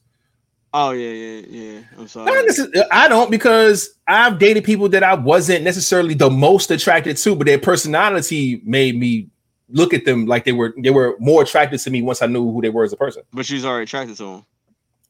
Oh 0.73 0.91
yeah, 0.91 1.11
yeah, 1.11 1.47
yeah. 1.49 1.81
I'm 1.99 2.07
sorry. 2.09 2.31
necess- 2.49 2.87
I 2.93 3.09
don't 3.09 3.31
because 3.31 3.91
I've 4.07 4.39
dated 4.39 4.65
people 4.65 4.89
that 4.91 5.03
I 5.03 5.15
wasn't 5.15 5.65
necessarily 5.65 6.15
the 6.15 6.29
most 6.31 6.71
attracted 6.71 7.17
to, 7.19 7.35
but 7.35 7.47
their 7.47 7.59
personality 7.59 8.61
made 8.65 8.99
me 8.99 9.29
look 9.71 9.95
at 9.95 10.05
them 10.05 10.27
like 10.27 10.45
they 10.45 10.53
were 10.53 10.75
they 10.79 10.91
were 10.91 11.17
more 11.19 11.43
attracted 11.43 11.79
to 11.81 11.91
me 11.91 12.03
once 12.03 12.21
I 12.23 12.27
knew 12.27 12.53
who 12.53 12.61
they 12.61 12.69
were 12.69 12.85
as 12.85 12.93
a 12.93 12.97
person. 12.97 13.23
But 13.33 13.47
she's 13.47 13.65
already 13.65 13.85
attracted 13.85 14.17
to 14.19 14.25
him. 14.27 14.45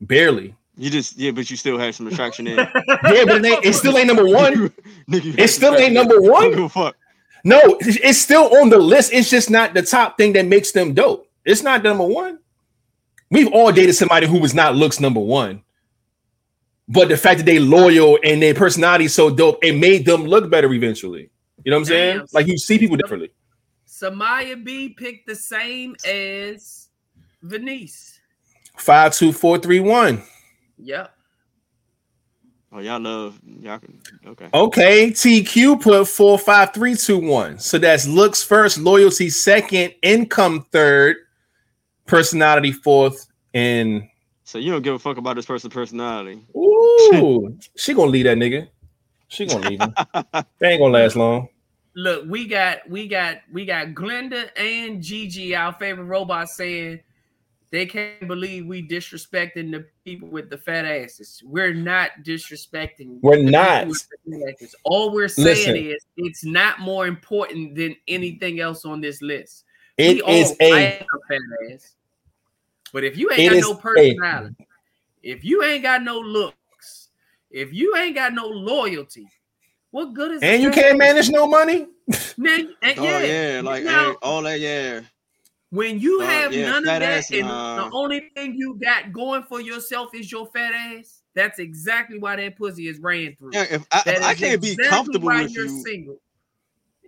Barely. 0.01 0.55
You 0.78 0.90
just 0.90 1.16
yeah, 1.18 1.30
but 1.32 1.51
you 1.51 1.56
still 1.56 1.78
have 1.78 1.94
some 1.94 2.06
attraction 2.06 2.44
there. 2.47 2.56
Yeah, 2.59 3.24
but 3.24 3.36
it, 3.36 3.44
ain't, 3.44 3.64
it 3.64 3.74
still 3.74 3.97
ain't 3.98 4.06
number 4.06 4.26
one. 4.28 4.72
It 5.09 5.48
still 5.48 5.74
ain't 5.74 5.94
number 5.94 6.20
one? 6.20 6.43
Don't 6.43 6.51
give 6.55 6.64
a 6.64 6.68
fuck. 6.68 6.97
No, 7.47 7.60
it's 7.81 8.18
still 8.18 8.56
on 8.56 8.70
the 8.70 8.78
list. 8.78 9.12
It's 9.12 9.31
just 9.31 9.51
not 9.51 9.73
the 9.73 9.81
top 9.81 10.18
thing 10.18 10.32
that 10.32 10.47
makes 10.47 10.73
them 10.73 10.94
dope. 10.94 11.31
It's 11.44 11.62
not 11.62 11.85
number 11.85 12.05
one. 12.05 12.40
We've 13.31 13.47
all 13.52 13.70
dated 13.70 13.94
somebody 13.94 14.27
who 14.27 14.40
was 14.40 14.52
not 14.52 14.74
looks 14.74 14.98
number 14.98 15.20
one, 15.20 15.62
but 16.89 17.09
the 17.09 17.16
fact 17.16 17.39
that 17.39 17.47
they 17.47 17.60
loyal 17.60 18.18
and 18.24 18.43
their 18.43 18.52
personality 18.52 19.05
is 19.05 19.14
so 19.14 19.31
dope, 19.31 19.64
it 19.64 19.78
made 19.78 20.05
them 20.05 20.24
look 20.24 20.51
better 20.51 20.73
eventually. 20.73 21.31
You 21.62 21.70
know 21.70 21.77
what 21.77 21.82
I'm 21.82 21.85
saying? 21.85 22.16
Damn. 22.18 22.27
Like 22.32 22.48
you 22.48 22.59
see 22.59 22.81
people 22.81 22.97
differently. 22.97 23.31
Samaya 23.86 24.64
B 24.64 24.89
picked 24.89 25.28
the 25.28 25.36
same 25.36 25.94
as 26.05 26.89
Venice. 27.43 28.18
Five, 28.77 29.14
two, 29.14 29.32
four, 29.32 29.59
three, 29.59 29.78
one. 29.78 30.20
Yep. 30.78 31.15
Oh, 32.77 32.81
y'all 32.81 33.01
love 33.01 33.40
y'all 33.61 33.78
can 33.78 33.98
okay. 34.27 34.48
Okay, 34.53 35.11
TQ 35.11 35.81
put 35.81 36.07
four, 36.09 36.39
five, 36.39 36.74
three, 36.74 36.94
two, 36.94 37.16
one. 37.16 37.59
So 37.59 37.78
that's 37.78 38.07
looks 38.07 38.43
first, 38.43 38.77
loyalty 38.77 39.31
second, 39.31 39.94
income 40.03 40.66
third, 40.73 41.16
personality 42.05 42.73
fourth, 42.73 43.28
and 43.55 44.07
So 44.44 44.59
you 44.59 44.73
don't 44.73 44.82
give 44.82 44.93
a 44.93 44.98
fuck 44.98 45.16
about 45.16 45.36
this 45.36 45.47
person's 45.47 45.73
personality. 45.73 46.43
ooh, 46.55 47.57
she 47.77 47.94
gonna 47.94 48.11
leave 48.11 48.24
that 48.27 48.36
nigga. 48.36 48.69
She 49.28 49.47
gonna 49.47 49.70
leave 49.70 49.81
him. 49.81 49.94
They 50.59 50.69
ain't 50.69 50.81
gonna 50.82 50.93
last 50.93 51.16
long. 51.16 51.48
Look, 51.94 52.27
we 52.27 52.47
got 52.47 52.86
we 52.90 53.09
got 53.09 53.39
we 53.51 53.65
got 53.65 53.94
Glenda 53.94 54.51
and 54.55 55.03
Gigi, 55.03 55.57
our 55.57 55.73
favorite 55.73 56.05
robot, 56.05 56.51
saying 56.51 57.01
they 57.70 57.86
can't 57.86 58.28
believe 58.28 58.66
we 58.66 58.86
disrespecting 58.86 59.70
the 59.72 59.86
people 60.05 60.28
with 60.28 60.51
the 60.51 60.59
fat 60.59 60.84
asses. 60.84 61.43
We're 61.44 61.74
not 61.74 62.10
disrespecting. 62.22 63.18
We're 63.22 63.36
the 63.36 63.51
not. 63.51 63.88
with 63.88 64.06
the 64.24 64.38
fat 64.38 64.55
asses. 64.55 64.74
All 64.84 65.12
we're 65.12 65.28
saying 65.28 65.55
Listen. 65.55 65.76
is 65.76 66.06
it's 66.16 66.44
not 66.44 66.80
more 66.80 67.06
important 67.06 67.74
than 67.74 67.97
anything 68.06 68.60
else 68.60 68.84
on 68.84 69.01
this 69.01 69.20
list. 69.20 69.64
It 69.98 70.16
We 70.16 70.22
all 70.22 70.34
is 70.34 70.52
a 70.60 70.72
a 70.72 70.98
fat 71.28 71.40
ass. 71.72 71.94
But 72.93 73.05
if 73.05 73.16
you 73.16 73.30
ain't 73.32 73.48
got 73.48 73.56
is 73.56 73.62
no 73.64 73.72
a- 73.72 73.76
personality, 73.76 74.55
if 75.22 75.44
you 75.44 75.62
ain't 75.64 75.82
got 75.82 76.02
no 76.02 76.18
looks, 76.18 77.09
if 77.51 77.72
you 77.72 77.97
ain't 77.97 78.14
got 78.14 78.32
no 78.32 78.47
loyalty, 78.47 79.28
what 79.90 80.14
good 80.14 80.30
is 80.32 80.43
a 80.43 80.47
and 80.47 80.62
you 80.62 80.70
can't 80.70 80.93
ass? 80.93 80.98
manage 80.98 81.30
no 81.30 81.47
money. 81.47 81.88
Man, 82.36 82.68
oh, 82.70 82.74
and 82.82 82.98
Oh 82.98 83.02
yeah, 83.02 83.55
yeah, 83.56 83.60
like 83.62 83.82
now, 83.82 84.10
hey, 84.10 84.16
all 84.22 84.43
that 84.43 84.60
yeah. 84.60 85.01
When 85.70 85.98
you 85.98 86.20
uh, 86.22 86.26
have 86.26 86.52
yeah, 86.52 86.70
none 86.70 86.78
of 86.78 86.84
that, 86.84 87.02
ass, 87.02 87.30
and 87.30 87.43
nah. 87.43 87.76
the 87.76 87.94
only 87.94 88.30
thing 88.34 88.55
you 88.55 88.78
got 88.82 89.12
going 89.12 89.43
for 89.43 89.60
yourself 89.60 90.14
is 90.14 90.30
your 90.30 90.47
fat 90.47 90.72
ass, 90.72 91.22
that's 91.34 91.59
exactly 91.59 92.18
why 92.18 92.36
that 92.36 92.56
pussy 92.56 92.88
is 92.88 92.98
ran 93.01 93.36
through. 93.36 93.51
Yeah, 93.52 93.66
if 93.70 93.86
I, 93.90 94.02
if 94.06 94.22
I 94.22 94.34
can't 94.34 94.62
be 94.62 94.76
comfortable 94.76 95.26
why 95.26 95.43
with 95.43 95.52
you're 95.52 95.66
you, 95.66 95.82
single. 95.82 96.20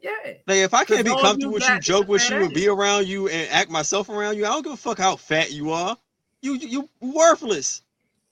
Yeah, 0.03 0.11
like 0.47 0.59
if 0.59 0.75
I 0.75 0.85
can't 0.85 1.05
be 1.05 1.11
comfortable 1.11 1.41
you 1.43 1.51
with 1.51 1.69
you, 1.69 1.81
joke 1.81 2.09
with 2.09 2.23
fat 2.23 2.39
you, 2.39 2.45
and 2.45 2.55
be 2.55 2.69
around 2.69 3.07
you, 3.07 3.29
and 3.29 3.49
act 3.51 3.71
myself 3.71 4.09
around 4.09 4.37
you, 4.37 4.47
I 4.47 4.51
don't 4.51 4.63
give 4.63 4.73
a 4.73 4.77
fuck 4.77 4.99
how 4.99 5.17
fat 5.17 5.53
you 5.53 5.71
are. 5.71 5.97
You 6.43 6.55
you, 6.55 6.69
you 6.69 6.89
worthless. 7.01 7.83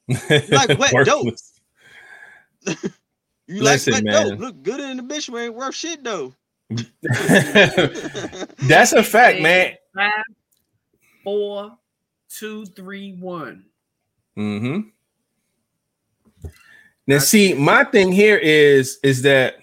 like 0.09 0.79
wet 0.79 0.93
dope. 1.05 1.25
Worthless. 1.25 1.61
You 3.49 3.63
Listen, 3.63 3.93
like 3.93 4.05
wet 4.05 4.13
man. 4.13 4.29
dope. 4.31 4.41
Look 4.41 4.63
good 4.65 4.81
in 4.81 4.97
the 4.97 5.05
bitch, 5.05 5.31
but 5.31 5.39
ain't 5.39 5.55
worth 5.55 5.73
shit 5.73 6.03
though. 6.03 6.35
That's 8.67 8.93
a 8.93 9.05
fact, 9.05 9.41
man. 9.41 9.77
Five, 9.97 10.25
four, 11.25 11.77
two, 12.29 12.67
three, 12.67 13.17
one. 13.19 13.65
Mm-hmm. 14.37 14.89
Now, 17.07 17.19
see, 17.19 17.55
my 17.55 17.85
thing 17.85 18.13
here 18.13 18.37
is 18.37 18.99
is 19.03 19.23
that 19.23 19.57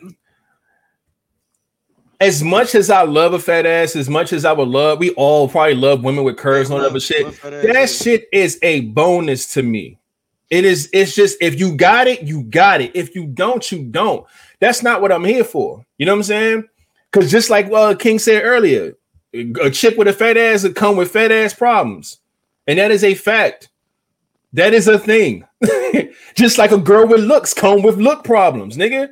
as 2.20 2.42
much 2.42 2.74
as 2.74 2.90
I 2.90 3.04
love 3.04 3.34
a 3.34 3.40
fat 3.40 3.66
ass, 3.66 3.96
as 3.96 4.10
much 4.10 4.32
as 4.32 4.46
I 4.46 4.54
would 4.54 4.70
love, 4.70 5.00
we 5.00 5.12
all 5.12 5.50
probably 5.50 5.76
love 5.76 6.04
women 6.04 6.24
with 6.24 6.38
curves 6.38 6.70
and 6.70 6.76
all 6.76 6.82
that 6.82 6.92
other 6.92 7.00
shit. 7.00 7.26
Love 7.26 7.54
ass, 7.54 7.74
That 7.74 7.90
shit 7.90 8.30
is 8.32 8.58
a 8.64 8.82
bonus 8.82 9.54
to 9.54 9.64
me. 9.64 10.00
It 10.50 10.66
is. 10.66 10.90
It's 10.94 11.16
just 11.16 11.38
if 11.42 11.60
you 11.60 11.76
got 11.76 12.08
it, 12.08 12.24
you 12.24 12.44
got 12.44 12.80
it. 12.80 12.92
If 12.96 13.16
you 13.16 13.26
don't, 13.26 13.70
you 13.72 13.84
don't. 13.84 14.26
That's 14.60 14.84
not 14.84 15.02
what 15.02 15.12
I'm 15.12 15.26
here 15.26 15.44
for. 15.44 15.86
You 15.98 16.06
know 16.06 16.14
what 16.14 16.20
I'm 16.20 16.24
saying? 16.24 16.64
Because 17.12 17.30
just 17.30 17.50
like 17.50 17.70
well, 17.70 17.94
King 17.96 18.20
said 18.20 18.44
earlier, 18.44 18.96
a 19.34 19.70
chick 19.70 19.98
with 19.98 20.08
a 20.08 20.14
fat 20.14 20.38
ass 20.38 20.62
that 20.62 20.76
come 20.76 20.96
with 20.96 21.12
fat 21.12 21.32
ass 21.32 21.54
problems, 21.54 22.18
and 22.68 22.80
that 22.80 22.92
is 22.92 23.04
a 23.04 23.16
fact. 23.16 23.70
That 24.54 24.74
is 24.74 24.88
a 24.88 25.00
thing. 25.00 25.46
just 26.36 26.60
like 26.60 26.72
a 26.72 26.78
girl 26.78 27.08
with 27.08 27.22
looks 27.22 27.54
come 27.54 27.82
with 27.82 27.98
look 27.98 28.24
problems, 28.24 28.78
nigga. 28.78 29.10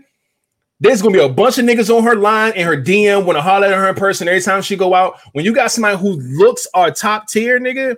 There's 0.79 1.01
gonna 1.01 1.13
be 1.13 1.23
a 1.23 1.29
bunch 1.29 1.57
of 1.57 1.65
niggas 1.65 1.95
on 1.95 2.03
her 2.03 2.15
line 2.15 2.53
and 2.55 2.67
her 2.67 2.77
DM 2.77 3.25
want 3.25 3.37
to 3.37 3.41
holler 3.41 3.67
at 3.67 3.73
her 3.73 3.89
in 3.89 3.95
person 3.95 4.27
every 4.27 4.41
time 4.41 4.61
she 4.61 4.75
go 4.75 4.93
out. 4.93 5.19
When 5.33 5.45
you 5.45 5.53
got 5.53 5.71
somebody 5.71 5.97
who 5.97 6.19
looks 6.37 6.67
are 6.73 6.91
top 6.91 7.27
tier, 7.27 7.59
nigga, 7.59 7.95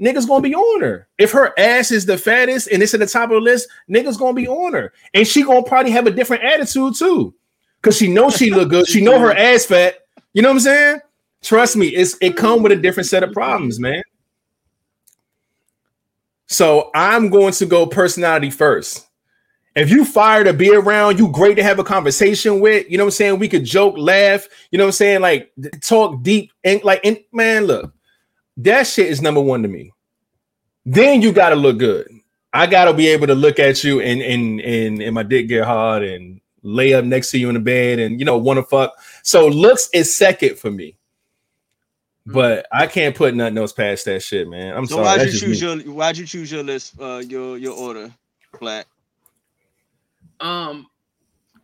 niggas 0.00 0.26
gonna 0.26 0.42
be 0.42 0.54
on 0.54 0.82
her. 0.82 1.08
If 1.18 1.30
her 1.32 1.52
ass 1.58 1.90
is 1.90 2.06
the 2.06 2.18
fattest 2.18 2.68
and 2.70 2.82
it's 2.82 2.94
at 2.94 3.00
the 3.00 3.06
top 3.06 3.30
of 3.30 3.36
the 3.36 3.40
list, 3.40 3.68
niggas 3.88 4.18
gonna 4.18 4.34
be 4.34 4.48
on 4.48 4.72
her, 4.72 4.92
and 5.14 5.26
she 5.26 5.42
gonna 5.42 5.62
probably 5.62 5.92
have 5.92 6.06
a 6.06 6.12
different 6.12 6.42
attitude 6.42 6.96
too, 6.96 7.34
cause 7.82 7.96
she 7.96 8.08
knows 8.08 8.36
she 8.36 8.50
look 8.50 8.70
good. 8.70 8.88
She 8.88 9.00
know 9.00 9.18
her 9.20 9.32
ass 9.36 9.66
fat. 9.66 9.98
You 10.32 10.42
know 10.42 10.48
what 10.48 10.54
I'm 10.54 10.60
saying? 10.60 11.00
Trust 11.42 11.76
me, 11.76 11.88
it's 11.88 12.16
it 12.20 12.36
come 12.36 12.62
with 12.62 12.72
a 12.72 12.76
different 12.76 13.08
set 13.08 13.22
of 13.22 13.32
problems, 13.32 13.80
man. 13.80 14.02
So 16.46 16.90
I'm 16.94 17.30
going 17.30 17.52
to 17.54 17.66
go 17.66 17.86
personality 17.86 18.50
first. 18.50 19.08
If 19.74 19.90
you 19.90 20.04
fire 20.04 20.44
to 20.44 20.52
be 20.52 20.74
around, 20.74 21.18
you 21.18 21.28
great 21.32 21.54
to 21.56 21.62
have 21.62 21.78
a 21.78 21.84
conversation 21.84 22.60
with. 22.60 22.88
You 22.90 22.98
know 22.98 23.04
what 23.04 23.08
I'm 23.08 23.12
saying? 23.12 23.38
We 23.38 23.48
could 23.48 23.64
joke, 23.64 23.96
laugh. 23.96 24.46
You 24.70 24.76
know 24.76 24.84
what 24.84 24.88
I'm 24.88 24.92
saying? 24.92 25.20
Like 25.22 25.50
talk 25.80 26.22
deep 26.22 26.52
and 26.62 26.82
like, 26.84 27.00
and 27.04 27.18
man, 27.32 27.64
look, 27.64 27.92
that 28.58 28.86
shit 28.86 29.06
is 29.06 29.22
number 29.22 29.40
one 29.40 29.62
to 29.62 29.68
me. 29.68 29.92
Then 30.84 31.22
you 31.22 31.32
gotta 31.32 31.56
look 31.56 31.78
good. 31.78 32.08
I 32.52 32.66
gotta 32.66 32.92
be 32.92 33.08
able 33.08 33.28
to 33.28 33.34
look 33.34 33.58
at 33.58 33.82
you 33.82 34.00
and 34.00 34.20
and 34.20 34.60
and 34.60 35.00
and 35.00 35.14
my 35.14 35.22
dick 35.22 35.48
get 35.48 35.64
hard 35.64 36.02
and 36.02 36.40
lay 36.62 36.92
up 36.92 37.04
next 37.04 37.30
to 37.30 37.38
you 37.38 37.48
in 37.48 37.54
the 37.54 37.60
bed 37.60 37.98
and 37.98 38.20
you 38.20 38.26
know 38.26 38.36
want 38.36 38.58
to 38.58 38.64
fuck. 38.64 38.92
So 39.22 39.48
looks 39.48 39.88
is 39.94 40.14
second 40.14 40.58
for 40.58 40.70
me. 40.70 40.96
But 42.26 42.66
I 42.70 42.86
can't 42.86 43.16
put 43.16 43.34
nothing 43.34 43.58
else 43.58 43.72
past 43.72 44.04
that 44.04 44.22
shit, 44.22 44.48
man. 44.48 44.76
I'm 44.76 44.86
So 44.86 44.96
sorry. 44.96 45.18
why'd 45.18 45.32
you 45.32 45.38
choose 45.38 45.60
me. 45.60 45.84
your 45.84 45.94
why'd 45.94 46.16
you 46.16 46.26
choose 46.26 46.52
your 46.52 46.62
list, 46.62 46.94
uh 47.00 47.22
your 47.26 47.58
your 47.58 47.76
order, 47.76 48.14
Black? 48.60 48.86
Um, 50.40 50.86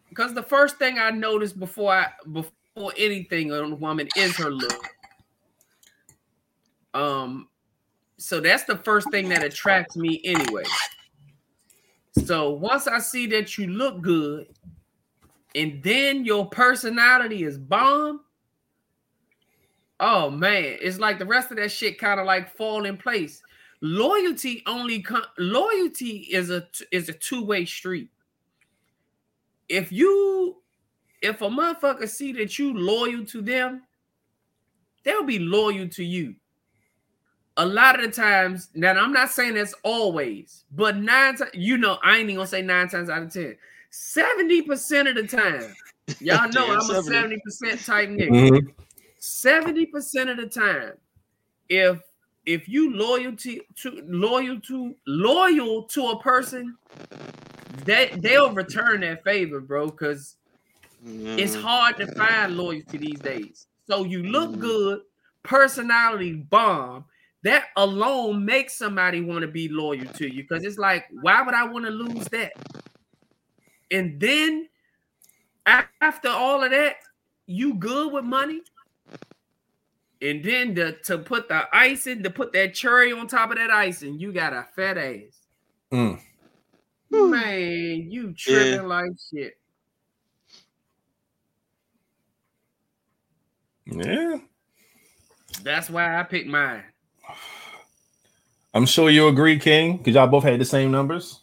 because 0.09 0.35
the 0.35 0.43
first 0.43 0.77
thing 0.79 0.99
I 0.99 1.11
noticed 1.11 1.59
before 1.59 1.93
I 1.93 2.09
before 2.33 2.93
anything 2.97 3.53
on 3.53 3.73
a 3.73 3.75
woman 3.77 4.09
is 4.17 4.37
her 4.37 4.51
look. 4.51 4.85
Um, 6.95 7.49
so 8.17 8.41
that's 8.41 8.65
the 8.65 8.79
first 8.79 9.11
thing 9.13 9.29
that 9.29 9.45
attracts 9.45 9.97
me 9.97 10.21
anyway. 10.25 10.65
So 12.25 12.51
once 12.51 12.89
I 12.89 12.99
see 12.99 13.27
that 13.29 13.59
you 13.59 13.69
look 13.69 14.01
good, 14.03 14.49
and 15.55 15.81
then 15.83 16.25
your 16.25 16.49
personality 16.49 17.45
is 17.45 17.59
bomb. 17.59 18.23
Oh 20.01 20.31
man, 20.31 20.77
it's 20.81 20.99
like 20.99 21.19
the 21.19 21.27
rest 21.27 21.51
of 21.51 21.57
that 21.57 21.73
shit 21.73 21.99
kind 21.99 22.21
of 22.21 22.27
like 22.27 22.55
fall 22.57 22.85
in 22.85 22.97
place. 22.97 23.43
Loyalty 23.81 24.63
only 24.67 25.03
com- 25.03 25.23
loyalty 25.39 26.29
is 26.31 26.51
a 26.51 26.67
is 26.91 27.09
a 27.09 27.13
two 27.13 27.45
way 27.45 27.65
street 27.65 28.11
if 29.69 29.93
you 29.93 30.57
if 31.21 31.43
a 31.43 31.49
motherfucker 31.49 32.09
see 32.09 32.33
that 32.33 32.59
you 32.59 32.73
loyal 32.75 33.25
to 33.27 33.43
them, 33.43 33.83
they'll 35.05 35.25
be 35.25 35.39
loyal 35.39 35.89
to 35.89 36.05
you. 36.05 36.35
A 37.57 37.67
lot 37.67 37.97
of 37.97 38.03
the 38.03 38.13
times, 38.13 38.69
now 38.75 38.93
I'm 38.93 39.13
not 39.13 39.31
saying 39.31 39.55
that's 39.55 39.75
always, 39.83 40.65
but 40.71 40.97
nine 40.97 41.37
times, 41.37 41.51
you 41.55 41.77
know, 41.77 41.99
I 42.05 42.17
ain't 42.17 42.25
even 42.25 42.37
gonna 42.37 42.47
say 42.47 42.63
nine 42.63 42.89
times 42.89 43.11
out 43.11 43.23
of 43.23 43.33
ten. 43.33 43.57
70% 43.91 45.09
of 45.09 45.17
the 45.17 45.27
time, 45.27 45.75
y'all 46.21 46.49
know 46.51 46.67
Damn, 46.69 46.81
I'm 46.81 46.91
a 46.91 47.03
70. 47.03 47.37
70% 47.49 47.87
type 47.87 48.09
nigga. 48.11 48.31
Mhm. 48.31 48.75
70% 49.29 50.31
of 50.31 50.37
the 50.37 50.47
time, 50.47 50.95
if 51.69 52.01
if 52.47 52.69
you 52.69 52.95
loyalty 52.95 53.61
to 53.77 54.03
loyal 54.07 54.59
to 54.61 54.95
loyal 55.07 55.85
to 55.85 56.07
a 56.09 56.21
person, 56.23 56.77
that 57.85 58.23
they'll 58.23 58.55
return 58.55 59.01
that 59.03 59.23
favor, 59.23 59.61
bro. 59.61 59.87
Because 59.87 60.37
it's 61.37 61.55
Mm. 61.55 61.63
hard 61.63 61.97
to 61.99 62.07
find 62.15 62.57
loyalty 62.57 62.99
these 62.99 63.21
days. 63.21 63.67
So 63.87 64.05
you 64.05 64.23
look 64.23 64.53
Mhm. 64.55 64.61
good, 64.61 65.03
personality 65.43 66.35
bomb, 66.35 67.05
that 67.43 67.67
alone 67.77 68.45
makes 68.45 68.75
somebody 68.75 69.21
want 69.21 69.43
to 69.43 69.49
be 69.49 69.69
loyal 69.69 70.09
to 70.15 70.27
you 70.27 70.43
because 70.43 70.65
it's 70.65 70.79
like, 70.79 71.07
why 71.11 71.43
would 71.43 71.55
I 71.55 71.65
want 71.65 71.85
to 71.85 71.91
lose 71.91 72.27
that? 72.29 72.53
And 73.91 74.19
then 74.21 74.69
after 75.67 76.29
all 76.29 76.65
of 76.65 76.71
that, 76.71 76.97
you 77.47 77.75
good 77.75 78.13
with 78.13 78.25
money. 78.25 78.63
And 80.21 80.45
then 80.45 80.75
to, 80.75 80.93
to 81.03 81.19
put 81.19 81.49
the 81.49 81.69
icing, 81.73 82.23
to 82.25 82.31
put 82.31 82.53
that 82.53 82.75
cherry 82.75 83.13
on 83.13 83.29
top 83.29 83.51
of 83.51 83.57
that 83.57 83.71
icing, 83.71 84.19
you 84.19 84.33
got 84.33 84.53
a 84.53 84.67
fat 84.75 84.99
ass. 84.99 85.47
Mm. 85.93 86.21
Man, 87.11 88.11
you 88.11 88.35
tripping 88.37 88.87
like 88.87 89.13
shit. 89.33 89.57
Yeah. 93.87 94.39
That's 95.63 95.89
why 95.89 96.19
I 96.19 96.23
picked 96.25 96.49
mine. 96.49 96.83
I'm 98.75 98.87
sure 98.87 99.09
you 99.09 99.29
agree, 99.29 99.59
King, 99.59 99.97
because 99.97 100.15
y'all 100.15 100.27
both 100.27 100.45
had 100.45 100.61
the 100.61 100.65
same 100.65 100.91
numbers. 100.91 101.41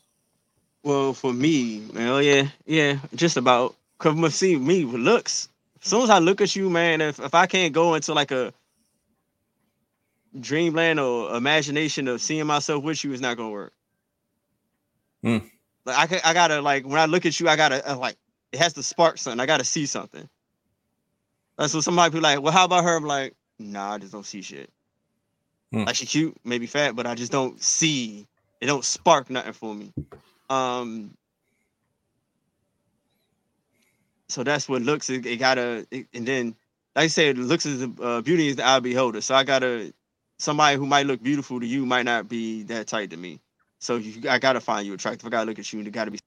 Well, 0.84 1.14
for 1.14 1.34
me, 1.34 1.84
well, 1.93 2.22
yeah, 2.22 2.47
yeah, 2.65 2.99
just 3.15 3.38
about. 3.38 3.76
Cause 3.97 4.35
see 4.35 4.57
me 4.57 4.85
with 4.85 5.02
looks. 5.02 5.49
As 5.81 5.89
soon 5.89 6.03
as 6.03 6.10
I 6.10 6.19
look 6.19 6.41
at 6.41 6.56
you, 6.56 6.69
man, 6.69 7.02
if, 7.02 7.19
if 7.19 7.34
I 7.34 7.47
can't 7.47 7.73
go 7.73 7.95
into 7.95 8.14
like 8.14 8.31
a 8.31 8.53
dreamland 10.39 10.99
or 10.99 11.35
imagination 11.35 12.07
of 12.07 12.21
seeing 12.21 12.45
myself 12.45 12.83
with 12.83 13.03
you, 13.03 13.13
is 13.13 13.21
not 13.21 13.37
gonna 13.37 13.49
work. 13.49 13.73
Hmm. 15.23 15.37
Like 15.85 16.11
I, 16.11 16.29
I 16.31 16.33
gotta 16.33 16.61
like 16.61 16.85
when 16.85 16.99
I 16.99 17.05
look 17.05 17.25
at 17.25 17.39
you, 17.39 17.47
I 17.47 17.55
gotta 17.55 17.91
uh, 17.91 17.97
like 17.97 18.17
it 18.51 18.59
has 18.59 18.73
to 18.73 18.83
spark 18.83 19.17
something. 19.17 19.39
I 19.39 19.45
gotta 19.45 19.63
see 19.63 19.85
something. 19.85 20.27
That's 21.57 21.73
what 21.73 21.83
somebody 21.83 22.13
be 22.13 22.19
like. 22.19 22.41
Well, 22.41 22.51
how 22.51 22.65
about 22.65 22.83
her? 22.83 22.95
I'm 22.95 23.05
like, 23.05 23.33
nah, 23.59 23.93
I 23.93 23.97
just 23.97 24.11
don't 24.11 24.25
see 24.25 24.41
shit. 24.41 24.69
Hmm. 25.71 25.83
Like 25.83 25.95
she 25.95 26.05
cute, 26.05 26.35
maybe 26.43 26.65
fat, 26.67 26.95
but 26.95 27.05
I 27.07 27.15
just 27.15 27.31
don't 27.31 27.61
see. 27.61 28.27
It 28.61 28.67
don't 28.67 28.85
spark 28.85 29.29
nothing 29.29 29.53
for 29.53 29.73
me. 29.73 29.93
Um. 30.49 31.15
So 34.27 34.43
that's 34.43 34.67
what 34.67 34.81
looks. 34.81 35.09
It, 35.09 35.25
it 35.25 35.37
gotta, 35.37 35.85
it- 35.91 36.07
and 36.13 36.25
then 36.25 36.55
like 36.95 37.05
I 37.05 37.07
said, 37.07 37.37
looks 37.37 37.65
is 37.65 37.87
uh, 38.01 38.21
beauty 38.21 38.47
is 38.47 38.55
the 38.55 38.65
eye 38.67 38.79
beholder. 38.79 39.21
So 39.21 39.35
I 39.35 39.43
gotta 39.43 39.93
somebody 40.37 40.77
who 40.77 40.85
might 40.85 41.05
look 41.05 41.21
beautiful 41.21 41.59
to 41.59 41.65
you 41.65 41.85
might 41.85 42.05
not 42.05 42.27
be 42.27 42.63
that 42.63 42.87
tight 42.87 43.09
to 43.11 43.17
me. 43.17 43.39
So 43.79 43.97
you, 43.97 44.29
I 44.29 44.39
gotta 44.39 44.61
find 44.61 44.85
you 44.85 44.93
attractive. 44.93 45.27
I 45.27 45.29
gotta 45.29 45.49
look 45.49 45.59
at 45.59 45.71
you, 45.71 45.79
and 45.79 45.87
it 45.87 45.91
gotta 45.91 46.11
be. 46.11 46.19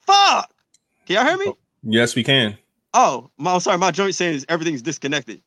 Fuck! 0.00 0.50
Can 1.06 1.16
y'all 1.16 1.24
hear 1.24 1.38
me? 1.38 1.54
Yes, 1.82 2.14
we 2.14 2.22
can. 2.22 2.58
Oh, 2.92 3.30
my, 3.38 3.54
I'm 3.54 3.60
sorry. 3.60 3.78
My 3.78 3.90
joint 3.90 4.14
saying 4.14 4.34
is 4.34 4.46
everything's 4.48 4.82
disconnected. 4.82 5.42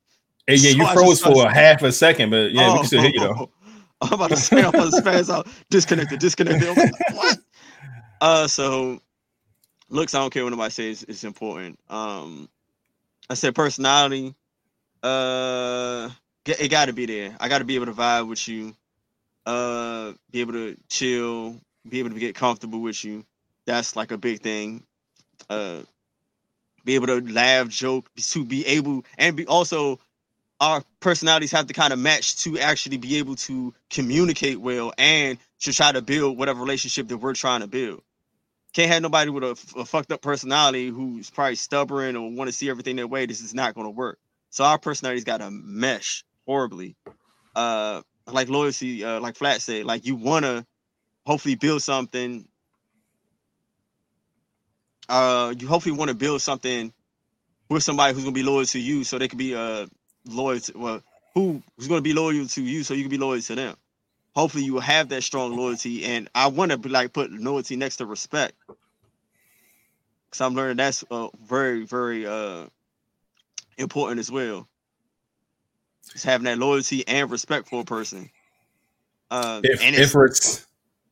Hey, 0.47 0.55
yeah, 0.55 0.69
you 0.71 0.83
So 0.83 0.85
I 0.85 0.93
froze 0.93 1.21
for 1.21 1.45
a 1.45 1.53
half 1.53 1.81
a 1.83 1.91
second, 1.91 2.29
but 2.29 2.51
yeah, 2.51 2.67
we 2.67 2.73
oh, 2.73 2.75
can 2.77 2.85
still 2.85 3.01
hear 3.01 3.11
you 3.13 3.19
though. 3.19 3.51
I'm 4.01 4.13
about 4.13 4.29
to 4.29 4.37
say 4.37 4.61
I'm 4.61 4.69
about 4.69 4.91
to 4.91 5.01
spaz 5.01 5.33
out. 5.33 5.47
Disconnected, 5.69 6.19
disconnected. 6.19 6.77
Like, 6.77 6.91
what? 7.13 7.37
Uh, 8.21 8.47
so 8.47 8.99
looks. 9.89 10.13
I 10.13 10.19
don't 10.19 10.31
care 10.31 10.43
what 10.43 10.51
nobody 10.51 10.71
says. 10.71 11.05
It's 11.07 11.23
important. 11.23 11.79
Um, 11.89 12.49
I 13.29 13.33
said 13.33 13.55
personality. 13.55 14.35
Uh, 15.03 16.09
it 16.45 16.69
got 16.69 16.85
to 16.85 16.93
be 16.93 17.05
there. 17.05 17.35
I 17.39 17.49
got 17.49 17.59
to 17.59 17.65
be 17.65 17.75
able 17.75 17.87
to 17.87 17.93
vibe 17.93 18.27
with 18.27 18.47
you. 18.47 18.75
Uh, 19.45 20.13
be 20.31 20.41
able 20.41 20.53
to 20.53 20.77
chill. 20.89 21.55
Be 21.87 21.99
able 21.99 22.09
to 22.09 22.19
get 22.19 22.35
comfortable 22.35 22.81
with 22.81 23.03
you. 23.03 23.25
That's 23.65 23.95
like 23.95 24.11
a 24.11 24.17
big 24.17 24.41
thing. 24.41 24.83
Uh, 25.49 25.81
be 26.83 26.95
able 26.95 27.07
to 27.07 27.21
laugh, 27.21 27.67
joke, 27.67 28.09
to 28.15 28.45
be 28.45 28.65
able, 28.65 29.05
and 29.17 29.35
be 29.35 29.45
also 29.45 29.99
our 30.59 30.83
personalities 30.99 31.51
have 31.51 31.67
to 31.67 31.73
kind 31.73 31.93
of 31.93 31.99
match 31.99 32.37
to 32.43 32.57
actually 32.59 32.97
be 32.97 33.17
able 33.17 33.35
to 33.35 33.73
communicate 33.89 34.59
well 34.59 34.91
and 34.97 35.37
to 35.59 35.73
try 35.73 35.91
to 35.91 36.01
build 36.01 36.37
whatever 36.37 36.61
relationship 36.61 37.07
that 37.09 37.17
we're 37.17 37.33
trying 37.33 37.61
to 37.61 37.67
build. 37.67 38.01
Can't 38.73 38.91
have 38.91 39.01
nobody 39.01 39.29
with 39.29 39.43
a 39.43 39.85
fucked 39.85 40.11
up 40.11 40.21
personality 40.21 40.89
who's 40.89 41.29
probably 41.29 41.55
stubborn 41.55 42.15
or 42.15 42.31
want 42.31 42.47
to 42.47 42.51
see 42.51 42.69
everything 42.69 42.95
their 42.95 43.07
way. 43.07 43.25
This 43.25 43.41
is 43.41 43.53
not 43.53 43.75
going 43.75 43.85
to 43.85 43.91
work. 43.91 44.19
So 44.49 44.63
our 44.63 44.79
personalities 44.79 45.23
got 45.23 45.37
to 45.37 45.49
mesh 45.51 46.23
horribly. 46.45 46.95
Uh, 47.55 48.01
like 48.27 48.49
loyalty, 48.49 49.03
uh, 49.03 49.19
like 49.19 49.35
Flat 49.35 49.61
said, 49.61 49.85
like 49.85 50.05
you 50.05 50.15
want 50.15 50.45
to 50.45 50.65
hopefully 51.25 51.55
build 51.55 51.81
something. 51.81 52.47
Uh, 55.09 55.53
you 55.57 55.67
hopefully 55.67 55.95
want 55.95 56.09
to 56.09 56.15
build 56.15 56.41
something 56.41 56.93
with 57.69 57.83
somebody 57.83 58.13
who's 58.13 58.23
gonna 58.23 58.33
be 58.33 58.43
loyal 58.43 58.65
to 58.65 58.79
you, 58.79 59.03
so 59.03 59.17
they 59.17 59.27
can 59.27 59.37
be 59.37 59.55
uh 59.55 59.87
loyal 60.25 60.59
to 60.59 60.77
well, 60.77 61.03
who 61.33 61.61
who's 61.77 61.87
gonna 61.87 62.01
be 62.01 62.13
loyal 62.13 62.47
to 62.47 62.61
you, 62.61 62.83
so 62.83 62.93
you 62.93 63.03
can 63.03 63.09
be 63.09 63.17
loyal 63.17 63.41
to 63.41 63.55
them. 63.55 63.75
Hopefully, 64.35 64.63
you 64.63 64.73
will 64.73 64.81
have 64.81 65.09
that 65.09 65.23
strong 65.23 65.55
loyalty, 65.55 66.05
and 66.05 66.29
I 66.35 66.47
want 66.47 66.71
to 66.71 66.89
like 66.89 67.13
put 67.13 67.31
loyalty 67.31 67.75
next 67.75 67.97
to 67.97 68.05
respect, 68.05 68.53
because 70.29 70.41
I'm 70.41 70.55
learning 70.55 70.77
that's 70.77 71.03
uh, 71.09 71.29
very 71.41 71.85
very 71.85 72.27
uh 72.27 72.65
important 73.77 74.19
as 74.19 74.31
well. 74.31 74.67
Just 76.11 76.25
having 76.25 76.45
that 76.45 76.57
loyalty 76.57 77.07
and 77.07 77.29
respect 77.29 77.67
for 77.67 77.81
a 77.81 77.85
person. 77.85 78.29
Uh, 79.29 79.61
If 79.63 79.81
and 79.81 79.95
if 79.95 80.15
it's 80.15 80.65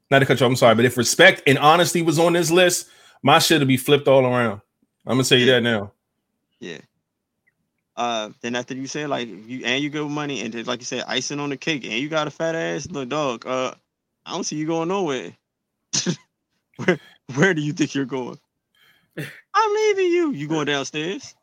not 0.10 0.20
to 0.20 0.26
cut 0.26 0.40
you, 0.40 0.46
I'm 0.46 0.56
sorry, 0.56 0.76
but 0.76 0.86
if 0.86 0.98
respect 0.98 1.44
and 1.48 1.58
honesty 1.58 2.02
was 2.02 2.18
on 2.18 2.34
this 2.34 2.50
list, 2.50 2.88
my 3.24 3.40
shit 3.40 3.60
would 3.60 3.68
be 3.68 3.78
flipped 3.78 4.08
all 4.08 4.26
around. 4.26 4.62
I'm 5.06 5.18
gonna 5.18 5.24
tell 5.24 5.38
you 5.38 5.48
that 5.48 5.64
now. 5.64 5.92
Yeah. 6.60 6.80
Uh, 7.98 8.30
then 8.42 8.56
after 8.56 8.74
you 8.74 8.88
say 8.88 9.06
like 9.08 9.28
you 9.28 9.66
and 9.66 9.84
you 9.84 9.90
good 9.90 10.04
with 10.04 10.12
money, 10.12 10.42
and 10.42 10.54
then 10.54 10.66
like 10.66 10.80
you 10.80 10.86
said, 10.86 11.04
icing 11.08 11.40
on 11.40 11.50
the 11.50 11.58
cake, 11.58 11.84
and 11.84 11.94
you 11.94 12.10
got 12.10 12.28
a 12.28 12.32
fat 12.32 12.56
ass, 12.56 12.88
look, 12.90 13.10
dog. 13.10 13.46
Uh, 13.46 13.74
I 14.26 14.32
don't 14.32 14.44
see 14.44 14.56
you 14.56 14.66
going 14.66 14.88
nowhere. 14.88 15.36
where 16.78 17.00
Where 17.34 17.54
do 17.54 17.62
you 17.62 17.74
think 17.74 17.96
you're 17.96 18.06
going? 18.06 18.38
I'm 19.18 19.74
leaving 19.74 20.12
you. 20.12 20.32
You 20.32 20.48
going 20.48 20.68
downstairs? 20.68 21.36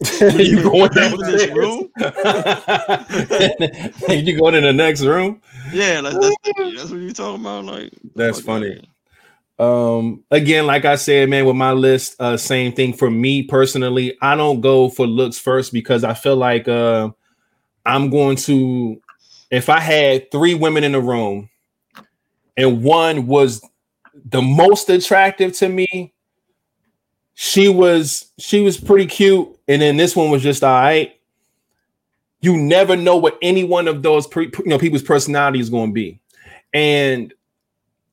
you 0.20 0.62
going 0.62 0.90
You 0.94 1.02
in 1.02 1.18
this 1.18 1.50
room? 1.50 1.90
you 4.08 4.38
going 4.38 4.54
in 4.54 4.62
the 4.62 4.72
next 4.72 5.02
room? 5.02 5.42
Yeah, 5.72 6.00
like, 6.00 6.14
that's 6.20 6.36
that's 6.76 6.90
what 6.90 7.00
you 7.00 7.12
talking 7.12 7.40
about. 7.40 7.64
Like 7.64 7.92
That's 8.14 8.40
funny. 8.40 8.88
Um, 9.58 10.22
again, 10.30 10.66
like 10.66 10.84
I 10.84 10.94
said, 10.94 11.28
man, 11.28 11.44
with 11.44 11.56
my 11.56 11.72
list, 11.72 12.14
uh, 12.20 12.36
same 12.36 12.72
thing 12.72 12.92
for 12.92 13.10
me 13.10 13.42
personally. 13.42 14.16
I 14.22 14.36
don't 14.36 14.60
go 14.60 14.88
for 14.88 15.04
looks 15.06 15.36
first 15.36 15.72
because 15.72 16.04
I 16.04 16.14
feel 16.14 16.36
like 16.36 16.68
uh, 16.68 17.10
I'm 17.84 18.08
going 18.08 18.36
to, 18.36 19.02
if 19.50 19.68
I 19.68 19.80
had 19.80 20.30
three 20.30 20.54
women 20.54 20.84
in 20.84 20.92
the 20.92 21.00
room 21.00 21.50
and 22.56 22.84
one 22.84 23.26
was 23.26 23.68
the 24.14 24.42
most 24.42 24.90
attractive 24.90 25.54
to 25.54 25.68
me, 25.68 26.14
she 27.40 27.68
was 27.68 28.32
she 28.38 28.62
was 28.62 28.76
pretty 28.76 29.06
cute, 29.06 29.48
and 29.68 29.80
then 29.80 29.96
this 29.96 30.16
one 30.16 30.28
was 30.28 30.42
just 30.42 30.64
all 30.64 30.72
right. 30.72 31.16
You 32.40 32.56
never 32.56 32.96
know 32.96 33.16
what 33.16 33.38
any 33.40 33.62
one 33.62 33.86
of 33.86 34.02
those 34.02 34.26
pre, 34.26 34.46
you 34.46 34.66
know 34.66 34.76
people's 34.76 35.04
personality 35.04 35.60
is 35.60 35.70
going 35.70 35.90
to 35.90 35.94
be, 35.94 36.18
and 36.74 37.32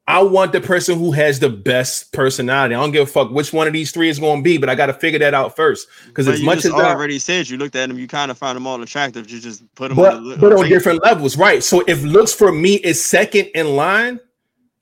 I 0.08 0.22
want 0.22 0.52
the 0.52 0.62
person 0.62 1.00
who 1.00 1.12
has 1.14 1.40
the 1.40 1.50
best 1.50 2.14
personality. 2.14 2.76
I 2.76 2.80
don't 2.80 2.92
give 2.92 3.08
a 3.08 3.12
fuck 3.12 3.32
which 3.32 3.52
one 3.52 3.66
of 3.66 3.74
these 3.74 3.92
three 3.92 4.10
is 4.10 4.20
going 4.20 4.42
to 4.42 4.44
be, 4.44 4.60
but 4.60 4.70
I 4.70 4.76
got 4.76 4.86
to 4.88 4.94
figure 4.94 5.18
that 5.18 5.34
out 5.34 5.56
first. 5.56 5.88
Because 6.06 6.28
as 6.28 6.44
much 6.44 6.64
as 6.64 6.72
I, 6.72 6.94
already 6.94 7.18
said 7.18 7.50
you 7.50 7.58
looked 7.58 7.76
at 7.76 7.90
them, 7.90 7.98
you 7.98 8.08
kind 8.08 8.30
of 8.30 8.38
found 8.38 8.56
them 8.56 8.68
all 8.68 8.80
attractive. 8.80 9.28
You 9.32 9.40
just 9.40 9.64
put 9.74 9.88
them 9.88 9.96
but, 9.96 10.14
on 10.14 10.30
the 10.30 10.38
but 10.38 10.54
on 10.54 10.70
different 10.70 11.04
levels, 11.04 11.36
right? 11.36 11.64
So 11.64 11.84
if 11.88 12.04
looks 12.04 12.32
for 12.32 12.52
me 12.52 12.76
is 12.76 13.04
second 13.04 13.50
in 13.56 13.76
line 13.76 14.20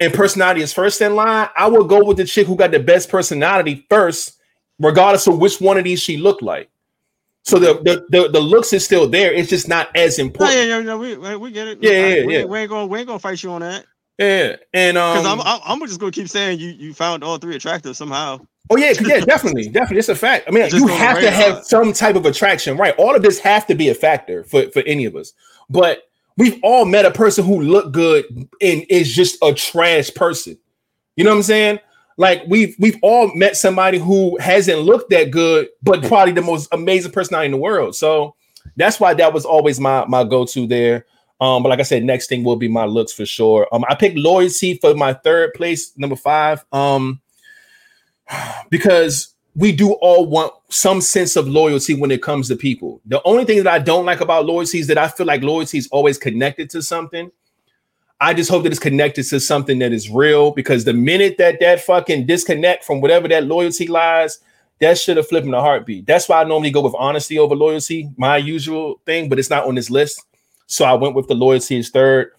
and 0.04 0.14
personality 0.14 0.62
is 0.62 0.74
first 0.74 1.02
in 1.02 1.16
line, 1.16 1.48
I 1.56 1.68
will 1.68 1.86
go 1.86 2.04
with 2.04 2.18
the 2.18 2.26
chick 2.26 2.46
who 2.48 2.56
got 2.56 2.72
the 2.72 2.80
best 2.80 3.10
personality 3.10 3.86
first, 3.90 4.38
regardless 4.80 5.26
of 5.28 5.40
which 5.40 5.62
one 5.62 5.78
of 5.78 5.84
these 5.86 6.02
she 6.02 6.18
looked 6.18 6.44
like. 6.44 6.70
So 7.46 7.60
the 7.60 7.74
the, 7.84 8.06
the, 8.10 8.30
the 8.30 8.40
looks 8.40 8.72
is 8.74 8.86
still 8.86 9.08
there. 9.08 9.34
It's 9.34 9.50
just 9.50 9.68
not 9.68 9.96
as 9.96 10.20
Oh, 10.20 10.24
important. 10.24 10.58
yeah, 10.58 10.64
yeah, 10.64 10.80
yeah, 10.80 10.96
we, 10.96 11.38
we 11.38 11.52
get 11.52 11.68
it. 11.68 11.80
Yeah, 11.82 11.92
I- 11.92 11.94
yeah, 11.94 12.26
we, 12.26 12.38
yeah. 12.38 12.46
We 12.46 12.60
ain't 12.60 12.70
gonna 12.70 12.86
we 12.86 13.00
ain't 13.00 13.08
gonna 13.08 13.20
fight 13.20 13.42
you 13.44 13.52
on 13.52 13.62
that. 13.62 13.86
Yeah, 14.20 14.58
and 14.74 14.98
um, 14.98 15.18
Because 15.18 15.26
I'm, 15.26 15.42
I'm 15.42 15.60
I'm 15.82 15.88
just 15.88 16.00
gonna 16.00 16.12
keep 16.12 16.30
saying 16.30 16.60
you 16.60 16.70
you 16.70 16.94
found 16.94 17.24
all 17.24 17.38
three 17.38 17.56
attractive 17.56 17.98
somehow. 17.98 18.40
Oh 18.70 18.78
yeah, 18.78 18.94
yeah, 19.02 19.20
definitely, 19.20 19.68
definitely. 19.68 19.98
It's 20.00 20.10
a 20.10 20.16
fact. 20.16 20.46
I 20.48 20.52
mean, 20.52 20.70
you 20.72 20.88
have 20.88 21.20
to 21.20 21.30
have 21.32 21.66
some 21.66 21.92
type 21.92 22.16
of 22.16 22.26
attraction, 22.26 22.78
right? 22.78 22.96
All 22.98 23.14
of 23.16 23.22
this 23.22 23.40
have 23.40 23.68
to 23.68 23.76
be 23.76 23.90
a 23.90 23.96
factor 23.96 24.44
for 24.46 24.70
for 24.72 24.82
any 24.86 25.06
of 25.06 25.16
us. 25.16 25.34
But 25.70 26.04
we've 26.38 26.60
all 26.64 26.86
met 26.86 27.06
a 27.06 27.12
person 27.12 27.46
who 27.46 27.62
looked 27.62 27.92
good 27.92 28.26
and 28.62 28.86
is 28.90 29.14
just 29.14 29.38
a 29.42 29.54
trash 29.54 30.14
person. 30.14 30.58
You 31.16 31.24
know 31.24 31.32
what 31.32 31.38
I'm 31.38 31.44
saying? 31.44 31.80
Like 32.18 32.44
we've 32.48 32.76
we've 32.80 32.98
all 33.02 33.34
met 33.36 33.58
somebody 33.58 33.98
who 33.98 34.38
hasn't 34.38 34.80
looked 34.80 35.10
that 35.10 35.32
good, 35.32 35.68
but 35.82 36.04
probably 36.04 36.34
the 36.34 36.42
most 36.42 36.68
amazing 36.72 37.12
personality 37.12 37.48
in 37.48 37.52
the 37.52 37.58
world. 37.58 37.96
So 37.96 38.36
that's 38.76 39.00
why 39.00 39.14
that 39.16 39.34
was 39.34 39.46
always 39.46 39.80
my 39.80 40.06
my 40.06 40.24
go 40.24 40.46
to 40.46 40.68
there. 40.68 41.06
Um, 41.42 41.64
but 41.64 41.70
like 41.70 41.80
I 41.80 41.84
said, 41.84 42.04
next 42.04 42.28
thing 42.28 42.44
will 42.44 42.56
be 42.56 42.68
my 42.68 42.86
looks 42.86 43.12
for 43.12 43.26
sure. 43.26 43.68
Um, 43.72 43.84
I 43.90 43.96
picked 43.96 44.18
loyalty 44.18 44.78
for 44.78 44.94
my 44.94 45.14
third 45.14 45.54
place, 45.56 45.92
number 45.98 46.16
five. 46.16 46.64
Um, 46.72 47.22
because 48.70 49.33
we 49.56 49.72
do 49.72 49.94
all 49.94 50.26
want 50.26 50.54
some 50.70 51.00
sense 51.00 51.36
of 51.36 51.48
loyalty 51.48 51.94
when 51.94 52.12
it 52.12 52.24
comes 52.24 52.48
to 52.48 52.56
people. 52.56 53.02
The 53.06 53.22
only 53.24 53.46
thing 53.46 53.64
that 53.64 53.74
I 53.74 53.80
don't 53.80 54.06
like 54.06 54.22
about 54.22 54.46
loyalty 54.46 54.80
is 54.80 54.88
that 54.88 54.98
I 54.98 55.08
feel 55.08 55.28
like 55.28 55.44
loyalty 55.44 55.78
is 55.78 55.88
always 55.92 56.18
connected 56.18 56.70
to 56.72 56.82
something. 56.82 57.32
I 58.20 58.34
just 58.34 58.50
hope 58.50 58.64
that 58.64 58.72
it's 58.72 58.80
connected 58.80 59.24
to 59.24 59.40
something 59.40 59.80
that 59.80 59.92
is 59.92 60.10
real 60.10 60.52
because 60.52 60.86
the 60.86 60.94
minute 60.94 61.38
that 61.38 61.60
that 61.60 61.82
fucking 61.82 62.26
disconnect 62.26 62.84
from 62.84 63.02
whatever 63.02 63.28
that 63.28 63.46
loyalty 63.46 63.86
lies, 63.88 64.40
that 64.80 64.98
should 64.98 65.18
have 65.18 65.28
flipped 65.28 65.46
in 65.46 65.54
a 65.54 65.62
heartbeat. 65.62 66.08
That's 66.08 66.28
why 66.28 66.42
I 66.42 66.44
normally 66.46 66.72
go 66.72 66.82
with 66.82 66.96
honesty 66.98 67.38
over 67.38 67.56
loyalty, 67.56 68.10
my 68.18 68.38
usual 68.38 69.02
thing, 69.06 69.30
but 69.30 69.40
it's 69.40 69.50
not 69.50 69.68
on 69.68 69.76
this 69.76 69.90
list. 69.90 70.24
So 70.68 70.86
I 70.86 70.94
went 70.94 71.16
with 71.16 71.28
the 71.28 71.36
loyalty 71.36 71.78
is 71.78 71.90
third. 71.90 72.32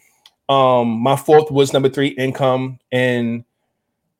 Um, 0.48 0.88
my 0.88 1.16
fourth 1.16 1.50
was 1.50 1.72
number 1.72 1.88
three, 1.88 2.08
income. 2.08 2.80
And 2.90 3.44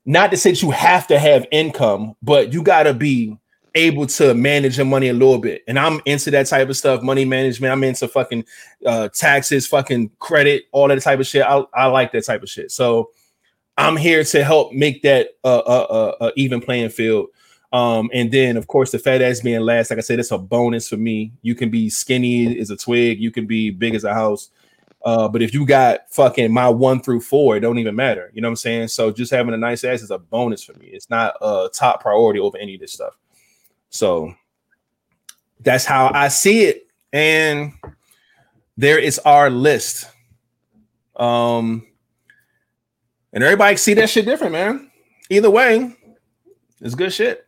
not 0.04 0.30
to 0.30 0.36
say 0.36 0.50
that 0.50 0.62
you 0.62 0.70
have 0.70 1.06
to 1.08 1.18
have 1.18 1.46
income, 1.50 2.16
but 2.22 2.52
you 2.52 2.62
gotta 2.62 2.94
be 2.94 3.38
able 3.74 4.06
to 4.06 4.34
manage 4.34 4.76
your 4.76 4.86
money 4.86 5.08
a 5.08 5.12
little 5.12 5.38
bit. 5.38 5.62
And 5.66 5.78
I'm 5.78 6.00
into 6.04 6.30
that 6.30 6.46
type 6.46 6.68
of 6.68 6.76
stuff, 6.76 7.02
money 7.02 7.24
management. 7.24 7.72
I'm 7.72 7.82
into 7.82 8.06
fucking 8.06 8.44
uh, 8.86 9.08
taxes, 9.08 9.66
fucking 9.66 10.12
credit, 10.20 10.64
all 10.72 10.88
that 10.88 11.02
type 11.02 11.18
of 11.18 11.26
shit. 11.26 11.42
I, 11.42 11.64
I 11.74 11.86
like 11.86 12.12
that 12.12 12.24
type 12.24 12.42
of 12.42 12.48
shit. 12.48 12.70
So 12.70 13.10
I'm 13.76 13.96
here 13.96 14.22
to 14.22 14.44
help 14.44 14.72
make 14.72 15.02
that 15.02 15.30
uh, 15.42 15.58
uh, 15.58 15.86
uh, 15.90 16.24
uh 16.24 16.30
even 16.36 16.60
playing 16.60 16.90
field. 16.90 17.28
Um, 17.72 18.08
and 18.14 18.30
then 18.30 18.56
of 18.56 18.68
course 18.68 18.92
the 18.92 19.00
fat 19.00 19.20
ass 19.20 19.40
being 19.40 19.60
last, 19.60 19.90
like 19.90 19.98
I 19.98 20.02
said, 20.02 20.20
it's 20.20 20.30
a 20.30 20.38
bonus 20.38 20.88
for 20.88 20.96
me. 20.96 21.32
You 21.42 21.56
can 21.56 21.70
be 21.70 21.90
skinny 21.90 22.58
as 22.60 22.70
a 22.70 22.76
twig, 22.76 23.20
you 23.20 23.32
can 23.32 23.46
be 23.46 23.70
big 23.70 23.96
as 23.96 24.04
a 24.04 24.14
house. 24.14 24.50
Uh, 25.04 25.28
but 25.28 25.42
if 25.42 25.52
you 25.52 25.66
got 25.66 26.10
fucking 26.10 26.50
my 26.50 26.66
one 26.68 26.98
through 26.98 27.20
four, 27.20 27.56
it 27.56 27.60
don't 27.60 27.78
even 27.78 27.94
matter. 27.94 28.30
You 28.32 28.40
know 28.40 28.48
what 28.48 28.52
I'm 28.52 28.56
saying? 28.56 28.88
So 28.88 29.12
just 29.12 29.30
having 29.30 29.52
a 29.52 29.58
nice 29.58 29.84
ass 29.84 30.00
is 30.00 30.10
a 30.10 30.18
bonus 30.18 30.64
for 30.64 30.72
me. 30.74 30.86
It's 30.86 31.10
not 31.10 31.34
a 31.42 31.68
top 31.72 32.00
priority 32.00 32.40
over 32.40 32.56
any 32.56 32.74
of 32.74 32.80
this 32.80 32.94
stuff. 32.94 33.14
So 33.90 34.34
that's 35.60 35.84
how 35.84 36.10
I 36.14 36.28
see 36.28 36.64
it. 36.64 36.86
And 37.12 37.74
there 38.78 38.98
is 38.98 39.18
our 39.20 39.50
list. 39.50 40.08
Um, 41.16 41.86
and 43.32 43.44
everybody 43.44 43.76
see 43.76 43.94
that 43.94 44.08
shit 44.08 44.24
different, 44.24 44.52
man. 44.52 44.90
Either 45.28 45.50
way, 45.50 45.94
it's 46.80 46.94
good 46.94 47.12
shit. 47.12 47.46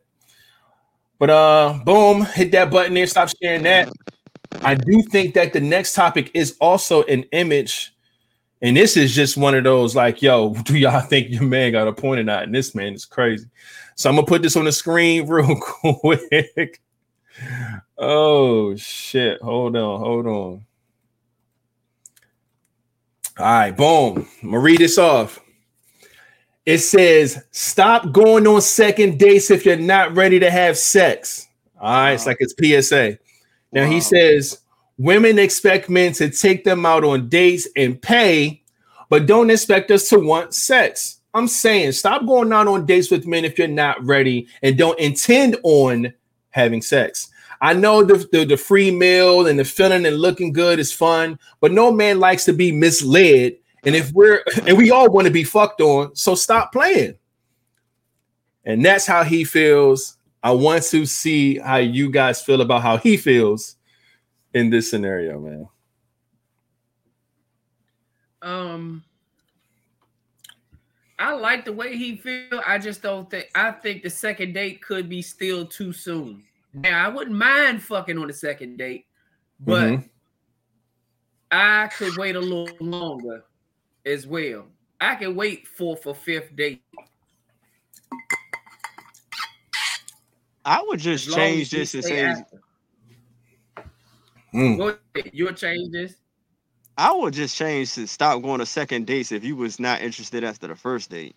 But 1.18 1.30
uh, 1.30 1.80
boom, 1.84 2.26
hit 2.26 2.52
that 2.52 2.70
button 2.70 2.92
there. 2.92 3.06
Stop 3.06 3.30
sharing 3.42 3.62
that. 3.62 3.90
I 4.62 4.74
do 4.74 5.02
think 5.02 5.34
that 5.34 5.52
the 5.52 5.60
next 5.60 5.94
topic 5.94 6.30
is 6.34 6.56
also 6.60 7.02
an 7.04 7.24
image, 7.32 7.94
and 8.62 8.76
this 8.76 8.96
is 8.96 9.14
just 9.14 9.36
one 9.36 9.54
of 9.54 9.64
those 9.64 9.94
like, 9.94 10.22
yo, 10.22 10.54
do 10.64 10.76
y'all 10.76 11.00
think 11.00 11.30
your 11.30 11.42
man 11.42 11.72
got 11.72 11.88
a 11.88 11.92
point 11.92 12.20
or 12.20 12.24
not? 12.24 12.44
And 12.44 12.54
this 12.54 12.74
man 12.74 12.94
is 12.94 13.04
crazy. 13.04 13.46
So 13.94 14.10
I'm 14.10 14.16
gonna 14.16 14.26
put 14.26 14.42
this 14.42 14.56
on 14.56 14.64
the 14.64 14.72
screen 14.72 15.26
real 15.28 15.56
quick. 15.56 16.80
oh 17.98 18.76
shit. 18.76 19.40
Hold 19.42 19.76
on, 19.76 20.00
hold 20.00 20.26
on. 20.26 20.64
All 23.38 23.44
right, 23.44 23.76
boom. 23.76 24.26
I'm 24.42 24.50
gonna 24.50 24.60
read 24.60 24.78
this 24.78 24.98
off. 24.98 25.40
It 26.64 26.78
says, 26.78 27.44
stop 27.52 28.10
going 28.10 28.46
on 28.46 28.60
second 28.60 29.18
dates 29.20 29.52
if 29.52 29.64
you're 29.64 29.76
not 29.76 30.16
ready 30.16 30.40
to 30.40 30.50
have 30.50 30.76
sex. 30.76 31.46
All 31.78 31.88
right, 31.88 32.08
wow. 32.08 32.14
it's 32.14 32.26
like 32.26 32.38
it's 32.40 32.54
PSA. 32.88 33.18
Now 33.76 33.84
wow. 33.84 33.90
he 33.90 34.00
says, 34.00 34.62
women 34.96 35.38
expect 35.38 35.90
men 35.90 36.14
to 36.14 36.30
take 36.30 36.64
them 36.64 36.86
out 36.86 37.04
on 37.04 37.28
dates 37.28 37.68
and 37.76 38.00
pay, 38.00 38.62
but 39.10 39.26
don't 39.26 39.50
expect 39.50 39.90
us 39.90 40.08
to 40.08 40.18
want 40.18 40.54
sex. 40.54 41.20
I'm 41.34 41.46
saying 41.46 41.92
stop 41.92 42.24
going 42.24 42.50
out 42.54 42.68
on 42.68 42.86
dates 42.86 43.10
with 43.10 43.26
men 43.26 43.44
if 43.44 43.58
you're 43.58 43.68
not 43.68 44.02
ready 44.02 44.48
and 44.62 44.78
don't 44.78 44.98
intend 44.98 45.58
on 45.62 46.14
having 46.48 46.80
sex. 46.80 47.28
I 47.60 47.74
know 47.74 48.02
the, 48.02 48.26
the, 48.32 48.46
the 48.46 48.56
free 48.56 48.90
meal 48.90 49.46
and 49.46 49.58
the 49.58 49.64
feeling 49.64 50.06
and 50.06 50.16
looking 50.16 50.54
good 50.54 50.78
is 50.78 50.90
fun, 50.90 51.38
but 51.60 51.70
no 51.70 51.92
man 51.92 52.18
likes 52.18 52.46
to 52.46 52.54
be 52.54 52.72
misled. 52.72 53.56
And 53.84 53.94
if 53.94 54.10
we're 54.12 54.42
and 54.66 54.78
we 54.78 54.90
all 54.90 55.10
want 55.10 55.26
to 55.26 55.32
be 55.32 55.44
fucked 55.44 55.82
on, 55.82 56.16
so 56.16 56.34
stop 56.34 56.72
playing. 56.72 57.16
And 58.64 58.82
that's 58.82 59.06
how 59.06 59.22
he 59.22 59.44
feels. 59.44 60.16
I 60.42 60.52
want 60.52 60.84
to 60.84 61.06
see 61.06 61.58
how 61.58 61.76
you 61.78 62.10
guys 62.10 62.42
feel 62.42 62.60
about 62.60 62.82
how 62.82 62.96
he 62.98 63.16
feels 63.16 63.76
in 64.54 64.70
this 64.70 64.90
scenario, 64.90 65.40
man. 65.40 65.68
Um 68.42 69.04
I 71.18 71.32
like 71.32 71.64
the 71.64 71.72
way 71.72 71.96
he 71.96 72.16
feel. 72.16 72.60
I 72.66 72.78
just 72.78 73.02
don't 73.02 73.30
think. 73.30 73.48
I 73.54 73.70
think 73.70 74.02
the 74.02 74.10
second 74.10 74.52
date 74.52 74.82
could 74.82 75.08
be 75.08 75.22
still 75.22 75.66
too 75.66 75.92
soon. 75.92 76.44
Now 76.74 77.06
I 77.06 77.08
wouldn't 77.08 77.36
mind 77.36 77.82
fucking 77.82 78.18
on 78.18 78.26
the 78.26 78.34
second 78.34 78.76
date, 78.76 79.06
but 79.60 79.82
mm-hmm. 79.82 80.06
I 81.50 81.88
could 81.96 82.16
wait 82.16 82.36
a 82.36 82.40
little 82.40 82.68
longer 82.80 83.44
as 84.04 84.26
well. 84.26 84.66
I 85.00 85.14
can 85.14 85.34
wait 85.34 85.66
for 85.66 85.96
for 85.96 86.14
fifth 86.14 86.54
date. 86.54 86.82
I 90.66 90.82
would 90.88 90.98
just 90.98 91.32
change 91.32 91.70
this 91.70 91.94
and 91.94 92.04
say. 92.04 92.34
Mm. 94.52 94.98
You'll 95.32 95.52
change 95.52 95.92
this. 95.92 96.16
I 96.98 97.12
would 97.12 97.34
just 97.34 97.56
change 97.56 97.94
to 97.94 98.06
stop 98.06 98.42
going 98.42 98.58
to 98.58 98.66
second 98.66 99.06
dates 99.06 99.30
if 99.30 99.44
you 99.44 99.54
was 99.54 99.78
not 99.78 100.00
interested 100.00 100.42
after 100.42 100.66
the 100.66 100.74
first 100.74 101.10
date. 101.10 101.36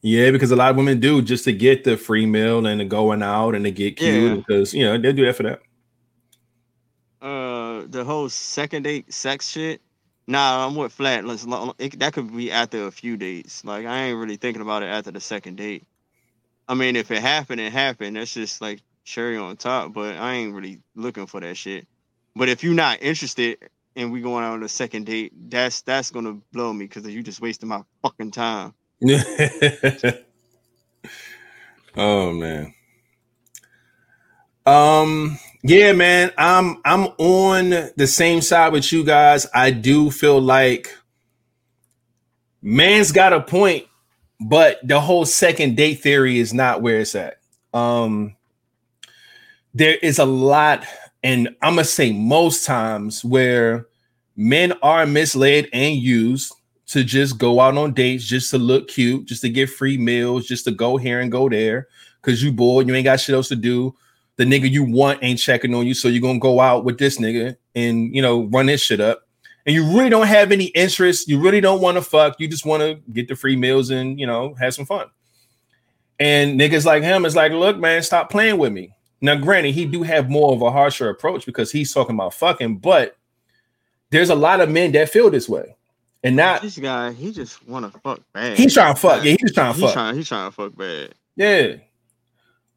Yeah, 0.00 0.32
because 0.32 0.50
a 0.50 0.56
lot 0.56 0.70
of 0.70 0.76
women 0.76 1.00
do 1.00 1.22
just 1.22 1.44
to 1.44 1.52
get 1.52 1.84
the 1.84 1.96
free 1.96 2.26
meal 2.26 2.66
and 2.66 2.80
the 2.80 2.84
going 2.84 3.22
out 3.22 3.54
and 3.54 3.64
to 3.64 3.70
get 3.70 3.96
cute 3.96 4.30
yeah. 4.30 4.34
because 4.34 4.74
you 4.74 4.84
know 4.84 4.98
they 4.98 5.12
do 5.12 5.24
that 5.24 5.36
for 5.36 5.44
that. 5.44 5.60
Uh, 7.22 7.84
the 7.88 8.04
whole 8.04 8.28
second 8.28 8.82
date 8.82 9.12
sex 9.12 9.48
shit. 9.48 9.80
Nah, 10.26 10.66
I'm 10.66 10.74
with 10.74 10.92
flat. 10.92 11.24
Let's 11.24 11.46
it, 11.78 11.98
that 12.00 12.12
could 12.14 12.34
be 12.34 12.50
after 12.50 12.86
a 12.86 12.90
few 12.90 13.16
dates. 13.16 13.64
Like 13.64 13.86
I 13.86 14.04
ain't 14.04 14.18
really 14.18 14.36
thinking 14.36 14.62
about 14.62 14.82
it 14.82 14.86
after 14.86 15.10
the 15.10 15.20
second 15.20 15.56
date. 15.56 15.84
I 16.68 16.74
mean, 16.74 16.96
if 16.96 17.10
it 17.10 17.20
happened, 17.20 17.60
it 17.60 17.72
happened. 17.72 18.16
That's 18.16 18.34
just 18.34 18.60
like 18.60 18.80
cherry 19.04 19.36
on 19.36 19.56
top. 19.56 19.92
But 19.92 20.16
I 20.16 20.34
ain't 20.34 20.54
really 20.54 20.80
looking 20.94 21.26
for 21.26 21.40
that 21.40 21.56
shit. 21.56 21.86
But 22.34 22.48
if 22.48 22.64
you're 22.64 22.74
not 22.74 23.02
interested 23.02 23.58
and 23.96 24.10
we 24.10 24.20
going 24.20 24.44
out 24.44 24.54
on 24.54 24.62
a 24.62 24.68
second 24.68 25.06
date, 25.06 25.32
that's 25.50 25.82
that's 25.82 26.10
gonna 26.10 26.38
blow 26.52 26.72
me 26.72 26.86
because 26.86 27.06
you 27.06 27.22
just 27.22 27.40
wasting 27.40 27.68
my 27.68 27.82
fucking 28.02 28.32
time. 28.32 28.74
oh 31.96 32.32
man. 32.32 32.74
Um 34.66 35.38
yeah, 35.62 35.92
man, 35.92 36.32
I'm 36.36 36.80
I'm 36.84 37.06
on 37.18 37.90
the 37.96 38.06
same 38.06 38.40
side 38.40 38.72
with 38.72 38.92
you 38.92 39.04
guys. 39.04 39.46
I 39.54 39.70
do 39.70 40.10
feel 40.10 40.40
like 40.40 40.94
man's 42.60 43.12
got 43.12 43.32
a 43.32 43.40
point, 43.40 43.86
but 44.40 44.86
the 44.86 45.00
whole 45.00 45.24
second 45.24 45.76
date 45.76 46.00
theory 46.00 46.38
is 46.38 46.52
not 46.52 46.82
where 46.82 47.00
it's 47.00 47.14
at. 47.14 47.38
Um 47.72 48.36
there 49.74 49.96
is 49.96 50.18
a 50.18 50.24
lot 50.24 50.86
and 51.22 51.48
I'm 51.62 51.74
gonna 51.74 51.84
say 51.84 52.12
most 52.12 52.64
times 52.64 53.24
where 53.24 53.86
men 54.36 54.72
are 54.82 55.06
misled 55.06 55.68
and 55.72 55.96
used 55.96 56.52
to 56.86 57.02
just 57.02 57.38
go 57.38 57.60
out 57.60 57.76
on 57.76 57.94
dates 57.94 58.24
just 58.24 58.50
to 58.50 58.58
look 58.58 58.88
cute, 58.88 59.24
just 59.24 59.40
to 59.42 59.48
get 59.48 59.70
free 59.70 59.96
meals, 59.96 60.46
just 60.46 60.64
to 60.66 60.70
go 60.70 60.96
here 60.96 61.20
and 61.20 61.32
go 61.32 61.48
there 61.48 61.88
because 62.20 62.42
you 62.42 62.52
bored, 62.52 62.88
you 62.88 62.94
ain't 62.94 63.04
got 63.04 63.20
shit 63.20 63.34
else 63.34 63.48
to 63.48 63.56
do. 63.56 63.94
The 64.36 64.44
nigga 64.44 64.70
you 64.70 64.84
want 64.84 65.20
ain't 65.22 65.38
checking 65.38 65.74
on 65.74 65.86
you, 65.86 65.94
so 65.94 66.08
you're 66.08 66.20
gonna 66.20 66.38
go 66.38 66.60
out 66.60 66.84
with 66.84 66.98
this 66.98 67.18
nigga 67.18 67.56
and 67.74 68.14
you 68.14 68.20
know 68.20 68.44
run 68.44 68.66
this 68.66 68.82
shit 68.82 69.00
up. 69.00 69.23
And 69.66 69.74
you 69.74 69.84
really 69.96 70.10
don't 70.10 70.26
have 70.26 70.52
any 70.52 70.66
interest, 70.66 71.28
you 71.28 71.40
really 71.40 71.60
don't 71.60 71.80
want 71.80 71.96
to 71.96 72.02
fuck, 72.02 72.38
you 72.38 72.48
just 72.48 72.66
want 72.66 72.82
to 72.82 73.00
get 73.12 73.28
the 73.28 73.34
free 73.34 73.56
meals 73.56 73.90
and 73.90 74.20
you 74.20 74.26
know 74.26 74.54
have 74.54 74.74
some 74.74 74.84
fun. 74.84 75.06
And 76.18 76.60
niggas 76.60 76.84
like 76.84 77.02
him 77.02 77.24
is 77.24 77.34
like, 77.34 77.52
look, 77.52 77.78
man, 77.78 78.02
stop 78.02 78.30
playing 78.30 78.58
with 78.58 78.72
me. 78.72 78.94
Now, 79.20 79.36
granted, 79.36 79.74
he 79.74 79.86
do 79.86 80.02
have 80.02 80.28
more 80.28 80.52
of 80.52 80.60
a 80.62 80.70
harsher 80.70 81.08
approach 81.08 81.46
because 81.46 81.72
he's 81.72 81.92
talking 81.92 82.14
about 82.14 82.34
fucking, 82.34 82.78
but 82.78 83.16
there's 84.10 84.30
a 84.30 84.34
lot 84.34 84.60
of 84.60 84.70
men 84.70 84.92
that 84.92 85.08
feel 85.08 85.30
this 85.30 85.48
way. 85.48 85.76
And 86.22 86.36
not 86.36 86.62
this 86.62 86.78
guy, 86.78 87.12
he 87.12 87.32
just 87.32 87.66
wanna 87.66 87.90
fuck 88.02 88.20
bad. 88.32 88.56
He's 88.56 88.74
trying 88.74 88.94
to 88.94 89.00
fuck. 89.00 89.24
Yeah, 89.24 89.36
he's 89.40 89.52
trying 89.52 89.74
to 89.74 89.80
he's 89.80 89.84
fuck. 89.86 89.92
Trying, 89.94 90.14
he's 90.14 90.28
trying 90.28 90.50
to 90.50 90.54
fuck 90.54 90.76
bad. 90.76 91.14
Yeah. 91.36 91.76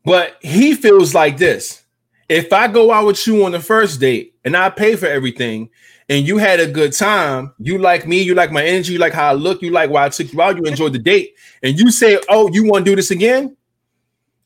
But 0.04 0.38
he 0.42 0.74
feels 0.74 1.14
like 1.14 1.38
this. 1.38 1.84
If 2.28 2.52
I 2.52 2.68
go 2.68 2.92
out 2.92 3.06
with 3.06 3.26
you 3.26 3.46
on 3.46 3.52
the 3.52 3.60
first 3.60 4.00
date 4.00 4.36
and 4.44 4.56
I 4.56 4.70
pay 4.70 4.96
for 4.96 5.06
everything 5.06 5.70
and 6.10 6.28
you 6.28 6.38
had 6.38 6.60
a 6.60 6.68
good 6.68 6.94
time, 6.94 7.54
you 7.60 7.78
like 7.78 8.08
me, 8.08 8.22
you 8.22 8.34
like 8.34 8.52
my 8.52 8.64
energy, 8.64 8.94
you 8.94 9.00
like 9.00 9.14
how 9.14 9.30
I 9.30 9.34
look, 9.34 9.62
you 9.62 9.72
like 9.72 9.90
why 9.90 10.06
I 10.06 10.10
took 10.10 10.32
you 10.32 10.42
out, 10.42 10.58
you 10.58 10.64
enjoyed 10.64 10.94
the 10.94 11.00
date, 11.00 11.36
and 11.62 11.78
you 11.78 11.92
say, 11.92 12.20
Oh, 12.30 12.50
you 12.52 12.66
want 12.66 12.86
to 12.86 12.92
do 12.92 12.96
this 12.96 13.12
again? 13.12 13.56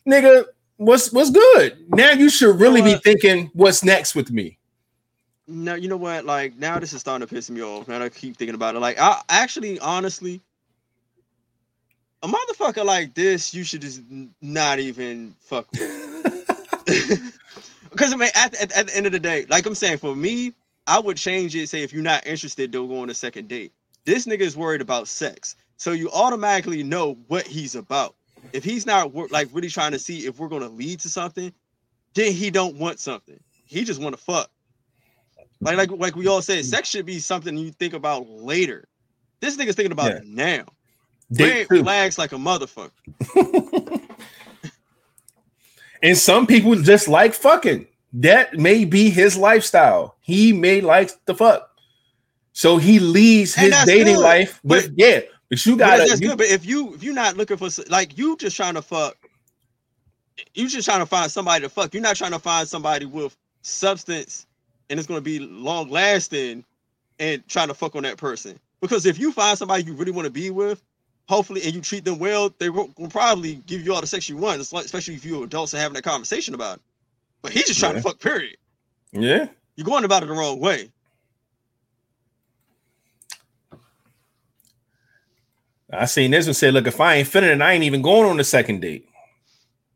Nigga, 0.08 0.46
what's 0.78 1.12
what's 1.12 1.30
good? 1.30 1.78
Now 1.90 2.12
you 2.12 2.30
should 2.30 2.60
really 2.60 2.82
be 2.82 2.96
thinking 2.96 3.52
what's 3.54 3.84
next 3.84 4.16
with 4.16 4.32
me. 4.32 4.58
No, 5.48 5.76
you 5.76 5.88
know 5.88 5.98
what? 5.98 6.26
Like 6.26 6.58
now, 6.58 6.80
this 6.80 6.94
is 6.94 7.02
starting 7.02 7.28
to 7.28 7.34
piss 7.34 7.50
me 7.50 7.62
off. 7.62 7.88
Now 7.88 8.02
I 8.02 8.10
keep 8.10 8.38
thinking 8.38 8.56
about 8.56 8.76
it. 8.76 8.80
Like 8.80 9.00
I 9.00 9.22
actually, 9.30 9.80
honestly, 9.80 10.42
a 12.24 12.28
motherfucker 12.28 12.86
like 12.86 13.14
this, 13.14 13.54
you 13.54 13.64
should 13.64 13.82
just 13.82 14.02
not 14.42 14.80
even 14.80 15.36
fuck 15.40 15.72
with. 15.74 16.48
Because 17.90 18.14
I 18.14 18.16
mean, 18.16 18.30
at, 18.36 18.56
at, 18.62 18.72
at 18.72 18.88
the 18.88 18.98
end 18.98 19.06
of 19.06 19.12
the 19.12 19.20
day, 19.20 19.46
like 19.50 19.66
I'm 19.66 19.76
saying, 19.76 19.98
for 19.98 20.16
me, 20.16 20.54
I 20.88 21.00
would 21.00 21.18
change 21.18 21.56
it. 21.56 21.70
Say 21.70 21.84
if 21.84 21.94
you're 21.94 22.04
not 22.04 22.26
interested, 22.26 22.72
don't 22.72 22.88
go 22.88 23.02
on 23.02 23.10
a 23.10 23.14
second 23.14 23.48
date. 23.48 23.72
This 24.06 24.26
nigga 24.26 24.42
is 24.42 24.58
worried 24.58 24.82
about 24.82 25.08
sex, 25.08 25.56
so 25.78 25.92
you 25.92 26.10
automatically 26.12 26.84
know 26.84 27.18
what 27.28 27.46
he's 27.46 27.76
about. 27.76 28.16
If 28.54 28.64
he's 28.64 28.86
not 28.86 29.14
like 29.32 29.50
really 29.54 29.70
trying 29.70 29.92
to 29.92 30.00
see 30.00 30.26
if 30.26 30.40
we're 30.40 30.48
gonna 30.50 30.70
lead 30.70 31.00
to 31.02 31.10
something, 31.10 31.54
then 32.16 32.34
he 32.34 32.50
don't 32.50 32.76
want 32.78 33.00
something. 33.00 33.40
He 33.66 33.84
just 33.84 34.02
want 34.02 34.16
to 34.18 34.22
fuck. 34.22 34.50
Like 35.62 35.78
like 35.78 35.92
like 35.92 36.16
we 36.16 36.28
all 36.28 36.42
said, 36.42 36.66
sex 36.66 36.90
should 36.90 37.06
be 37.06 37.20
something 37.20 37.56
you 37.58 37.72
think 37.72 37.94
about 37.94 38.28
later. 38.28 38.88
This 39.40 39.58
nigga's 39.58 39.76
thinking 39.76 39.92
about 39.92 40.12
Yeah. 40.12 40.18
it 40.18 40.28
now. 40.28 40.66
Date 41.32 41.70
Red 41.70 41.84
flags 41.84 42.18
like 42.18 42.32
a 42.32 42.36
motherfucker. 42.36 42.92
And 46.04 46.18
some 46.18 46.48
people 46.48 46.76
just 46.82 47.08
like 47.08 47.34
fucking. 47.34 47.88
That 48.14 48.58
may 48.58 48.86
be 48.86 49.10
his 49.10 49.38
lifestyle. 49.38 50.16
He 50.22 50.52
may 50.54 50.82
like 50.82 51.12
the 51.26 51.34
fuck. 51.34 51.70
So 52.54 52.78
he 52.78 53.00
leads 53.00 53.56
his 53.56 53.74
dating 53.86 54.16
good, 54.16 54.22
life 54.22 54.60
with 54.64 54.92
yeah. 54.96 55.22
But 55.50 55.66
you 55.66 55.78
gotta 55.78 56.06
that's 56.06 56.20
you- 56.20 56.30
good. 56.30 56.38
But 56.38 56.48
if 56.48 56.66
you 56.66 56.94
if 56.94 57.04
you're 57.04 57.14
not 57.14 57.38
looking 57.38 57.58
for 57.58 57.70
like 57.90 58.18
you 58.18 58.36
just 58.38 58.56
trying 58.56 58.74
to 58.74 58.82
fuck, 58.82 59.16
you 60.54 60.68
just 60.68 60.86
trying 60.86 61.00
to 61.00 61.06
find 61.06 61.32
somebody 61.32 61.64
to 61.64 61.70
fuck. 61.70 61.94
You're 61.94 62.04
not 62.04 62.16
trying 62.18 62.32
to 62.32 62.40
find 62.40 62.68
somebody 62.68 63.06
with 63.06 63.36
substance 63.62 64.46
and 64.90 65.00
it's 65.00 65.08
gonna 65.08 65.22
be 65.22 65.40
long 65.40 65.90
lasting 65.90 66.66
and 67.20 67.48
trying 67.48 67.70
to 67.70 67.74
fuck 67.74 67.96
on 67.96 68.04
that 68.04 68.18
person. 68.18 68.60
Because 68.82 69.06
if 69.06 69.20
you 69.20 69.32
find 69.32 69.58
somebody 69.58 69.84
you 69.84 69.94
really 69.94 70.12
want 70.12 70.26
to 70.26 70.32
be 70.32 70.50
with, 70.50 70.82
hopefully, 71.30 71.62
and 71.64 71.74
you 71.74 71.82
treat 71.82 72.04
them 72.04 72.18
well, 72.18 72.54
they 72.58 72.70
will, 72.70 72.90
will 72.98 73.10
probably 73.10 73.56
give 73.68 73.86
you 73.86 73.94
all 73.94 74.02
the 74.02 74.08
sex 74.08 74.28
you 74.28 74.38
want. 74.38 74.60
Especially 74.60 75.14
if 75.14 75.24
you're 75.24 75.44
adults 75.44 75.74
and 75.74 75.82
having 75.82 75.94
that 75.94 76.04
conversation 76.04 76.56
about 76.56 76.78
it. 76.78 76.82
But 77.42 77.52
he's 77.54 77.66
just 77.66 77.80
trying 77.80 77.94
Yeah. 77.96 78.02
to 78.02 78.04
fuck. 78.04 78.20
Period. 78.20 78.58
yeah. 79.12 79.48
You're 79.76 79.86
going 79.86 80.04
about 80.04 80.24
it 80.24 80.28
the 80.28 80.34
wrong 80.34 80.60
way. 80.60 80.92
I 85.92 86.06
seen 86.06 86.32
this 86.32 86.46
one 86.46 86.54
say, 86.54 86.72
look, 86.72 86.88
if 86.88 87.02
I 87.02 87.16
ain't 87.16 87.28
feeling 87.28 87.50
it, 87.50 87.62
I 87.62 87.74
ain't 87.74 87.84
even 87.84 88.02
going 88.02 88.30
on 88.30 88.38
the 88.38 88.44
second 88.44 88.80
date. 88.82 89.08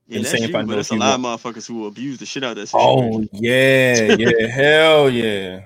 Yeah, 0.07 0.17
And 0.17 0.25
that's 0.25 0.39
you, 0.47 0.55
I 0.55 0.61
know 0.61 0.67
but 0.67 0.79
it's 0.79 0.89
a 0.89 0.95
lot 0.95 1.15
of 1.15 1.21
motherfuckers 1.21 1.67
who 1.67 1.75
will 1.75 1.87
abuse 1.87 2.17
the 2.19 2.25
shit 2.25 2.43
out 2.43 2.57
of 2.57 2.69
that 2.69 2.77
Oh 2.77 3.25
yeah, 3.31 4.15
yeah, 4.19 4.47
hell 4.47 5.09
yeah. 5.09 5.61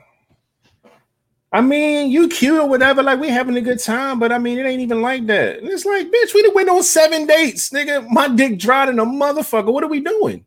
I 1.51 1.61
mean, 1.61 2.11
you 2.11 2.29
cute 2.29 2.59
or 2.59 2.67
whatever, 2.69 3.01
like 3.01 3.19
we 3.19 3.27
having 3.29 3.57
a 3.57 3.61
good 3.61 3.79
time, 3.79 4.19
but 4.19 4.31
I 4.31 4.37
mean, 4.37 4.59
it 4.59 4.65
ain't 4.67 4.81
even 4.81 5.01
like 5.01 5.25
that. 5.27 5.59
And 5.59 5.67
it's 5.67 5.83
like, 5.83 6.07
bitch, 6.07 6.33
we 6.35 6.43
done 6.43 6.53
went 6.53 6.69
on 6.69 6.83
seven 6.83 7.25
dates, 7.25 7.71
nigga. 7.71 8.07
My 8.07 8.27
dick 8.27 8.59
dried 8.59 8.89
in 8.89 8.99
a 8.99 9.05
motherfucker. 9.05 9.73
What 9.73 9.83
are 9.83 9.87
we 9.87 9.99
doing? 9.99 10.45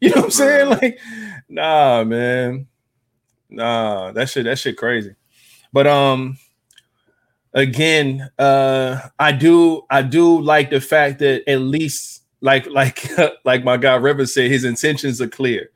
You 0.02 0.08
know 0.08 0.16
what 0.16 0.24
I'm 0.24 0.30
saying? 0.30 0.68
Like, 0.70 0.98
nah, 1.46 2.04
man, 2.04 2.66
nah, 3.50 4.12
that 4.12 4.30
shit, 4.30 4.44
that 4.44 4.58
shit 4.58 4.78
crazy. 4.78 5.14
But 5.74 5.86
um, 5.86 6.38
again, 7.52 8.30
uh, 8.38 9.08
I 9.18 9.32
do, 9.32 9.82
I 9.90 10.00
do 10.00 10.40
like 10.40 10.70
the 10.70 10.80
fact 10.80 11.18
that 11.18 11.46
at 11.46 11.60
least, 11.60 12.22
like, 12.40 12.66
like, 12.70 13.10
like 13.44 13.62
my 13.62 13.76
guy 13.76 13.96
Rivers 13.96 14.32
said, 14.32 14.50
his 14.50 14.64
intentions 14.64 15.20
are 15.20 15.28
clear. 15.28 15.68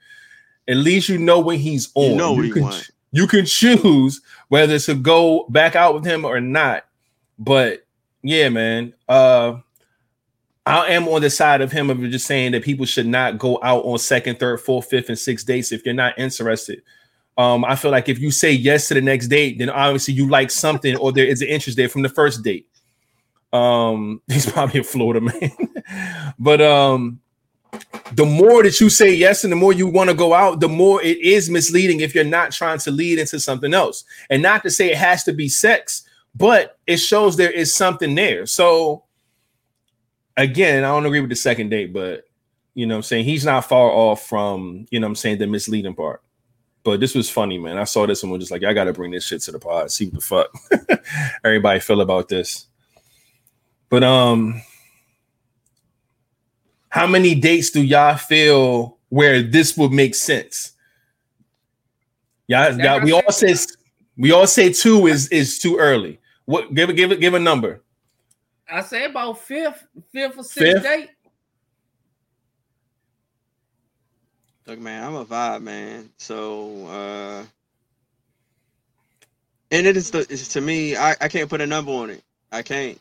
At 0.67 0.79
least 0.79 1.11
you 1.11 1.19
know 1.19 1.41
when 1.41 1.59
he's 1.59 1.91
on. 1.95 2.13
You 2.13 2.17
know 2.17 2.33
what 2.33 2.47
he 2.47 2.51
can, 2.51 2.73
you 3.13 3.27
can 3.27 3.45
choose 3.45 4.23
whether 4.49 4.79
to 4.79 4.95
go 4.95 5.45
back 5.51 5.77
out 5.77 5.95
with 5.95 6.07
him 6.07 6.25
or 6.25 6.41
not. 6.41 6.87
But 7.39 7.85
yeah, 8.23 8.49
man. 8.49 8.95
Uh 9.07 9.59
I 10.67 10.93
am 10.93 11.09
on 11.09 11.21
the 11.21 11.29
side 11.29 11.61
of 11.61 11.71
him 11.71 11.91
of 11.91 12.01
just 12.11 12.27
saying 12.27 12.53
that 12.53 12.65
people 12.65 12.87
should 12.87 13.07
not 13.07 13.39
go 13.39 13.59
out 13.63 13.85
on 13.85 13.99
second, 13.99 14.39
third, 14.39 14.61
fourth, 14.61 14.89
fifth, 14.89 15.11
and 15.11 15.19
sixth 15.19 15.47
dates 15.47 15.73
if 15.73 15.85
you're 15.85 15.95
not 15.95 16.19
interested. 16.19 16.83
Um, 17.37 17.65
I 17.65 17.77
feel 17.77 17.91
like 17.91 18.09
if 18.09 18.19
you 18.19 18.31
say 18.31 18.53
yes 18.53 18.89
to 18.89 18.95
the 18.95 19.03
next 19.03 19.29
date, 19.29 19.59
then 19.59 19.69
obviously 19.69 20.15
you 20.15 20.29
like 20.29 20.51
something 20.51 20.97
or 20.97 21.13
there 21.13 21.27
is 21.27 21.43
an 21.43 21.49
interest 21.49 21.77
there 21.77 21.89
from 21.89 22.03
the 22.03 22.09
first 22.09 22.43
date. 22.43 22.69
Um, 23.53 24.23
he's 24.29 24.51
probably 24.51 24.81
a 24.81 24.85
Florida 24.85 25.21
man, 25.21 26.35
but 26.39 26.63
um, 26.63 27.21
the 28.13 28.25
more 28.25 28.63
that 28.63 28.81
you 28.81 28.89
say 28.89 29.13
yes 29.13 29.45
and 29.45 29.53
the 29.53 29.57
more 29.57 29.73
you 29.73 29.87
want 29.87 30.11
to 30.11 30.17
go 30.17 30.33
out, 30.33 30.61
the 30.61 30.69
more 30.69 31.03
it 31.03 31.19
is 31.19 31.51
misleading 31.51 32.01
if 32.01 32.15
you're 32.15 32.25
not 32.25 32.53
trying 32.53 32.79
to 32.79 32.91
lead 32.91 33.19
into 33.19 33.39
something 33.39 33.75
else. 33.75 34.05
And 34.31 34.43
not 34.43 34.63
to 34.63 34.71
say 34.71 34.91
it 34.91 34.97
has 34.97 35.25
to 35.25 35.33
be 35.33 35.49
sex, 35.49 36.05
but 36.35 36.79
it 36.87 36.97
shows 36.99 37.37
there 37.37 37.51
is 37.51 37.75
something 37.75 38.15
there. 38.15 38.47
So 38.47 39.04
again, 40.37 40.85
I 40.85 40.89
don't 40.89 41.07
agree 41.07 41.21
with 41.21 41.31
the 41.31 41.37
second 41.37 41.71
date, 41.71 41.93
but 41.93 42.29
you 42.75 42.87
know 42.87 42.95
what 42.95 42.99
I'm 42.99 43.03
saying 43.05 43.25
he's 43.25 43.45
not 43.45 43.69
far 43.69 43.91
off 43.91 44.27
from, 44.27 44.87
you 44.91 45.01
know 45.01 45.07
what 45.07 45.13
I'm 45.13 45.17
saying, 45.17 45.39
the 45.39 45.47
misleading 45.47 45.95
part. 45.95 46.23
But 46.83 47.01
this 47.01 47.15
was 47.15 47.31
funny, 47.31 47.57
man. 47.59 47.79
I 47.79 47.85
saw 47.85 48.07
this 48.07 48.23
and 48.23 48.31
was 48.33 48.41
just 48.41 48.53
like, 48.53 48.65
I 48.65 48.75
gotta 48.75 48.93
bring 48.93 49.13
this 49.13 49.27
shit 49.27 49.41
to 49.43 49.53
the 49.53 49.59
pod, 49.59 49.91
see 49.91 50.07
what 50.07 50.15
the 50.15 50.21
fuck 50.21 51.01
everybody 51.45 51.81
feel 51.81 52.01
about 52.01 52.29
this. 52.29 52.67
But 53.89 54.03
um, 54.03 54.61
how 56.89 57.07
many 57.07 57.35
dates 57.35 57.71
do 57.71 57.83
y'all 57.83 58.17
feel 58.17 58.99
where 59.09 59.43
this 59.43 59.77
would 59.77 59.93
make 59.93 60.15
sense? 60.15 60.73
Y'all, 62.49 62.79
y'all 62.79 63.01
we 63.01 63.13
all 63.13 63.31
say 63.31 63.55
we 64.19 64.33
all 64.33 64.47
say 64.47 64.73
two 64.73 65.07
is 65.07 65.29
is 65.29 65.59
too 65.59 65.79
early. 65.79 66.19
What 66.45 66.75
give 66.75 66.91
it 66.91 66.95
give 66.95 67.13
it 67.13 67.21
give 67.21 67.35
a 67.35 67.39
number. 67.39 67.84
I 68.71 68.83
say 68.83 69.07
about 69.07 69.39
fifth, 69.41 69.87
fifth 70.13 70.39
or 70.39 70.45
sixth 70.45 70.81
Fifth? 70.81 70.83
date. 70.83 71.11
Look, 74.67 74.79
man, 74.81 75.05
I'm 75.05 75.15
a 75.17 75.25
vibe, 75.25 75.63
man. 75.63 76.11
So, 76.19 76.87
uh, 76.87 77.45
and 79.71 79.87
it 79.87 79.97
is 79.97 80.11
the 80.13 80.21
it's 80.21 80.49
to 80.49 80.61
me. 80.61 80.97
I, 80.97 81.13
I 81.21 81.29
can't 81.29 81.51
put 81.51 81.61
a 81.61 81.67
number 81.67 81.93
on 81.93 82.11
it. 82.11 82.23
I 82.53 82.63
can't, 82.63 83.01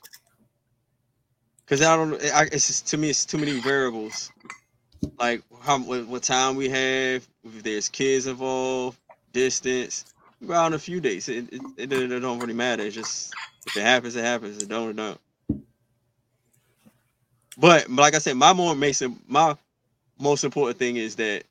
cause 1.68 1.82
I 1.82 1.96
don't. 1.98 2.16
I, 2.34 2.44
it's 2.52 2.68
just 2.68 2.88
to 2.90 2.98
me. 2.98 3.10
It's 3.12 3.26
too 3.26 3.38
many 3.40 3.60
variables. 3.62 4.32
Like 5.20 5.44
how 5.62 5.80
what, 5.80 6.08
what 6.08 6.24
time 6.24 6.56
we 6.56 6.70
have. 6.70 7.28
If 7.46 7.64
there's 7.64 7.90
kids 7.90 8.28
involved, 8.28 9.00
distance. 9.34 10.06
We 10.42 10.48
go 10.48 10.54
out 10.56 10.68
on 10.68 10.74
a 10.74 10.80
few 10.80 11.02
days. 11.02 11.30
It, 11.30 11.54
it, 11.54 11.62
it, 11.78 11.94
it 11.94 12.20
don't 12.22 12.40
really 12.40 12.54
matter. 12.54 12.84
It's 12.84 12.96
just 12.96 13.34
if 13.68 13.78
it 13.78 13.82
happens, 13.84 14.16
it 14.16 14.26
happens. 14.26 14.62
It 14.64 14.70
don't, 14.70 14.92
it 14.92 14.98
don't. 14.98 15.20
But 17.58 17.90
like 17.90 18.16
I 18.16 18.20
said, 18.20 18.36
my 18.36 18.54
more 18.54 18.76
it 18.76 19.12
my 19.28 19.56
most 20.20 20.44
important 20.44 20.78
thing 20.78 20.98
is 20.98 21.16
that 21.18 21.44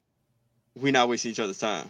we 0.81 0.91
not 0.91 1.09
wasting 1.09 1.31
each 1.31 1.41
other's 1.41 1.59
time. 1.59 1.89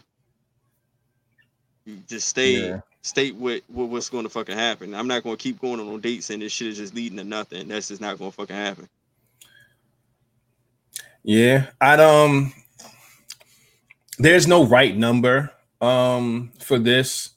Just 2.08 2.28
stay 2.28 2.72
Yeah. 2.72 2.80
state 3.02 3.34
what, 3.34 3.62
what 3.68 3.88
what's 3.88 4.08
going 4.08 4.24
to 4.24 4.30
fucking 4.30 4.56
happen. 4.56 4.94
I'm 4.94 5.08
not 5.08 5.22
going 5.22 5.36
to 5.36 5.42
keep 5.42 5.60
going 5.60 5.80
on 5.80 6.00
dates 6.00 6.30
and 6.30 6.42
this 6.42 6.52
shit 6.52 6.68
is 6.68 6.78
just 6.78 6.94
leading 6.94 7.18
to 7.18 7.24
nothing. 7.24 7.68
That's 7.68 7.88
just 7.88 8.00
not 8.00 8.18
going 8.18 8.30
to 8.30 8.36
fucking 8.36 8.56
happen. 8.56 8.88
Yeah, 11.24 11.66
I'd 11.80 12.00
um 12.00 12.52
there's 14.18 14.46
no 14.46 14.64
right 14.64 14.96
number 14.96 15.52
um 15.80 16.52
for 16.60 16.78
this. 16.78 17.30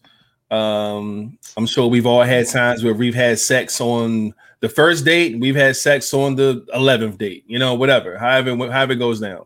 Um 0.52 1.38
I'm 1.58 1.68
sure 1.68 1.88
we've 1.88 2.06
all 2.06 2.24
had 2.24 2.48
times 2.48 2.84
where 2.84 2.94
we've 2.94 3.16
had 3.16 3.40
sex 3.40 3.80
on 3.80 4.34
the 4.62 4.70
first 4.70 5.06
date, 5.06 5.40
we've 5.40 5.56
had 5.56 5.76
sex 5.76 6.14
on 6.14 6.36
the 6.36 6.66
11th 6.74 7.18
date, 7.18 7.44
you 7.48 7.60
know, 7.60 7.76
whatever, 7.76 8.18
however 8.18 8.56
however 8.72 8.94
it 8.94 8.98
goes 8.98 9.20
down. 9.20 9.46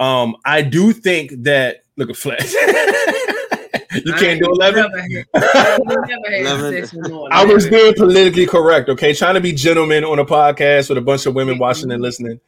Um 0.00 0.36
I 0.44 0.62
do 0.62 0.92
think 0.92 1.32
that 1.44 1.84
look 1.96 2.10
at 2.10 2.16
Flash. 2.16 2.52
you 2.54 4.12
I 4.12 4.18
can't 4.18 4.22
ain't 4.22 4.42
do 4.42 4.50
11. 4.50 4.92
I 4.94 5.04
ain't 5.04 5.26
never 5.86 6.06
had 6.06 6.40
Eleven. 6.40 6.72
sex 6.72 6.92
with 6.92 7.08
no 7.08 7.28
I 7.30 7.44
was 7.44 7.68
being 7.68 7.94
politically 7.94 8.46
correct, 8.46 8.88
okay? 8.88 9.14
Trying 9.14 9.34
to 9.34 9.40
be 9.40 9.52
gentleman 9.52 10.04
on 10.04 10.18
a 10.18 10.24
podcast 10.24 10.88
with 10.88 10.98
a 10.98 11.02
bunch 11.02 11.26
of 11.26 11.34
women 11.34 11.58
watching 11.58 11.90
and 11.92 12.02
listening. 12.02 12.40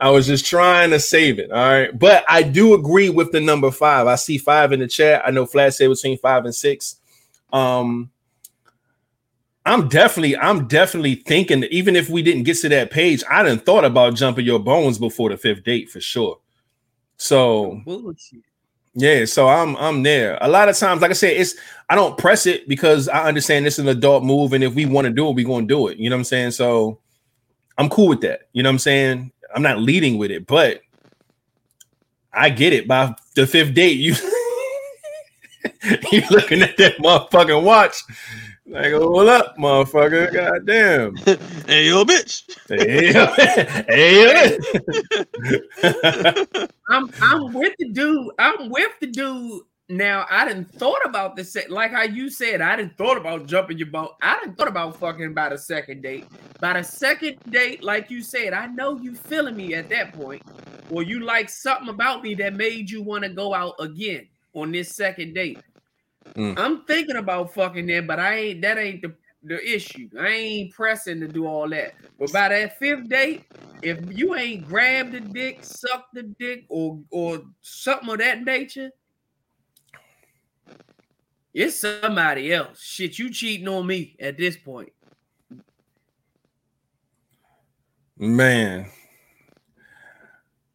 I 0.00 0.10
was 0.10 0.26
just 0.26 0.46
trying 0.46 0.90
to 0.90 0.98
save 0.98 1.38
it. 1.38 1.52
All 1.52 1.58
right. 1.58 1.96
But 1.96 2.24
I 2.26 2.42
do 2.42 2.72
agree 2.72 3.10
with 3.10 3.32
the 3.32 3.40
number 3.40 3.70
five. 3.70 4.06
I 4.06 4.14
see 4.14 4.38
five 4.38 4.72
in 4.72 4.80
the 4.80 4.88
chat. 4.88 5.22
I 5.26 5.30
know 5.30 5.44
Flat 5.44 5.74
said 5.74 5.90
between 5.90 6.16
five 6.16 6.46
and 6.46 6.54
six. 6.54 6.96
Um, 7.52 8.10
I'm 9.66 9.88
definitely, 9.88 10.36
I'm 10.36 10.66
definitely 10.68 11.16
thinking 11.16 11.64
even 11.64 11.94
if 11.94 12.08
we 12.08 12.22
didn't 12.22 12.44
get 12.44 12.58
to 12.58 12.68
that 12.70 12.90
page, 12.90 13.22
I 13.30 13.42
didn't 13.42 13.66
thought 13.66 13.84
about 13.84 14.14
jumping 14.14 14.46
your 14.46 14.58
bones 14.58 14.98
before 14.98 15.30
the 15.30 15.36
fifth 15.36 15.64
date 15.64 15.90
for 15.90 16.00
sure. 16.00 16.38
So 17.18 17.82
yeah, 18.94 19.24
so 19.26 19.48
I'm 19.48 19.76
I'm 19.76 20.02
there. 20.02 20.38
A 20.40 20.48
lot 20.48 20.68
of 20.68 20.76
times, 20.76 21.02
like 21.02 21.10
I 21.10 21.14
said, 21.14 21.36
it's 21.36 21.54
I 21.88 21.94
don't 21.94 22.16
press 22.18 22.46
it 22.46 22.66
because 22.66 23.08
I 23.08 23.24
understand 23.28 23.66
this 23.66 23.78
is 23.78 23.84
an 23.84 23.88
adult 23.88 24.24
move, 24.24 24.52
and 24.52 24.64
if 24.64 24.74
we 24.74 24.86
want 24.86 25.06
to 25.06 25.12
do 25.12 25.28
it, 25.28 25.34
we 25.34 25.44
gonna 25.44 25.66
do 25.66 25.88
it. 25.88 25.98
You 25.98 26.10
know 26.10 26.16
what 26.16 26.20
I'm 26.20 26.24
saying? 26.24 26.52
So 26.52 26.98
I'm 27.78 27.88
cool 27.88 28.08
with 28.08 28.22
that. 28.22 28.48
You 28.52 28.62
know 28.62 28.68
what 28.70 28.74
I'm 28.74 28.78
saying? 28.80 29.32
I'm 29.54 29.62
not 29.62 29.80
leading 29.80 30.18
with 30.18 30.30
it, 30.30 30.46
but 30.46 30.80
I 32.32 32.50
get 32.50 32.72
it. 32.72 32.88
By 32.88 33.14
the 33.34 33.46
fifth 33.46 33.74
date, 33.74 33.98
you 33.98 34.14
you 36.10 36.22
looking 36.30 36.62
at 36.62 36.76
that 36.78 36.96
motherfucking 36.98 37.62
watch. 37.62 38.02
Like, 38.70 38.92
hold 38.92 39.26
up, 39.28 39.56
motherfucker. 39.56 40.32
God 40.32 40.64
damn. 40.64 41.16
hey 41.66 41.88
yo, 41.88 42.04
bitch. 42.04 42.46
Hey, 42.68 43.12
hey. 43.88 44.58
I'm 46.88 47.10
I'm 47.20 47.52
with 47.52 47.74
the 47.80 47.88
dude. 47.88 48.30
I'm 48.38 48.70
with 48.70 48.92
the 49.00 49.08
dude. 49.08 49.62
Now 49.88 50.24
I 50.30 50.46
didn't 50.46 50.70
thought 50.70 51.00
about 51.04 51.34
this. 51.34 51.56
Like 51.68 51.90
how 51.90 52.04
you 52.04 52.30
said, 52.30 52.60
I 52.60 52.76
didn't 52.76 52.96
thought 52.96 53.16
about 53.16 53.46
jumping 53.46 53.76
your 53.76 53.88
boat. 53.88 54.12
I 54.22 54.38
didn't 54.38 54.56
thought 54.56 54.68
about 54.68 55.00
fucking 55.00 55.26
about 55.26 55.52
a 55.52 55.58
second 55.58 56.02
date. 56.02 56.26
By 56.60 56.74
the 56.74 56.84
second 56.84 57.38
date, 57.50 57.82
like 57.82 58.08
you 58.08 58.22
said, 58.22 58.52
I 58.52 58.66
know 58.66 59.00
you 59.00 59.16
feeling 59.16 59.56
me 59.56 59.74
at 59.74 59.88
that 59.88 60.12
point, 60.12 60.44
or 60.90 61.02
you 61.02 61.18
like 61.18 61.48
something 61.48 61.88
about 61.88 62.22
me 62.22 62.36
that 62.36 62.54
made 62.54 62.88
you 62.88 63.02
want 63.02 63.24
to 63.24 63.30
go 63.30 63.52
out 63.52 63.74
again 63.80 64.28
on 64.54 64.70
this 64.70 64.94
second 64.94 65.34
date. 65.34 65.58
Mm. 66.34 66.58
I'm 66.58 66.84
thinking 66.84 67.16
about 67.16 67.54
fucking 67.54 67.86
them, 67.86 68.06
but 68.06 68.20
I 68.20 68.36
ain't. 68.36 68.62
That 68.62 68.78
ain't 68.78 69.02
the 69.02 69.14
the 69.42 69.74
issue. 69.74 70.08
I 70.18 70.28
ain't 70.28 70.74
pressing 70.74 71.20
to 71.20 71.28
do 71.28 71.46
all 71.46 71.68
that. 71.70 71.94
But 72.18 72.32
by 72.32 72.48
that 72.50 72.78
fifth 72.78 73.08
date, 73.08 73.44
if 73.82 73.98
you 74.10 74.34
ain't 74.34 74.68
grabbed 74.68 75.12
the 75.12 75.20
dick, 75.20 75.64
sucked 75.64 76.14
the 76.14 76.24
dick, 76.24 76.66
or 76.68 77.00
or 77.10 77.42
something 77.62 78.10
of 78.10 78.18
that 78.18 78.42
nature, 78.44 78.90
it's 81.54 81.80
somebody 81.80 82.52
else. 82.52 82.80
Shit, 82.80 83.18
you 83.18 83.30
cheating 83.30 83.68
on 83.68 83.86
me 83.86 84.16
at 84.20 84.36
this 84.36 84.56
point. 84.56 84.92
Man. 88.18 88.86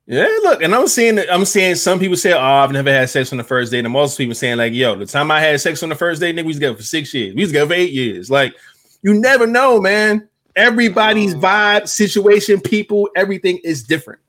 Yeah, 0.08 0.28
look, 0.44 0.62
and 0.62 0.76
I'm 0.76 0.88
seeing 0.88 1.18
I'm 1.32 1.46
seeing 1.46 1.74
some 1.76 1.98
people 2.00 2.16
say, 2.16 2.32
Oh, 2.34 2.40
I've 2.40 2.72
never 2.72 2.92
had 2.92 3.10
sex 3.10 3.32
on 3.32 3.40
the 3.40 3.44
first 3.44 3.72
date. 3.72 3.86
And 3.86 3.92
most 3.94 4.18
people 4.18 4.36
saying, 4.36 4.58
like, 4.58 4.72
yo, 4.74 4.96
the 4.96 5.06
time 5.08 5.32
I 5.32 5.40
had 5.40 5.60
sex 5.60 5.82
on 5.82 5.90
the 5.90 5.96
first 5.96 6.22
date, 6.22 6.36
nigga, 6.36 6.44
we 6.44 6.48
was 6.50 6.58
together 6.58 6.78
for 6.78 6.84
six 6.84 7.12
years. 7.14 7.34
We 7.34 7.42
was 7.42 7.50
together 7.50 7.70
for 7.70 7.74
eight 7.80 7.92
years. 7.92 8.30
Like, 8.30 8.54
you 9.02 9.16
never 9.16 9.48
know, 9.48 9.82
man. 9.82 10.28
Everybody's 10.56 11.34
Oh. 11.34 11.40
vibe, 11.40 11.88
situation, 11.88 12.62
people, 12.62 13.10
everything 13.16 13.58
is 13.64 13.84
different. 13.84 14.22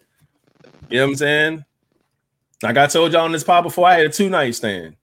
You 0.88 0.98
know 0.98 1.04
what 1.04 1.10
I'm 1.10 1.16
saying? 1.16 1.64
Like 2.62 2.78
I 2.78 2.86
told 2.86 3.12
y'all 3.12 3.24
on 3.26 3.32
this 3.32 3.44
pod 3.44 3.64
before, 3.64 3.86
I 3.86 3.94
had 3.98 4.06
a 4.06 4.08
two 4.08 4.30
night 4.30 4.54
stand. 4.54 4.96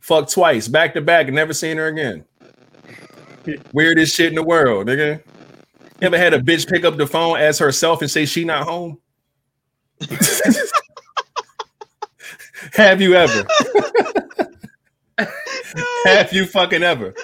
Fuck 0.00 0.30
twice, 0.30 0.68
back 0.68 0.94
to 0.94 1.00
back, 1.00 1.26
and 1.26 1.34
never 1.34 1.52
seen 1.52 1.78
her 1.78 1.88
again. 1.88 2.24
Weirdest 3.72 4.14
shit 4.14 4.28
in 4.28 4.34
the 4.36 4.42
world, 4.42 4.86
nigga. 4.86 5.20
Ever 6.00 6.16
had 6.18 6.32
a 6.34 6.38
bitch 6.38 6.68
pick 6.68 6.84
up 6.84 6.96
the 6.96 7.06
phone, 7.06 7.38
ask 7.38 7.58
herself, 7.58 8.02
and 8.02 8.10
say 8.10 8.24
she 8.24 8.44
not 8.44 8.64
home? 8.64 8.98
Have 12.74 13.00
you 13.00 13.14
ever? 13.14 13.46
Have 16.04 16.32
you 16.32 16.46
fucking 16.46 16.82
ever? 16.82 17.14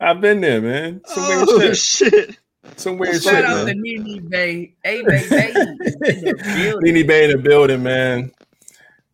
I've 0.00 0.20
been 0.20 0.40
there, 0.40 0.60
man. 0.60 1.00
Some 1.06 1.28
weird 1.28 1.48
Oh 1.48 1.60
shit. 1.60 1.76
shit. 1.76 2.36
Some 2.76 2.98
weird 2.98 3.22
Shout 3.22 3.34
shit, 3.34 3.44
out 3.44 3.66
to. 3.66 3.74
Nene 3.74 4.28
Bay. 4.28 4.74
Hey, 4.82 5.02
Bay, 5.02 5.26
Bay. 5.28 5.52
in 5.52 5.78
the 6.24 6.34
building. 6.54 6.94
Nene 6.94 7.06
Bay 7.06 7.24
in 7.24 7.30
the 7.32 7.38
building, 7.38 7.82
man. 7.82 8.32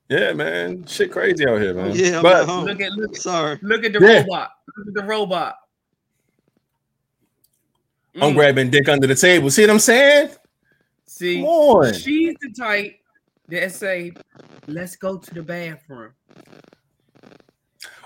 Yeah, 0.09 0.33
man. 0.33 0.87
Shit 0.87 1.13
crazy 1.13 1.47
out 1.47 1.61
here, 1.61 1.75
man. 1.75 1.93
Yeah, 1.95 2.17
I'm 2.19 2.23
but 2.23 2.43
at 2.43 2.49
home. 2.49 2.65
Look 2.65 2.81
at 2.81 2.93
look, 2.93 3.17
Sorry. 3.17 3.59
look 3.63 3.85
at 3.85 3.93
the 3.93 4.01
Yeah. 4.01 4.21
robot. 4.23 4.51
Look 4.77 4.89
at 4.89 4.95
the 4.95 5.05
robot. 5.05 5.57
I'm 8.21 8.33
Mm, 8.33 8.35
grabbing 8.35 8.71
dick 8.71 8.89
under 8.89 9.07
the 9.07 9.15
table. 9.15 9.51
See 9.51 9.63
what 9.63 9.71
I'm 9.71 9.79
saying? 9.79 10.31
See, 11.19 11.41
Come 11.41 11.47
on. 11.47 11.93
she's 11.95 12.37
the 12.41 12.53
type 12.57 12.97
that 13.49 13.73
say, 13.73 14.13
"Let's 14.69 14.95
go 14.95 15.19
to 15.19 15.35
the 15.35 15.43
bathroom." 15.43 16.13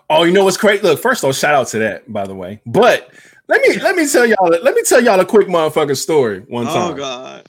Oh, 0.08 0.24
you 0.24 0.32
know 0.32 0.44
what's 0.44 0.56
great? 0.56 0.82
Look, 0.82 0.98
first 0.98 1.22
off, 1.22 1.36
shout 1.36 1.54
out 1.54 1.66
to 1.68 1.78
that, 1.80 2.10
by 2.10 2.26
the 2.26 2.34
way. 2.34 2.62
But 2.64 3.10
let 3.48 3.60
me 3.60 3.78
let 3.80 3.96
me 3.96 4.08
tell 4.08 4.24
y'all 4.24 4.48
let 4.48 4.74
me 4.74 4.82
tell 4.82 5.04
y'all 5.04 5.20
a 5.20 5.26
quick 5.26 5.46
motherfucking 5.48 5.98
story 5.98 6.40
one 6.48 6.66
oh, 6.68 6.72
time. 6.72 6.92
Oh 6.92 6.94
god. 6.94 7.46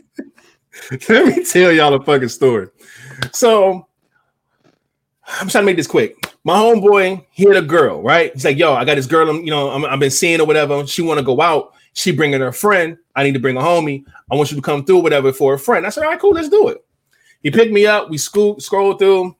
Let 1.08 1.36
me 1.36 1.44
tell 1.44 1.72
y'all 1.72 1.92
a 1.92 2.02
fucking 2.02 2.28
story. 2.28 2.68
So 3.32 3.86
I'm 5.26 5.48
trying 5.48 5.62
to 5.62 5.66
make 5.66 5.76
this 5.76 5.86
quick. 5.86 6.16
My 6.44 6.56
homeboy 6.56 7.26
hit 7.30 7.56
a 7.56 7.62
girl, 7.62 8.02
right? 8.02 8.32
He's 8.32 8.44
like, 8.44 8.56
"Yo, 8.56 8.74
I 8.74 8.84
got 8.84 8.94
this 8.94 9.06
girl. 9.06 9.28
I'm, 9.28 9.42
you 9.42 9.50
know, 9.50 9.70
I'm, 9.70 9.84
I've 9.84 10.00
been 10.00 10.10
seeing 10.10 10.40
or 10.40 10.46
whatever. 10.46 10.86
She 10.86 11.02
want 11.02 11.18
to 11.18 11.24
go 11.24 11.40
out. 11.40 11.74
She 11.98 12.12
bringing 12.12 12.40
her 12.40 12.52
friend. 12.52 12.96
I 13.16 13.24
need 13.24 13.34
to 13.34 13.40
bring 13.40 13.56
a 13.56 13.60
homie. 13.60 14.04
I 14.30 14.36
want 14.36 14.52
you 14.52 14.56
to 14.56 14.62
come 14.62 14.84
through, 14.84 14.98
whatever, 14.98 15.32
for 15.32 15.54
a 15.54 15.58
friend." 15.58 15.84
I 15.84 15.88
said, 15.88 16.04
"All 16.04 16.10
right, 16.10 16.20
cool, 16.20 16.30
let's 16.30 16.48
do 16.48 16.68
it." 16.68 16.84
He 17.42 17.50
picked 17.50 17.72
me 17.72 17.86
up. 17.86 18.08
We 18.08 18.18
scoot, 18.18 18.62
scrolled 18.62 19.00
through, 19.00 19.34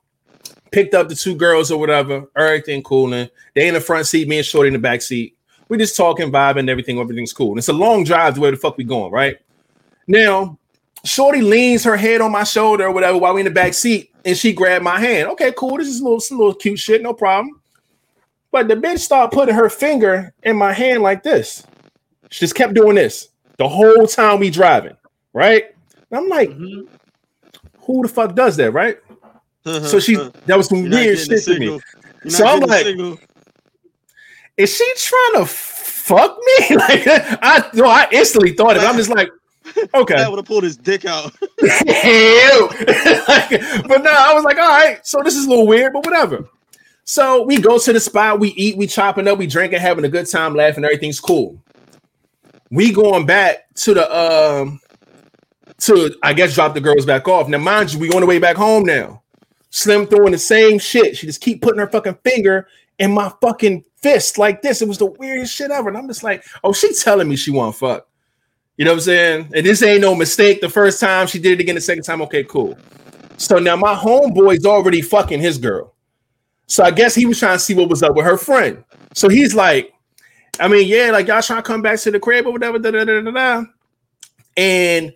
picked 0.72 0.94
up 0.94 1.08
the 1.08 1.14
two 1.14 1.36
girls 1.36 1.70
or 1.70 1.78
whatever. 1.78 2.26
Everything 2.36 2.82
cool. 2.82 3.12
And 3.12 3.30
they 3.54 3.68
in 3.68 3.74
the 3.74 3.80
front 3.80 4.06
seat, 4.06 4.26
me 4.26 4.38
and 4.38 4.46
Shorty 4.46 4.68
in 4.68 4.72
the 4.72 4.80
back 4.80 5.02
seat. 5.02 5.36
We 5.68 5.78
just 5.78 5.96
talking, 5.96 6.32
vibing, 6.32 6.68
everything. 6.68 6.98
Everything's 6.98 7.32
cool. 7.32 7.50
And 7.50 7.58
it's 7.58 7.68
a 7.68 7.72
long 7.72 8.02
drive 8.02 8.34
to 8.34 8.40
where 8.40 8.50
the 8.50 8.56
fuck 8.56 8.76
we 8.76 8.84
going, 8.84 9.12
right? 9.12 9.36
Now, 10.08 10.58
Shorty 11.04 11.42
leans 11.42 11.84
her 11.84 11.96
head 11.96 12.20
on 12.20 12.32
my 12.32 12.44
shoulder 12.44 12.86
or 12.86 12.90
whatever 12.90 13.18
while 13.18 13.34
we 13.34 13.42
in 13.42 13.44
the 13.44 13.52
back 13.52 13.74
seat, 13.74 14.12
and 14.24 14.36
she 14.36 14.52
grabbed 14.52 14.84
my 14.84 14.98
hand. 14.98 15.28
Okay, 15.28 15.52
cool. 15.56 15.76
This 15.76 15.88
is 15.88 16.00
a 16.00 16.02
little, 16.02 16.18
some 16.18 16.38
little 16.38 16.54
cute 16.54 16.78
shit, 16.78 17.02
no 17.02 17.12
problem. 17.12 17.60
But 18.50 18.66
the 18.66 18.74
bitch 18.74 19.00
started 19.00 19.34
putting 19.34 19.54
her 19.54 19.68
finger 19.68 20.32
in 20.42 20.56
my 20.56 20.72
hand 20.72 21.02
like 21.02 21.22
this. 21.22 21.62
She 22.30 22.40
just 22.40 22.54
kept 22.54 22.74
doing 22.74 22.96
this 22.96 23.28
the 23.56 23.68
whole 23.68 24.06
time 24.06 24.38
we 24.40 24.50
driving, 24.50 24.96
right? 25.32 25.64
And 26.10 26.20
I'm 26.20 26.28
like, 26.28 26.50
Mhm. 26.50 26.86
who 27.80 28.02
the 28.02 28.08
fuck 28.08 28.34
does 28.34 28.56
that, 28.56 28.72
right? 28.72 28.98
So 29.64 30.00
she 30.00 30.16
that 30.46 30.56
was 30.56 30.68
some 30.68 30.78
You're 30.78 30.90
weird 30.90 31.18
shit 31.18 31.44
to 31.44 31.58
me. 31.58 31.66
You're 31.66 32.30
So 32.30 32.46
I'm 32.46 32.60
like-. 32.60 32.96
Is 34.56 34.74
she 34.74 34.92
trying 34.96 35.42
to 35.42 35.46
fuck 35.46 36.38
me? 36.38 36.76
like 36.76 37.02
I 37.06 37.68
no, 37.74 37.84
I 37.86 38.08
instantly 38.10 38.52
thought 38.52 38.76
it. 38.76 38.82
I'm 38.82 38.96
just 38.96 39.10
like, 39.10 39.30
okay. 39.94 40.16
That 40.16 40.30
would 40.30 40.38
have 40.38 40.46
pulled 40.46 40.64
his 40.64 40.76
dick 40.76 41.04
out. 41.04 41.32
Like, 43.28 43.50
but 43.86 44.02
no, 44.02 44.10
I 44.10 44.32
was 44.34 44.44
like, 44.44 44.56
all 44.56 44.68
right, 44.68 45.06
so 45.06 45.20
this 45.22 45.36
is 45.36 45.46
a 45.46 45.48
little 45.50 45.66
weird, 45.66 45.92
but 45.92 46.04
whatever. 46.06 46.48
So 47.04 47.42
we 47.42 47.58
go 47.60 47.78
to 47.78 47.92
the 47.92 48.00
spot, 48.00 48.40
we 48.40 48.50
eat, 48.50 48.76
we 48.76 48.86
chopping 48.86 49.28
up, 49.28 49.38
we 49.38 49.46
drinking, 49.46 49.80
having 49.80 50.04
a 50.04 50.08
good 50.08 50.26
time, 50.26 50.54
laughing, 50.54 50.84
everything's 50.84 51.20
cool. 51.20 51.60
We 52.70 52.92
going 52.92 53.26
back 53.26 53.72
to 53.76 53.94
the 53.94 54.14
um 54.14 54.80
to 55.80 56.14
I 56.22 56.32
guess 56.32 56.54
drop 56.54 56.74
the 56.74 56.80
girls 56.80 57.06
back 57.06 57.28
off. 57.28 57.48
Now, 57.48 57.58
mind 57.58 57.92
you, 57.92 57.98
we 57.98 58.10
on 58.10 58.20
the 58.20 58.26
way 58.26 58.38
back 58.38 58.56
home 58.56 58.84
now. 58.84 59.22
Slim 59.70 60.06
throwing 60.06 60.32
the 60.32 60.38
same 60.38 60.78
shit. 60.78 61.16
She 61.16 61.26
just 61.26 61.40
keep 61.40 61.62
putting 61.62 61.78
her 61.78 61.88
fucking 61.88 62.18
finger 62.24 62.68
in 62.98 63.12
my 63.12 63.32
fucking 63.40 63.84
fist 63.96 64.38
like 64.38 64.62
this. 64.62 64.82
It 64.82 64.88
was 64.88 64.98
the 64.98 65.06
weirdest 65.06 65.54
shit 65.54 65.70
ever. 65.70 65.88
And 65.88 65.98
I'm 65.98 66.08
just 66.08 66.22
like, 66.22 66.44
oh, 66.64 66.72
she 66.72 66.94
telling 66.94 67.28
me 67.28 67.36
she 67.36 67.50
want 67.50 67.76
fuck. 67.76 68.08
You 68.76 68.84
know 68.84 68.92
what 68.92 68.98
I'm 68.98 69.00
saying? 69.02 69.50
And 69.54 69.66
this 69.66 69.82
ain't 69.82 70.00
no 70.00 70.14
mistake. 70.14 70.60
The 70.60 70.68
first 70.68 71.00
time 71.00 71.26
she 71.26 71.38
did 71.38 71.52
it 71.52 71.60
again, 71.60 71.74
the 71.74 71.80
second 71.80 72.04
time, 72.04 72.22
okay, 72.22 72.44
cool. 72.44 72.78
So 73.36 73.58
now 73.58 73.76
my 73.76 73.94
homeboy's 73.94 74.64
already 74.64 75.02
fucking 75.02 75.40
his 75.40 75.58
girl. 75.58 75.94
So 76.66 76.84
I 76.84 76.90
guess 76.90 77.14
he 77.14 77.26
was 77.26 77.38
trying 77.38 77.56
to 77.56 77.58
see 77.58 77.74
what 77.74 77.88
was 77.88 78.02
up 78.02 78.14
with 78.14 78.24
her 78.24 78.36
friend. 78.36 78.84
So 79.14 79.28
he's 79.28 79.54
like, 79.54 79.92
I 80.60 80.68
mean, 80.68 80.88
yeah, 80.88 81.10
like 81.10 81.26
y'all 81.26 81.42
trying 81.42 81.58
to 81.58 81.66
come 81.66 81.82
back 81.82 81.98
to 82.00 82.10
the 82.10 82.20
crib 82.20 82.46
or 82.46 82.52
whatever. 82.52 82.78
Da, 82.78 82.90
da, 82.90 83.04
da, 83.04 83.20
da, 83.20 83.30
da. 83.30 83.64
And 84.56 85.14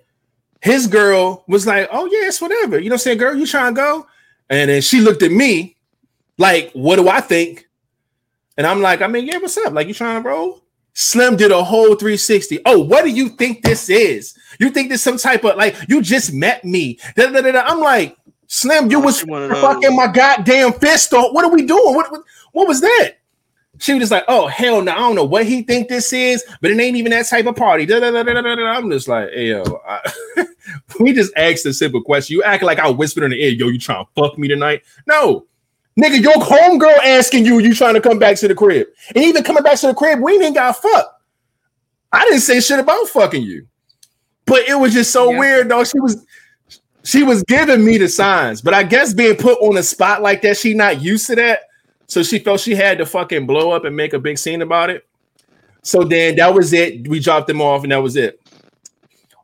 his 0.61 0.87
girl 0.87 1.45
was 1.49 1.67
like, 1.67 1.89
Oh, 1.93 2.07
yeah, 2.07 2.29
it's 2.29 2.41
whatever. 2.41 2.79
You 2.79 2.89
know 2.89 2.95
what 2.95 3.01
I'm 3.01 3.05
saying, 3.05 3.19
girl? 3.19 3.35
You 3.35 3.47
trying 3.47 3.75
to 3.75 3.81
go? 3.81 4.07
And 4.51 4.71
then 4.71 4.83
she 4.83 5.01
looked 5.01 5.23
at 5.23 5.33
me 5.33 5.77
like, 6.39 6.71
What 6.73 6.97
do 6.97 7.09
I 7.09 7.21
think? 7.21 7.69
And 8.57 8.67
I'm 8.67 8.81
like, 8.83 9.01
I 9.01 9.07
mean, 9.07 9.27
yeah, 9.27 9.39
what's 9.39 9.57
up? 9.59 9.73
Like, 9.73 9.89
you 9.89 9.95
trying 9.95 10.23
to 10.23 10.29
roll? 10.29 10.63
Slim 10.95 11.37
did 11.37 11.51
a 11.51 11.65
whole 11.65 11.95
360. 11.95 12.61
Oh, 12.67 12.81
what 12.81 13.05
do 13.05 13.11
you 13.11 13.31
think 13.31 13.63
this 13.63 13.89
is? 13.89 14.37
You 14.61 14.71
think 14.71 14.91
this 14.91 15.03
some 15.03 15.17
type 15.17 15.43
of 15.45 15.57
like 15.57 15.75
you 15.89 16.03
just 16.03 16.33
met 16.35 16.65
me? 16.65 16.99
Da, 17.17 17.31
da, 17.31 17.41
da, 17.41 17.53
da. 17.53 17.63
I'm 17.63 17.81
like, 17.81 18.17
Slim, 18.47 18.91
you 18.91 19.01
was 19.01 19.21
she 19.21 19.25
one 19.25 19.43
of 19.43 19.49
those. 19.49 19.63
fucking 19.63 19.97
my 19.97 20.09
goddamn 20.09 20.75
fist 20.75 21.15
off. 21.15 21.33
What 21.33 21.47
are 21.47 21.51
we 21.51 21.65
doing? 21.65 21.95
What, 21.95 22.13
what 22.13 22.21
what 22.53 22.69
was 22.69 22.83
that? 22.83 23.15
She 23.83 23.93
was 23.95 24.03
just 24.03 24.13
like, 24.13 24.23
oh 24.29 24.47
hell 24.47 24.81
no, 24.81 24.93
I 24.93 24.99
don't 24.99 25.17
know 25.17 25.25
what 25.25 25.45
he 25.45 25.63
think 25.63 25.89
this 25.89 26.13
is, 26.13 26.45
but 26.61 26.71
it 26.71 26.79
ain't 26.79 26.97
even 26.97 27.11
that 27.11 27.27
type 27.27 27.47
of 27.47 27.57
party. 27.57 27.85
Da, 27.85 27.99
da, 27.99 28.11
da. 28.23 28.31
I'm 28.67 28.89
just 28.93 29.09
like, 29.09 29.31
hey 29.31 29.49
yo, 29.49 29.65
I, 29.85 30.01
we 31.01 31.13
just 31.13 31.33
asked 31.37 31.67
a 31.67 31.75
simple 31.75 32.01
question. 32.01 32.35
You 32.35 32.45
act 32.45 32.63
like 32.63 32.79
I 32.79 32.89
whispered 32.89 33.25
in 33.25 33.33
the 33.33 33.43
ear, 33.43 33.51
yo, 33.51 33.67
you 33.71 33.81
trying 33.81 34.05
to 34.05 34.11
fuck 34.15 34.39
me 34.39 34.47
tonight? 34.47 34.83
No, 35.09 35.47
nigga, 35.99 36.23
your 36.23 36.35
homegirl 36.35 36.97
asking 36.99 37.45
you, 37.45 37.59
you 37.59 37.75
trying 37.75 37.95
to 37.95 38.01
come 38.01 38.21
back 38.21 38.37
to 38.37 38.47
the 38.47 38.55
crib, 38.55 38.87
and 39.17 39.25
even 39.25 39.43
coming 39.43 39.65
back 39.65 39.81
to 39.81 39.89
the 39.89 39.95
crib, 39.95 40.21
we 40.21 40.41
ain't 40.41 40.55
got 40.55 40.77
fuck. 40.77 41.21
I 42.13 42.25
didn't 42.27 42.43
say 42.43 42.61
shit 42.61 42.79
about 42.79 43.09
fucking 43.09 43.43
you, 43.43 43.67
but 44.47 44.61
it 44.69 44.77
was 44.77 44.93
just 44.93 45.11
so 45.11 45.33
Yeah. 45.33 45.39
weird, 45.41 45.69
though. 45.71 45.83
She 45.83 45.99
was 45.99 46.25
she 47.03 47.25
was 47.25 47.43
giving 47.49 47.85
me 47.85 47.99
the 47.99 48.09
signs, 48.09 48.63
but 48.63 48.75
I 48.75 48.85
guess 48.85 49.13
being 49.13 49.35
put 49.35 49.59
on 49.61 49.77
a 49.77 49.83
spot 49.83 50.23
like 50.23 50.41
that, 50.43 50.57
she 50.57 50.73
not 50.73 51.03
used 51.03 51.27
to 51.27 51.35
that. 51.35 51.63
So 52.13 52.23
she 52.23 52.41
felt 52.41 52.61
she 52.61 52.75
had 52.75 52.99
to 52.99 53.07
fucking 53.07 53.47
blow 53.47 53.71
up 53.71 53.87
and 53.87 53.97
make 53.97 54.13
a 54.13 54.19
big 54.19 54.37
scene 54.37 54.61
about 54.61 54.91
it. 54.91 55.07
So 55.81 56.05
then 56.05 56.37
that 56.37 56.53
was 56.53 56.75
it. 56.75 57.09
We 57.09 57.21
dropped 57.21 57.47
them 57.47 57.63
off, 57.63 57.85
and 57.85 57.93
that 57.93 58.03
was 58.03 58.17
it. 58.17 58.39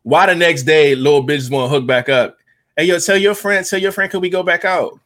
Why 0.02 0.26
the 0.26 0.34
next 0.34 0.64
day, 0.64 0.94
little 0.94 1.26
bitches 1.26 1.50
want 1.50 1.70
to 1.72 1.74
hook 1.74 1.86
back 1.86 2.10
up? 2.10 2.36
Hey, 2.76 2.84
yo, 2.84 2.98
tell 2.98 3.16
your 3.16 3.34
friend, 3.34 3.64
tell 3.64 3.80
your 3.80 3.90
friend, 3.90 4.10
can 4.10 4.20
we 4.20 4.28
go 4.28 4.42
back 4.42 4.66
out? 4.66 5.00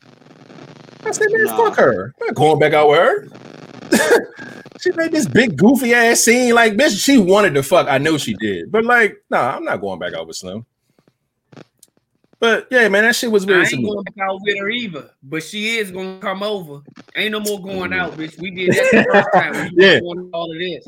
I 1.04 1.12
said, 1.12 1.28
man, 1.30 1.44
Nah. 1.44 1.56
fuck 1.56 1.76
her. 1.76 2.12
I'm 2.20 2.26
not 2.26 2.34
going 2.34 2.58
back 2.58 2.72
out 2.72 2.88
with 2.88 2.98
her. 2.98 4.24
she 4.80 4.90
made 4.96 5.12
this 5.12 5.28
big 5.28 5.56
goofy 5.56 5.94
ass 5.94 6.18
scene. 6.18 6.56
Like, 6.56 6.72
bitch, 6.72 7.00
she 7.00 7.16
wanted 7.16 7.54
to 7.54 7.62
fuck. 7.62 7.86
I 7.88 7.98
know 7.98 8.18
she 8.18 8.34
did, 8.34 8.72
but 8.72 8.84
like, 8.84 9.22
nah, 9.30 9.54
I'm 9.54 9.62
not 9.62 9.80
going 9.80 10.00
back 10.00 10.14
out 10.14 10.26
with 10.26 10.34
Slim. 10.34 10.66
But 12.42 12.66
yeah, 12.72 12.88
man, 12.88 13.04
that 13.04 13.14
shit 13.14 13.30
was 13.30 13.46
weird. 13.46 13.64
I 13.64 13.68
ain't 13.70 13.84
going 13.86 14.02
back 14.02 14.14
out 14.20 14.40
with 14.42 14.58
her 14.58 14.68
either, 14.68 15.10
but 15.22 15.44
she 15.44 15.76
is 15.76 15.92
gonna 15.92 16.18
come 16.18 16.42
over. 16.42 16.80
Ain't 17.14 17.30
no 17.30 17.38
more 17.38 17.62
going 17.62 17.92
out, 17.92 18.16
bitch. 18.16 18.36
We 18.36 18.50
did 18.50 18.72
that 18.72 18.88
the 18.90 19.04
first 19.12 19.28
time. 19.32 19.52
We 19.62 19.70
Yeah. 19.76 20.00
doing 20.00 20.28
all 20.34 20.50
of 20.50 20.58
this. 20.58 20.84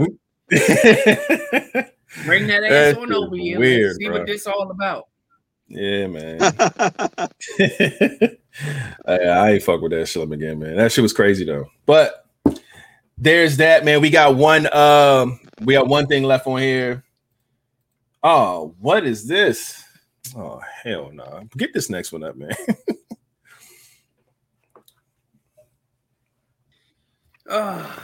Bring 2.24 2.48
that 2.48 2.64
ass 2.64 2.94
That 2.94 2.98
on 2.98 3.12
over 3.12 3.36
here. 3.36 3.60
weird, 3.60 3.94
see 3.98 4.06
bro. 4.08 4.18
what 4.18 4.26
this 4.26 4.48
all 4.48 4.68
about. 4.68 5.06
yeah, 5.68 6.08
man. 6.08 6.40
I, 9.06 9.14
I 9.14 9.50
ain't 9.52 9.62
fuck 9.62 9.80
with 9.80 9.92
that 9.92 10.08
shit 10.08 10.28
again, 10.32 10.58
man. 10.58 10.74
That 10.74 10.90
shit 10.90 11.02
was 11.02 11.12
crazy 11.12 11.44
though. 11.44 11.66
But 11.86 12.26
there's 13.16 13.58
that, 13.58 13.84
man. 13.84 14.00
We 14.00 14.10
got 14.10 14.34
one. 14.34 14.66
Um, 14.74 15.38
we 15.60 15.74
got 15.74 15.86
one 15.86 16.08
thing 16.08 16.24
left 16.24 16.48
on 16.48 16.60
here. 16.60 17.04
Oh, 18.24 18.74
what 18.80 19.06
is 19.06 19.28
this? 19.28 19.83
Oh 20.36 20.60
hell 20.82 21.10
no! 21.12 21.42
Get 21.56 21.72
this 21.72 21.88
next 21.88 22.12
one 22.12 22.24
up, 22.24 22.36
man. 22.36 22.50
Ugh. 27.50 27.86
Ah. 27.96 28.02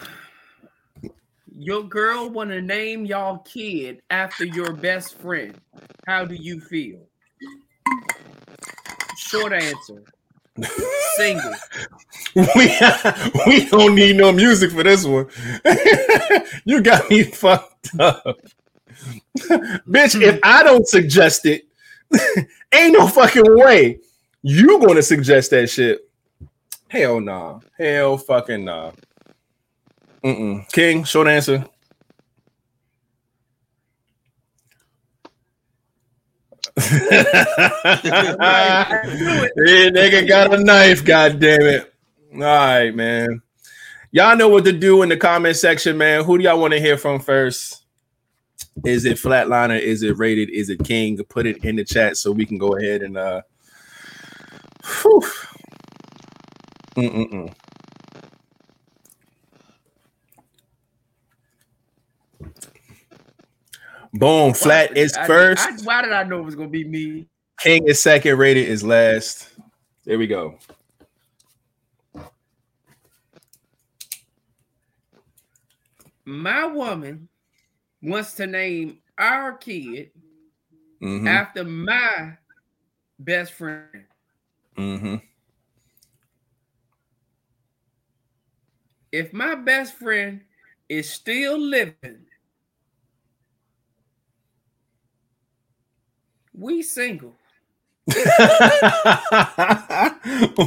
your 1.57 1.82
girl 1.82 2.28
want 2.28 2.51
to 2.51 2.61
name 2.61 3.07
y'all 3.07 3.39
kid 3.39 4.02
after 4.11 4.44
your 4.44 4.74
best 4.74 5.19
friend. 5.19 5.59
How 6.07 6.27
do 6.27 6.35
you 6.35 6.61
feel? 6.61 7.01
Short 9.16 9.55
answer. 9.55 10.05
Single. 11.16 11.55
we 12.36 12.44
we 13.47 13.66
don't 13.70 13.94
need 13.94 14.16
no 14.16 14.31
music 14.31 14.73
for 14.73 14.82
this 14.82 15.05
one. 15.05 15.27
you 16.65 16.82
got 16.82 17.09
me 17.11 17.23
fucked 17.23 17.98
up, 17.98 18.40
bitch. 19.89 20.20
If 20.20 20.35
hmm. 20.35 20.40
I 20.44 20.62
don't 20.62 20.86
suggest 20.86 21.47
it, 21.47 21.69
ain't 22.73 22.93
no 22.93 23.07
fucking 23.07 23.45
way 23.47 24.01
you 24.43 24.81
gonna 24.81 25.03
suggest 25.03 25.51
that 25.51 25.69
shit. 25.69 26.09
Hell 26.89 27.20
nah. 27.20 27.61
Hell 27.78 28.19
fucking 28.19 28.65
nah. 28.65 28.93
Mm-mm. 30.24 30.70
King, 30.73 31.05
short 31.05 31.28
answer. 31.28 31.65
Hey, 39.57 39.91
nigga 39.91 40.27
got 40.27 40.55
a 40.55 40.62
knife, 40.62 41.05
god 41.05 41.39
damn 41.39 41.62
it. 41.62 41.93
All 42.35 42.41
right, 42.41 42.95
man. 42.95 43.43
Y'all 44.12 44.37
know 44.37 44.49
what 44.49 44.65
to 44.65 44.73
do 44.73 45.03
in 45.03 45.09
the 45.09 45.16
comment 45.16 45.57
section, 45.57 45.99
man. 45.99 46.24
Who 46.24 46.39
do 46.39 46.45
y'all 46.45 46.59
want 46.61 46.73
to 46.73 46.81
hear 46.81 46.97
from 46.97 47.20
first? 47.20 47.80
Is 48.84 49.05
it 49.05 49.16
flatliner? 49.18 49.78
Is 49.78 50.02
it 50.02 50.16
rated? 50.18 50.51
Is 50.51 50.70
it 50.70 50.82
king? 50.84 51.16
Put 51.24 51.47
it 51.47 51.64
in 51.64 51.76
the 51.76 51.84
chat 51.84 52.16
so 52.16 52.32
we 52.32 52.47
can 52.47 52.59
go 52.59 52.76
ahead 52.76 53.02
and 53.02 53.16
uh 53.16 53.42
whew. 55.02 55.22
Mm-mm-mm. 56.97 57.55
Boom, 64.14 64.55
flat 64.55 64.97
is 64.97 65.14
I- 65.14 65.26
first. 65.26 65.66
I- 65.66 65.76
why 65.84 66.02
did 66.02 66.12
I 66.12 66.24
know 66.24 66.40
it 66.40 66.44
was 66.44 66.55
gonna 66.56 66.68
be 66.68 66.84
me? 66.84 67.26
King 67.60 67.86
is 67.86 68.01
second, 68.01 68.38
rated 68.38 68.68
is 68.68 68.82
last. 68.82 69.48
There 70.05 70.18
we 70.18 70.26
go. 70.26 70.56
My 76.24 76.66
woman 76.66 77.28
wants 78.02 78.35
to 78.35 78.47
name 78.47 78.98
our 79.18 79.52
kid 79.52 80.10
Mm-hmm. 81.02 81.27
after 81.27 81.64
my 81.64 82.36
best 83.18 83.52
friend. 83.52 84.05
Mm-hmm. 84.77 85.16
If 89.10 89.32
my 89.32 89.55
best 89.55 89.94
friend 89.94 90.43
is 90.89 91.09
still 91.09 91.59
living, 91.59 92.27
we 96.52 96.82
single. 96.82 97.35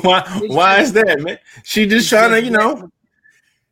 why 0.01 0.23
why 0.47 0.81
is 0.81 0.93
that, 0.93 1.19
man? 1.21 1.37
She 1.63 1.85
just 1.85 2.09
trying 2.09 2.31
to, 2.31 2.41
you 2.43 2.51
know, 2.51 2.89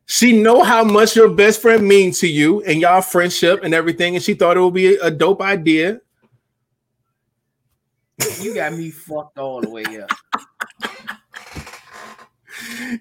she 0.06 0.32
know 0.32 0.62
how 0.62 0.84
much 0.84 1.16
your 1.16 1.28
best 1.28 1.62
friend 1.62 1.86
means 1.86 2.18
to 2.20 2.28
you 2.28 2.62
and 2.62 2.80
y'all 2.80 3.00
friendship 3.02 3.62
and 3.64 3.74
everything, 3.74 4.14
and 4.14 4.22
she 4.24 4.34
thought 4.34 4.56
it 4.56 4.60
would 4.60 4.74
be 4.74 4.96
a 4.96 5.10
dope 5.10 5.40
idea. 5.40 6.00
You 8.40 8.54
got 8.54 8.72
me 8.74 8.90
fucked 8.90 9.38
all 9.38 9.60
the 9.60 9.70
way 9.70 9.84
up. 10.00 10.10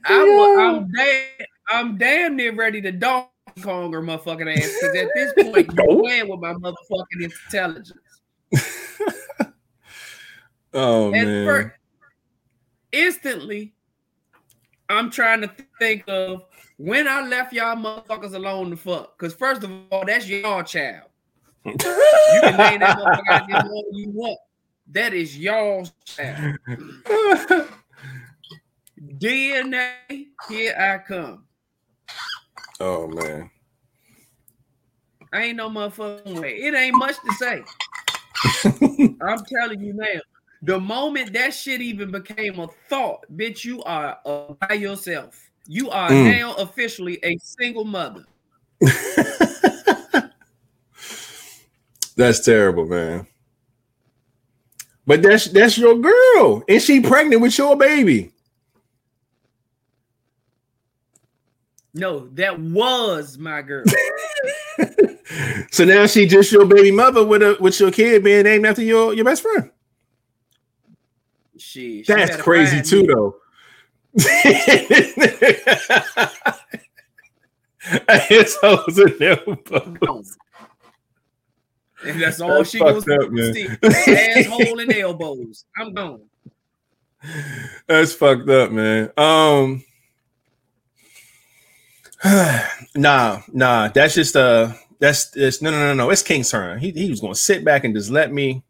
I, 0.05 0.23
wa- 0.37 0.63
I'm 0.63 0.91
damn, 0.91 1.25
I'm 1.69 1.97
damn 1.97 2.35
near 2.35 2.53
ready 2.53 2.81
to 2.81 2.91
Donkey 2.91 3.29
Kong 3.61 3.91
her 3.93 4.01
motherfucking 4.01 4.57
ass 4.57 4.77
because 4.79 4.95
at 4.95 5.09
this 5.13 5.33
point 5.33 5.73
you're 5.73 5.99
playing 6.01 6.29
with 6.29 6.39
my 6.39 6.53
motherfucking 6.53 7.23
intelligence. 7.23 7.99
Oh 10.73 11.13
At 11.13 11.25
man. 11.25 11.45
first, 11.45 11.75
instantly, 12.93 13.73
I'm 14.89 15.11
trying 15.11 15.41
to 15.41 15.51
think 15.79 16.03
of 16.07 16.45
when 16.81 17.07
I 17.07 17.21
left 17.21 17.53
y'all 17.53 17.75
motherfuckers 17.75 18.33
alone 18.33 18.71
to 18.71 18.75
fuck. 18.75 19.15
Because 19.15 19.35
first 19.35 19.63
of 19.63 19.71
all, 19.91 20.03
that's 20.03 20.27
your 20.27 20.63
child. 20.63 21.09
You 21.63 21.75
can 21.77 22.57
name 22.57 22.79
that 22.79 22.97
motherfucker 22.97 23.29
out 23.29 23.47
there 23.47 23.61
all 23.61 23.85
you 23.91 24.09
want. 24.09 24.39
That 24.87 25.13
is 25.13 25.37
y'all 25.37 25.87
child. 26.05 26.57
DNA, 29.19 29.91
here 30.49 30.75
I 30.75 30.97
come. 31.07 31.45
oh 32.79 33.07
man. 33.07 33.51
I 35.31 35.43
ain't 35.43 35.57
no 35.57 35.69
motherfucking 35.69 36.41
way. 36.41 36.55
It 36.55 36.73
ain't 36.73 36.97
much 36.97 37.15
to 37.15 37.33
say. 37.33 37.63
I'm 39.21 39.45
telling 39.45 39.81
you 39.81 39.93
now. 39.93 40.19
The 40.63 40.79
moment 40.79 41.33
that 41.33 41.53
shit 41.53 41.81
even 41.81 42.11
became 42.11 42.59
a 42.59 42.67
thought, 42.89 43.23
bitch, 43.35 43.63
you 43.63 43.83
are 43.83 44.17
uh, 44.25 44.53
by 44.67 44.73
yourself. 44.73 45.50
You 45.67 45.89
are 45.89 46.09
Mm. 46.09 46.31
now 46.39 46.53
officially 46.55 47.19
a 47.23 47.37
single 47.37 47.85
mother. 47.85 48.25
That's 52.15 52.43
terrible, 52.43 52.85
man. 52.85 53.27
But 55.07 55.21
that's 55.23 55.45
that's 55.45 55.77
your 55.77 55.97
girl, 55.97 56.63
and 56.69 56.81
she 56.81 57.01
pregnant 57.01 57.41
with 57.41 57.57
your 57.57 57.75
baby. 57.75 58.31
No, 61.93 62.27
that 62.33 62.59
was 62.59 63.37
my 63.37 63.61
girl. 63.61 63.83
so 65.71 65.83
now 65.85 66.05
she 66.05 66.25
just 66.27 66.51
your 66.51 66.65
baby 66.65 66.91
mother 66.91 67.25
with 67.25 67.41
a 67.41 67.57
with 67.59 67.79
your 67.79 67.91
kid 67.91 68.23
being 68.23 68.43
named 68.43 68.65
after 68.65 68.83
your 68.83 69.13
your 69.13 69.25
best 69.25 69.41
friend. 69.41 69.71
Shit, 71.57 72.05
she 72.05 72.13
That's 72.13 72.37
crazy 72.41 72.81
too, 72.81 73.01
me. 73.01 73.07
though. 73.07 73.35
It's 78.09 78.55
hoes 78.57 78.99
in 78.99 79.17
them. 79.17 79.57
Gone. 79.99 80.23
And 82.03 82.21
that's 82.21 82.41
all 82.41 82.57
That's 82.57 82.71
she 82.71 82.79
goes 82.79 83.03
fucked 83.05 83.23
up, 83.23 83.31
man. 83.31 83.53
see. 83.53 83.67
Asshole 83.83 84.79
and 84.79 84.93
elbows. 84.93 85.65
I'm 85.77 85.93
gone. 85.93 86.21
That's 87.87 88.13
fucked 88.13 88.49
up, 88.49 88.71
man. 88.71 89.11
Um, 89.15 89.83
nah, 92.95 93.41
nah. 93.53 93.87
That's 93.89 94.15
just 94.15 94.35
uh, 94.35 94.73
that's 94.99 95.35
it's 95.35 95.61
no, 95.61 95.69
no, 95.71 95.79
no, 95.79 95.93
no. 95.93 96.09
It's 96.09 96.23
King's 96.23 96.49
turn. 96.49 96.79
He 96.79 96.91
he 96.91 97.09
was 97.09 97.21
gonna 97.21 97.35
sit 97.35 97.63
back 97.63 97.83
and 97.83 97.95
just 97.95 98.09
let 98.09 98.33
me 98.33 98.63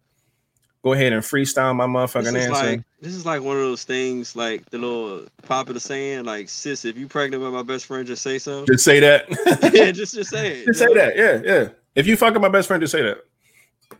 go 0.83 0.93
ahead 0.93 1.13
and 1.13 1.23
freestyle 1.23 1.75
my 1.75 1.87
motherfucking 1.87 2.37
answer. 2.37 2.51
like 2.51 2.83
this 3.01 3.15
is 3.15 3.25
like 3.25 3.41
one 3.41 3.57
of 3.57 3.63
those 3.63 3.83
things, 3.83 4.35
like 4.35 4.69
the 4.69 4.77
little 4.77 5.25
popular 5.41 5.79
saying, 5.79 6.23
like 6.23 6.47
"sis, 6.47 6.85
if 6.85 6.97
you 6.97 7.07
pregnant 7.07 7.41
with 7.43 7.51
my 7.51 7.63
best 7.63 7.87
friend, 7.87 8.05
just 8.05 8.21
say 8.21 8.37
so." 8.37 8.63
just 8.65 8.85
say 8.85 8.99
that. 8.99 9.25
yeah, 9.73 9.91
just 9.91 10.13
just 10.13 10.29
say 10.29 10.59
it. 10.59 10.65
just 10.67 10.79
say 10.79 10.85
know? 10.85 10.93
that. 10.93 11.17
Yeah, 11.17 11.41
yeah. 11.43 11.69
If 11.95 12.05
you 12.05 12.15
fucking 12.15 12.41
my 12.41 12.49
best 12.49 12.67
friend, 12.67 12.79
just 12.79 12.91
say 12.91 13.01
that. 13.01 13.25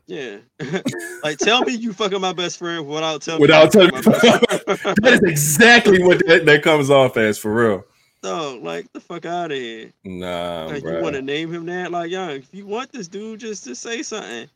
Yeah, 0.06 0.38
like 1.24 1.40
tell 1.40 1.62
me 1.64 1.74
you 1.74 1.94
fucking 1.94 2.22
my 2.22 2.32
best 2.32 2.60
friend 2.60 2.88
without 2.88 3.24
telling 3.24 3.42
Without 3.42 3.72
telling 3.72 3.92
fucking 4.02 4.30
my 4.30 4.58
best 4.66 4.82
friend. 4.82 4.98
That 5.02 5.14
is 5.14 5.24
exactly 5.24 6.04
what 6.04 6.26
that, 6.28 6.46
that 6.46 6.64
comes 6.64 6.90
off 6.90 7.18
as 7.18 7.38
for 7.38 7.54
real. 7.54 7.84
No, 8.24 8.60
like 8.62 8.92
the 8.94 9.00
fuck 9.00 9.26
out 9.26 9.52
of 9.52 9.58
here. 9.58 9.92
Nah, 10.04 10.68
Like, 10.68 10.84
you 10.84 11.00
want 11.02 11.16
to 11.16 11.24
name 11.24 11.52
him 11.52 11.66
that? 11.66 11.92
Like, 11.92 12.12
young, 12.12 12.30
if 12.32 12.54
you 12.54 12.68
want 12.68 12.92
this 12.92 13.08
dude, 13.08 13.40
just 13.40 13.66
just 13.66 13.82
say 13.82 14.04
something. 14.04 14.48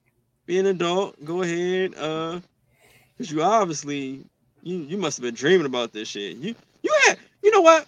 Be 0.46 0.60
an 0.60 0.68
adult. 0.68 1.24
Go 1.26 1.42
ahead. 1.42 1.96
Uh, 1.98 2.40
cause 3.18 3.32
you 3.32 3.42
obviously 3.42 4.24
you 4.66 4.80
you 4.80 4.98
must 4.98 5.18
have 5.18 5.24
been 5.24 5.34
dreaming 5.36 5.66
about 5.66 5.94
this 5.94 6.10
shit. 6.10 6.36
You 6.38 6.54
you 6.84 6.94
had 7.06 7.18
you 7.42 7.52
know 7.52 7.62
what? 7.62 7.88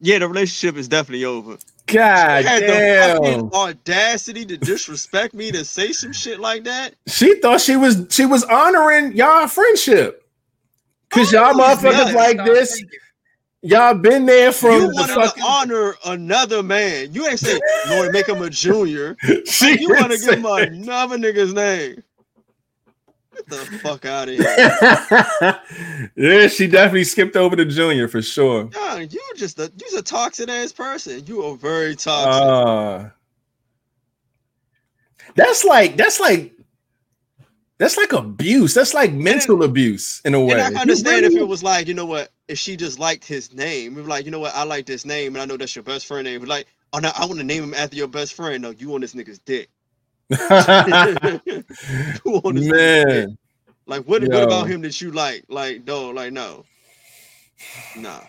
Yeah, 0.00 0.18
the 0.18 0.28
relationship 0.28 0.76
is 0.76 0.86
definitely 0.88 1.24
over. 1.24 1.56
God 1.86 2.44
Had 2.44 2.62
the 2.62 2.66
damn. 2.66 3.16
fucking 3.16 3.50
audacity 3.54 4.44
to 4.44 4.56
disrespect 4.58 5.32
me 5.34 5.50
to 5.52 5.64
say 5.64 5.92
some 5.92 6.12
shit 6.12 6.38
like 6.38 6.64
that. 6.64 6.94
She 7.06 7.40
thought 7.40 7.62
she 7.62 7.76
was 7.76 8.06
she 8.10 8.26
was 8.26 8.44
honoring 8.44 9.12
y'all 9.16 9.48
friendship. 9.48 10.24
Cause 11.10 11.32
y'all 11.32 11.58
Oh, 11.58 11.58
motherfuckers 11.58 12.08
yeah. 12.08 12.14
like 12.14 12.44
this, 12.44 12.74
thinking. 12.76 12.98
y'all 13.62 13.94
been 13.94 14.26
there 14.26 14.52
from 14.52 14.72
you 14.82 14.88
the 14.88 14.94
wanted 14.94 15.14
fucking. 15.14 15.42
to 15.42 15.48
honor 15.48 15.94
another 16.04 16.62
man. 16.62 17.14
You 17.14 17.26
ain't 17.26 17.38
say, 17.38 17.58
Lord, 17.88 18.12
make 18.12 18.28
him 18.28 18.42
a 18.42 18.50
junior. 18.50 19.16
she 19.46 19.80
You 19.80 19.88
want 19.88 20.12
to 20.12 20.18
give 20.18 20.34
him 20.34 20.44
another 20.44 21.16
nigga's 21.16 21.54
name. 21.54 22.02
The 23.46 23.56
fuck 23.82 24.04
out 24.04 24.28
of 24.28 24.36
here. 24.36 26.10
yeah, 26.16 26.48
she 26.48 26.66
definitely 26.66 27.04
skipped 27.04 27.36
over 27.36 27.56
the 27.56 27.64
junior 27.64 28.08
for 28.08 28.20
sure. 28.20 28.68
Young, 28.72 29.08
you 29.10 29.20
just 29.36 29.58
a 29.58 29.72
you's 29.80 29.94
a 29.94 30.02
toxic 30.02 30.48
ass 30.48 30.72
person. 30.72 31.24
You 31.26 31.44
are 31.44 31.56
very 31.56 31.96
toxic. 31.96 32.42
Uh, 32.42 33.08
that's 35.34 35.64
like 35.64 35.96
that's 35.96 36.20
like 36.20 36.52
that's 37.78 37.96
like 37.96 38.12
abuse. 38.12 38.74
That's 38.74 38.92
like 38.92 39.12
mental 39.12 39.62
abuse 39.62 40.20
in 40.24 40.34
a 40.34 40.40
way. 40.40 40.60
and 40.60 40.76
I 40.76 40.80
understand 40.80 41.24
if 41.24 41.34
it 41.34 41.46
was 41.46 41.62
like, 41.62 41.86
you 41.86 41.94
know 41.94 42.06
what, 42.06 42.30
if 42.48 42.58
she 42.58 42.76
just 42.76 42.98
liked 42.98 43.24
his 43.24 43.54
name, 43.54 43.94
was 43.94 44.06
like, 44.06 44.24
you 44.24 44.32
know 44.32 44.40
what, 44.40 44.54
I 44.54 44.64
like 44.64 44.84
this 44.86 45.04
name, 45.04 45.36
and 45.36 45.42
I 45.42 45.44
know 45.44 45.56
that's 45.56 45.76
your 45.76 45.84
best 45.84 46.06
friend 46.06 46.24
name. 46.24 46.40
But 46.40 46.48
like, 46.48 46.66
oh 46.92 46.98
no, 46.98 47.12
I 47.16 47.24
want 47.26 47.38
to 47.38 47.44
name 47.44 47.62
him 47.62 47.74
after 47.74 47.96
your 47.96 48.08
best 48.08 48.34
friend. 48.34 48.62
No, 48.62 48.70
you 48.70 48.94
on 48.94 49.00
this 49.00 49.14
nigga's 49.14 49.38
dick. 49.38 49.70
man. 52.54 53.38
Like, 53.86 54.04
what, 54.04 54.20
what 54.22 54.32
Yo. 54.32 54.42
about 54.42 54.68
him 54.68 54.82
that 54.82 55.00
you 55.00 55.10
like? 55.12 55.44
Like, 55.48 55.86
no, 55.86 56.10
like, 56.10 56.32
no. 56.32 56.64
Nah. 57.96 58.20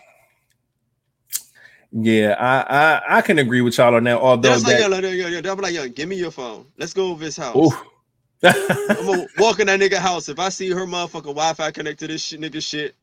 Yeah, 1.92 2.36
I, 2.38 2.60
I 2.60 3.18
I 3.18 3.20
can 3.20 3.38
agree 3.38 3.60
with 3.60 3.76
y'all 3.76 3.94
on 3.94 4.04
that. 4.04 4.16
Although 4.16 4.48
That's 4.48 4.64
like, 4.64 4.78
that, 4.78 5.02
yo, 5.02 5.10
yo, 5.10 5.28
yo, 5.28 5.40
yo, 5.40 5.56
be 5.56 5.62
like, 5.62 5.74
yo, 5.74 5.88
give 5.88 6.08
me 6.08 6.16
your 6.16 6.30
phone. 6.30 6.66
Let's 6.78 6.94
go 6.94 7.08
over 7.10 7.24
his 7.24 7.36
house. 7.36 7.74
I'm 8.42 9.06
gonna 9.06 9.26
walk 9.38 9.60
in 9.60 9.66
that 9.66 9.80
nigga 9.80 9.96
house. 9.96 10.28
If 10.28 10.38
I 10.38 10.48
see 10.48 10.70
her 10.70 10.86
motherfucking 10.86 11.24
Wi-Fi 11.24 11.70
connected 11.72 11.98
to 12.06 12.12
this 12.12 12.22
shit, 12.22 12.40
nigga 12.40 12.62
shit, 12.62 12.94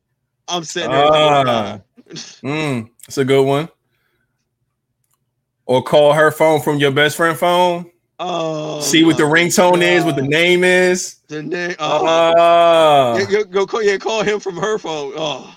I'm 0.48 0.64
sitting 0.64 0.90
there. 0.90 1.04
oh, 1.04 1.44
God. 1.44 1.82
mm, 2.08 2.88
it's 3.06 3.18
a 3.18 3.24
good 3.24 3.44
one. 3.44 3.68
Or 5.66 5.82
call 5.82 6.14
her 6.14 6.30
phone 6.30 6.62
from 6.62 6.78
your 6.78 6.90
best 6.90 7.16
friend 7.16 7.38
phone. 7.38 7.90
Oh, 8.20 8.80
See 8.80 9.04
what 9.04 9.16
the 9.16 9.24
my 9.24 9.30
ringtone 9.30 9.80
is, 9.82 10.04
what 10.04 10.16
the 10.16 10.22
name 10.22 10.64
is. 10.64 11.16
The 11.28 11.42
name. 11.42 11.76
Oh, 11.78 12.04
Ah. 12.36 13.16
yeah, 13.18 13.24
go, 13.26 13.44
go 13.44 13.66
call, 13.66 13.82
yeah, 13.82 13.96
call 13.96 14.22
him 14.22 14.40
from 14.40 14.56
her 14.56 14.78
phone. 14.78 15.12
Oh, 15.16 15.54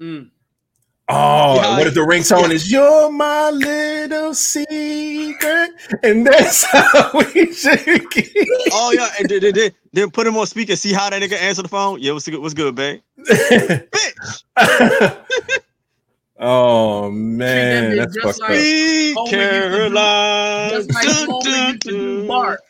Mm. 0.00 0.30
Oh, 1.08 1.56
Yeah, 1.56 1.78
what 1.78 1.86
if 1.88 1.94
the 1.94 2.00
ringtone 2.00 2.50
is 2.50 2.70
"You're 2.70 3.10
my 3.10 3.50
little 3.50 4.32
secret," 4.34 5.70
and 6.04 6.24
that's 6.26 6.62
how 6.70 7.10
we 7.14 7.52
should 7.52 8.10
keep. 8.10 8.28
oh 8.72 8.92
yeah, 8.92 9.08
and 9.18 9.28
then, 9.28 9.40
then, 9.40 9.54
then, 9.54 9.70
then 9.94 10.10
put 10.10 10.26
him 10.26 10.36
on 10.36 10.46
speaker. 10.46 10.76
See 10.76 10.92
how 10.92 11.10
that 11.10 11.20
nigga 11.20 11.32
answer 11.40 11.62
the 11.62 11.68
phone. 11.68 11.98
Yeah, 12.00 12.12
what's 12.12 12.28
good? 12.28 12.38
What's 12.40 12.54
good, 12.54 12.74
babe? 12.76 13.00
Bitch, 13.28 14.42
oh 16.38 17.10
man, 17.10 17.96
that's 17.96 18.14
just 18.14 18.26
fucked 18.26 18.40
like- 18.40 18.50
up. 18.50 18.56
be 18.56 19.14
Homer 19.14 19.30
used 19.30 19.30
do- 19.30 19.36
Caroline. 19.36 20.70
Just 20.70 20.94
like 20.94 21.04
Dun, 21.04 21.28
dun, 21.42 21.78
do 21.78 22.16
dun. 22.18 22.26
Bart. 22.26 22.60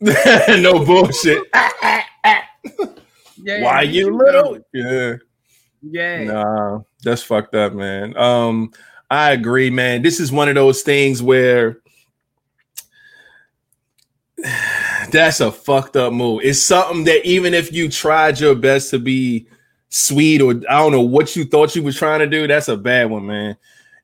no 0.60 0.84
bullshit. 0.84 1.42
Yeah, 3.44 3.62
Why 3.64 3.82
you 3.82 4.16
little? 4.16 4.60
Yeah. 4.72 5.16
Yeah. 5.82 6.24
Nah, 6.24 6.80
that's 7.02 7.22
fucked 7.24 7.56
up, 7.56 7.72
man. 7.72 8.16
Um, 8.16 8.70
I 9.10 9.32
agree, 9.32 9.68
man. 9.68 10.02
This 10.02 10.20
is 10.20 10.30
one 10.30 10.48
of 10.48 10.54
those 10.54 10.82
things 10.82 11.20
where 11.20 11.80
that's 15.10 15.40
a 15.40 15.50
fucked 15.50 15.96
up 15.96 16.12
move. 16.12 16.42
It's 16.44 16.62
something 16.62 17.02
that 17.04 17.26
even 17.26 17.52
if 17.52 17.72
you 17.72 17.88
tried 17.88 18.38
your 18.38 18.54
best 18.54 18.90
to 18.90 19.00
be 19.00 19.48
sweet 19.92 20.40
or 20.40 20.52
I 20.68 20.78
don't 20.78 20.92
know 20.92 21.02
what 21.02 21.36
you 21.36 21.44
thought 21.44 21.76
you 21.76 21.82
were 21.82 21.92
trying 21.92 22.20
to 22.20 22.26
do, 22.26 22.46
that's 22.46 22.68
a 22.68 22.76
bad 22.76 23.10
one, 23.10 23.26
man. 23.26 23.56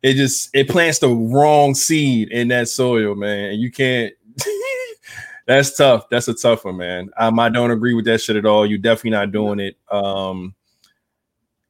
It 0.02 0.14
just 0.14 0.50
it 0.54 0.68
plants 0.68 0.98
the 0.98 1.08
wrong 1.08 1.74
seed 1.74 2.30
in 2.30 2.48
that 2.48 2.68
soil, 2.68 3.14
man. 3.14 3.50
And 3.52 3.60
you 3.60 3.70
can't 3.72 4.12
that's 5.46 5.76
tough. 5.76 6.08
That's 6.10 6.28
a 6.28 6.34
tough 6.34 6.64
one, 6.64 6.76
man. 6.76 7.10
Um, 7.16 7.38
I 7.40 7.48
don't 7.48 7.70
agree 7.70 7.94
with 7.94 8.04
that 8.04 8.20
shit 8.20 8.36
at 8.36 8.44
all. 8.46 8.66
You're 8.66 8.78
definitely 8.78 9.12
not 9.12 9.32
doing 9.32 9.60
it. 9.60 9.76
Um 9.90 10.54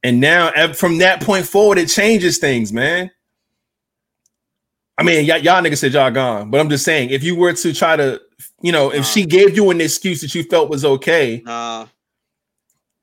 and 0.03 0.19
now 0.21 0.73
from 0.73 0.99
that 0.99 1.21
point 1.21 1.45
forward, 1.45 1.77
it 1.77 1.87
changes 1.87 2.37
things, 2.37 2.71
man. 2.71 3.11
I 4.97 5.03
mean, 5.03 5.27
y- 5.27 5.37
y'all 5.37 5.61
niggas 5.63 5.77
said 5.77 5.93
y'all 5.93 6.11
gone, 6.11 6.51
but 6.51 6.59
I'm 6.59 6.69
just 6.69 6.83
saying, 6.85 7.09
if 7.09 7.23
you 7.23 7.35
were 7.35 7.53
to 7.53 7.73
try 7.73 7.95
to, 7.95 8.21
you 8.61 8.71
know, 8.73 8.89
if 8.91 8.97
Nah. 8.99 9.03
she 9.03 9.25
gave 9.25 9.55
you 9.55 9.69
an 9.71 9.79
excuse 9.81 10.21
that 10.21 10.35
you 10.35 10.43
felt 10.43 10.69
was 10.69 10.83
okay, 10.83 11.41
Nah, 11.45 11.87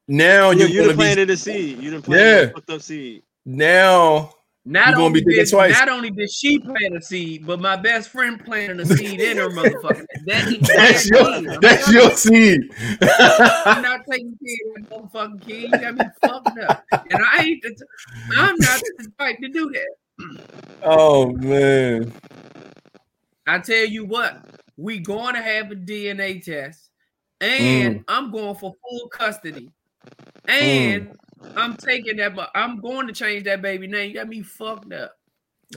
now 0.09 0.51
you, 0.51 0.61
you're 0.67 0.69
you 0.69 0.95
gonna 0.97 1.27
be 1.27 1.33
a 1.33 1.37
seed. 1.37 1.79
You 1.79 1.91
done 1.99 2.03
Yeah. 2.07 2.19
a 2.43 2.51
fucked 2.51 2.71
up 2.71 2.83
seed. 2.83 3.23
now. 3.45 4.33
Not 4.69 4.89
You 4.89 4.93
gonna 4.95 5.05
only 5.05 5.21
be 5.21 5.25
thinking 5.27 5.45
did 5.45 5.51
twice. 5.51 5.73
not 5.75 5.89
only 5.89 6.11
did 6.11 6.29
she 6.29 6.59
plant 6.59 6.97
a 6.97 7.01
seed, 7.01 7.47
but 7.47 7.61
my 7.61 7.77
best 7.77 8.09
friend 8.09 8.45
planted 8.45 8.81
a 8.81 8.87
seed 8.87 9.21
in 9.21 9.37
her 9.37 9.49
motherfucker. 9.49 10.05
That, 10.25 10.59
That's 10.77 11.09
that 11.09 11.45
your 11.45 11.53
kid. 11.53 11.61
That's 11.63 11.87
not- 11.87 11.95
your 11.95 12.11
seed. 12.11 12.61
I'm 13.65 13.83
not 13.83 14.01
taking 14.11 14.37
care 14.45 14.99
of 14.99 15.13
that 15.13 15.13
motherfucking 15.13 15.47
kid. 15.47 15.63
You 15.63 15.71
got 15.71 15.95
me 15.95 16.05
fucked 16.21 16.59
up, 16.69 16.85
and 16.91 17.25
I 17.33 17.43
ain't. 17.45 17.63
The 17.63 17.71
t- 17.71 18.37
I'm 18.37 18.57
not 18.59 18.81
the 18.99 19.13
type 19.21 19.39
to 19.39 19.49
do 19.49 19.71
that. 19.71 20.43
oh 20.83 21.31
man. 21.31 22.13
I 23.47 23.61
tell 23.61 23.85
you 23.87 24.05
what, 24.05 24.45
we 24.77 24.99
going 24.99 25.37
to 25.37 25.43
have 25.43 25.71
a 25.71 25.77
DNA 25.77 26.43
test, 26.43 26.91
and 27.41 28.01
mm. 28.01 28.05
I'm 28.09 28.33
going 28.33 28.57
for 28.57 28.75
full 28.83 29.09
custody, 29.11 29.71
and 30.49 31.17
I'm 31.57 31.77
taking 31.77 32.17
that. 32.17 32.35
But 32.35 32.51
I'm 32.55 32.81
going 32.81 33.07
to 33.07 33.13
change 33.13 33.45
that 33.45 33.63
baby 33.63 33.87
name. 33.87 34.09
You 34.11 34.15
got 34.17 34.29
me 34.29 34.43
fucked 34.43 34.93
up. 34.93 35.17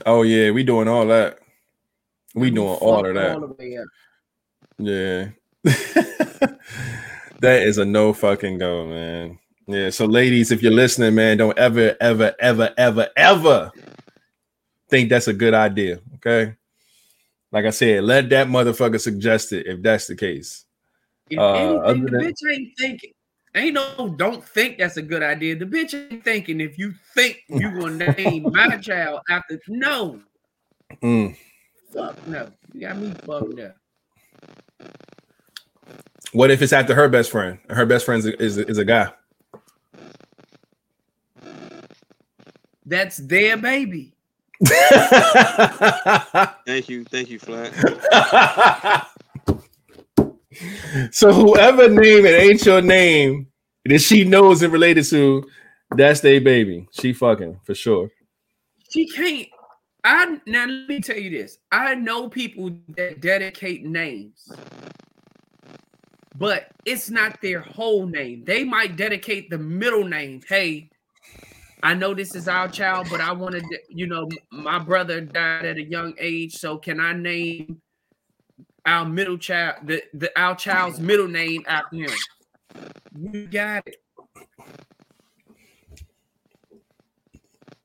Oh 0.06 0.22
yeah, 0.22 0.50
we 0.50 0.62
doing 0.62 0.88
all 0.88 1.06
that. 1.06 1.38
We 2.34 2.50
doing 2.50 2.68
all 2.68 3.06
of 3.06 3.14
that. 3.14 3.36
all. 3.36 3.56
Yeah. 4.78 5.28
that 5.64 7.62
is 7.62 7.78
a 7.78 7.84
no 7.84 8.12
fucking 8.12 8.58
go, 8.58 8.86
man. 8.86 9.38
Yeah. 9.66 9.90
So, 9.90 10.06
ladies, 10.06 10.50
if 10.52 10.62
you're 10.62 10.72
listening, 10.72 11.14
man, 11.14 11.36
don't 11.38 11.58
ever, 11.58 11.96
ever, 12.00 12.34
ever, 12.38 12.72
ever, 12.76 13.08
ever 13.16 13.72
think 14.88 15.08
that's 15.10 15.28
a 15.28 15.32
good 15.32 15.54
idea. 15.54 16.00
Okay. 16.16 16.54
Like 17.52 17.64
I 17.64 17.70
said, 17.70 18.04
let 18.04 18.28
that 18.30 18.46
motherfucker 18.46 19.00
suggest 19.00 19.52
it 19.52 19.66
if 19.66 19.82
that's 19.82 20.06
the 20.06 20.16
case. 20.16 20.64
If 21.28 21.38
Uh, 21.38 21.52
anything, 21.54 22.04
the 22.04 22.10
than- 22.10 22.20
bitch 22.20 22.52
ain't 22.52 22.78
thinking. 22.78 23.12
Ain't 23.54 23.74
no 23.74 24.08
don't 24.16 24.44
think 24.44 24.78
that's 24.78 24.96
a 24.96 25.02
good 25.02 25.22
idea. 25.24 25.56
The 25.56 25.64
bitch 25.64 25.92
ain't 26.12 26.22
thinking 26.24 26.60
if 26.60 26.78
you 26.78 26.94
think 27.14 27.42
you 27.48 27.70
gonna 27.80 28.12
name 28.12 28.46
my 28.52 28.76
child 28.80 29.20
after 29.28 29.58
no, 29.68 30.20
Mm. 31.02 31.36
fuck 31.92 32.26
no. 32.28 32.48
You 32.72 32.80
got 32.80 32.96
me 32.98 33.12
fucked 33.24 33.58
up. 33.60 33.76
What 36.32 36.50
if 36.52 36.62
it's 36.62 36.72
after 36.72 36.94
her 36.94 37.08
best 37.08 37.30
friend? 37.32 37.58
Her 37.68 37.86
best 37.86 38.04
friend 38.04 38.24
is, 38.24 38.26
is, 38.34 38.58
is 38.58 38.78
a 38.78 38.84
guy. 38.84 39.10
That's 42.86 43.16
their 43.18 43.56
baby. 43.56 44.14
Thank 46.66 46.88
you, 46.88 47.04
thank 47.04 47.30
you, 47.30 47.38
Flat. 47.38 47.72
so 51.10 51.32
whoever 51.32 51.88
name 51.88 52.26
it 52.26 52.40
ain't 52.40 52.64
your 52.66 52.82
name 52.82 53.46
that 53.84 54.00
she 54.00 54.24
knows 54.24 54.62
and 54.62 54.72
related 54.72 55.04
to, 55.06 55.48
that's 55.96 56.20
their 56.20 56.40
baby. 56.40 56.88
She 56.92 57.12
fucking 57.12 57.60
for 57.64 57.74
sure. 57.74 58.10
She 58.90 59.08
can't. 59.08 59.48
I 60.02 60.40
now 60.46 60.66
let 60.66 60.88
me 60.88 61.00
tell 61.00 61.18
you 61.18 61.30
this. 61.30 61.58
I 61.70 61.94
know 61.94 62.28
people 62.28 62.70
that 62.96 63.20
dedicate 63.20 63.84
names, 63.84 64.50
but 66.36 66.68
it's 66.84 67.10
not 67.10 67.40
their 67.42 67.60
whole 67.60 68.06
name. 68.06 68.44
They 68.44 68.64
might 68.64 68.96
dedicate 68.96 69.50
the 69.50 69.58
middle 69.58 70.04
name. 70.04 70.40
Hey, 70.48 70.90
I 71.82 71.94
know 71.94 72.14
this 72.14 72.34
is 72.34 72.48
our 72.48 72.68
child, 72.68 73.08
but 73.10 73.20
I 73.20 73.32
wanted, 73.32 73.62
to, 73.64 73.78
you 73.88 74.06
know, 74.06 74.28
my 74.50 74.78
brother 74.78 75.20
died 75.20 75.64
at 75.64 75.76
a 75.76 75.82
young 75.82 76.14
age, 76.18 76.56
so 76.56 76.78
can 76.78 76.98
I 77.00 77.12
name 77.12 77.80
our 78.90 79.06
middle 79.06 79.38
child 79.38 79.76
the, 79.84 80.02
the 80.14 80.30
our 80.38 80.54
child's 80.56 80.98
middle 81.00 81.28
name 81.28 81.64
after 81.68 81.96
him? 81.96 82.10
You 83.18 83.46
got 83.46 83.86
it. 83.86 83.96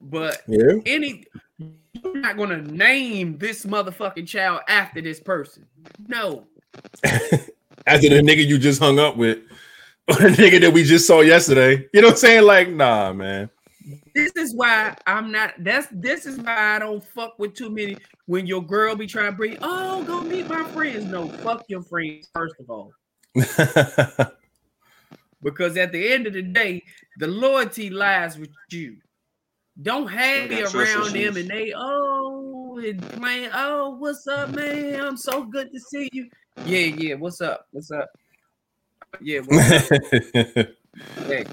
But 0.01 0.41
Yeah. 0.47 0.73
any 0.85 1.25
you're 1.57 2.17
not 2.17 2.37
gonna 2.37 2.61
name 2.61 3.37
this 3.37 3.65
motherfucking 3.65 4.27
child 4.27 4.61
after 4.67 5.01
this 5.01 5.19
person. 5.19 5.65
No. 6.07 6.45
After 7.87 8.09
the 8.09 8.15
nigga 8.15 8.43
you 8.43 8.57
just 8.57 8.79
hung 8.79 8.97
up 8.97 9.15
with, 9.15 9.37
or 10.07 10.15
the 10.15 10.29
nigga 10.29 10.59
that 10.61 10.73
we 10.73 10.83
just 10.83 11.05
saw 11.05 11.21
yesterday. 11.21 11.87
You 11.93 12.01
know 12.01 12.07
what 12.07 12.13
I'm 12.13 12.17
saying? 12.17 12.43
Like, 12.43 12.69
nah, 12.69 13.13
man. 13.13 13.47
This 14.13 14.31
is 14.35 14.55
why 14.55 14.95
I'm 15.05 15.31
not. 15.31 15.53
That's 15.59 15.87
this 15.91 16.25
is 16.25 16.37
why 16.37 16.75
I 16.75 16.79
don't 16.79 17.03
fuck 17.03 17.37
with 17.37 17.53
too 17.53 17.69
many. 17.69 17.97
When 18.25 18.47
your 18.47 18.63
girl 18.63 18.95
be 18.95 19.05
trying 19.07 19.31
to 19.31 19.37
bring, 19.37 19.57
oh, 19.61 20.03
go 20.03 20.21
meet 20.21 20.47
my 20.47 20.63
friends. 20.69 21.05
No, 21.05 21.27
fuck 21.27 21.65
your 21.67 21.83
friends 21.83 22.29
first 22.33 22.55
of 22.59 22.69
all, 22.69 22.91
because 25.43 25.77
at 25.77 25.91
the 25.91 26.11
end 26.11 26.25
of 26.27 26.33
the 26.33 26.41
day, 26.41 26.83
the 27.17 27.27
loyalty 27.27 27.89
lies 27.89 28.37
with 28.37 28.49
you. 28.71 28.97
Don't 29.81 30.07
have 30.07 30.49
me 30.49 30.63
around 30.63 31.13
them 31.13 31.35
and 31.35 31.49
they 31.49 31.73
oh 31.75 32.77
and 32.77 33.01
playing. 33.01 33.49
Oh, 33.53 33.95
what's 33.99 34.25
up, 34.27 34.51
man? 34.51 35.01
I'm 35.01 35.17
so 35.17 35.43
good 35.43 35.71
to 35.71 35.79
see 35.79 36.09
you. 36.13 36.29
Yeah, 36.65 36.95
yeah. 36.95 37.15
What's 37.15 37.41
up? 37.41 37.67
What's 37.71 37.91
up? 37.91 38.09
Yeah, 39.21 39.41
what's 39.45 39.91
up? 39.91 40.67
Hey, 41.27 41.45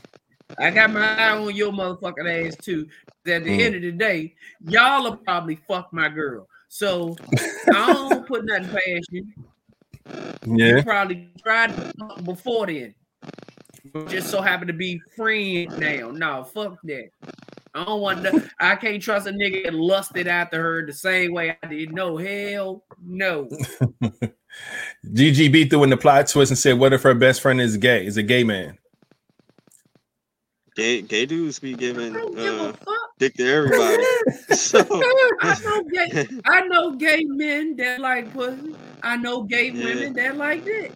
I 0.58 0.70
got 0.70 0.90
my 0.92 1.16
eye 1.18 1.36
on 1.36 1.54
your 1.54 1.72
motherfucking 1.72 2.46
ass 2.48 2.56
too. 2.56 2.86
At 3.26 3.44
the 3.44 3.50
Mm. 3.50 3.60
end 3.60 3.74
of 3.76 3.82
the 3.82 3.92
day, 3.92 4.34
y'all 4.66 5.02
will 5.04 5.16
probably 5.16 5.56
fuck 5.68 5.92
my 5.92 6.08
girl. 6.08 6.48
So 6.68 7.16
I 7.74 7.92
don't 7.92 8.26
put 8.26 8.44
nothing 8.44 8.68
past 8.68 9.08
you. 9.10 9.26
yeah. 10.46 10.76
You 10.76 10.82
probably 10.82 11.28
tried 11.42 11.72
before 12.24 12.66
then. 12.66 12.94
Just 14.08 14.30
so 14.30 14.40
happen 14.40 14.66
to 14.68 14.72
be 14.72 15.00
friends 15.16 15.76
now. 15.78 16.10
No, 16.12 16.44
fuck 16.44 16.78
that. 16.84 17.08
I 17.74 17.84
don't 17.84 18.00
want 18.00 18.22
to. 18.24 18.48
I 18.60 18.76
can't 18.76 19.02
trust 19.02 19.26
a 19.26 19.30
nigga 19.30 19.64
that 19.64 19.74
lusted 19.74 20.28
after 20.28 20.62
her 20.62 20.86
the 20.86 20.92
same 20.92 21.32
way 21.32 21.56
I 21.62 21.66
did. 21.66 21.92
No, 21.92 22.16
hell 22.16 22.84
no. 23.04 23.48
GGB 25.06 25.70
threw 25.70 25.82
in 25.84 25.90
the 25.90 25.96
plot 25.96 26.26
twist 26.28 26.50
and 26.50 26.58
said, 26.58 26.78
"What 26.78 26.92
if 26.92 27.02
her 27.02 27.14
best 27.14 27.40
friend 27.40 27.60
is 27.60 27.76
gay? 27.76 28.04
Is 28.06 28.16
a 28.18 28.22
gay 28.22 28.44
man?" 28.44 28.78
Gay 30.74 31.02
gay 31.02 31.26
dudes 31.26 31.58
be 31.58 31.74
giving 31.74 32.14
don't 32.14 32.34
give 32.34 32.54
a 32.54 32.68
uh, 32.68 32.72
dick 33.18 33.34
to 33.34 33.46
everybody. 33.46 34.02
so 34.54 34.78
I 35.40 35.54
know 35.64 35.84
gay. 35.92 36.28
I 36.46 36.66
know 36.66 36.92
gay 36.92 37.24
men 37.24 37.76
that 37.76 38.00
like 38.00 38.32
pussy. 38.32 38.74
I 39.02 39.16
know 39.16 39.42
gay 39.42 39.70
Yeah. 39.70 39.84
women 39.84 40.14
that 40.14 40.36
like 40.36 40.64
dick. 40.64 40.92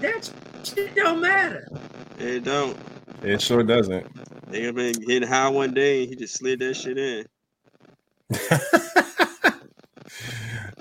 That 0.00 0.28
shit 0.64 0.96
don't 0.96 1.20
matter. 1.20 1.68
it 2.18 2.42
don't. 2.42 2.76
It 3.22 3.40
sure 3.40 3.62
doesn't. 3.62 4.04
They 4.50 4.62
have 4.62 4.74
been 4.74 4.94
getting 4.94 5.28
high 5.28 5.48
one 5.48 5.74
day 5.74 6.02
and 6.02 6.10
he 6.10 6.16
just 6.16 6.38
slid 6.38 6.58
that 6.58 6.74
shit 6.74 6.98
in. 6.98 7.24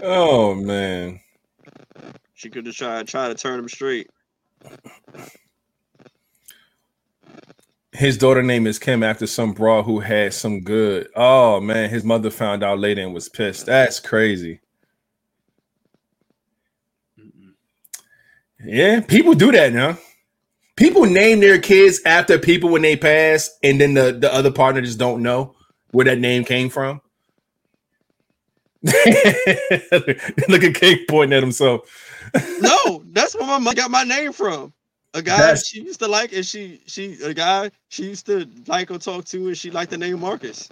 oh 0.02 0.56
man. 0.56 1.20
She 2.34 2.50
could 2.50 2.66
have 2.66 2.76
tried 2.76 3.08
try 3.08 3.28
to 3.28 3.36
turn 3.36 3.60
him 3.60 3.70
straight. 3.70 4.10
His 7.94 8.18
daughter 8.18 8.44
name 8.44 8.68
is 8.68 8.80
Kim 8.80 9.04
after 9.04 9.28
some 9.28 9.54
broad 9.54 9.84
who 9.84 10.02
had 10.02 10.34
some 10.34 10.62
good. 10.62 11.10
Oh 11.16 11.62
man, 11.62 11.90
his 11.92 12.04
mother 12.06 12.32
found 12.32 12.64
out 12.64 12.80
later 12.80 13.02
and 13.04 13.14
was 13.14 13.30
pissed. 13.30 13.68
That's 13.68 14.00
crazy. 14.00 14.62
Yeah, 18.66 19.02
people 19.02 19.36
do 19.36 19.52
that 19.54 19.74
now. 19.74 19.98
People 20.78 21.06
name 21.06 21.40
their 21.42 21.60
kids 21.60 22.02
after 22.06 22.40
people 22.40 22.70
when 22.70 22.82
they 22.84 22.98
pass, 22.98 23.50
and 23.64 23.82
then 23.82 23.94
the, 23.96 24.14
the 24.14 24.34
other 24.34 24.52
partner 24.52 24.82
just 24.82 25.00
don't 25.00 25.24
know 25.24 25.56
where 25.92 26.06
that 26.06 26.20
name 26.20 26.46
came 26.46 26.70
from. 26.70 27.02
Look 28.84 30.64
at 30.64 30.76
King 30.76 31.06
pointing 31.10 31.38
at 31.38 31.44
himself. 31.44 32.02
No, 32.60 33.04
that's 33.12 33.36
where 33.36 33.48
my 33.48 33.60
mother 33.60 33.78
got 33.78 33.92
my 33.92 34.04
name 34.04 34.34
from. 34.34 34.74
A 35.16 35.22
guy 35.22 35.38
That's- 35.38 35.68
she 35.68 35.82
used 35.84 36.00
to 36.00 36.08
like, 36.08 36.34
and 36.34 36.46
she 36.46 36.82
she 36.88 37.18
a 37.24 37.34
guy 37.34 37.70
she 37.90 38.06
used 38.06 38.26
to 38.26 38.48
like 38.68 38.90
or 38.92 38.98
talk 38.98 39.26
to, 39.26 39.48
and 39.48 39.58
she 39.58 39.70
liked 39.72 39.92
the 39.92 39.98
name 39.98 40.20
Marcus. 40.20 40.70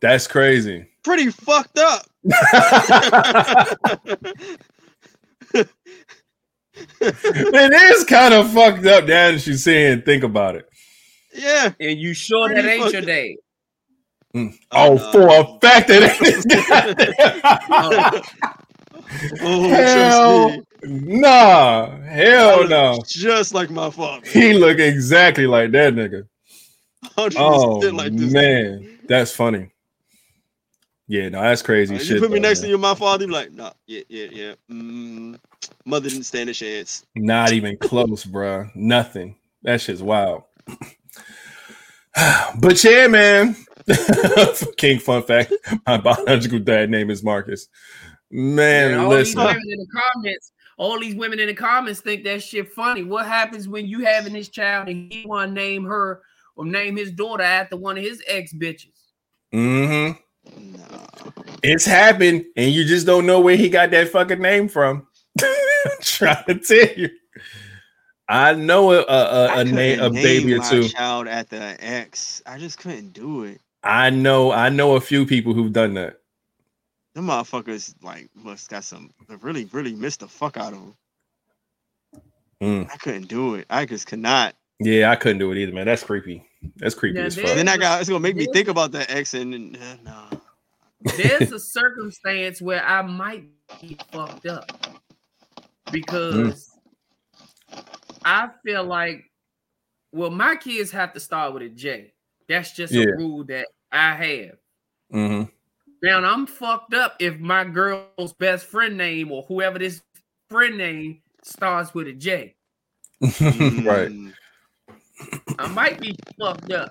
That's 0.00 0.26
crazy. 0.26 0.86
Pretty 1.04 1.30
fucked 1.30 1.78
up. 1.78 2.06
it 5.54 5.68
is 7.72 8.04
kind 8.04 8.34
of 8.34 8.50
fucked 8.52 8.84
up 8.86 9.04
now 9.04 9.30
that 9.32 9.46
you 9.46 9.54
see 9.54 9.86
and 9.86 10.04
think 10.04 10.22
about 10.24 10.56
it. 10.56 10.68
yeah. 11.34 11.72
And 11.80 11.98
you 11.98 12.12
sure 12.14 12.48
that 12.48 12.64
ain't 12.64 12.92
your 12.92 13.02
fucking- 13.02 13.06
dad? 13.06 13.30
Mm. 14.34 14.54
Oh, 14.72 14.92
oh, 14.92 14.96
no. 14.96 15.12
for 15.12 15.28
a 15.28 15.44
fact 15.60 15.88
that 15.88 16.02
it 16.02 16.20
is. 16.20 16.44
oh, 19.40 19.68
hell 19.68 19.80
oh, 19.80 20.48
trust 20.48 20.58
me. 20.58 20.65
Nah, 20.82 21.90
hell 22.02 22.68
no. 22.68 23.02
Just 23.06 23.54
like 23.54 23.70
my 23.70 23.90
father. 23.90 24.26
He 24.28 24.52
look 24.54 24.78
exactly 24.78 25.46
like 25.46 25.72
that 25.72 25.94
nigga. 25.94 26.26
100% 27.04 27.36
Oh 27.38 27.78
like 27.94 28.16
this. 28.16 28.32
man, 28.32 28.98
that's 29.08 29.32
funny. 29.32 29.70
Yeah, 31.08 31.28
no, 31.28 31.40
that's 31.40 31.62
crazy 31.62 31.94
Like, 31.94 32.02
shit. 32.02 32.16
you 32.16 32.20
put 32.20 32.30
me 32.32 32.38
though, 32.40 32.48
next 32.48 32.60
man. 32.60 32.64
to 32.66 32.70
you, 32.70 32.78
my 32.78 32.94
father, 32.94 33.22
you 33.24 33.28
be 33.28 33.34
like, 33.34 33.52
nah, 33.52 33.72
yeah, 33.86 34.02
yeah, 34.08 34.26
yeah. 34.32 34.54
Mm, 34.70 35.38
mother 35.84 36.08
didn't 36.08 36.24
stand 36.24 36.50
a 36.50 36.52
chance. 36.52 37.04
Not 37.14 37.52
even 37.52 37.76
close, 37.76 38.24
bro. 38.24 38.68
Nothing. 38.74 39.36
That 39.62 39.80
shit's 39.80 40.02
wild. 40.02 40.42
but 42.60 42.82
yeah, 42.82 43.06
man. 43.06 43.56
King 44.76 44.98
fun 44.98 45.22
fact: 45.22 45.52
my 45.86 45.96
biological 45.98 46.58
dad 46.58 46.90
name 46.90 47.08
is 47.10 47.22
Marcus. 47.22 47.68
Man, 48.30 48.92
And 48.92 49.00
all 49.00 49.10
these 49.10 49.36
listen. 49.36 49.40
in 49.48 49.78
the 49.78 49.86
comments, 50.14 50.52
all 50.76 51.00
these 51.00 51.14
women 51.14 51.40
in 51.40 51.46
the 51.46 51.54
comments 51.54 52.00
think 52.00 52.24
that 52.24 52.42
shit 52.42 52.72
funny. 52.72 53.02
What 53.02 53.26
happens 53.26 53.68
when 53.68 53.86
you 53.86 54.04
having 54.04 54.32
this 54.32 54.48
child 54.48 54.88
and 54.88 55.10
he 55.10 55.24
want 55.26 55.50
to 55.50 55.54
name 55.54 55.84
her 55.84 56.22
or 56.56 56.66
name 56.66 56.96
his 56.96 57.10
daughter 57.12 57.42
after 57.42 57.76
one 57.76 57.96
of 57.96 58.04
his 58.04 58.22
ex 58.26 58.52
bitches? 58.52 58.92
Mm-hmm. 59.54 60.76
Nah. 60.76 61.06
It's 61.62 61.86
happened, 61.86 62.44
and 62.56 62.70
you 62.70 62.84
just 62.84 63.06
don't 63.06 63.26
know 63.26 63.40
where 63.40 63.56
he 63.56 63.68
got 63.68 63.90
that 63.90 64.08
fucking 64.10 64.40
name 64.40 64.68
from. 64.68 65.06
trying 66.02 66.44
to 66.44 66.54
tell 66.58 66.96
you. 66.96 67.10
I 68.28 68.54
know 68.54 68.92
a 68.92 69.00
a, 69.00 69.02
a, 69.02 69.46
I 69.46 69.60
a, 69.60 69.64
name, 69.64 70.00
a 70.00 70.02
couldn't 70.02 70.22
baby 70.22 70.52
name 70.52 70.60
or 70.60 70.64
two. 70.64 70.88
child 70.88 71.28
at 71.28 71.48
the 71.48 71.76
ex. 71.78 72.42
I 72.46 72.58
just 72.58 72.78
couldn't 72.78 73.12
do 73.12 73.44
it. 73.44 73.60
I 73.82 74.10
know 74.10 74.52
I 74.52 74.68
know 74.68 74.96
a 74.96 75.00
few 75.00 75.26
people 75.26 75.54
who've 75.54 75.72
done 75.72 75.94
that. 75.94 76.20
Them 77.16 77.28
motherfuckers 77.28 77.94
like 78.02 78.28
must 78.34 78.68
got 78.68 78.84
some 78.84 79.10
really, 79.40 79.64
really 79.72 79.94
missed 79.94 80.20
the 80.20 80.28
fuck 80.28 80.58
out 80.58 80.74
of 80.74 80.78
them. 80.80 80.94
Mm. 82.62 82.90
I 82.92 82.96
couldn't 82.98 83.28
do 83.28 83.54
it. 83.54 83.64
I 83.70 83.86
just 83.86 84.06
could 84.06 84.18
not. 84.18 84.54
Yeah, 84.80 85.10
I 85.10 85.16
couldn't 85.16 85.38
do 85.38 85.50
it 85.50 85.56
either, 85.56 85.72
man. 85.72 85.86
That's 85.86 86.04
creepy. 86.04 86.46
That's 86.76 86.94
creepy 86.94 87.18
Now, 87.18 87.24
as 87.24 87.34
fuck. 87.36 87.54
then 87.54 87.68
I 87.68 87.78
got 87.78 88.00
it's 88.02 88.10
gonna 88.10 88.20
make 88.20 88.36
me 88.36 88.46
think 88.52 88.68
about 88.68 88.92
that 88.92 89.10
ex 89.10 89.32
and, 89.32 89.54
and 89.54 89.78
uh, 89.78 89.96
no. 90.04 90.40
There's 91.16 91.50
a 91.52 91.58
circumstance 91.58 92.60
where 92.60 92.84
I 92.84 93.00
might 93.00 93.44
be 93.80 93.96
fucked 94.12 94.44
up 94.44 94.70
because 95.90 96.70
I 98.26 98.50
feel 98.62 98.84
like, 98.84 99.24
well, 100.12 100.28
my 100.30 100.56
kids 100.56 100.90
have 100.90 101.14
to 101.14 101.20
start 101.20 101.54
with 101.54 101.62
a 101.62 101.70
J. 101.70 102.12
That's 102.46 102.72
just 102.72 102.92
Yeah. 102.92 103.06
a 103.14 103.16
rule 103.16 103.42
that 103.44 103.68
I 103.90 104.14
have. 104.16 104.56
hmm 105.10 105.42
Now 106.02 106.22
I'm 106.24 106.46
fucked 106.46 106.94
up 106.94 107.16
if 107.20 107.38
my 107.38 107.64
girl's 107.64 108.32
best 108.38 108.66
friend 108.66 108.96
name 108.96 109.32
or 109.32 109.42
whoever 109.44 109.78
this 109.78 110.02
friend 110.50 110.76
name 110.76 111.22
starts 111.42 111.94
with 111.94 112.08
a 112.08 112.12
J. 112.12 112.54
right. 113.40 114.12
I 115.58 115.66
might 115.68 116.00
be 116.00 116.14
fucked 116.38 116.70
up. 116.72 116.90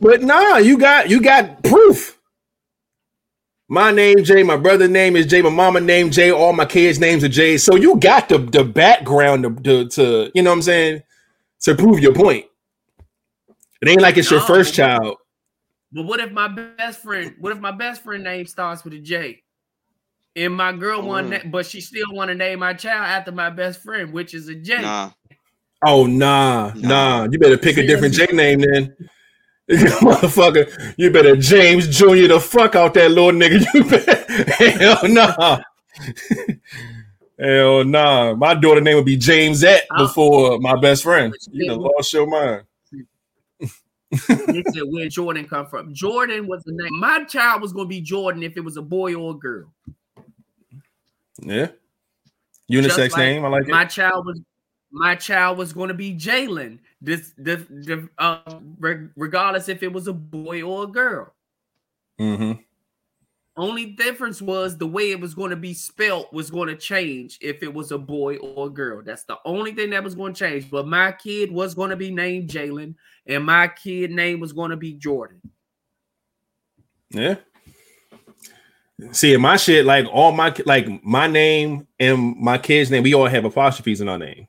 But 0.00 0.22
nah, 0.22 0.56
you 0.56 0.78
got 0.78 1.10
you 1.10 1.20
got 1.20 1.62
proof. 1.62 2.18
My 3.68 3.90
name 3.90 4.24
Jay, 4.24 4.42
my 4.42 4.56
brother 4.56 4.88
name 4.88 5.14
is 5.14 5.26
Jay, 5.26 5.42
my 5.42 5.50
mama 5.50 5.80
name 5.80 6.10
Jay, 6.10 6.30
all 6.32 6.54
my 6.54 6.64
kids' 6.64 6.98
names 6.98 7.22
are 7.22 7.28
Jay. 7.28 7.58
So 7.58 7.76
you 7.76 7.96
got 7.96 8.30
the 8.30 8.38
the 8.38 8.64
background 8.64 9.42
to, 9.42 9.54
to, 9.62 9.88
to 9.90 10.30
you 10.34 10.42
know 10.42 10.50
what 10.50 10.56
I'm 10.56 10.62
saying 10.62 11.02
to 11.60 11.74
prove 11.74 12.00
your 12.00 12.14
point. 12.14 12.46
It 13.82 13.88
ain't 13.88 14.00
like 14.00 14.16
it's 14.16 14.30
your 14.30 14.40
first 14.40 14.74
child. 14.74 15.18
But 15.92 16.02
what 16.04 16.20
if 16.20 16.30
my 16.32 16.48
best 16.48 17.00
friend? 17.02 17.34
What 17.38 17.52
if 17.52 17.60
my 17.60 17.70
best 17.72 18.02
friend 18.02 18.22
name 18.24 18.46
starts 18.46 18.84
with 18.84 18.92
a 18.94 18.98
J? 18.98 19.42
And 20.36 20.54
my 20.54 20.72
girl 20.72 21.02
want, 21.02 21.28
Mm. 21.28 21.30
na- 21.44 21.50
but 21.50 21.66
she 21.66 21.80
still 21.80 22.06
want 22.12 22.28
to 22.28 22.34
name 22.34 22.58
my 22.60 22.74
child 22.74 23.04
after 23.06 23.32
my 23.32 23.50
best 23.50 23.82
friend, 23.82 24.12
which 24.12 24.34
is 24.34 24.48
a 24.48 24.54
J. 24.54 24.82
Nah. 24.82 25.10
Oh 25.84 26.06
nah, 26.06 26.72
nah. 26.74 27.24
Nah. 27.24 27.28
You 27.30 27.38
better 27.38 27.56
pick 27.58 27.76
a 27.78 27.86
different 27.86 28.14
J 28.14 28.26
name 28.32 28.60
then. 28.60 28.94
Motherfucker, 29.70 30.94
you 30.96 31.10
better 31.10 31.36
James 31.36 31.88
Jr. 31.96 32.26
the 32.28 32.40
fuck 32.40 32.74
out 32.74 32.94
that 32.94 33.10
little 33.10 33.32
nigga. 33.32 33.64
You 33.74 33.84
better 33.84 34.78
hell 34.78 35.08
nah. 35.08 35.60
Hell 37.38 37.84
nah. 37.84 38.34
My 38.34 38.54
daughter 38.54 38.80
name 38.80 38.96
would 38.96 39.04
be 39.04 39.16
James 39.16 39.62
at 39.64 39.82
before 39.96 40.58
my 40.58 40.78
best 40.80 41.02
friend. 41.04 41.34
You 41.52 41.68
done 41.68 41.78
lost 41.80 42.12
your 42.12 42.26
mind. 42.26 42.62
They 44.10 44.64
said 44.72 44.82
where 44.86 45.08
Jordan 45.08 45.46
come 45.46 45.66
from. 45.66 45.92
Jordan 45.92 46.46
was 46.46 46.62
the 46.64 46.72
name. 46.72 46.98
My 46.98 47.24
child 47.24 47.60
was 47.62 47.72
gonna 47.72 47.88
be 47.88 48.00
Jordan 48.00 48.42
if 48.42 48.56
it 48.56 48.64
was 48.64 48.76
a 48.76 48.82
boy 48.82 49.14
or 49.14 49.32
a 49.32 49.34
girl. 49.34 49.72
Yeah. 51.40 51.68
Unisex 52.70 53.12
like 53.12 53.16
name. 53.16 53.44
I 53.44 53.48
like 53.48 53.68
it. 53.68 53.70
My 53.70 53.84
child 53.84 54.26
was 54.26 54.40
my 54.90 55.14
child 55.14 55.58
was 55.58 55.72
going 55.72 55.88
to 55.88 55.94
be 55.94 56.14
Jalen. 56.14 56.78
This, 57.00 57.32
the, 57.36 57.56
the 57.68 58.08
uh, 58.18 58.40
re- 58.78 59.08
regardless 59.16 59.68
if 59.68 59.82
it 59.82 59.92
was 59.92 60.08
a 60.08 60.12
boy 60.12 60.62
or 60.62 60.84
a 60.84 60.86
girl. 60.86 61.32
Mm-hmm. 62.20 62.60
Only 63.58 63.86
difference 63.86 64.40
was 64.40 64.78
the 64.78 64.86
way 64.86 65.10
it 65.10 65.18
was 65.18 65.34
going 65.34 65.50
to 65.50 65.56
be 65.56 65.74
spelt 65.74 66.32
was 66.32 66.48
going 66.48 66.68
to 66.68 66.76
change 66.76 67.38
if 67.42 67.60
it 67.64 67.74
was 67.74 67.90
a 67.90 67.98
boy 67.98 68.36
or 68.36 68.68
a 68.68 68.70
girl. 68.70 69.02
That's 69.02 69.24
the 69.24 69.36
only 69.44 69.72
thing 69.72 69.90
that 69.90 70.04
was 70.04 70.14
going 70.14 70.32
to 70.32 70.38
change. 70.38 70.70
But 70.70 70.86
my 70.86 71.10
kid 71.10 71.50
was 71.50 71.74
going 71.74 71.90
to 71.90 71.96
be 71.96 72.12
named 72.12 72.50
Jalen, 72.50 72.94
and 73.26 73.44
my 73.44 73.66
kid 73.66 74.12
name 74.12 74.38
was 74.38 74.52
going 74.52 74.70
to 74.70 74.76
be 74.76 74.92
Jordan. 74.94 75.40
Yeah. 77.10 77.34
See, 79.10 79.36
my 79.36 79.56
shit, 79.56 79.84
like 79.84 80.06
all 80.06 80.30
my 80.30 80.54
like 80.64 81.04
my 81.04 81.26
name 81.26 81.88
and 81.98 82.36
my 82.36 82.58
kid's 82.58 82.92
name, 82.92 83.02
we 83.02 83.14
all 83.14 83.26
have 83.26 83.44
apostrophes 83.44 84.00
in 84.00 84.08
our 84.08 84.18
name. 84.18 84.46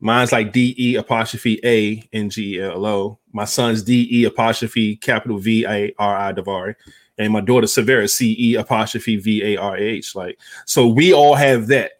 Mine's 0.00 0.32
like 0.32 0.52
D 0.52 0.74
E 0.78 0.96
apostrophe 0.96 1.60
A 1.64 2.06
N 2.12 2.28
G 2.28 2.60
L 2.60 2.84
O. 2.84 3.18
My 3.32 3.46
son's 3.46 3.82
D 3.82 4.06
E 4.10 4.24
apostrophe 4.24 4.96
capital 4.96 5.38
V 5.38 5.64
A 5.64 5.94
R 5.98 6.16
I 6.16 6.32
Davari. 6.34 6.74
And 7.18 7.32
my 7.32 7.40
daughter 7.40 7.66
Severa 7.66 8.08
C 8.08 8.36
E 8.38 8.54
apostrophe 8.54 9.16
V 9.16 9.54
A 9.54 9.56
R 9.56 9.76
H. 9.76 10.14
Like, 10.14 10.38
so 10.66 10.86
we 10.86 11.12
all 11.12 11.34
have 11.34 11.66
that. 11.68 11.92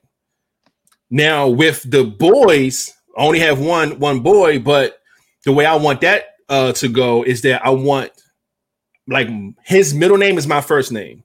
Now 1.10 1.48
with 1.48 1.88
the 1.90 2.04
boys, 2.04 2.94
I 3.16 3.22
only 3.22 3.40
have 3.40 3.58
one 3.58 3.98
one 3.98 4.20
boy, 4.20 4.58
but 4.60 5.00
the 5.44 5.52
way 5.52 5.66
I 5.66 5.74
want 5.74 6.00
that 6.02 6.36
uh 6.48 6.72
to 6.72 6.88
go 6.88 7.22
is 7.24 7.42
that 7.42 7.64
I 7.64 7.70
want 7.70 8.12
like 9.08 9.28
his 9.64 9.94
middle 9.94 10.18
name 10.18 10.38
is 10.38 10.46
my 10.46 10.60
first 10.60 10.92
name. 10.92 11.24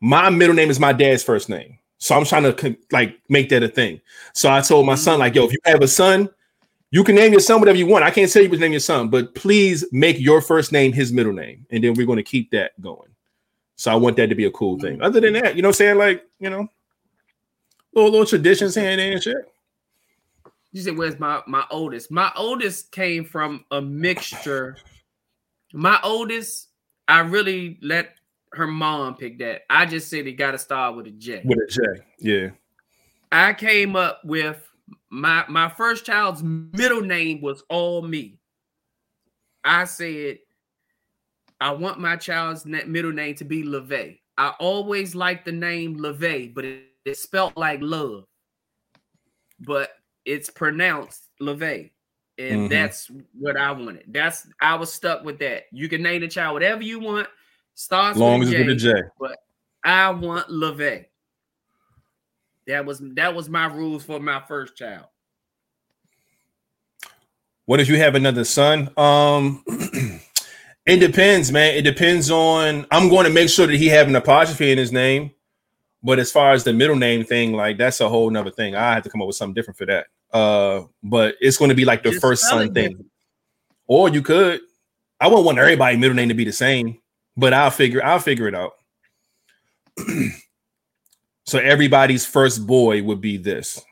My 0.00 0.28
middle 0.28 0.54
name 0.54 0.70
is 0.70 0.80
my 0.80 0.92
dad's 0.92 1.22
first 1.22 1.48
name. 1.48 1.78
So 1.98 2.16
I'm 2.16 2.24
trying 2.24 2.44
to 2.44 2.76
like 2.90 3.18
make 3.28 3.50
that 3.50 3.62
a 3.62 3.68
thing. 3.68 4.00
So 4.34 4.50
I 4.50 4.62
told 4.62 4.86
my 4.86 4.94
son, 4.94 5.18
like, 5.18 5.34
yo, 5.34 5.44
if 5.44 5.52
you 5.52 5.58
have 5.66 5.82
a 5.82 5.88
son, 5.88 6.30
you 6.90 7.04
can 7.04 7.14
name 7.14 7.32
your 7.32 7.40
son 7.40 7.60
whatever 7.60 7.78
you 7.78 7.86
want. 7.86 8.04
I 8.04 8.10
can't 8.10 8.30
tell 8.30 8.42
you 8.42 8.48
what 8.48 8.56
to 8.56 8.60
name 8.60 8.72
your 8.72 8.80
son, 8.80 9.08
but 9.08 9.34
please 9.34 9.84
make 9.92 10.18
your 10.18 10.40
first 10.40 10.72
name 10.72 10.92
his 10.92 11.12
middle 11.12 11.32
name, 11.32 11.66
and 11.70 11.82
then 11.82 11.94
we're 11.94 12.06
going 12.06 12.16
to 12.16 12.22
keep 12.22 12.50
that 12.50 12.80
going. 12.80 13.08
So 13.76 13.90
I 13.90 13.94
want 13.94 14.16
that 14.16 14.28
to 14.28 14.34
be 14.34 14.44
a 14.44 14.50
cool 14.50 14.78
thing. 14.78 14.94
Mm-hmm. 14.94 15.02
Other 15.04 15.20
than 15.20 15.34
that, 15.34 15.56
you 15.56 15.62
know, 15.62 15.68
what 15.68 15.76
I'm 15.76 15.78
saying 15.78 15.98
like, 15.98 16.24
you 16.38 16.50
know, 16.50 16.68
little 17.94 18.10
little 18.10 18.26
traditions 18.26 18.74
here 18.74 18.90
and 18.90 19.00
there 19.00 19.12
and 19.12 19.22
shit. 19.22 19.36
You 20.72 20.82
said, 20.82 20.96
"Where's 20.96 21.18
my 21.18 21.42
my 21.46 21.64
oldest?" 21.70 22.10
My 22.10 22.30
oldest 22.36 22.92
came 22.92 23.24
from 23.24 23.64
a 23.70 23.80
mixture. 23.80 24.76
My 25.72 25.98
oldest, 26.02 26.68
I 27.08 27.20
really 27.20 27.78
let 27.82 28.10
her 28.52 28.66
mom 28.66 29.16
pick 29.16 29.38
that. 29.38 29.62
I 29.70 29.86
just 29.86 30.10
said 30.10 30.26
it 30.26 30.32
got 30.32 30.52
to 30.52 30.58
start 30.58 30.96
with 30.96 31.06
a 31.06 31.10
J. 31.12 31.42
With 31.44 31.58
a 31.58 31.66
J, 31.70 32.02
yeah. 32.18 32.48
I 33.32 33.54
came 33.54 33.94
up 33.96 34.24
with 34.24 34.69
my 35.10 35.44
my 35.48 35.68
first 35.68 36.04
child's 36.06 36.42
middle 36.42 37.00
name 37.02 37.40
was 37.40 37.62
all 37.68 38.02
me. 38.02 38.38
I 39.64 39.84
said 39.84 40.38
I 41.60 41.72
want 41.72 42.00
my 42.00 42.16
child's 42.16 42.64
middle 42.64 43.12
name 43.12 43.34
to 43.36 43.44
be 43.44 43.62
LeVay. 43.62 44.18
I 44.38 44.54
always 44.60 45.14
liked 45.14 45.44
the 45.44 45.52
name 45.52 45.98
LeVay, 45.98 46.54
but 46.54 46.64
it, 46.64 46.84
it's 47.04 47.22
spelled 47.22 47.56
like 47.56 47.80
love. 47.82 48.24
But 49.60 49.90
it's 50.24 50.48
pronounced 50.48 51.24
LeVay. 51.42 51.90
And 52.38 52.62
Mhm. 52.62 52.70
that's 52.70 53.10
what 53.38 53.58
I 53.58 53.70
wanted. 53.72 54.04
That's 54.08 54.46
I 54.62 54.74
was 54.76 54.90
stuck 54.90 55.24
with 55.24 55.38
that. 55.40 55.64
You 55.72 55.88
can 55.90 56.02
name 56.02 56.22
the 56.22 56.28
child 56.28 56.54
whatever 56.54 56.82
you 56.82 56.98
want. 56.98 57.28
Starts 57.74 58.18
long 58.18 58.38
with 58.40 58.48
as 58.48 58.54
a 58.54 58.56
it's 58.60 58.66
with 58.66 58.76
a 58.76 58.80
J, 58.80 58.92
J. 59.02 59.08
but 59.18 59.36
I 59.84 60.08
want 60.10 60.48
LeVay. 60.48 61.06
That 62.66 62.84
was 62.84 63.02
that 63.14 63.34
was 63.34 63.48
my 63.48 63.66
rules 63.66 64.04
for 64.04 64.20
my 64.20 64.40
first 64.46 64.76
child. 64.76 65.06
What 67.66 67.80
if 67.80 67.88
you 67.88 67.96
have 67.98 68.14
another 68.14 68.44
son? 68.44 68.90
Um, 68.96 69.62
it 70.86 70.96
depends, 70.96 71.52
man. 71.52 71.74
It 71.74 71.82
depends 71.82 72.30
on. 72.30 72.86
I'm 72.90 73.08
going 73.08 73.26
to 73.26 73.32
make 73.32 73.48
sure 73.48 73.66
that 73.66 73.76
he 73.76 73.86
have 73.88 74.08
an 74.08 74.16
apostrophe 74.16 74.72
in 74.72 74.78
his 74.78 74.92
name. 74.92 75.30
But 76.02 76.18
as 76.18 76.32
far 76.32 76.52
as 76.52 76.64
the 76.64 76.72
middle 76.72 76.96
name 76.96 77.24
thing, 77.24 77.52
like 77.52 77.78
that's 77.78 78.00
a 78.00 78.08
whole 78.08 78.30
nother 78.30 78.50
thing. 78.50 78.74
I 78.74 78.94
have 78.94 79.04
to 79.04 79.10
come 79.10 79.20
up 79.20 79.26
with 79.26 79.36
something 79.36 79.54
different 79.54 79.78
for 79.78 79.86
that. 79.86 80.06
Uh, 80.32 80.82
but 81.02 81.36
it's 81.40 81.56
going 81.56 81.68
to 81.68 81.74
be 81.74 81.84
like 81.84 82.02
the 82.02 82.10
Just 82.10 82.22
first 82.22 82.42
son 82.42 82.72
thing. 82.72 82.90
different. 82.90 83.10
Or 83.86 84.08
you 84.08 84.22
could. 84.22 84.60
I 85.20 85.26
wouldn't 85.28 85.44
want 85.44 85.58
everybody 85.58 85.96
middle 85.96 86.16
name 86.16 86.28
to 86.28 86.34
be 86.34 86.44
the 86.44 86.52
same, 86.52 86.98
but 87.36 87.52
I'll 87.52 87.70
figure. 87.70 88.02
I'll 88.04 88.18
figure 88.18 88.48
it 88.48 88.54
out. 88.54 88.72
so 91.50 91.58
everybody's 91.58 92.24
first 92.24 92.64
boy 92.64 93.02
would 93.02 93.20
be 93.20 93.36
this, 93.36 93.82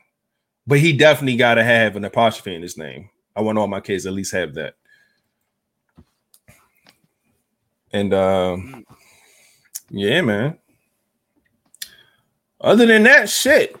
but 0.65 0.79
he 0.79 0.93
definitely 0.93 1.35
got 1.35 1.55
to 1.55 1.63
have 1.63 1.97
an 1.97 2.05
apostrophe 2.05 2.55
in 2.55 2.61
his 2.61 2.77
name. 2.77 3.09
I 3.35 3.41
want 3.41 3.57
all 3.57 3.67
my 3.67 3.81
kids 3.81 4.05
at 4.05 4.13
least 4.13 4.31
have 4.31 4.53
that. 4.53 4.75
And 7.91 8.13
um, 8.13 8.85
yeah, 9.89 10.21
man. 10.21 10.57
Other 12.61 12.85
than 12.85 13.03
that, 13.03 13.29
shit. 13.29 13.75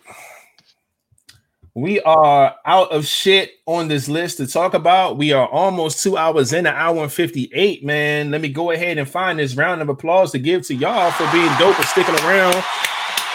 We 1.73 2.01
are 2.01 2.55
out 2.65 2.91
of 2.91 3.05
shit 3.05 3.51
on 3.65 3.87
this 3.87 4.09
list 4.09 4.37
to 4.37 4.47
talk 4.47 4.73
about. 4.73 5.17
We 5.17 5.31
are 5.31 5.47
almost 5.47 6.03
two 6.03 6.17
hours 6.17 6.51
in, 6.51 6.65
an 6.65 6.75
hour 6.75 7.03
and 7.03 7.11
58, 7.11 7.85
man. 7.85 8.31
Let 8.31 8.41
me 8.41 8.49
go 8.49 8.71
ahead 8.71 8.97
and 8.97 9.07
find 9.07 9.39
this 9.39 9.55
round 9.55 9.81
of 9.81 9.87
applause 9.87 10.33
to 10.33 10.39
give 10.39 10.65
to 10.67 10.75
y'all 10.75 11.11
for 11.11 11.31
being 11.31 11.51
dope 11.57 11.77
and 11.77 11.85
sticking 11.85 12.15
around 12.15 12.61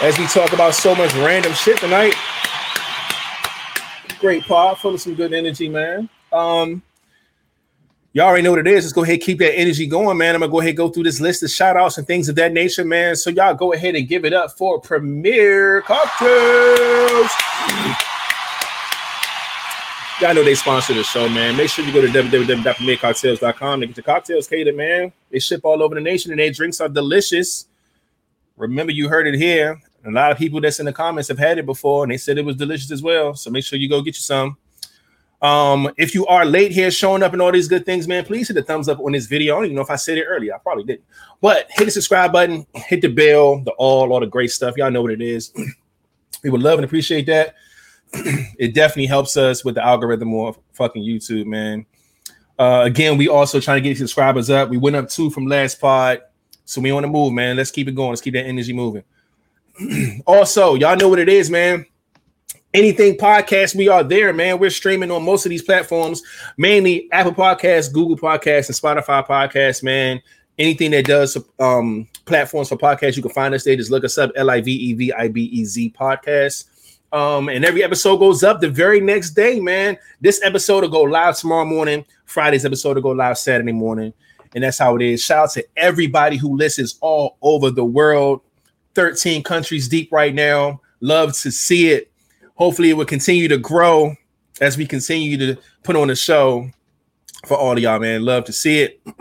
as 0.03 0.19
we 0.19 0.27
talk 0.27 0.53
about 0.53 0.75
so 0.75 0.95
much 0.95 1.13
random 1.15 1.53
shit 1.53 1.79
tonight. 1.79 2.15
Great 4.19 4.43
pod, 4.45 4.79
full 4.79 4.95
of 4.95 5.01
some 5.01 5.15
good 5.15 5.33
energy, 5.33 5.69
man. 5.69 6.09
Um, 6.33 6.83
y'all 8.13 8.27
already 8.27 8.43
know 8.43 8.51
what 8.51 8.61
it 8.61 8.67
is. 8.67 8.85
Let's 8.85 8.93
go 8.93 9.05
ahead 9.05 9.21
keep 9.21 9.39
that 9.39 9.57
energy 9.57 9.87
going, 9.87 10.19
man. 10.19 10.35
I'm 10.35 10.41
gonna 10.41 10.51
go 10.51 10.61
ahead 10.61 10.77
go 10.77 10.89
through 10.89 11.05
this 11.05 11.21
list 11.21 11.43
of 11.43 11.51
shout 11.51 11.77
outs 11.77 11.99
and 11.99 12.07
things 12.07 12.29
of 12.29 12.37
that 12.37 12.53
nature, 12.53 12.85
man. 12.85 13.17
So 13.17 13.31
y'all 13.31 13.55
go 13.55 13.73
ahead 13.73 13.95
and 13.95 14.09
give 14.09 14.25
it 14.25 14.33
up 14.33 14.53
for 14.53 14.81
Premier 14.81 15.83
Cocktails. 15.83 17.31
Y'all 20.21 20.33
know 20.33 20.45
they 20.45 20.55
sponsor 20.55 20.95
the 20.95 21.03
show, 21.03 21.29
man. 21.29 21.57
Make 21.57 21.69
sure 21.69 21.85
you 21.85 21.93
go 21.93 22.01
to 22.01 22.07
www.premiercocktails.com 22.07 23.81
to 23.81 23.87
get 23.87 23.97
your 23.97 24.05
cocktails 24.05 24.47
catered, 24.47 24.77
man. 24.77 25.13
They 25.31 25.41
ship 25.41 25.63
all 25.65 25.83
over 25.83 25.97
the 25.97 26.01
nation 26.01 26.31
and 26.31 26.39
their 26.39 26.53
drinks 26.53 26.81
are 26.81 26.89
delicious. 26.89 27.67
Remember, 28.57 28.93
you 28.93 29.09
heard 29.09 29.27
it 29.27 29.35
here. 29.35 29.81
A 30.07 30.11
lot 30.11 30.31
of 30.31 30.39
people 30.39 30.61
that's 30.61 30.81
in 30.81 30.87
the 30.87 30.93
comments 30.93 31.29
have 31.29 31.39
had 31.39 31.59
it 31.59 31.67
before 31.67 32.05
and 32.05 32.13
they 32.13 32.17
said 32.17 32.37
it 32.37 32.45
was 32.45 32.57
delicious 32.57 32.91
as 32.91 33.03
well. 33.03 33.35
So 33.35 33.51
make 33.51 33.65
sure 33.65 33.79
you 33.79 33.89
go 33.89 34.03
get 34.03 34.17
you 34.17 34.21
some. 34.21 34.57
Um, 35.41 35.91
if 35.99 36.15
you 36.15 36.27
are 36.27 36.45
late 36.45 36.73
here 36.73 36.91
showing 36.91 37.23
up 37.23 37.33
and 37.33 37.43
all 37.43 37.53
these 37.53 37.69
good 37.69 37.85
things, 37.85 38.09
man, 38.09 38.25
please 38.25 38.49
hit 38.49 38.55
the 38.55 38.63
thumbs 38.63 38.89
up 38.89 38.99
on 39.01 39.13
this 39.13 39.27
video. 39.27 39.55
I 39.55 39.57
don't 39.59 39.65
even 39.67 39.77
know 39.77 39.83
if 39.83 39.91
I 39.91 39.97
said 39.97 40.17
it 40.19 40.25
earlier. 40.25 40.55
I 40.55 40.59
probably 40.59 40.85
didn't. 40.85 41.05
But 41.41 41.67
hit 41.71 41.85
the 41.85 41.91
subscribe 41.91 42.33
button, 42.33 42.67
hit 42.75 43.03
the 43.03 43.09
bell, 43.09 43.61
the 43.61 43.73
all, 43.73 44.13
all 44.13 44.21
the 44.21 44.27
great 44.27 44.51
stuff. 44.51 44.77
Y'all 44.77 44.91
know 44.91 45.03
what 45.03 45.11
it 45.11 45.21
is. 45.21 45.53
we 46.43 46.51
would 46.51 46.63
love 46.63 46.79
and 46.79 46.85
appreciate 46.85 47.27
that. 47.27 47.55
it 48.13 48.75
definitely 48.75 49.07
helps 49.07 49.37
us 49.37 49.65
with 49.65 49.75
the 49.75 49.85
algorithm 49.85 50.35
of 50.35 50.59
fucking 50.73 51.03
YouTube, 51.03 51.47
man. 51.47 51.85
Uh, 52.59 52.83
again, 52.85 53.19
we 53.19 53.29
also 53.29 53.61
trying 53.61 53.83
to 53.83 53.89
get 53.89 53.99
subscribers 53.99 54.49
up. 54.49 54.71
We 54.71 54.77
went 54.79 54.97
up 54.97 55.09
two 55.09 55.29
from 55.29 55.47
last 55.47 55.81
pod, 55.81 56.23
so 56.65 56.81
we 56.81 56.91
on 56.91 57.03
the 57.03 57.09
move, 57.09 57.33
man. 57.33 57.57
Let's 57.57 57.71
keep 57.71 57.89
it 57.89 57.95
going. 57.95 58.11
Let's 58.11 58.21
keep 58.21 58.35
that 58.35 58.47
energy 58.47 58.73
moving. 58.73 59.05
also, 60.27 60.75
y'all 60.75 60.97
know 60.97 61.09
what 61.09 61.19
it 61.19 61.29
is, 61.29 61.51
man. 61.51 61.87
Anything 62.73 63.17
podcast, 63.17 63.77
we 63.77 63.87
are 63.87 64.03
there, 64.03 64.33
man. 64.33 64.59
We're 64.59 64.71
streaming 64.71 65.11
on 65.11 65.25
most 65.25 65.47
of 65.47 65.51
these 65.51 65.63
platforms, 65.63 66.23
mainly 66.57 67.09
Apple 67.13 67.33
Podcasts, 67.33 67.93
Google 67.93 68.17
Podcasts, 68.17 68.69
and 68.69 69.05
Spotify 69.05 69.25
Podcasts, 69.25 69.83
man. 69.83 70.21
Anything 70.59 70.91
that 70.93 71.05
does 71.05 71.37
um, 71.61 72.09
platforms 72.25 72.69
for 72.69 72.77
podcasts, 72.77 73.17
you 73.17 73.23
can 73.23 73.33
find 73.33 73.55
us 73.55 73.65
there. 73.65 73.77
Just 73.77 73.91
look 73.91 74.05
us 74.05 74.19
up, 74.19 74.31
L 74.35 74.51
I 74.51 74.61
V 74.61 74.73
E 74.73 74.93
V 74.95 75.13
I 75.13 75.29
B 75.29 75.45
E 75.45 75.65
Z 75.65 75.95
podcast. 75.99 76.65
Um, 77.13 77.49
and 77.49 77.65
every 77.65 77.85
episode 77.85 78.17
goes 78.17 78.43
up 78.43 78.61
the 78.61 78.69
very 78.69 79.01
next 79.01 79.31
day, 79.31 79.61
man. 79.61 79.97
This 80.21 80.43
episode 80.43 80.83
will 80.83 80.91
go 80.91 81.03
live 81.03 81.37
tomorrow 81.37 81.65
morning. 81.65 82.05
Friday's 82.25 82.65
episode 82.65 82.97
will 82.97 83.03
go 83.03 83.11
live 83.11 83.39
Saturday 83.39 83.71
morning. 83.73 84.13
And 84.55 84.63
that's 84.63 84.79
how 84.79 84.97
it 84.97 85.03
is. 85.03 85.23
Shout 85.23 85.45
out 85.45 85.51
to 85.53 85.67
everybody 85.77 86.37
who 86.37 86.57
listens 86.57 86.97
all 87.01 87.37
over 87.43 87.71
the 87.71 87.85
world. 87.85 88.41
13 88.95 89.43
countries 89.43 89.89
deep 89.89 90.13
right 90.13 90.35
now. 90.35 90.81
Love 91.01 91.37
to 91.39 91.51
see 91.51 91.91
it. 91.91 92.11
Hopefully, 92.55 92.91
it 92.91 92.95
will 92.95 93.05
continue 93.05 93.49
to 93.49 93.59
grow 93.59 94.15
as 94.61 94.77
we 94.79 94.87
continue 94.87 95.37
to 95.37 95.61
put 95.83 95.97
on 95.97 96.11
a 96.11 96.17
show 96.17 96.71
for 97.47 97.57
all 97.57 97.73
of 97.73 97.79
y'all, 97.81 97.99
man. 97.99 98.25
Love 98.25 98.45
to 98.45 98.53
see 98.53 98.83
it. 98.83 99.01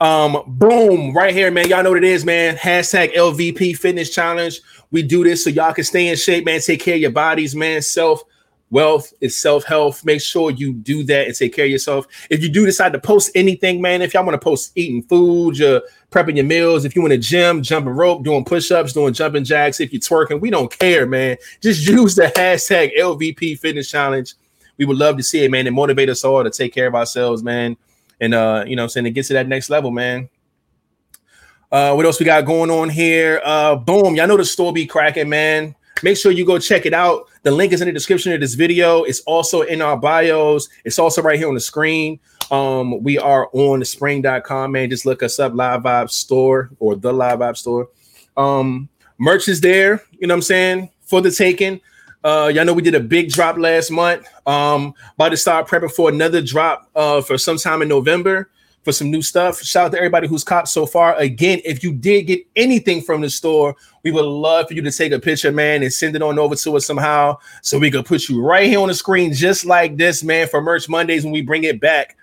Um, 0.00 0.44
boom, 0.46 1.12
right 1.12 1.34
here, 1.34 1.50
man. 1.50 1.68
Y'all 1.68 1.82
know 1.82 1.90
what 1.90 1.98
it 1.98 2.04
is, 2.04 2.24
man. 2.24 2.54
Hashtag 2.56 3.14
LVP 3.14 3.76
Fitness 3.76 4.14
Challenge. 4.14 4.60
We 4.92 5.02
do 5.02 5.24
this 5.24 5.42
so 5.42 5.50
y'all 5.50 5.74
can 5.74 5.82
stay 5.82 6.06
in 6.06 6.16
shape, 6.16 6.44
man. 6.44 6.60
Take 6.60 6.82
care 6.82 6.94
of 6.94 7.00
your 7.00 7.10
bodies, 7.10 7.56
man. 7.56 7.82
Self 7.82 8.22
wealth, 8.70 9.12
it's 9.20 9.36
self 9.36 9.64
health. 9.64 10.04
Make 10.04 10.20
sure 10.20 10.50
you 10.50 10.72
do 10.72 11.02
that 11.04 11.26
and 11.26 11.34
take 11.34 11.54
care 11.54 11.64
of 11.64 11.70
yourself. 11.70 12.06
If 12.30 12.42
you 12.42 12.48
do 12.48 12.66
decide 12.66 12.92
to 12.92 12.98
post 12.98 13.30
anything, 13.34 13.80
man, 13.80 14.02
if 14.02 14.14
y'all 14.14 14.24
want 14.24 14.34
to 14.34 14.44
post 14.44 14.72
eating 14.74 15.02
food, 15.02 15.58
you're 15.58 15.82
prepping 16.10 16.36
your 16.36 16.44
meals, 16.44 16.84
if 16.84 16.94
you 16.96 17.02
want 17.02 17.12
to 17.12 17.18
gym, 17.18 17.62
jumping 17.62 17.92
rope, 17.92 18.24
doing 18.24 18.44
push 18.44 18.70
ups, 18.70 18.92
doing 18.92 19.12
jumping 19.12 19.44
jacks, 19.44 19.80
if 19.80 19.92
you're 19.92 20.00
twerking, 20.00 20.40
we 20.40 20.50
don't 20.50 20.76
care, 20.78 21.06
man. 21.06 21.36
Just 21.60 21.86
use 21.86 22.14
the 22.14 22.32
hashtag 22.36 22.96
LVP 22.98 23.58
Fitness 23.58 23.90
Challenge. 23.90 24.34
We 24.76 24.84
would 24.84 24.96
love 24.96 25.16
to 25.16 25.22
see 25.22 25.44
it, 25.44 25.50
man, 25.50 25.66
and 25.66 25.74
motivate 25.74 26.08
us 26.08 26.24
all 26.24 26.42
to 26.44 26.50
take 26.50 26.72
care 26.72 26.86
of 26.86 26.94
ourselves, 26.94 27.42
man. 27.42 27.76
And 28.20 28.34
uh, 28.34 28.64
you 28.66 28.76
know, 28.76 28.84
I'm 28.84 28.88
saying 28.88 29.04
to 29.04 29.10
get 29.10 29.26
to 29.26 29.34
that 29.34 29.48
next 29.48 29.70
level, 29.70 29.90
man. 29.90 30.28
Uh, 31.70 31.92
what 31.92 32.06
else 32.06 32.18
we 32.18 32.24
got 32.24 32.46
going 32.46 32.70
on 32.70 32.88
here? 32.88 33.42
Uh, 33.44 33.76
boom, 33.76 34.14
y'all 34.14 34.26
know 34.26 34.38
the 34.38 34.44
store 34.44 34.72
be 34.72 34.86
cracking, 34.86 35.28
man. 35.28 35.74
Make 36.02 36.16
sure 36.16 36.32
you 36.32 36.46
go 36.46 36.58
check 36.58 36.86
it 36.86 36.94
out. 36.94 37.28
The 37.48 37.54
link 37.54 37.72
is 37.72 37.80
in 37.80 37.86
the 37.86 37.92
description 37.92 38.34
of 38.34 38.42
this 38.42 38.52
video. 38.52 39.04
It's 39.04 39.20
also 39.20 39.62
in 39.62 39.80
our 39.80 39.96
bios. 39.96 40.68
It's 40.84 40.98
also 40.98 41.22
right 41.22 41.38
here 41.38 41.48
on 41.48 41.54
the 41.54 41.60
screen. 41.60 42.20
Um, 42.50 43.02
we 43.02 43.16
are 43.16 43.48
on 43.54 43.82
spring.com, 43.86 44.72
man. 44.72 44.90
Just 44.90 45.06
look 45.06 45.22
us 45.22 45.38
up, 45.38 45.54
Live 45.54 45.80
Vibe 45.80 46.10
Store 46.10 46.68
or 46.78 46.94
the 46.94 47.10
Live 47.10 47.38
Vibe 47.38 47.56
Store. 47.56 47.88
Um, 48.36 48.90
merch 49.16 49.48
is 49.48 49.62
there, 49.62 50.02
you 50.18 50.26
know 50.26 50.34
what 50.34 50.40
I'm 50.40 50.42
saying, 50.42 50.90
for 51.00 51.22
the 51.22 51.30
taking. 51.30 51.80
Uh, 52.22 52.52
y'all 52.54 52.66
know 52.66 52.74
we 52.74 52.82
did 52.82 52.94
a 52.94 53.00
big 53.00 53.30
drop 53.30 53.56
last 53.56 53.90
month. 53.90 54.26
Um, 54.46 54.92
about 55.14 55.30
to 55.30 55.38
start 55.38 55.68
prepping 55.68 55.90
for 55.90 56.10
another 56.10 56.42
drop 56.42 56.90
uh 56.94 57.22
for 57.22 57.38
sometime 57.38 57.80
in 57.80 57.88
November 57.88 58.50
for 58.88 58.92
some 58.92 59.10
new 59.10 59.20
stuff. 59.20 59.60
Shout 59.60 59.86
out 59.86 59.92
to 59.92 59.98
everybody 59.98 60.26
who's 60.26 60.42
copped 60.42 60.68
so 60.68 60.86
far. 60.86 61.14
Again, 61.16 61.60
if 61.62 61.82
you 61.82 61.92
did 61.92 62.22
get 62.22 62.46
anything 62.56 63.02
from 63.02 63.20
the 63.20 63.28
store, 63.28 63.76
we 64.02 64.10
would 64.10 64.24
love 64.24 64.68
for 64.68 64.72
you 64.72 64.80
to 64.80 64.90
take 64.90 65.12
a 65.12 65.18
picture, 65.18 65.52
man, 65.52 65.82
and 65.82 65.92
send 65.92 66.16
it 66.16 66.22
on 66.22 66.38
over 66.38 66.54
to 66.54 66.76
us 66.78 66.86
somehow 66.86 67.36
so 67.60 67.78
we 67.78 67.90
could 67.90 68.06
put 68.06 68.30
you 68.30 68.42
right 68.42 68.66
here 68.66 68.80
on 68.80 68.88
the 68.88 68.94
screen, 68.94 69.34
just 69.34 69.66
like 69.66 69.98
this, 69.98 70.24
man, 70.24 70.48
for 70.48 70.62
Merch 70.62 70.88
Mondays 70.88 71.22
when 71.22 71.34
we 71.34 71.42
bring 71.42 71.64
it 71.64 71.82
back. 71.82 72.16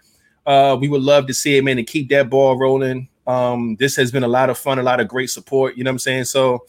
Uh, 0.44 0.76
we 0.80 0.88
would 0.88 1.04
love 1.04 1.28
to 1.28 1.36
see 1.36 1.56
it, 1.56 1.64
man, 1.64 1.78
and 1.78 1.86
keep 1.86 2.10
that 2.10 2.32
ball 2.32 2.58
rolling. 2.58 3.10
Um, 3.28 3.76
this 3.76 3.96
has 3.98 4.12
been 4.12 4.24
a 4.24 4.28
lot 4.28 4.50
of 4.50 4.58
fun, 4.58 4.80
a 4.80 4.84
lot 4.84 5.00
of 5.00 5.08
great 5.08 5.30
support. 5.30 5.78
You 5.78 5.84
know 5.84 5.90
what 5.90 5.96
I'm 5.96 6.00
saying? 6.00 6.24
So 6.24 6.66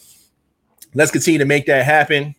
let's 0.93 1.11
continue 1.11 1.39
to 1.39 1.47
make 1.47 1.65
that 1.67 1.87
happen. 1.87 2.35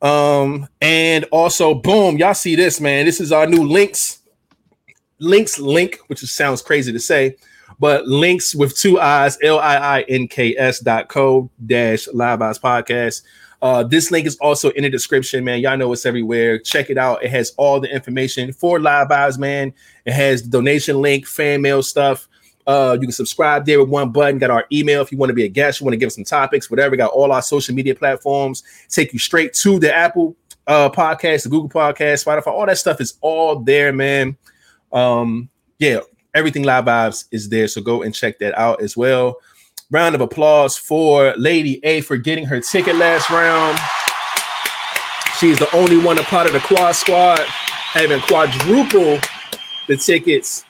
Um, 0.00 0.68
and 0.80 1.24
also, 1.32 1.74
boom, 1.74 2.16
y'all 2.16 2.34
see 2.34 2.54
this, 2.54 2.80
man. 2.80 3.06
This 3.06 3.20
is 3.20 3.32
our 3.32 3.48
new 3.48 3.66
links 3.66 4.21
links 5.22 5.58
link, 5.58 5.98
which 6.08 6.20
sounds 6.20 6.60
crazy 6.60 6.92
to 6.92 6.98
say, 6.98 7.36
but 7.78 8.06
links 8.06 8.54
with 8.54 8.76
two 8.76 9.00
eyes, 9.00 9.38
L 9.42 9.58
I 9.58 9.76
I 9.76 10.00
N 10.02 10.28
K 10.28 10.56
S 10.56 10.80
dot 10.80 11.08
co 11.08 11.50
dash 11.66 12.08
live 12.12 12.42
eyes 12.42 12.58
podcast. 12.58 13.22
Uh, 13.62 13.84
this 13.84 14.10
link 14.10 14.26
is 14.26 14.36
also 14.38 14.70
in 14.70 14.82
the 14.82 14.90
description, 14.90 15.44
man. 15.44 15.60
Y'all 15.60 15.76
know 15.76 15.92
it's 15.92 16.04
everywhere. 16.04 16.58
Check 16.58 16.90
it 16.90 16.98
out. 16.98 17.22
It 17.22 17.30
has 17.30 17.52
all 17.56 17.78
the 17.78 17.92
information 17.94 18.52
for 18.52 18.80
live 18.80 19.10
eyes, 19.12 19.38
man. 19.38 19.72
It 20.04 20.12
has 20.12 20.42
the 20.42 20.50
donation 20.50 21.00
link, 21.00 21.26
fan 21.26 21.62
mail 21.62 21.82
stuff. 21.82 22.28
Uh, 22.66 22.96
you 23.00 23.06
can 23.06 23.12
subscribe 23.12 23.64
there 23.64 23.80
with 23.80 23.88
one 23.88 24.10
button. 24.10 24.38
Got 24.38 24.50
our 24.50 24.66
email 24.72 25.00
if 25.00 25.12
you 25.12 25.18
want 25.18 25.30
to 25.30 25.34
be 25.34 25.44
a 25.44 25.48
guest, 25.48 25.80
you 25.80 25.84
want 25.84 25.92
to 25.92 25.98
give 25.98 26.08
us 26.08 26.16
some 26.16 26.24
topics, 26.24 26.70
whatever. 26.70 26.96
Got 26.96 27.12
all 27.12 27.30
our 27.32 27.42
social 27.42 27.74
media 27.74 27.94
platforms. 27.94 28.64
Take 28.88 29.12
you 29.12 29.18
straight 29.18 29.54
to 29.54 29.78
the 29.78 29.94
Apple 29.94 30.36
uh 30.66 30.88
podcast, 30.90 31.44
the 31.44 31.48
Google 31.48 31.68
podcast, 31.68 32.24
Spotify, 32.24 32.48
all 32.48 32.66
that 32.66 32.78
stuff 32.78 33.00
is 33.00 33.14
all 33.20 33.60
there, 33.60 33.92
man. 33.92 34.36
Um, 34.92 35.48
yeah, 35.78 36.00
everything 36.34 36.62
live 36.62 36.84
vibes 36.84 37.26
is 37.30 37.48
there. 37.48 37.68
So 37.68 37.80
go 37.80 38.02
and 38.02 38.14
check 38.14 38.38
that 38.38 38.56
out 38.58 38.82
as 38.82 38.96
well. 38.96 39.36
Round 39.90 40.14
of 40.14 40.20
applause 40.20 40.78
for 40.78 41.34
Lady 41.36 41.84
A 41.84 42.00
for 42.00 42.16
getting 42.16 42.46
her 42.46 42.60
ticket 42.60 42.96
last 42.96 43.28
round. 43.30 43.78
She's 45.38 45.58
the 45.58 45.74
only 45.76 45.98
one 45.98 46.18
a 46.18 46.22
part 46.22 46.46
of 46.46 46.52
the 46.52 46.60
quad 46.60 46.94
squad, 46.94 47.40
having 47.40 48.20
quadruple 48.20 49.18
the 49.88 49.96
tickets. 49.96 50.64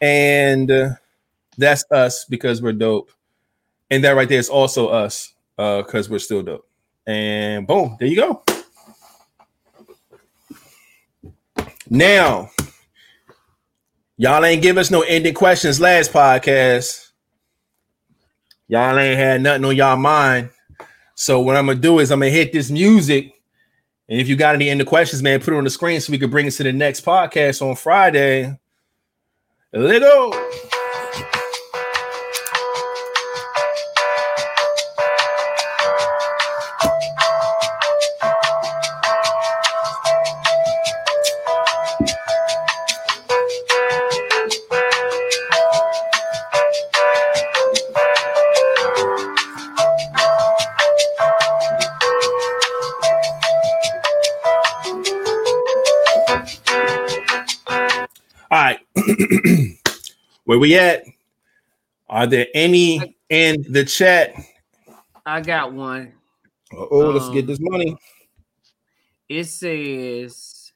And 0.00 0.70
uh, 0.70 0.90
that's 1.56 1.84
us 1.90 2.24
because 2.24 2.60
we're 2.60 2.72
dope. 2.72 3.10
And 3.90 4.02
that 4.04 4.10
right 4.10 4.28
there 4.28 4.38
is 4.38 4.48
also 4.48 4.88
us 4.88 5.32
uh 5.58 5.82
because 5.82 6.10
we're 6.10 6.18
still 6.18 6.42
dope. 6.42 6.68
And 7.06 7.66
boom, 7.66 7.96
there 7.98 8.08
you 8.08 8.16
go. 8.16 8.42
Now, 11.88 12.50
Y'all 14.18 14.44
ain't 14.44 14.62
give 14.62 14.78
us 14.78 14.90
no 14.90 15.02
ending 15.02 15.34
questions 15.34 15.78
last 15.78 16.12
podcast. 16.12 17.10
Y'all 18.66 18.98
ain't 18.98 19.18
had 19.18 19.42
nothing 19.42 19.64
on 19.66 19.76
y'all 19.76 19.96
mind. 19.96 20.50
So 21.14 21.40
what 21.40 21.56
I'm 21.56 21.66
gonna 21.66 21.78
do 21.78 21.98
is 21.98 22.10
I'm 22.10 22.20
gonna 22.20 22.30
hit 22.30 22.52
this 22.52 22.70
music. 22.70 23.34
And 24.08 24.20
if 24.20 24.28
you 24.28 24.36
got 24.36 24.54
any 24.54 24.70
ending 24.70 24.86
questions, 24.86 25.22
man, 25.22 25.40
put 25.40 25.52
it 25.52 25.56
on 25.58 25.64
the 25.64 25.70
screen 25.70 26.00
so 26.00 26.12
we 26.12 26.18
can 26.18 26.30
bring 26.30 26.46
it 26.46 26.52
to 26.52 26.62
the 26.62 26.72
next 26.72 27.04
podcast 27.04 27.60
on 27.60 27.76
Friday. 27.76 28.58
Let 29.72 30.00
go. 30.00 30.75
Where 60.44 60.58
we 60.58 60.76
at? 60.76 61.04
Are 62.08 62.26
there 62.26 62.46
any 62.54 63.16
in 63.28 63.64
the 63.68 63.84
chat? 63.84 64.34
I 65.24 65.40
got 65.40 65.72
one. 65.72 66.12
Oh, 66.72 67.10
let's 67.10 67.26
Um, 67.26 67.34
get 67.34 67.46
this 67.46 67.58
money. 67.60 67.96
It 69.28 69.44
says, 69.44 70.72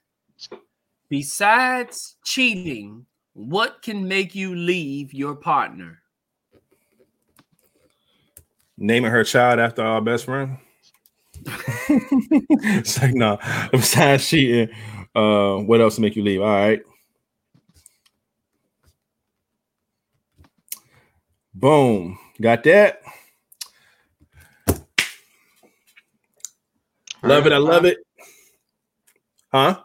besides 1.08 2.16
cheating, 2.24 3.06
what 3.32 3.82
can 3.82 4.08
make 4.08 4.34
you 4.34 4.56
leave 4.56 5.14
your 5.14 5.36
partner? 5.36 6.02
Naming 8.76 9.10
her 9.10 9.24
child 9.24 9.60
after 9.60 9.82
our 9.82 10.00
best 10.00 10.24
friend. 10.24 10.58
it's 11.46 13.00
like, 13.00 13.14
no, 13.14 13.38
besides 13.70 14.28
cheating, 14.28 14.74
uh, 15.14 15.56
what 15.56 15.80
else 15.80 15.96
to 15.96 16.00
make 16.00 16.16
you 16.16 16.24
leave? 16.24 16.40
All 16.40 16.48
right. 16.48 16.82
Boom. 21.54 22.18
Got 22.40 22.64
that. 22.64 23.02
Love 27.22 27.46
it. 27.46 27.52
I 27.52 27.58
love 27.58 27.84
it. 27.84 27.98
Huh? 29.52 29.82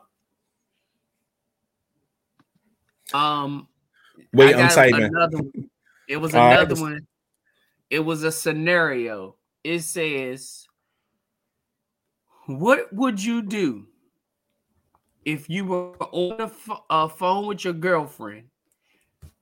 Um, 3.14 3.68
Wait, 4.34 4.56
I'm 4.56 4.70
typing. 4.70 5.12
It 6.08 6.18
was 6.18 6.36
All 6.36 6.52
another 6.52 6.76
one. 6.76 7.08
It 7.90 8.00
was 8.00 8.24
a 8.24 8.32
scenario. 8.32 9.36
It 9.64 9.82
says, 9.82 10.68
"What 12.46 12.94
would 12.94 13.24
you 13.24 13.42
do 13.42 13.88
if 15.24 15.50
you 15.50 15.66
were 15.66 15.98
on 16.12 16.42
a, 16.42 16.48
ph- 16.48 16.80
a 16.90 17.10
phone 17.10 17.48
with 17.48 17.64
your 17.64 17.74
girlfriend? 17.74 18.50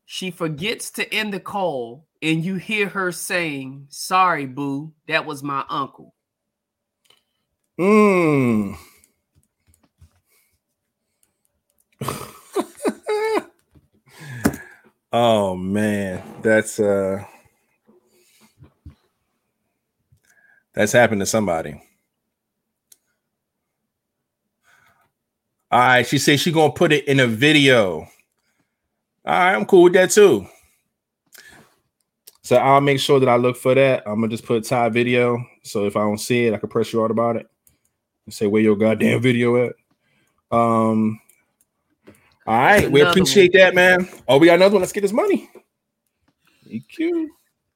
She 0.05 0.31
forgets 0.31 0.91
to 0.91 1.13
end 1.13 1.33
the 1.33 1.39
call, 1.39 2.05
and 2.23 2.43
you 2.43 2.55
hear 2.55 2.87
her 2.87 3.11
saying, 3.11 3.85
"Sorry, 3.89 4.45
boo, 4.45 4.93
that 5.07 5.25
was 5.25 5.43
my 5.43 5.65
uncle." 5.69 6.15
Mm. 7.77 8.77
oh 15.11 15.55
man, 15.55 16.23
that's 16.41 16.79
uh 16.79 17.25
that's 20.73 20.93
happened 20.93 21.21
to 21.21 21.25
somebody. 21.25 21.81
All 25.69 25.79
right, 25.79 26.07
she 26.07 26.19
says 26.19 26.39
she 26.39 26.51
gonna 26.53 26.71
put 26.71 26.93
it 26.93 27.05
in 27.07 27.19
a 27.19 27.27
video. 27.27 28.07
All 29.25 29.33
right, 29.33 29.55
I'm 29.55 29.65
cool 29.65 29.83
with 29.83 29.93
that 29.93 30.11
too. 30.11 30.47
So 32.44 32.57
I'll 32.57 32.82
make 32.82 32.99
sure 32.99 33.20
that 33.20 33.30
I 33.30 33.38
look 33.38 33.56
for 33.56 33.74
that. 33.74 34.03
I'm 34.06 34.15
gonna 34.15 34.28
just 34.28 34.45
put 34.45 34.65
Ty 34.65 34.90
video. 34.90 35.44
So 35.64 35.86
if 35.86 35.95
I 35.95 36.02
don't 36.02 36.18
see 36.18 36.45
it, 36.45 36.53
I 36.53 36.57
can 36.57 36.70
press 36.70 36.91
you 36.91 37.03
out 37.03 37.11
about 37.11 37.38
it 37.38 37.49
and 38.26 38.34
say 38.34 38.48
where 38.48 38.61
your 38.61 38.76
goddamn 38.76 39.22
video 39.22 39.68
at. 39.68 39.74
Um. 40.52 41.20
All 42.45 42.60
right, 42.60 42.91
we 42.91 42.99
another 42.99 43.11
appreciate 43.11 43.53
that, 43.53 43.74
man. 43.74 44.10
Oh, 44.28 44.38
we 44.38 44.48
got 44.48 44.56
another 44.56 44.74
one. 44.74 44.82
Let's 44.82 44.91
get 44.91 45.02
this 45.02 45.14
money. 45.14 45.49
EQ. 46.70 47.28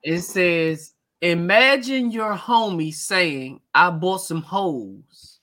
It 0.04 0.22
says, 0.22 0.94
"Imagine 1.22 2.12
your 2.12 2.36
homie 2.36 2.94
saying, 2.94 3.62
"I 3.74 3.90
bought 3.90 4.18
some 4.18 4.42
hoes." 4.42 5.38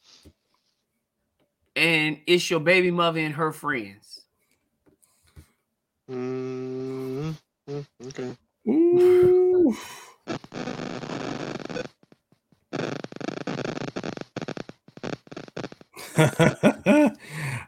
and 1.77 2.19
it's 2.27 2.51
your 2.51 2.61
baby 2.61 2.91
mother 2.91 3.21
and 3.21 3.35
her 3.35 3.53
friends. 3.53 4.23
Mm, 6.11 7.35
mm, 7.69 7.87
okay. 8.07 8.37
Ooh. 8.69 9.77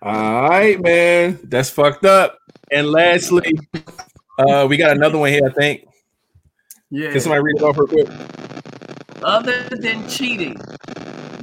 All 0.02 0.48
right, 0.48 0.80
man. 0.80 1.38
That's 1.44 1.68
fucked 1.70 2.04
up. 2.04 2.38
And 2.70 2.88
lastly, 2.88 3.58
uh, 4.38 4.66
we 4.68 4.76
got 4.76 4.96
another 4.96 5.18
one 5.18 5.30
here, 5.30 5.42
I 5.46 5.52
think. 5.52 5.86
Yeah. 6.90 7.10
Can 7.10 7.20
somebody 7.20 7.42
read 7.42 7.56
it 7.56 7.62
off 7.62 7.78
real 7.78 7.88
quick? 7.88 8.08
Other 9.22 9.68
than 9.70 10.08
cheating, 10.08 10.56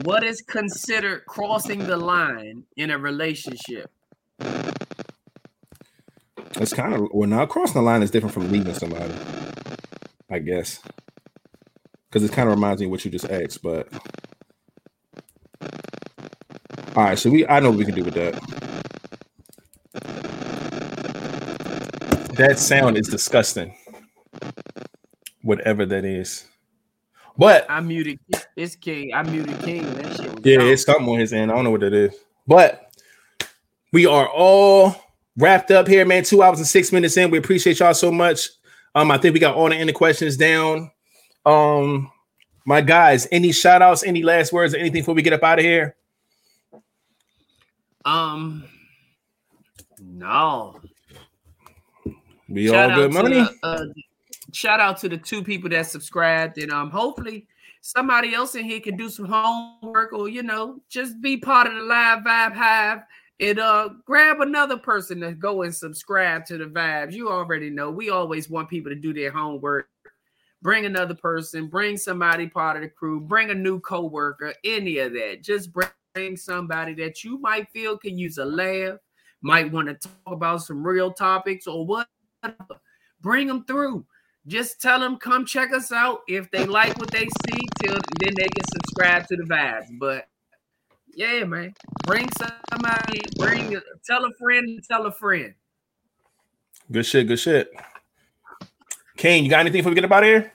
what 0.03 0.23
is 0.23 0.41
considered 0.41 1.25
crossing 1.27 1.85
the 1.85 1.97
line 1.97 2.63
in 2.77 2.91
a 2.91 2.97
relationship? 2.97 3.91
It's 6.55 6.73
kind 6.73 6.93
of 6.93 7.09
well, 7.11 7.27
now 7.27 7.45
crossing 7.45 7.73
the 7.73 7.81
line 7.81 8.03
is 8.03 8.11
different 8.11 8.33
from 8.33 8.51
leaving 8.51 8.73
somebody, 8.73 9.13
I 10.33 10.39
guess, 10.39 10.79
because 12.09 12.23
it 12.23 12.31
kind 12.31 12.49
of 12.49 12.55
reminds 12.55 12.81
me 12.81 12.87
of 12.87 12.91
what 12.91 13.05
you 13.05 13.11
just 13.11 13.29
asked. 13.29 13.61
But 13.61 13.87
all 16.95 17.03
right, 17.03 17.19
so 17.19 17.29
we 17.29 17.47
I 17.47 17.59
know 17.59 17.69
what 17.69 17.77
we 17.77 17.85
can 17.85 17.93
do 17.93 18.03
with 18.03 18.15
that. 18.15 18.33
That 22.37 22.57
sound 22.57 22.97
is 22.97 23.07
disgusting, 23.09 23.77
whatever 25.43 25.85
that 25.85 26.03
is. 26.03 26.47
But 27.37 27.67
I 27.69 27.79
muted 27.81 28.19
it's 28.55 28.75
King. 28.75 29.13
I 29.13 29.21
muted 29.21 29.59
King. 29.59 29.83
That 29.93 30.15
shit 30.15 30.33
was 30.33 30.43
yeah, 30.43 30.57
dumb. 30.57 30.67
it's 30.67 30.83
something 30.83 31.09
on 31.09 31.19
his 31.19 31.31
end. 31.31 31.51
I 31.51 31.55
don't 31.55 31.63
know 31.63 31.69
what 31.69 31.81
that 31.81 31.93
is. 31.93 32.15
But 32.47 32.91
we 33.91 34.07
are 34.07 34.27
all 34.27 34.95
wrapped 35.37 35.69
up 35.69 35.87
here, 35.87 36.05
man. 36.05 36.23
Two 36.23 36.41
hours 36.41 36.57
and 36.57 36.67
six 36.67 36.91
minutes 36.91 37.17
in. 37.17 37.29
We 37.29 37.37
appreciate 37.37 37.77
y'all 37.77 37.93
so 37.93 38.11
much. 38.11 38.49
Um, 38.95 39.11
I 39.11 39.17
think 39.17 39.33
we 39.33 39.39
got 39.39 39.55
all 39.55 39.69
the 39.69 39.75
end 39.75 39.93
questions 39.93 40.37
down. 40.37 40.91
Um, 41.45 42.11
my 42.65 42.81
guys, 42.81 43.27
any 43.31 43.51
shout 43.51 43.81
outs, 43.81 44.03
any 44.03 44.23
last 44.23 44.53
words, 44.53 44.73
or 44.73 44.77
anything 44.77 45.01
before 45.01 45.15
we 45.15 45.21
get 45.21 45.33
up 45.33 45.43
out 45.43 45.59
of 45.59 45.65
here? 45.65 45.95
um 48.05 48.65
no. 50.01 50.79
We 52.49 52.67
Shout 52.67 52.91
all 52.91 52.97
good 52.97 53.13
money. 53.13 53.35
the, 53.35 53.55
uh, 53.63 53.85
shout 54.51 54.79
out 54.79 54.97
to 54.97 55.09
the 55.09 55.17
two 55.17 55.43
people 55.43 55.69
that 55.69 55.87
subscribed, 55.87 56.57
and 56.57 56.71
um, 56.71 56.91
hopefully 56.91 57.47
somebody 57.81 58.33
else 58.33 58.55
in 58.55 58.65
here 58.65 58.79
can 58.79 58.97
do 58.97 59.09
some 59.09 59.25
homework, 59.25 60.13
or 60.13 60.27
you 60.29 60.43
know, 60.43 60.79
just 60.89 61.21
be 61.21 61.37
part 61.37 61.67
of 61.67 61.73
the 61.73 61.81
live 61.81 62.19
vibe 62.19 62.53
hive. 62.53 62.99
And 63.43 63.59
uh, 63.59 63.89
grab 64.05 64.39
another 64.39 64.77
person 64.77 65.19
to 65.19 65.33
go 65.33 65.63
and 65.63 65.75
subscribe 65.75 66.45
to 66.45 66.57
the 66.57 66.63
vibes. 66.63 67.11
You 67.11 67.29
already 67.29 67.69
know 67.69 67.91
we 67.91 68.09
always 68.09 68.49
want 68.49 68.69
people 68.69 68.89
to 68.89 68.95
do 68.95 69.13
their 69.13 69.31
homework. 69.31 69.89
Bring 70.61 70.85
another 70.85 71.13
person, 71.13 71.67
bring 71.67 71.97
somebody 71.97 72.47
part 72.47 72.77
of 72.77 72.83
the 72.83 72.87
crew, 72.87 73.19
bring 73.19 73.49
a 73.49 73.53
new 73.53 73.81
coworker, 73.81 74.53
any 74.63 74.99
of 74.99 75.11
that. 75.11 75.43
Just 75.43 75.71
bring 75.73 76.37
somebody 76.37 76.93
that 76.93 77.25
you 77.25 77.37
might 77.37 77.69
feel 77.71 77.97
can 77.97 78.17
use 78.17 78.37
a 78.37 78.45
laugh, 78.45 78.99
might 79.41 79.69
want 79.73 79.89
to 79.89 79.95
talk 79.95 80.13
about 80.33 80.61
some 80.61 80.81
real 80.81 81.11
topics 81.11 81.67
or 81.67 81.85
what 81.85 82.07
bring 83.19 83.47
them 83.47 83.65
through. 83.65 84.05
Just 84.47 84.79
tell 84.79 85.01
them 85.01 85.17
come 85.17 85.45
check 85.45 85.73
us 85.73 85.91
out. 85.91 86.21
If 86.29 86.49
they 86.49 86.65
like 86.65 86.97
what 86.97 87.11
they 87.11 87.27
see, 87.27 87.67
till 87.81 87.99
then 88.21 88.35
they 88.37 88.47
can 88.47 88.65
subscribe 88.71 89.27
to 89.27 89.35
the 89.35 89.43
vibes. 89.43 89.87
But 89.99 90.29
yeah, 91.15 91.43
man, 91.43 91.73
bring 92.05 92.27
somebody, 92.71 93.21
bring 93.37 93.79
tell 94.05 94.25
a 94.25 94.31
friend, 94.33 94.83
tell 94.87 95.05
a 95.05 95.11
friend. 95.11 95.53
Good 96.91 97.05
shit, 97.05 97.27
good 97.27 97.39
shit. 97.39 97.71
Kane, 99.17 99.43
you 99.43 99.49
got 99.49 99.61
anything 99.61 99.79
before 99.79 99.91
we 99.91 99.95
get 99.95 100.05
up 100.05 100.11
out 100.11 100.23
of 100.23 100.29
here? 100.29 100.51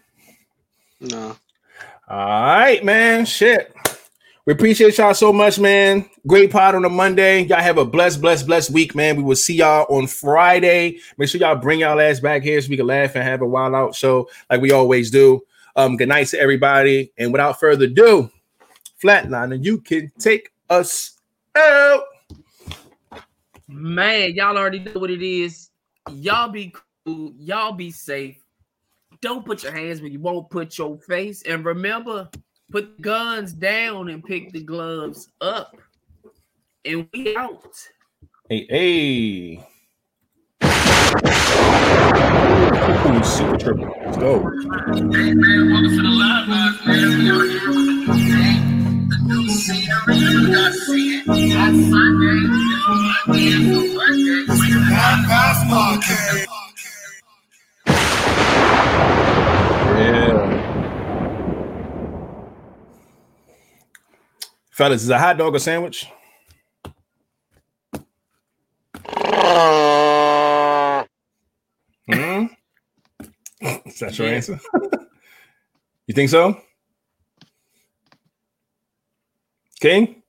No. 1.00 1.36
All 2.08 2.16
right, 2.16 2.84
man. 2.84 3.24
Shit. 3.24 3.74
We 4.44 4.54
appreciate 4.54 4.96
y'all 4.96 5.12
so 5.12 5.32
much, 5.32 5.58
man. 5.58 6.08
Great 6.26 6.50
pod 6.50 6.74
on 6.74 6.84
a 6.84 6.88
Monday. 6.88 7.42
Y'all 7.42 7.60
have 7.60 7.76
a 7.76 7.84
blessed, 7.84 8.20
blessed, 8.20 8.46
blessed 8.46 8.70
week, 8.70 8.94
man. 8.94 9.16
We 9.16 9.22
will 9.22 9.36
see 9.36 9.56
y'all 9.56 9.86
on 9.94 10.06
Friday. 10.06 11.00
Make 11.18 11.28
sure 11.28 11.40
y'all 11.40 11.56
bring 11.56 11.80
y'all 11.80 12.00
ass 12.00 12.18
back 12.18 12.42
here 12.42 12.58
so 12.60 12.70
we 12.70 12.78
can 12.78 12.86
laugh 12.86 13.14
and 13.14 13.24
have 13.24 13.42
a 13.42 13.46
wild 13.46 13.74
out 13.74 13.94
show 13.94 14.28
like 14.48 14.60
we 14.60 14.72
always 14.72 15.10
do. 15.10 15.42
Um, 15.76 15.96
good 15.96 16.08
night 16.08 16.28
to 16.28 16.40
everybody. 16.40 17.12
And 17.18 17.30
without 17.30 17.60
further 17.60 17.84
ado, 17.84 18.30
flatline, 19.02 19.54
and 19.54 19.64
you 19.64 19.78
can 19.78 20.10
take 20.18 20.52
us 20.70 21.18
out. 21.56 22.02
Man, 23.68 24.34
y'all 24.34 24.56
already 24.56 24.80
know 24.80 24.92
what 24.94 25.10
it 25.10 25.22
is. 25.22 25.70
Y'all 26.10 26.48
be 26.48 26.72
cool. 27.04 27.32
Y'all 27.38 27.72
be 27.72 27.90
safe. 27.90 28.42
Don't 29.20 29.44
put 29.44 29.62
your 29.62 29.72
hands 29.72 30.00
where 30.00 30.10
you 30.10 30.20
won't 30.20 30.48
put 30.48 30.78
your 30.78 30.98
face. 30.98 31.42
And 31.42 31.64
remember, 31.64 32.28
put 32.70 32.96
the 32.96 33.02
guns 33.02 33.52
down 33.52 34.08
and 34.08 34.24
pick 34.24 34.52
the 34.52 34.62
gloves 34.62 35.28
up. 35.40 35.76
And 36.84 37.08
we 37.12 37.36
out. 37.36 37.76
Hey, 38.48 38.66
hey. 38.70 39.66
Ooh, 43.06 43.22
super 43.22 43.56
triple. 43.56 43.94
Let's 44.04 44.16
go. 44.16 44.38
Hey 44.40 45.34
man, 45.34 45.70
welcome 45.70 45.90
to 45.90 46.02
the 46.02 46.08
live 46.08 46.48
vibes, 46.48 46.86
man. 46.86 48.67
Fellas, 64.78 65.02
is 65.02 65.10
a 65.10 65.18
hot 65.18 65.36
dog 65.36 65.56
a 65.56 65.58
sandwich? 65.58 66.06
Hmm? 72.08 72.46
Is 73.86 73.98
that 73.98 74.16
your 74.16 74.28
answer? 74.28 74.60
you 76.06 76.14
think 76.14 76.30
so? 76.30 76.62
King? 79.80 80.22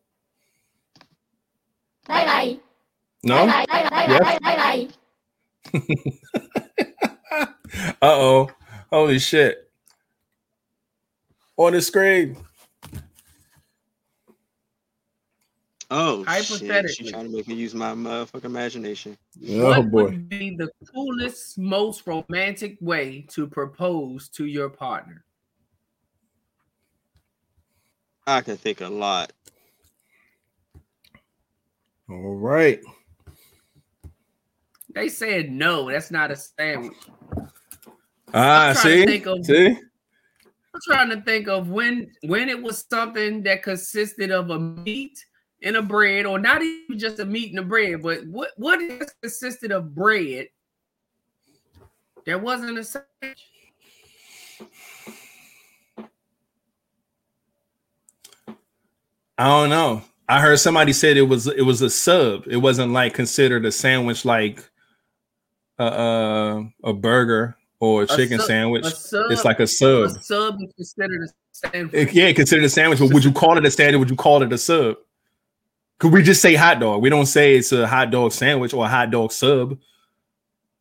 Bye 2.07 2.25
bye. 2.25 2.59
No? 3.23 3.45
Bye 3.45 3.65
bye. 3.67 3.83
Bye 3.83 3.89
bye. 3.89 4.05
Yes? 4.09 4.39
Bye 4.39 4.87
bye. 5.73 5.95
Uh 8.01 8.15
oh. 8.15 8.49
Holy 8.91 9.19
shit. 9.19 9.69
On 11.57 11.73
the 11.73 11.81
screen. 11.81 12.35
Oh, 15.91 16.19
shit. 16.19 16.27
Hypothetically. 16.27 16.93
She's 16.93 17.11
trying 17.11 17.25
to 17.25 17.35
make 17.35 17.47
me 17.47 17.55
use 17.55 17.73
my 17.73 17.93
motherfucking 17.93 18.45
imagination. 18.45 19.17
Oh 19.49 19.69
what 19.69 19.91
boy. 19.91 20.03
would 20.03 20.29
be 20.29 20.55
the 20.55 20.69
coolest, 20.93 21.57
most 21.57 22.07
romantic 22.07 22.77
way 22.79 23.25
to 23.29 23.47
propose 23.47 24.29
to 24.29 24.45
your 24.45 24.69
partner? 24.69 25.25
I 28.29 28.41
can 28.41 28.57
think 28.57 28.81
a 28.81 28.87
lot. 28.87 29.33
All 32.09 32.35
right. 32.35 32.79
They 34.93 35.09
said 35.09 35.51
no, 35.51 35.89
that's 35.89 36.11
not 36.11 36.29
a 36.31 36.35
sandwich. 36.35 36.93
Ah, 38.33 38.69
I'm 38.69 38.75
see? 38.75 39.05
think 39.05 39.25
of- 39.25 39.45
See? 39.45 39.67
I'm 39.69 40.81
trying 40.85 41.09
to 41.09 41.21
think 41.21 41.47
of 41.47 41.69
when 41.69 42.11
when 42.23 42.49
it 42.49 42.61
was 42.61 42.85
something 42.89 43.41
that 43.43 43.63
consisted 43.63 44.29
of 44.31 44.51
a 44.51 44.59
meat 44.59 45.25
and 45.63 45.75
a 45.75 45.81
bread, 45.81 46.25
or 46.27 46.37
not 46.37 46.61
even 46.61 46.99
just 46.99 47.19
a 47.19 47.25
meat 47.25 47.49
and 47.49 47.59
a 47.59 47.63
bread, 47.63 48.01
but 48.03 48.25
what 48.27 48.51
what 48.57 48.79
is 48.79 49.11
consisted 49.21 49.71
of 49.71 49.95
bread 49.95 50.47
that 52.25 52.39
wasn't 52.39 52.77
a 52.77 52.83
sandwich? 52.83 53.45
I 59.39 59.47
don't 59.47 59.69
know. 59.69 60.01
I 60.27 60.41
heard 60.41 60.59
somebody 60.59 60.91
said 60.91 61.15
it 61.15 61.21
was 61.23 61.47
it 61.47 61.61
was 61.61 61.81
a 61.81 61.89
sub. 61.89 62.43
It 62.45 62.57
wasn't 62.57 62.91
like 62.91 63.13
considered 63.13 63.65
a 63.65 63.71
sandwich 63.71 64.25
like 64.25 64.69
a 65.79 65.83
uh, 65.83 66.63
a 66.83 66.93
burger 66.93 67.55
or 67.79 68.03
a 68.03 68.07
chicken 68.07 68.37
sub- 68.39 68.47
sandwich. 68.47 68.85
A 68.85 68.91
sub, 68.91 69.31
it's 69.31 69.45
like 69.45 69.61
a 69.61 69.63
a 69.63 69.67
sub. 69.67 70.11
sub 70.21 70.57
is 70.61 70.73
considered 70.75 71.21
a 71.23 71.27
sandwich. 71.53 71.93
It- 71.93 72.13
yeah, 72.13 72.33
considered 72.33 72.65
a 72.65 72.69
sandwich, 72.69 72.99
but 72.99 73.13
would 73.13 73.23
you 73.23 73.31
call 73.31 73.57
it 73.57 73.65
a 73.65 73.71
sandwich? 73.71 73.99
Would 73.99 74.09
you 74.09 74.17
call 74.17 74.43
it 74.43 74.51
a 74.51 74.57
sub? 74.57 74.97
Could 75.99 76.11
we 76.11 76.21
just 76.21 76.41
say 76.41 76.55
hot 76.55 76.81
dog? 76.81 77.01
We 77.01 77.09
don't 77.09 77.25
say 77.25 77.55
it's 77.55 77.71
a 77.71 77.87
hot 77.87 78.11
dog 78.11 78.33
sandwich 78.33 78.73
or 78.73 78.83
a 78.85 78.89
hot 78.89 79.09
dog 79.09 79.31
sub. 79.31 79.77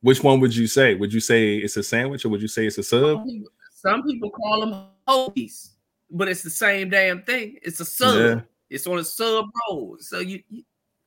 Which 0.00 0.22
one 0.22 0.40
would 0.40 0.54
you 0.54 0.66
say? 0.66 0.94
Would 0.96 1.12
you 1.12 1.20
say 1.20 1.56
it's 1.58 1.76
a 1.76 1.82
sandwich 1.84 2.24
or 2.24 2.28
would 2.30 2.42
you 2.42 2.48
say 2.48 2.66
it's 2.66 2.78
a 2.78 2.82
sub? 2.82 3.18
Some 3.18 3.24
people, 3.28 3.50
some 3.72 4.02
people 4.02 4.30
call 4.30 4.60
them 4.60 4.84
hoagies, 5.06 5.70
but 6.10 6.28
it's 6.28 6.42
the 6.42 6.50
same 6.50 6.90
damn 6.90 7.22
thing. 7.22 7.58
It's 7.62 7.80
a 7.80 7.84
sub. 7.84 8.16
Yeah. 8.16 8.40
It's 8.70 8.86
on 8.86 8.98
a 8.98 9.04
sub 9.04 9.46
roll. 9.68 9.96
So 10.00 10.20
you, 10.20 10.42
you 10.50 10.62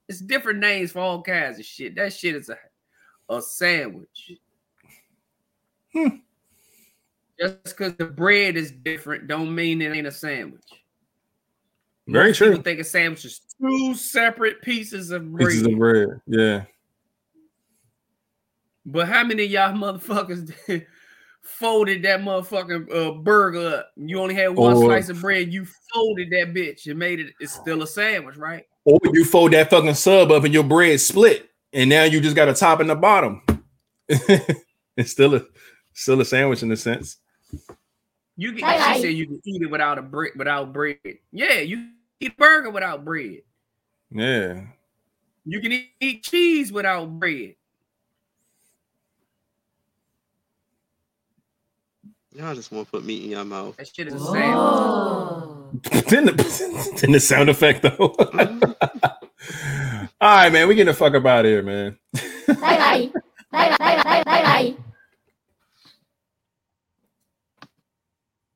It's 0.07 0.19
different 0.19 0.59
names 0.59 0.91
for 0.91 0.99
all 0.99 1.21
kinds 1.21 1.59
of 1.59 1.65
shit. 1.65 1.95
That 1.95 2.13
shit 2.13 2.35
is 2.35 2.49
a 2.49 2.57
a 3.29 3.41
sandwich. 3.41 4.33
Hmm. 5.93 6.07
Just 7.39 7.63
because 7.63 7.95
the 7.95 8.05
bread 8.05 8.55
is 8.55 8.71
different, 8.71 9.27
don't 9.27 9.53
mean 9.53 9.81
it 9.81 9.95
ain't 9.95 10.07
a 10.07 10.11
sandwich. 10.11 10.61
Very 12.07 12.29
Most 12.29 12.37
true. 12.37 12.49
People 12.49 12.63
think 12.63 12.79
a 12.79 12.83
sandwich 12.83 13.25
is 13.25 13.41
two 13.59 13.95
separate 13.95 14.61
pieces 14.61 15.11
of 15.11 15.31
bread. 15.31 15.47
Pieces 15.47 15.65
of 15.65 15.77
bread. 15.77 16.21
Yeah. 16.27 16.63
But 18.85 19.07
how 19.07 19.23
many 19.23 19.45
of 19.45 19.51
y'all 19.51 19.73
motherfuckers 19.73 20.53
folded 21.43 22.03
that 22.03 22.21
motherfucking 22.21 22.93
uh, 22.93 23.11
burger 23.19 23.77
up? 23.77 23.91
You 23.95 24.19
only 24.19 24.35
had 24.35 24.55
one 24.55 24.75
Or- 24.75 24.85
slice 24.85 25.09
of 25.09 25.21
bread. 25.21 25.51
You 25.51 25.65
folded 25.93 26.29
that 26.31 26.53
bitch 26.53 26.87
and 26.87 26.97
made 26.99 27.19
it. 27.19 27.33
It's 27.39 27.53
still 27.53 27.81
a 27.83 27.87
sandwich, 27.87 28.37
right? 28.37 28.65
Or 28.85 28.99
you 29.13 29.25
fold 29.25 29.53
that 29.53 29.69
fucking 29.69 29.93
sub 29.93 30.31
up 30.31 30.43
and 30.43 30.53
your 30.53 30.63
bread 30.63 30.99
split, 30.99 31.49
and 31.71 31.89
now 31.89 32.03
you 32.03 32.19
just 32.19 32.35
got 32.35 32.49
a 32.49 32.53
top 32.53 32.79
and 32.79 32.89
the 32.89 32.95
bottom. 32.95 33.43
it's 34.07 35.11
still 35.11 35.35
a 35.35 35.41
still 35.93 36.19
a 36.19 36.25
sandwich 36.25 36.63
in 36.63 36.71
a 36.71 36.77
sense. 36.77 37.17
You 38.37 38.53
can. 38.53 38.63
Aye, 38.63 38.77
aye. 38.77 38.93
She 38.95 39.01
said 39.01 39.13
you 39.13 39.27
can 39.27 39.41
eat 39.45 39.61
it 39.61 39.69
without 39.69 39.99
a 39.99 40.01
bread. 40.01 40.31
Without 40.35 40.73
bread. 40.73 40.97
Yeah, 41.31 41.59
you 41.59 41.77
can 41.77 41.95
eat 42.19 42.37
burger 42.37 42.71
without 42.71 43.05
bread. 43.05 43.41
Yeah. 44.09 44.63
You 45.45 45.61
can 45.61 45.71
eat, 45.71 45.89
eat 45.99 46.23
cheese 46.23 46.71
without 46.71 47.19
bread. 47.19 47.55
Y'all 52.41 52.55
just 52.55 52.71
want 52.71 52.87
to 52.87 52.91
put 52.91 53.05
meat 53.05 53.23
in 53.23 53.29
your 53.29 53.45
mouth. 53.45 53.77
That 53.77 53.87
shit 53.87 54.07
is 54.07 54.15
a 54.15 54.19
sandwich. 54.19 54.39
then, 56.09 56.25
the, 56.25 56.97
then 57.01 57.11
the 57.11 57.19
sound 57.19 57.49
effect 57.49 57.83
though. 57.83 58.15
All 60.19 60.37
right, 60.37 60.51
man. 60.51 60.67
We 60.67 60.73
getting 60.73 60.87
the 60.87 60.95
fuck 60.95 61.13
up 61.13 61.23
out 61.23 61.45
of 61.45 61.51
here, 61.51 61.61
man. 61.61 61.99
Bye 62.47 62.55
bye. 62.55 63.11
Bye 63.51 63.69
bye. 63.69 63.77
Bye 63.77 64.03
bye. 64.03 64.23
Bye 64.23 64.41
bye. 64.41 64.75